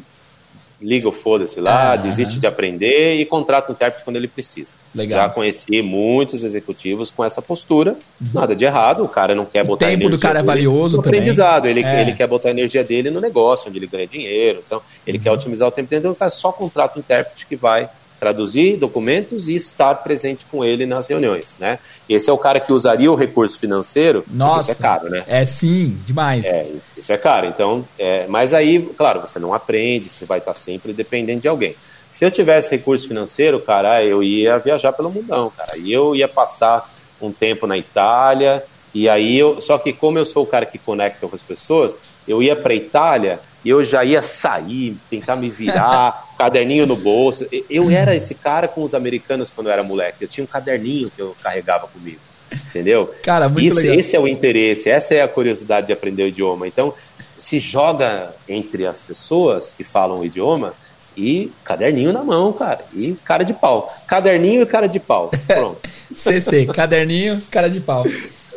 liga 0.80 1.08
o 1.08 1.12
foda-se 1.12 1.60
lá, 1.60 1.96
desiste 1.96 2.38
de 2.38 2.46
aprender 2.46 3.16
e 3.16 3.24
contrata 3.24 3.70
um 3.70 3.74
intérprete 3.74 4.04
quando 4.04 4.16
ele 4.16 4.28
precisa. 4.28 4.74
Legal. 4.94 5.22
Já 5.22 5.28
conheci 5.28 5.82
muitos 5.82 6.44
executivos 6.44 7.10
com 7.10 7.24
essa 7.24 7.42
postura, 7.42 7.96
nada 8.32 8.54
de 8.54 8.64
errado, 8.64 9.04
o 9.04 9.08
cara 9.08 9.34
não 9.34 9.44
quer 9.44 9.64
botar 9.64 9.86
o 9.86 9.88
tempo 9.88 10.08
do 10.08 10.18
cara 10.18 10.38
é 10.38 10.42
valioso 10.42 11.02
também. 11.02 11.20
aprendizado, 11.20 11.66
ele, 11.66 11.82
é. 11.82 12.02
ele 12.02 12.12
quer 12.12 12.28
botar 12.28 12.48
a 12.48 12.52
energia 12.52 12.84
dele 12.84 13.10
no 13.10 13.20
negócio, 13.20 13.68
onde 13.68 13.78
ele 13.78 13.88
ganha 13.88 14.06
dinheiro, 14.06 14.62
então 14.64 14.80
ele 15.06 15.18
uhum. 15.18 15.24
quer 15.24 15.32
otimizar 15.32 15.68
o 15.68 15.72
tempo 15.72 15.90
dele, 15.90 16.00
então 16.00 16.12
o 16.12 16.16
cara 16.16 16.30
só 16.30 16.52
contrata 16.52 16.96
um 16.96 17.00
intérprete 17.00 17.46
que 17.46 17.56
vai 17.56 17.88
traduzir 18.18 18.76
documentos 18.76 19.48
e 19.48 19.54
estar 19.54 19.94
presente 19.96 20.44
com 20.50 20.64
ele 20.64 20.84
nas 20.84 21.06
reuniões, 21.06 21.54
né? 21.58 21.78
Esse 22.08 22.28
é 22.28 22.32
o 22.32 22.38
cara 22.38 22.60
que 22.60 22.72
usaria 22.72 23.10
o 23.10 23.14
recurso 23.14 23.58
financeiro, 23.58 24.24
Nossa, 24.30 24.72
isso 24.72 24.80
é 24.80 24.82
caro, 24.82 25.08
né? 25.08 25.24
É 25.26 25.44
sim, 25.44 25.98
demais. 26.04 26.44
É, 26.44 26.66
isso 26.96 27.12
é 27.12 27.16
caro. 27.16 27.46
Então, 27.46 27.84
é, 27.98 28.26
mas 28.28 28.52
aí, 28.52 28.80
claro, 28.96 29.20
você 29.20 29.38
não 29.38 29.54
aprende, 29.54 30.08
você 30.08 30.24
vai 30.24 30.38
estar 30.38 30.54
sempre 30.54 30.92
dependendo 30.92 31.40
de 31.40 31.48
alguém. 31.48 31.74
Se 32.10 32.24
eu 32.24 32.30
tivesse 32.30 32.70
recurso 32.70 33.06
financeiro, 33.06 33.60
cara, 33.60 34.02
eu 34.02 34.22
ia 34.22 34.58
viajar 34.58 34.92
pelo 34.92 35.10
mundão, 35.10 35.52
cara. 35.56 35.78
E 35.78 35.92
eu 35.92 36.16
ia 36.16 36.26
passar 36.26 36.92
um 37.20 37.30
tempo 37.30 37.66
na 37.66 37.76
Itália, 37.76 38.64
e 38.92 39.08
aí 39.08 39.38
eu, 39.38 39.60
só 39.60 39.78
que 39.78 39.92
como 39.92 40.18
eu 40.18 40.24
sou 40.24 40.42
o 40.44 40.46
cara 40.46 40.66
que 40.66 40.78
conecta 40.78 41.26
com 41.28 41.34
as 41.34 41.42
pessoas, 41.42 41.94
eu 42.26 42.42
ia 42.42 42.56
para 42.56 42.74
Itália 42.74 43.38
e 43.64 43.70
eu 43.70 43.84
já 43.84 44.04
ia 44.04 44.22
sair, 44.22 44.96
tentar 45.10 45.36
me 45.36 45.50
virar, 45.50 46.28
caderninho 46.38 46.86
no 46.86 46.96
bolso. 46.96 47.46
Eu 47.68 47.90
era 47.90 48.14
esse 48.14 48.34
cara 48.34 48.68
com 48.68 48.82
os 48.82 48.94
americanos 48.94 49.50
quando 49.50 49.66
eu 49.68 49.72
era 49.72 49.82
moleque. 49.82 50.22
Eu 50.22 50.28
tinha 50.28 50.44
um 50.44 50.46
caderninho 50.46 51.10
que 51.10 51.20
eu 51.20 51.36
carregava 51.42 51.86
comigo. 51.88 52.20
Entendeu? 52.50 53.12
Cara, 53.22 53.48
muito 53.48 53.66
Isso, 53.66 53.76
legal. 53.76 53.94
Esse 53.98 54.16
é 54.16 54.20
o 54.20 54.26
interesse, 54.26 54.88
essa 54.88 55.14
é 55.14 55.20
a 55.20 55.28
curiosidade 55.28 55.88
de 55.88 55.92
aprender 55.92 56.22
o 56.22 56.28
idioma. 56.28 56.66
Então, 56.66 56.94
se 57.38 57.58
joga 57.58 58.34
entre 58.48 58.86
as 58.86 59.00
pessoas 59.00 59.72
que 59.72 59.84
falam 59.84 60.20
o 60.20 60.24
idioma 60.24 60.74
e 61.16 61.52
caderninho 61.64 62.12
na 62.12 62.22
mão, 62.22 62.52
cara. 62.52 62.80
E 62.94 63.14
cara 63.24 63.44
de 63.44 63.52
pau. 63.52 63.92
Caderninho 64.06 64.62
e 64.62 64.66
cara 64.66 64.86
de 64.86 65.00
pau. 65.00 65.30
Pronto. 65.46 65.80
CC, 66.14 66.66
caderninho, 66.66 67.42
cara 67.50 67.68
de 67.68 67.80
pau. 67.80 68.04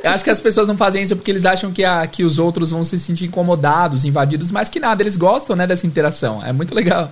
Eu 0.03 0.11
acho 0.11 0.23
que 0.23 0.29
as 0.29 0.41
pessoas 0.41 0.67
não 0.67 0.77
fazem 0.77 1.03
isso 1.03 1.15
porque 1.15 1.31
eles 1.31 1.45
acham 1.45 1.71
que, 1.71 1.83
a, 1.83 2.05
que 2.07 2.23
os 2.23 2.39
outros 2.39 2.71
vão 2.71 2.83
se 2.83 2.97
sentir 2.97 3.25
incomodados, 3.25 4.03
invadidos, 4.03 4.51
mas 4.51 4.69
que 4.69 4.79
nada, 4.79 5.03
eles 5.03 5.15
gostam 5.15 5.55
né, 5.55 5.67
dessa 5.67 5.85
interação. 5.85 6.43
É 6.43 6.51
muito 6.51 6.73
legal. 6.73 7.11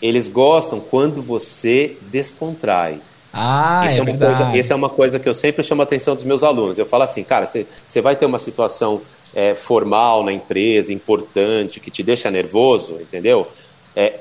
Eles 0.00 0.28
gostam 0.28 0.80
quando 0.80 1.20
você 1.20 1.96
descontrai. 2.10 3.00
Ah, 3.32 3.84
isso 3.86 3.96
é, 3.96 3.98
é 3.98 4.02
uma 4.02 4.04
verdade. 4.06 4.36
coisa, 4.38 4.58
Essa 4.58 4.72
é 4.72 4.76
uma 4.76 4.88
coisa 4.88 5.18
que 5.18 5.28
eu 5.28 5.34
sempre 5.34 5.62
chamo 5.62 5.82
a 5.82 5.84
atenção 5.84 6.14
dos 6.14 6.24
meus 6.24 6.42
alunos. 6.42 6.78
Eu 6.78 6.86
falo 6.86 7.04
assim, 7.04 7.22
cara, 7.22 7.46
você, 7.46 7.66
você 7.86 8.00
vai 8.00 8.16
ter 8.16 8.26
uma 8.26 8.38
situação 8.38 9.02
é, 9.34 9.54
formal 9.54 10.24
na 10.24 10.32
empresa, 10.32 10.92
importante, 10.92 11.78
que 11.78 11.90
te 11.90 12.02
deixa 12.02 12.30
nervoso, 12.30 12.94
entendeu? 12.94 13.46
É 13.94 14.18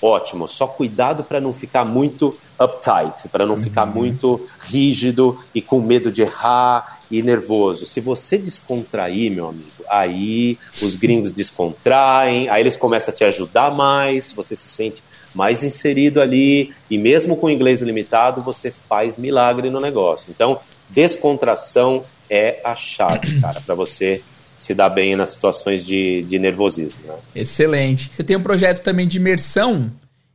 ótimo. 0.00 0.48
Só 0.48 0.66
cuidado 0.66 1.24
para 1.24 1.40
não 1.40 1.52
ficar 1.52 1.84
muito 1.84 2.36
uptight, 2.58 3.28
para 3.28 3.46
não 3.46 3.54
uhum. 3.54 3.62
ficar 3.62 3.86
muito 3.86 4.46
rígido 4.60 5.38
e 5.54 5.62
com 5.62 5.80
medo 5.80 6.10
de 6.10 6.22
errar 6.22 7.00
e 7.10 7.22
nervoso. 7.22 7.86
Se 7.86 8.00
você 8.00 8.38
descontrair, 8.38 9.30
meu 9.30 9.48
amigo, 9.48 9.70
aí 9.88 10.58
os 10.80 10.94
gringos 10.94 11.30
descontraem, 11.30 12.48
aí 12.48 12.62
eles 12.62 12.76
começam 12.76 13.12
a 13.12 13.16
te 13.16 13.24
ajudar 13.24 13.70
mais, 13.70 14.32
você 14.32 14.54
se 14.54 14.68
sente 14.68 15.02
mais 15.34 15.62
inserido 15.62 16.20
ali, 16.20 16.72
e 16.90 16.98
mesmo 16.98 17.36
com 17.36 17.48
inglês 17.48 17.82
limitado, 17.82 18.42
você 18.42 18.72
faz 18.88 19.16
milagre 19.16 19.70
no 19.70 19.80
negócio. 19.80 20.30
Então, 20.30 20.58
descontração 20.88 22.02
é 22.28 22.60
a 22.64 22.74
chave, 22.74 23.40
cara, 23.40 23.60
para 23.60 23.74
você 23.74 24.22
se 24.60 24.74
dar 24.74 24.90
bem 24.90 25.16
nas 25.16 25.30
situações 25.30 25.84
de, 25.84 26.22
de 26.22 26.38
nervosismo. 26.38 27.00
Né? 27.06 27.14
Excelente. 27.34 28.10
Você 28.14 28.22
tem 28.22 28.36
um 28.36 28.42
projeto 28.42 28.82
também 28.82 29.08
de 29.08 29.16
imersão, 29.16 29.90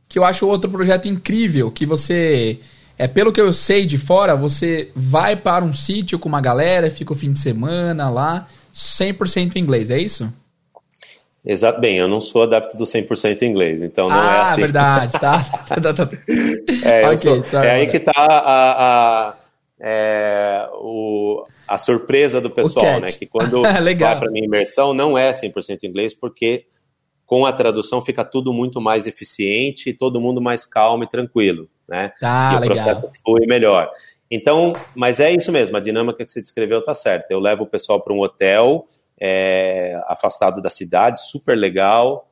que 0.08 0.18
eu 0.18 0.24
acho 0.24 0.46
outro 0.46 0.68
projeto 0.68 1.06
incrível, 1.06 1.70
que 1.70 1.86
você 1.86 2.58
é, 2.98 3.06
pelo 3.06 3.32
que 3.32 3.40
eu 3.40 3.52
sei 3.52 3.86
de 3.86 3.98
fora, 3.98 4.34
você 4.34 4.90
vai 4.94 5.36
para 5.36 5.64
um 5.64 5.72
sítio 5.72 6.18
com 6.18 6.28
uma 6.28 6.40
galera, 6.40 6.90
fica 6.90 7.12
o 7.12 7.16
fim 7.16 7.32
de 7.32 7.38
semana 7.38 8.10
lá, 8.10 8.48
100% 8.74 9.56
inglês, 9.56 9.90
é 9.90 9.98
isso? 9.98 10.32
Exato, 11.44 11.80
bem, 11.80 11.98
eu 11.98 12.08
não 12.08 12.20
sou 12.20 12.42
adepto 12.42 12.76
do 12.76 12.82
100% 12.82 13.42
inglês, 13.42 13.80
então 13.80 14.08
não 14.08 14.16
ah, 14.16 14.24
é 14.24 14.40
assim. 14.40 14.52
Ah, 14.52 14.56
verdade, 14.56 15.12
tá. 15.20 15.44
tá, 15.68 15.80
tá, 15.80 15.92
tá. 15.94 16.10
é, 16.82 17.08
okay, 17.08 17.44
sou, 17.44 17.62
é 17.62 17.70
aí 17.70 17.86
que 17.86 18.00
tá 18.00 18.12
a, 18.16 19.28
a, 19.28 19.34
é, 19.78 20.68
o, 20.72 21.46
a 21.66 21.78
surpresa 21.78 22.40
do 22.40 22.50
pessoal, 22.50 23.00
né? 23.00 23.08
Que 23.08 23.26
quando 23.26 23.62
vai 23.62 24.18
para 24.18 24.30
minha 24.30 24.44
imersão 24.44 24.94
não 24.94 25.16
é 25.16 25.32
100% 25.32 25.84
inglês, 25.84 26.14
porque 26.14 26.66
com 27.24 27.44
a 27.44 27.52
tradução 27.52 28.00
fica 28.00 28.24
tudo 28.24 28.52
muito 28.52 28.80
mais 28.80 29.06
eficiente 29.06 29.90
e 29.90 29.94
todo 29.94 30.20
mundo 30.20 30.40
mais 30.40 30.64
calmo 30.64 31.04
e 31.04 31.08
tranquilo, 31.08 31.68
né? 31.88 32.12
Tá, 32.20 32.52
e 32.52 32.56
o 32.56 32.60
legal. 32.60 32.76
processo 32.76 33.12
flui 33.24 33.46
melhor. 33.46 33.90
Então, 34.30 34.72
mas 34.94 35.20
é 35.20 35.32
isso 35.32 35.50
mesmo, 35.52 35.76
a 35.76 35.80
dinâmica 35.80 36.24
que 36.24 36.30
você 36.30 36.40
descreveu 36.40 36.82
tá 36.82 36.94
certa. 36.94 37.32
Eu 37.32 37.40
levo 37.40 37.64
o 37.64 37.66
pessoal 37.66 38.00
para 38.00 38.12
um 38.12 38.20
hotel 38.20 38.86
é, 39.20 40.00
afastado 40.06 40.60
da 40.60 40.70
cidade, 40.70 41.20
super 41.28 41.56
legal, 41.56 42.28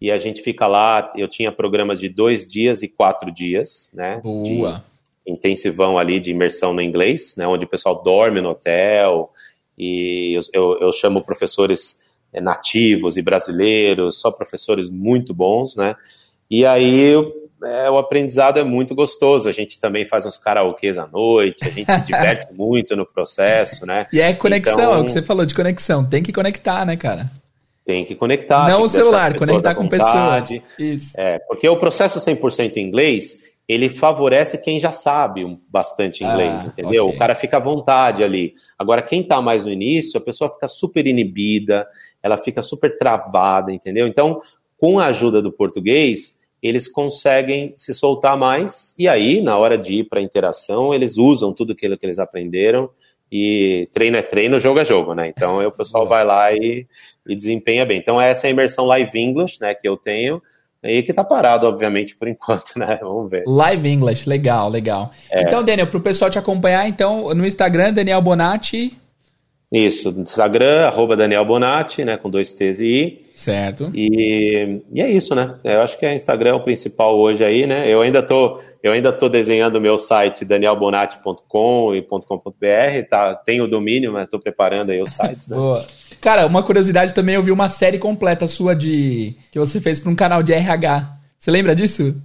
e 0.00 0.10
a 0.10 0.18
gente 0.18 0.42
fica 0.42 0.66
lá. 0.66 1.10
Eu 1.16 1.26
tinha 1.26 1.50
programas 1.50 1.98
de 1.98 2.08
dois 2.08 2.46
dias 2.46 2.82
e 2.82 2.88
quatro 2.88 3.32
dias, 3.32 3.90
né? 3.92 4.20
Boa. 4.22 4.84
Intensivão 5.30 5.98
ali 5.98 6.18
de 6.18 6.30
imersão 6.30 6.72
no 6.72 6.80
inglês, 6.80 7.34
né? 7.36 7.46
Onde 7.46 7.64
o 7.64 7.68
pessoal 7.68 8.02
dorme 8.02 8.40
no 8.40 8.50
hotel 8.50 9.30
e 9.76 10.34
eu, 10.34 10.40
eu, 10.52 10.78
eu 10.80 10.92
chamo 10.92 11.22
professores 11.22 12.00
é, 12.32 12.40
nativos 12.40 13.16
e 13.16 13.22
brasileiros, 13.22 14.20
só 14.20 14.30
professores 14.30 14.90
muito 14.90 15.32
bons, 15.32 15.76
né? 15.76 15.94
E 16.50 16.64
aí 16.64 17.14
é, 17.62 17.90
o 17.90 17.98
aprendizado 17.98 18.58
é 18.58 18.64
muito 18.64 18.94
gostoso. 18.94 19.48
A 19.48 19.52
gente 19.52 19.80
também 19.80 20.04
faz 20.04 20.26
uns 20.26 20.36
karaokês 20.36 20.98
à 20.98 21.06
noite, 21.06 21.64
a 21.64 21.70
gente 21.70 21.90
se 21.90 22.00
diverte 22.06 22.52
muito 22.52 22.96
no 22.96 23.06
processo, 23.06 23.86
né? 23.86 24.06
E 24.12 24.20
é 24.20 24.32
conexão, 24.32 24.74
então, 24.74 24.94
é 24.94 25.00
o 25.00 25.04
que 25.04 25.10
você 25.10 25.22
falou 25.22 25.44
de 25.44 25.54
conexão. 25.54 26.04
Tem 26.04 26.22
que 26.22 26.32
conectar, 26.32 26.84
né, 26.84 26.96
cara? 26.96 27.30
Tem 27.84 28.04
que 28.04 28.14
conectar. 28.14 28.68
Não 28.68 28.82
o 28.82 28.88
celular, 28.88 29.34
conectar 29.38 29.74
com 29.74 29.88
pessoas. 29.88 30.50
Isso. 30.78 31.18
É, 31.18 31.38
porque 31.48 31.66
o 31.66 31.76
processo 31.76 32.20
100% 32.20 32.76
em 32.76 32.86
inglês, 32.86 33.47
ele 33.68 33.90
favorece 33.90 34.56
quem 34.56 34.80
já 34.80 34.90
sabe 34.90 35.44
bastante 35.68 36.24
inglês, 36.24 36.64
ah, 36.64 36.68
entendeu? 36.68 37.04
Okay. 37.04 37.16
O 37.16 37.18
cara 37.18 37.34
fica 37.34 37.58
à 37.58 37.60
vontade 37.60 38.24
ali. 38.24 38.54
Agora, 38.78 39.02
quem 39.02 39.20
está 39.20 39.42
mais 39.42 39.66
no 39.66 39.70
início, 39.70 40.16
a 40.16 40.22
pessoa 40.22 40.50
fica 40.50 40.66
super 40.66 41.06
inibida, 41.06 41.86
ela 42.22 42.38
fica 42.38 42.62
super 42.62 42.96
travada, 42.96 43.70
entendeu? 43.70 44.06
Então, 44.06 44.40
com 44.78 44.98
a 44.98 45.06
ajuda 45.06 45.42
do 45.42 45.52
português, 45.52 46.38
eles 46.62 46.88
conseguem 46.88 47.74
se 47.76 47.92
soltar 47.92 48.38
mais, 48.38 48.94
e 48.98 49.06
aí, 49.06 49.42
na 49.42 49.58
hora 49.58 49.76
de 49.76 49.96
ir 49.96 50.04
para 50.04 50.18
a 50.18 50.22
interação, 50.22 50.94
eles 50.94 51.18
usam 51.18 51.52
tudo 51.52 51.72
aquilo 51.74 51.98
que 51.98 52.06
eles 52.06 52.18
aprenderam, 52.18 52.88
e 53.30 53.86
treino 53.92 54.16
é 54.16 54.22
treino, 54.22 54.58
jogo 54.58 54.80
é 54.80 54.84
jogo, 54.86 55.14
né? 55.14 55.28
Então, 55.28 55.64
o 55.66 55.70
pessoal 55.70 56.06
vai 56.08 56.24
lá 56.24 56.50
e, 56.52 56.86
e 57.26 57.36
desempenha 57.36 57.84
bem. 57.84 57.98
Então, 57.98 58.18
essa 58.18 58.46
é 58.46 58.48
a 58.48 58.50
imersão 58.50 58.86
Live 58.86 59.18
English, 59.18 59.60
né, 59.60 59.74
que 59.74 59.86
eu 59.86 59.98
tenho, 59.98 60.40
e 60.82 61.02
que 61.02 61.12
tá 61.12 61.24
parado, 61.24 61.66
obviamente, 61.66 62.16
por 62.16 62.26
enquanto, 62.28 62.78
né? 62.78 62.98
Vamos 63.00 63.30
ver. 63.30 63.44
Live 63.46 63.88
English, 63.88 64.28
legal, 64.28 64.68
legal. 64.68 65.10
É. 65.30 65.42
Então, 65.42 65.62
Daniel, 65.62 65.86
para 65.86 65.98
o 65.98 66.02
pessoal 66.02 66.30
te 66.30 66.38
acompanhar, 66.38 66.88
então, 66.88 67.34
no 67.34 67.46
Instagram, 67.46 67.92
Daniel 67.92 68.22
Bonatti. 68.22 68.96
Isso, 69.70 70.08
Instagram, 70.16 70.86
arroba 70.86 71.14
Daniel 71.14 71.44
Bonatti, 71.44 72.02
né, 72.02 72.16
com 72.16 72.30
dois 72.30 72.54
T's 72.54 72.80
e 72.80 72.86
I. 72.86 73.28
Certo. 73.34 73.90
E, 73.94 74.80
e 74.90 75.00
é 75.00 75.10
isso, 75.10 75.34
né? 75.34 75.56
Eu 75.62 75.82
acho 75.82 75.98
que 75.98 76.06
o 76.06 76.10
Instagram 76.10 76.50
é 76.50 76.54
o 76.54 76.62
principal 76.62 77.16
hoje 77.18 77.44
aí, 77.44 77.66
né? 77.66 77.86
Eu 77.86 78.00
ainda 78.00 78.22
tô, 78.22 78.60
eu 78.82 78.92
ainda 78.92 79.12
tô 79.12 79.28
desenhando 79.28 79.76
o 79.76 79.80
meu 79.80 79.98
site 79.98 80.44
danielbonatti.com 80.44 81.94
e 81.94 82.02
.com.br, 82.02 83.08
tá? 83.10 83.34
Tem 83.34 83.60
o 83.60 83.68
domínio, 83.68 84.12
mas 84.12 84.28
tô 84.28 84.40
preparando 84.40 84.90
aí 84.90 85.02
os 85.02 85.10
sites, 85.10 85.48
né? 85.48 85.56
Boa. 85.56 85.86
Cara, 86.20 86.46
uma 86.46 86.62
curiosidade 86.62 87.12
também, 87.12 87.34
eu 87.34 87.42
vi 87.42 87.52
uma 87.52 87.68
série 87.68 87.98
completa 87.98 88.48
sua 88.48 88.74
de 88.74 89.36
que 89.52 89.58
você 89.58 89.80
fez 89.80 90.00
para 90.00 90.10
um 90.10 90.16
canal 90.16 90.42
de 90.42 90.52
RH. 90.52 91.16
Você 91.38 91.50
lembra 91.50 91.74
disso? 91.74 92.16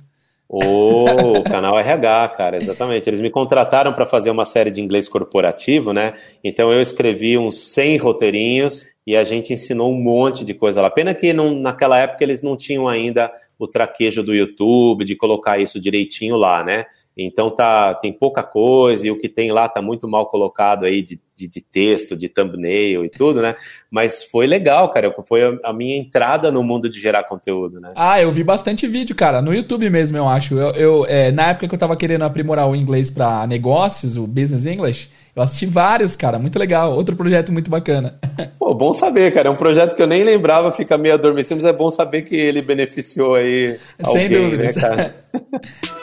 O 0.55 1.41
canal 1.49 1.79
RH, 1.79 2.29
cara, 2.37 2.57
exatamente. 2.57 3.09
Eles 3.09 3.19
me 3.19 3.31
contrataram 3.31 3.91
para 3.91 4.05
fazer 4.05 4.29
uma 4.29 4.45
série 4.45 4.69
de 4.69 4.79
inglês 4.79 5.09
corporativo, 5.09 5.91
né? 5.91 6.13
Então 6.43 6.71
eu 6.71 6.79
escrevi 6.79 7.39
uns 7.39 7.57
100 7.73 7.97
roteirinhos 7.97 8.85
e 9.05 9.15
a 9.15 9.23
gente 9.23 9.51
ensinou 9.51 9.91
um 9.91 9.99
monte 9.99 10.45
de 10.45 10.53
coisa 10.53 10.79
lá. 10.79 10.91
Pena 10.91 11.11
que 11.15 11.33
não, 11.33 11.55
naquela 11.55 11.97
época 11.97 12.23
eles 12.23 12.43
não 12.43 12.55
tinham 12.55 12.87
ainda 12.87 13.33
o 13.57 13.67
traquejo 13.67 14.21
do 14.21 14.35
YouTube, 14.35 15.03
de 15.03 15.15
colocar 15.15 15.59
isso 15.59 15.81
direitinho 15.81 16.35
lá, 16.35 16.63
né? 16.63 16.85
Então 17.17 17.49
tá, 17.49 17.93
tem 17.93 18.11
pouca 18.11 18.41
coisa 18.41 19.05
e 19.05 19.11
o 19.11 19.17
que 19.17 19.29
tem 19.29 19.51
lá 19.51 19.69
tá 19.69 19.81
muito 19.81 20.07
mal 20.07 20.25
colocado 20.25 20.83
aí 20.83 21.01
de, 21.01 21.19
de, 21.35 21.47
de 21.47 21.61
texto, 21.61 22.15
de 22.15 22.27
thumbnail 22.27 23.05
e 23.05 23.09
tudo, 23.09 23.39
né? 23.39 23.55
Mas 23.89 24.23
foi 24.23 24.47
legal, 24.47 24.89
cara. 24.89 25.13
Foi 25.27 25.43
a, 25.43 25.69
a, 25.69 25.73
minha 25.73 25.95
entrada 25.95 26.51
no 26.51 26.63
mundo 26.63 26.89
de 26.89 26.99
gerar 26.99 27.25
conteúdo, 27.25 27.79
né? 27.79 27.91
Ah, 27.95 28.19
eu 28.19 28.31
vi 28.31 28.43
bastante 28.43 28.87
vídeo, 28.87 29.15
cara. 29.15 29.43
No 29.43 29.53
YouTube 29.53 29.87
mesmo, 29.91 30.17
eu 30.17 30.27
acho. 30.27 30.55
Eu, 30.55 30.71
eu 30.71 31.05
é, 31.07 31.31
na 31.31 31.49
época 31.49 31.67
que 31.67 31.75
eu 31.75 31.79
tava 31.79 31.95
querendo 31.95 32.23
aprimorar 32.23 32.67
o 32.67 32.75
inglês 32.75 33.11
para 33.11 33.45
negócios, 33.45 34.17
o 34.17 34.25
Business 34.25 34.65
English, 34.65 35.07
eu 35.35 35.43
assisti 35.43 35.67
vários, 35.67 36.15
cara. 36.15 36.39
Muito 36.39 36.57
legal. 36.57 36.95
Outro 36.95 37.15
projeto 37.15 37.51
muito 37.51 37.69
bacana. 37.69 38.19
Pô, 38.57 38.73
bom 38.73 38.91
saber, 38.91 39.31
cara. 39.35 39.49
É 39.49 39.51
um 39.51 39.55
projeto 39.55 39.95
que 39.95 40.01
eu 40.01 40.07
nem 40.07 40.23
lembrava, 40.23 40.71
fica 40.71 40.97
meio 40.97 41.13
adormecido, 41.13 41.61
mas 41.61 41.69
é 41.69 41.73
bom 41.73 41.91
saber 41.91 42.23
que 42.23 42.35
ele 42.35 42.61
beneficiou 42.61 43.35
aí 43.35 43.77
Sem 44.03 44.23
alguém, 44.23 44.29
dúvidas. 44.29 44.75
né, 44.75 44.81
cara? 44.81 45.15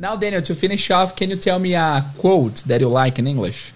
Now, 0.00 0.14
Daniel, 0.14 0.42
to 0.42 0.54
finish 0.54 0.90
off, 0.92 1.16
can 1.16 1.28
you 1.28 1.36
tell 1.36 1.58
me 1.58 1.74
a 1.74 2.04
quote 2.18 2.62
that 2.66 2.80
you 2.80 2.88
like 2.88 3.18
in 3.18 3.26
English? 3.26 3.72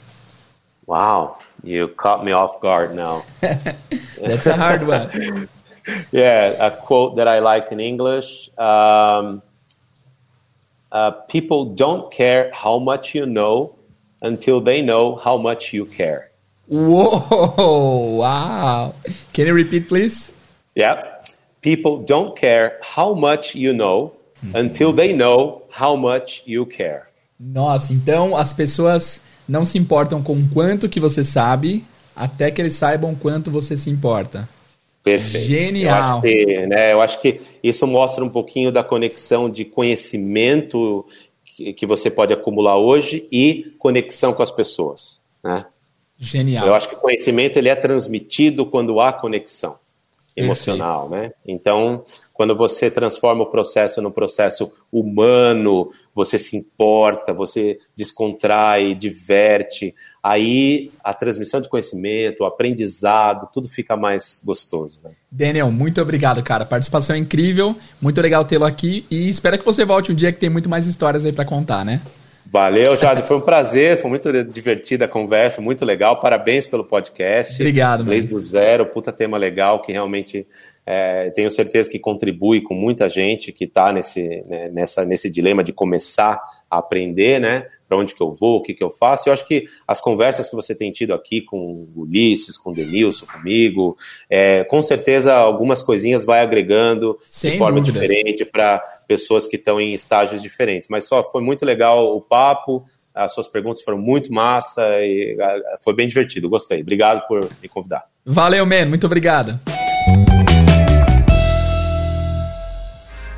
Wow, 0.86 1.38
you 1.64 1.88
caught 1.88 2.24
me 2.24 2.30
off 2.30 2.60
guard 2.60 2.94
now. 2.94 3.24
That's 3.40 4.46
a 4.46 4.56
hard 4.56 4.86
one. 4.86 5.48
yeah, 6.12 6.66
a 6.66 6.70
quote 6.70 7.16
that 7.16 7.26
I 7.26 7.40
like 7.40 7.72
in 7.72 7.80
English. 7.80 8.50
Um, 8.56 9.42
uh, 10.92 11.10
people 11.26 11.74
don't 11.74 12.12
care 12.12 12.52
how 12.54 12.78
much 12.78 13.16
you 13.16 13.26
know 13.26 13.74
until 14.20 14.60
they 14.60 14.80
know 14.80 15.16
how 15.16 15.36
much 15.36 15.72
you 15.72 15.86
care. 15.86 16.30
Whoa, 16.68 18.16
wow. 18.18 18.94
Can 19.32 19.48
you 19.48 19.54
repeat, 19.54 19.88
please? 19.88 20.32
Yeah. 20.76 21.18
People 21.62 22.04
don't 22.04 22.36
care 22.36 22.78
how 22.82 23.14
much 23.14 23.56
you 23.56 23.72
know 23.72 24.14
until 24.54 24.92
they 24.92 25.14
know 25.14 25.62
how 25.78 25.96
much 25.96 26.42
you 26.46 26.66
care. 26.66 27.02
Nossa, 27.38 27.92
então 27.92 28.36
as 28.36 28.52
pessoas 28.52 29.20
não 29.48 29.64
se 29.64 29.76
importam 29.78 30.22
com 30.22 30.48
quanto 30.48 30.88
que 30.88 31.00
você 31.00 31.24
sabe, 31.24 31.84
até 32.14 32.50
que 32.50 32.60
eles 32.60 32.74
saibam 32.74 33.14
quanto 33.14 33.50
você 33.50 33.76
se 33.76 33.90
importa. 33.90 34.48
Perfeito. 35.02 35.46
Genial. 35.46 35.96
Eu 35.96 36.04
acho, 36.04 36.20
que, 36.22 36.66
né, 36.66 36.92
eu 36.92 37.00
acho 37.00 37.20
que 37.20 37.40
isso 37.62 37.86
mostra 37.86 38.24
um 38.24 38.28
pouquinho 38.28 38.70
da 38.70 38.84
conexão 38.84 39.50
de 39.50 39.64
conhecimento 39.64 41.04
que, 41.44 41.72
que 41.72 41.86
você 41.86 42.10
pode 42.10 42.32
acumular 42.32 42.78
hoje 42.78 43.26
e 43.30 43.74
conexão 43.78 44.32
com 44.32 44.42
as 44.42 44.50
pessoas, 44.50 45.20
né? 45.42 45.66
Genial. 46.18 46.66
Eu 46.66 46.74
acho 46.74 46.88
que 46.88 46.94
o 46.94 46.98
conhecimento 46.98 47.58
ele 47.58 47.68
é 47.68 47.74
transmitido 47.74 48.64
quando 48.64 49.00
há 49.00 49.12
conexão 49.12 49.76
emocional, 50.36 51.08
Perfeito. 51.08 51.28
né? 51.28 51.34
Então, 51.44 52.04
quando 52.42 52.56
você 52.56 52.90
transforma 52.90 53.44
o 53.44 53.46
processo 53.46 54.02
no 54.02 54.10
processo 54.10 54.72
humano, 54.90 55.92
você 56.12 56.36
se 56.36 56.56
importa, 56.56 57.32
você 57.32 57.78
descontrai, 57.96 58.96
diverte, 58.96 59.94
aí 60.20 60.90
a 61.04 61.14
transmissão 61.14 61.60
de 61.60 61.68
conhecimento, 61.68 62.42
o 62.42 62.44
aprendizado, 62.44 63.48
tudo 63.52 63.68
fica 63.68 63.96
mais 63.96 64.42
gostoso. 64.44 65.00
Né? 65.04 65.12
Daniel, 65.30 65.70
muito 65.70 66.02
obrigado, 66.02 66.42
cara. 66.42 66.66
Participação 66.66 67.14
incrível, 67.14 67.76
muito 68.00 68.20
legal 68.20 68.44
tê-lo 68.44 68.64
aqui 68.64 69.06
e 69.08 69.28
espero 69.28 69.56
que 69.56 69.64
você 69.64 69.84
volte 69.84 70.10
um 70.10 70.14
dia 70.16 70.32
que 70.32 70.40
tem 70.40 70.50
muito 70.50 70.68
mais 70.68 70.88
histórias 70.88 71.24
aí 71.24 71.32
para 71.32 71.44
contar, 71.44 71.84
né? 71.84 72.00
Valeu, 72.52 72.96
Jade. 72.98 73.22
Foi 73.22 73.38
um 73.38 73.40
prazer, 73.40 73.98
foi 73.98 74.10
muito 74.10 74.30
divertida 74.44 75.06
a 75.06 75.08
conversa, 75.08 75.62
muito 75.62 75.84
legal. 75.84 76.20
Parabéns 76.20 76.66
pelo 76.66 76.84
podcast. 76.84 77.54
Obrigado, 77.54 78.04
Desde 78.04 78.28
do 78.28 78.44
zero, 78.44 78.84
puta 78.84 79.10
tema 79.10 79.38
legal 79.38 79.80
que 79.80 79.92
realmente 79.92 80.46
é, 80.84 81.30
tenho 81.30 81.50
certeza 81.50 81.90
que 81.90 81.98
contribui 81.98 82.60
com 82.60 82.74
muita 82.74 83.08
gente 83.08 83.52
que 83.52 83.64
está 83.64 83.92
nesse, 83.92 84.42
né, 84.46 84.68
nessa, 84.70 85.04
nesse 85.04 85.30
dilema 85.30 85.62
de 85.62 85.72
começar 85.72 86.40
a 86.70 86.78
aprender, 86.78 87.40
né? 87.40 87.66
Para 87.86 87.98
onde 87.98 88.14
que 88.14 88.22
eu 88.22 88.32
vou, 88.32 88.56
o 88.56 88.62
que 88.62 88.72
que 88.72 88.82
eu 88.82 88.90
faço. 88.90 89.28
Eu 89.28 89.32
acho 89.32 89.46
que 89.46 89.66
as 89.86 90.00
conversas 90.00 90.48
que 90.48 90.56
você 90.56 90.74
tem 90.74 90.90
tido 90.90 91.12
aqui 91.12 91.42
com 91.42 91.86
o 91.94 92.00
Ulisses, 92.00 92.56
com 92.56 92.70
o 92.70 92.72
Denilson, 92.72 93.26
comigo, 93.26 93.96
é, 94.28 94.64
com 94.64 94.80
certeza 94.80 95.34
algumas 95.34 95.82
coisinhas 95.82 96.24
vai 96.24 96.40
agregando 96.40 97.18
Sem 97.26 97.52
de 97.52 97.58
forma 97.58 97.80
dúvidas. 97.80 98.08
diferente 98.08 98.44
para 98.44 98.78
pessoas 99.06 99.46
que 99.46 99.56
estão 99.56 99.80
em 99.80 99.92
estágios 99.92 100.40
diferentes. 100.40 100.88
Mas 100.88 101.04
só 101.06 101.22
foi 101.30 101.42
muito 101.42 101.64
legal 101.66 102.16
o 102.16 102.20
papo, 102.20 102.84
as 103.14 103.34
suas 103.34 103.46
perguntas 103.46 103.82
foram 103.82 103.98
muito 103.98 104.32
massa 104.32 104.82
e 105.02 105.36
foi 105.84 105.94
bem 105.94 106.08
divertido. 106.08 106.48
Gostei. 106.48 106.80
Obrigado 106.80 107.26
por 107.28 107.48
me 107.62 107.68
convidar. 107.68 108.06
Valeu, 108.24 108.64
man. 108.64 108.86
Muito 108.86 109.04
obrigado. 109.04 109.60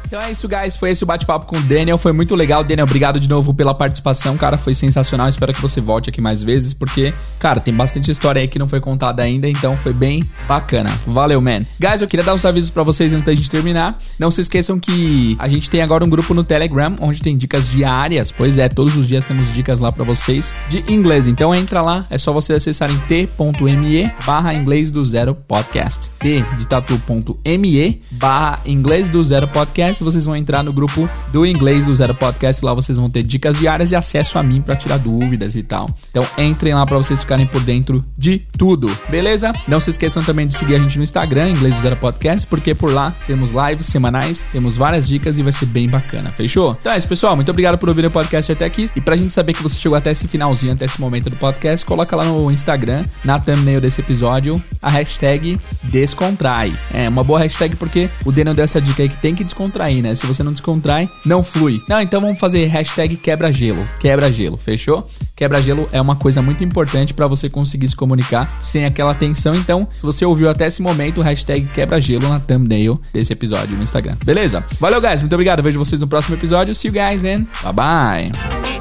Então 0.07 0.21
é 0.21 0.31
isso, 0.31 0.49
guys. 0.49 0.77
Foi 0.77 0.91
esse 0.91 1.03
o 1.03 1.07
bate-papo 1.07 1.47
com 1.47 1.57
o 1.57 1.63
Daniel. 1.63 1.99
Foi 1.99 2.13
muito 2.13 2.35
legal. 2.35 2.63
Daniel, 2.63 2.87
obrigado 2.87 3.19
de 3.19 3.29
novo 3.29 3.53
pela 3.53 3.75
participação, 3.75 4.37
cara. 4.37 4.57
Foi 4.59 4.75
sensacional. 4.75 5.29
Espero 5.29 5.53
que 5.53 5.61
você 5.61 5.81
volte 5.81 6.11
aqui 6.11 6.21
mais 6.21 6.43
vezes, 6.43 6.75
porque, 6.75 7.13
cara, 7.39 7.61
tem 7.61 7.75
bastante 7.75 8.11
história 8.11 8.41
aí 8.41 8.49
que 8.49 8.59
não 8.59 8.69
foi 8.69 8.81
contada 8.81 9.23
ainda, 9.23 9.49
então 9.49 9.77
foi 9.77 9.93
bem 9.93 10.23
bacana. 10.47 10.91
Valeu, 11.07 11.41
man. 11.41 11.63
Guys, 11.81 12.03
eu 12.03 12.09
queria 12.09 12.25
dar 12.25 12.35
uns 12.35 12.45
avisos 12.45 12.71
para 12.71 12.83
vocês 12.83 13.13
antes 13.13 13.25
da 13.25 13.35
gente 13.35 13.51
terminar. 13.51 13.99
Não 14.19 14.31
se 14.31 14.41
esqueçam 14.41 14.79
que 14.79 15.37
a 15.39 15.49
gente 15.49 15.71
tem 15.71 15.83
agora 15.83 16.05
um 16.05 16.09
grupo 16.09 16.35
no 16.35 16.45
Telegram, 16.45 16.95
onde 17.01 17.21
tem 17.21 17.37
dicas 17.37 17.69
diárias. 17.69 18.31
Pois 18.31 18.59
é, 18.59 18.69
todos 18.69 18.97
os 18.97 19.09
dias 19.09 19.25
temos 19.25 19.53
dicas 19.53 19.81
lá 19.81 19.91
para 19.91 20.05
vocês 20.05 20.55
de 20.69 20.85
inglês. 20.93 21.27
Então 21.27 21.55
entra 21.55 21.81
lá, 21.81 22.07
é 22.11 22.19
só 22.19 22.33
vocês 22.33 22.57
acessarem 22.57 22.97
t.me 23.09 24.13
barra 24.25 24.55
inglês 24.55 24.91
do 24.91 25.05
zero 25.05 25.35
podcast. 25.35 26.11
t 26.19 26.45
de 26.59 26.67
tatu.me 26.67 28.03
barra 28.11 28.61
inglês 28.67 29.09
do 29.09 29.25
zero 29.25 29.49
podcast 29.49 29.94
vocês 30.03 30.25
vão 30.25 30.35
entrar 30.35 30.63
no 30.63 30.73
grupo 30.73 31.09
do 31.33 31.45
Inglês 31.45 31.87
do 31.87 31.95
Zero 31.95 32.15
Podcast. 32.15 32.65
Lá 32.65 32.75
vocês 32.75 32.99
vão 32.99 33.11
ter 33.11 33.23
dicas 33.23 33.59
diárias 33.59 33.93
e 33.93 33.97
acesso 33.97 34.39
a 34.39 34.43
mim 34.43 34.61
para 34.61 34.75
tirar 34.75 34.99
dúvidas 34.99 35.55
e 35.55 35.63
tal. 35.63 35.89
Então 36.11 36.27
entrem 36.39 36.75
lá 36.75 36.85
para 36.87 36.97
vocês 36.97 37.21
ficarem 37.21 37.47
por 37.47 37.61
dentro 37.61 38.05
de 38.17 38.39
tudo, 38.59 38.91
beleza? 39.09 39.53
Não 39.69 39.79
se 39.79 39.91
esqueçam 39.91 40.23
também 40.23 40.47
de 40.47 40.57
seguir 40.57 40.75
a 40.75 40.79
gente 40.79 40.99
no 40.99 41.05
Instagram, 41.05 41.51
Inglês 41.51 41.75
do 41.75 41.83
Zero 41.83 41.97
Podcast, 41.97 42.47
porque 42.47 42.75
por 42.75 42.91
lá 42.91 43.15
temos 43.27 43.51
lives 43.51 43.87
semanais, 43.87 44.47
temos 44.51 44.77
várias 44.77 45.07
dicas 45.07 45.39
e 45.39 45.43
vai 45.43 45.53
ser 45.53 45.67
bem 45.67 45.89
bacana, 45.89 46.33
fechou? 46.33 46.77
Então 46.81 46.93
é 46.93 46.99
isso, 46.99 47.07
pessoal. 47.07 47.37
Muito 47.37 47.51
obrigado 47.51 47.79
por 47.79 47.89
ouvir 47.89 48.07
o 48.07 48.11
podcast 48.11 48.51
até 48.51 48.65
aqui. 48.65 48.89
E 48.97 49.01
pra 49.01 49.17
gente 49.17 49.35
saber 49.35 49.53
que 49.53 49.63
você 49.63 49.77
chegou 49.77 49.97
até 49.97 50.11
esse 50.11 50.27
finalzinho, 50.27 50.73
até 50.73 50.85
esse 50.85 51.01
momento 51.01 51.29
do 51.29 51.37
podcast, 51.37 51.85
coloca 51.85 52.17
lá 52.17 52.25
no 52.25 52.51
Instagram, 52.51 53.05
na 53.25 53.39
thumbnail 53.39 53.81
desse 53.81 54.01
episódio, 54.01 54.63
a 54.81 54.91
hashtag 54.91 55.59
Descontrai. 55.83 56.79
É 56.93 57.09
uma 57.09 57.23
boa 57.23 57.41
hashtag 57.41 57.77
porque 57.77 58.09
o 58.25 58.33
Daniel 58.33 58.55
deu 58.55 58.65
essa 58.65 58.81
dica 58.81 59.03
aí 59.03 59.09
que 59.09 59.17
tem 59.17 59.35
que 59.35 59.45
descontrair 59.45 59.84
aí, 59.85 60.03
né? 60.03 60.15
Se 60.15 60.27
você 60.27 60.43
não 60.43 60.53
descontrai, 60.53 61.09
não 61.25 61.43
flui. 61.43 61.81
Não, 61.89 62.01
então 62.01 62.21
vamos 62.21 62.39
fazer 62.39 62.67
hashtag 62.67 63.17
quebra-gelo. 63.17 63.87
Quebra-gelo, 64.01 64.57
fechou? 64.57 65.09
Quebra-gelo 65.37 65.89
é 65.93 66.01
uma 66.01 66.17
coisa 66.17 66.41
muito 66.41 66.63
importante 66.63 67.13
para 67.13 67.27
você 67.27 67.49
conseguir 67.49 67.89
se 67.89 67.97
comunicar 67.97 68.59
sem 68.61 68.85
aquela 68.85 69.15
tensão. 69.15 69.55
Então, 69.55 69.89
se 69.97 70.03
você 70.03 70.25
ouviu 70.25 70.49
até 70.49 70.67
esse 70.67 70.83
momento, 70.83 71.21
hashtag 71.21 71.67
quebra-gelo 71.73 72.29
na 72.29 72.41
thumbnail 72.41 73.01
desse 73.13 73.33
episódio 73.33 73.77
no 73.77 73.83
Instagram. 73.83 74.17
Beleza? 74.25 74.65
Valeu, 74.81 75.01
guys. 75.01 75.21
Muito 75.21 75.35
obrigado. 75.35 75.63
Vejo 75.63 75.79
vocês 75.79 76.01
no 76.01 76.07
próximo 76.07 76.37
episódio. 76.37 76.75
See 76.75 76.89
you 76.89 76.95
guys 76.95 77.25
and 77.25 77.47
bye 77.63 77.73
bye. 77.73 78.74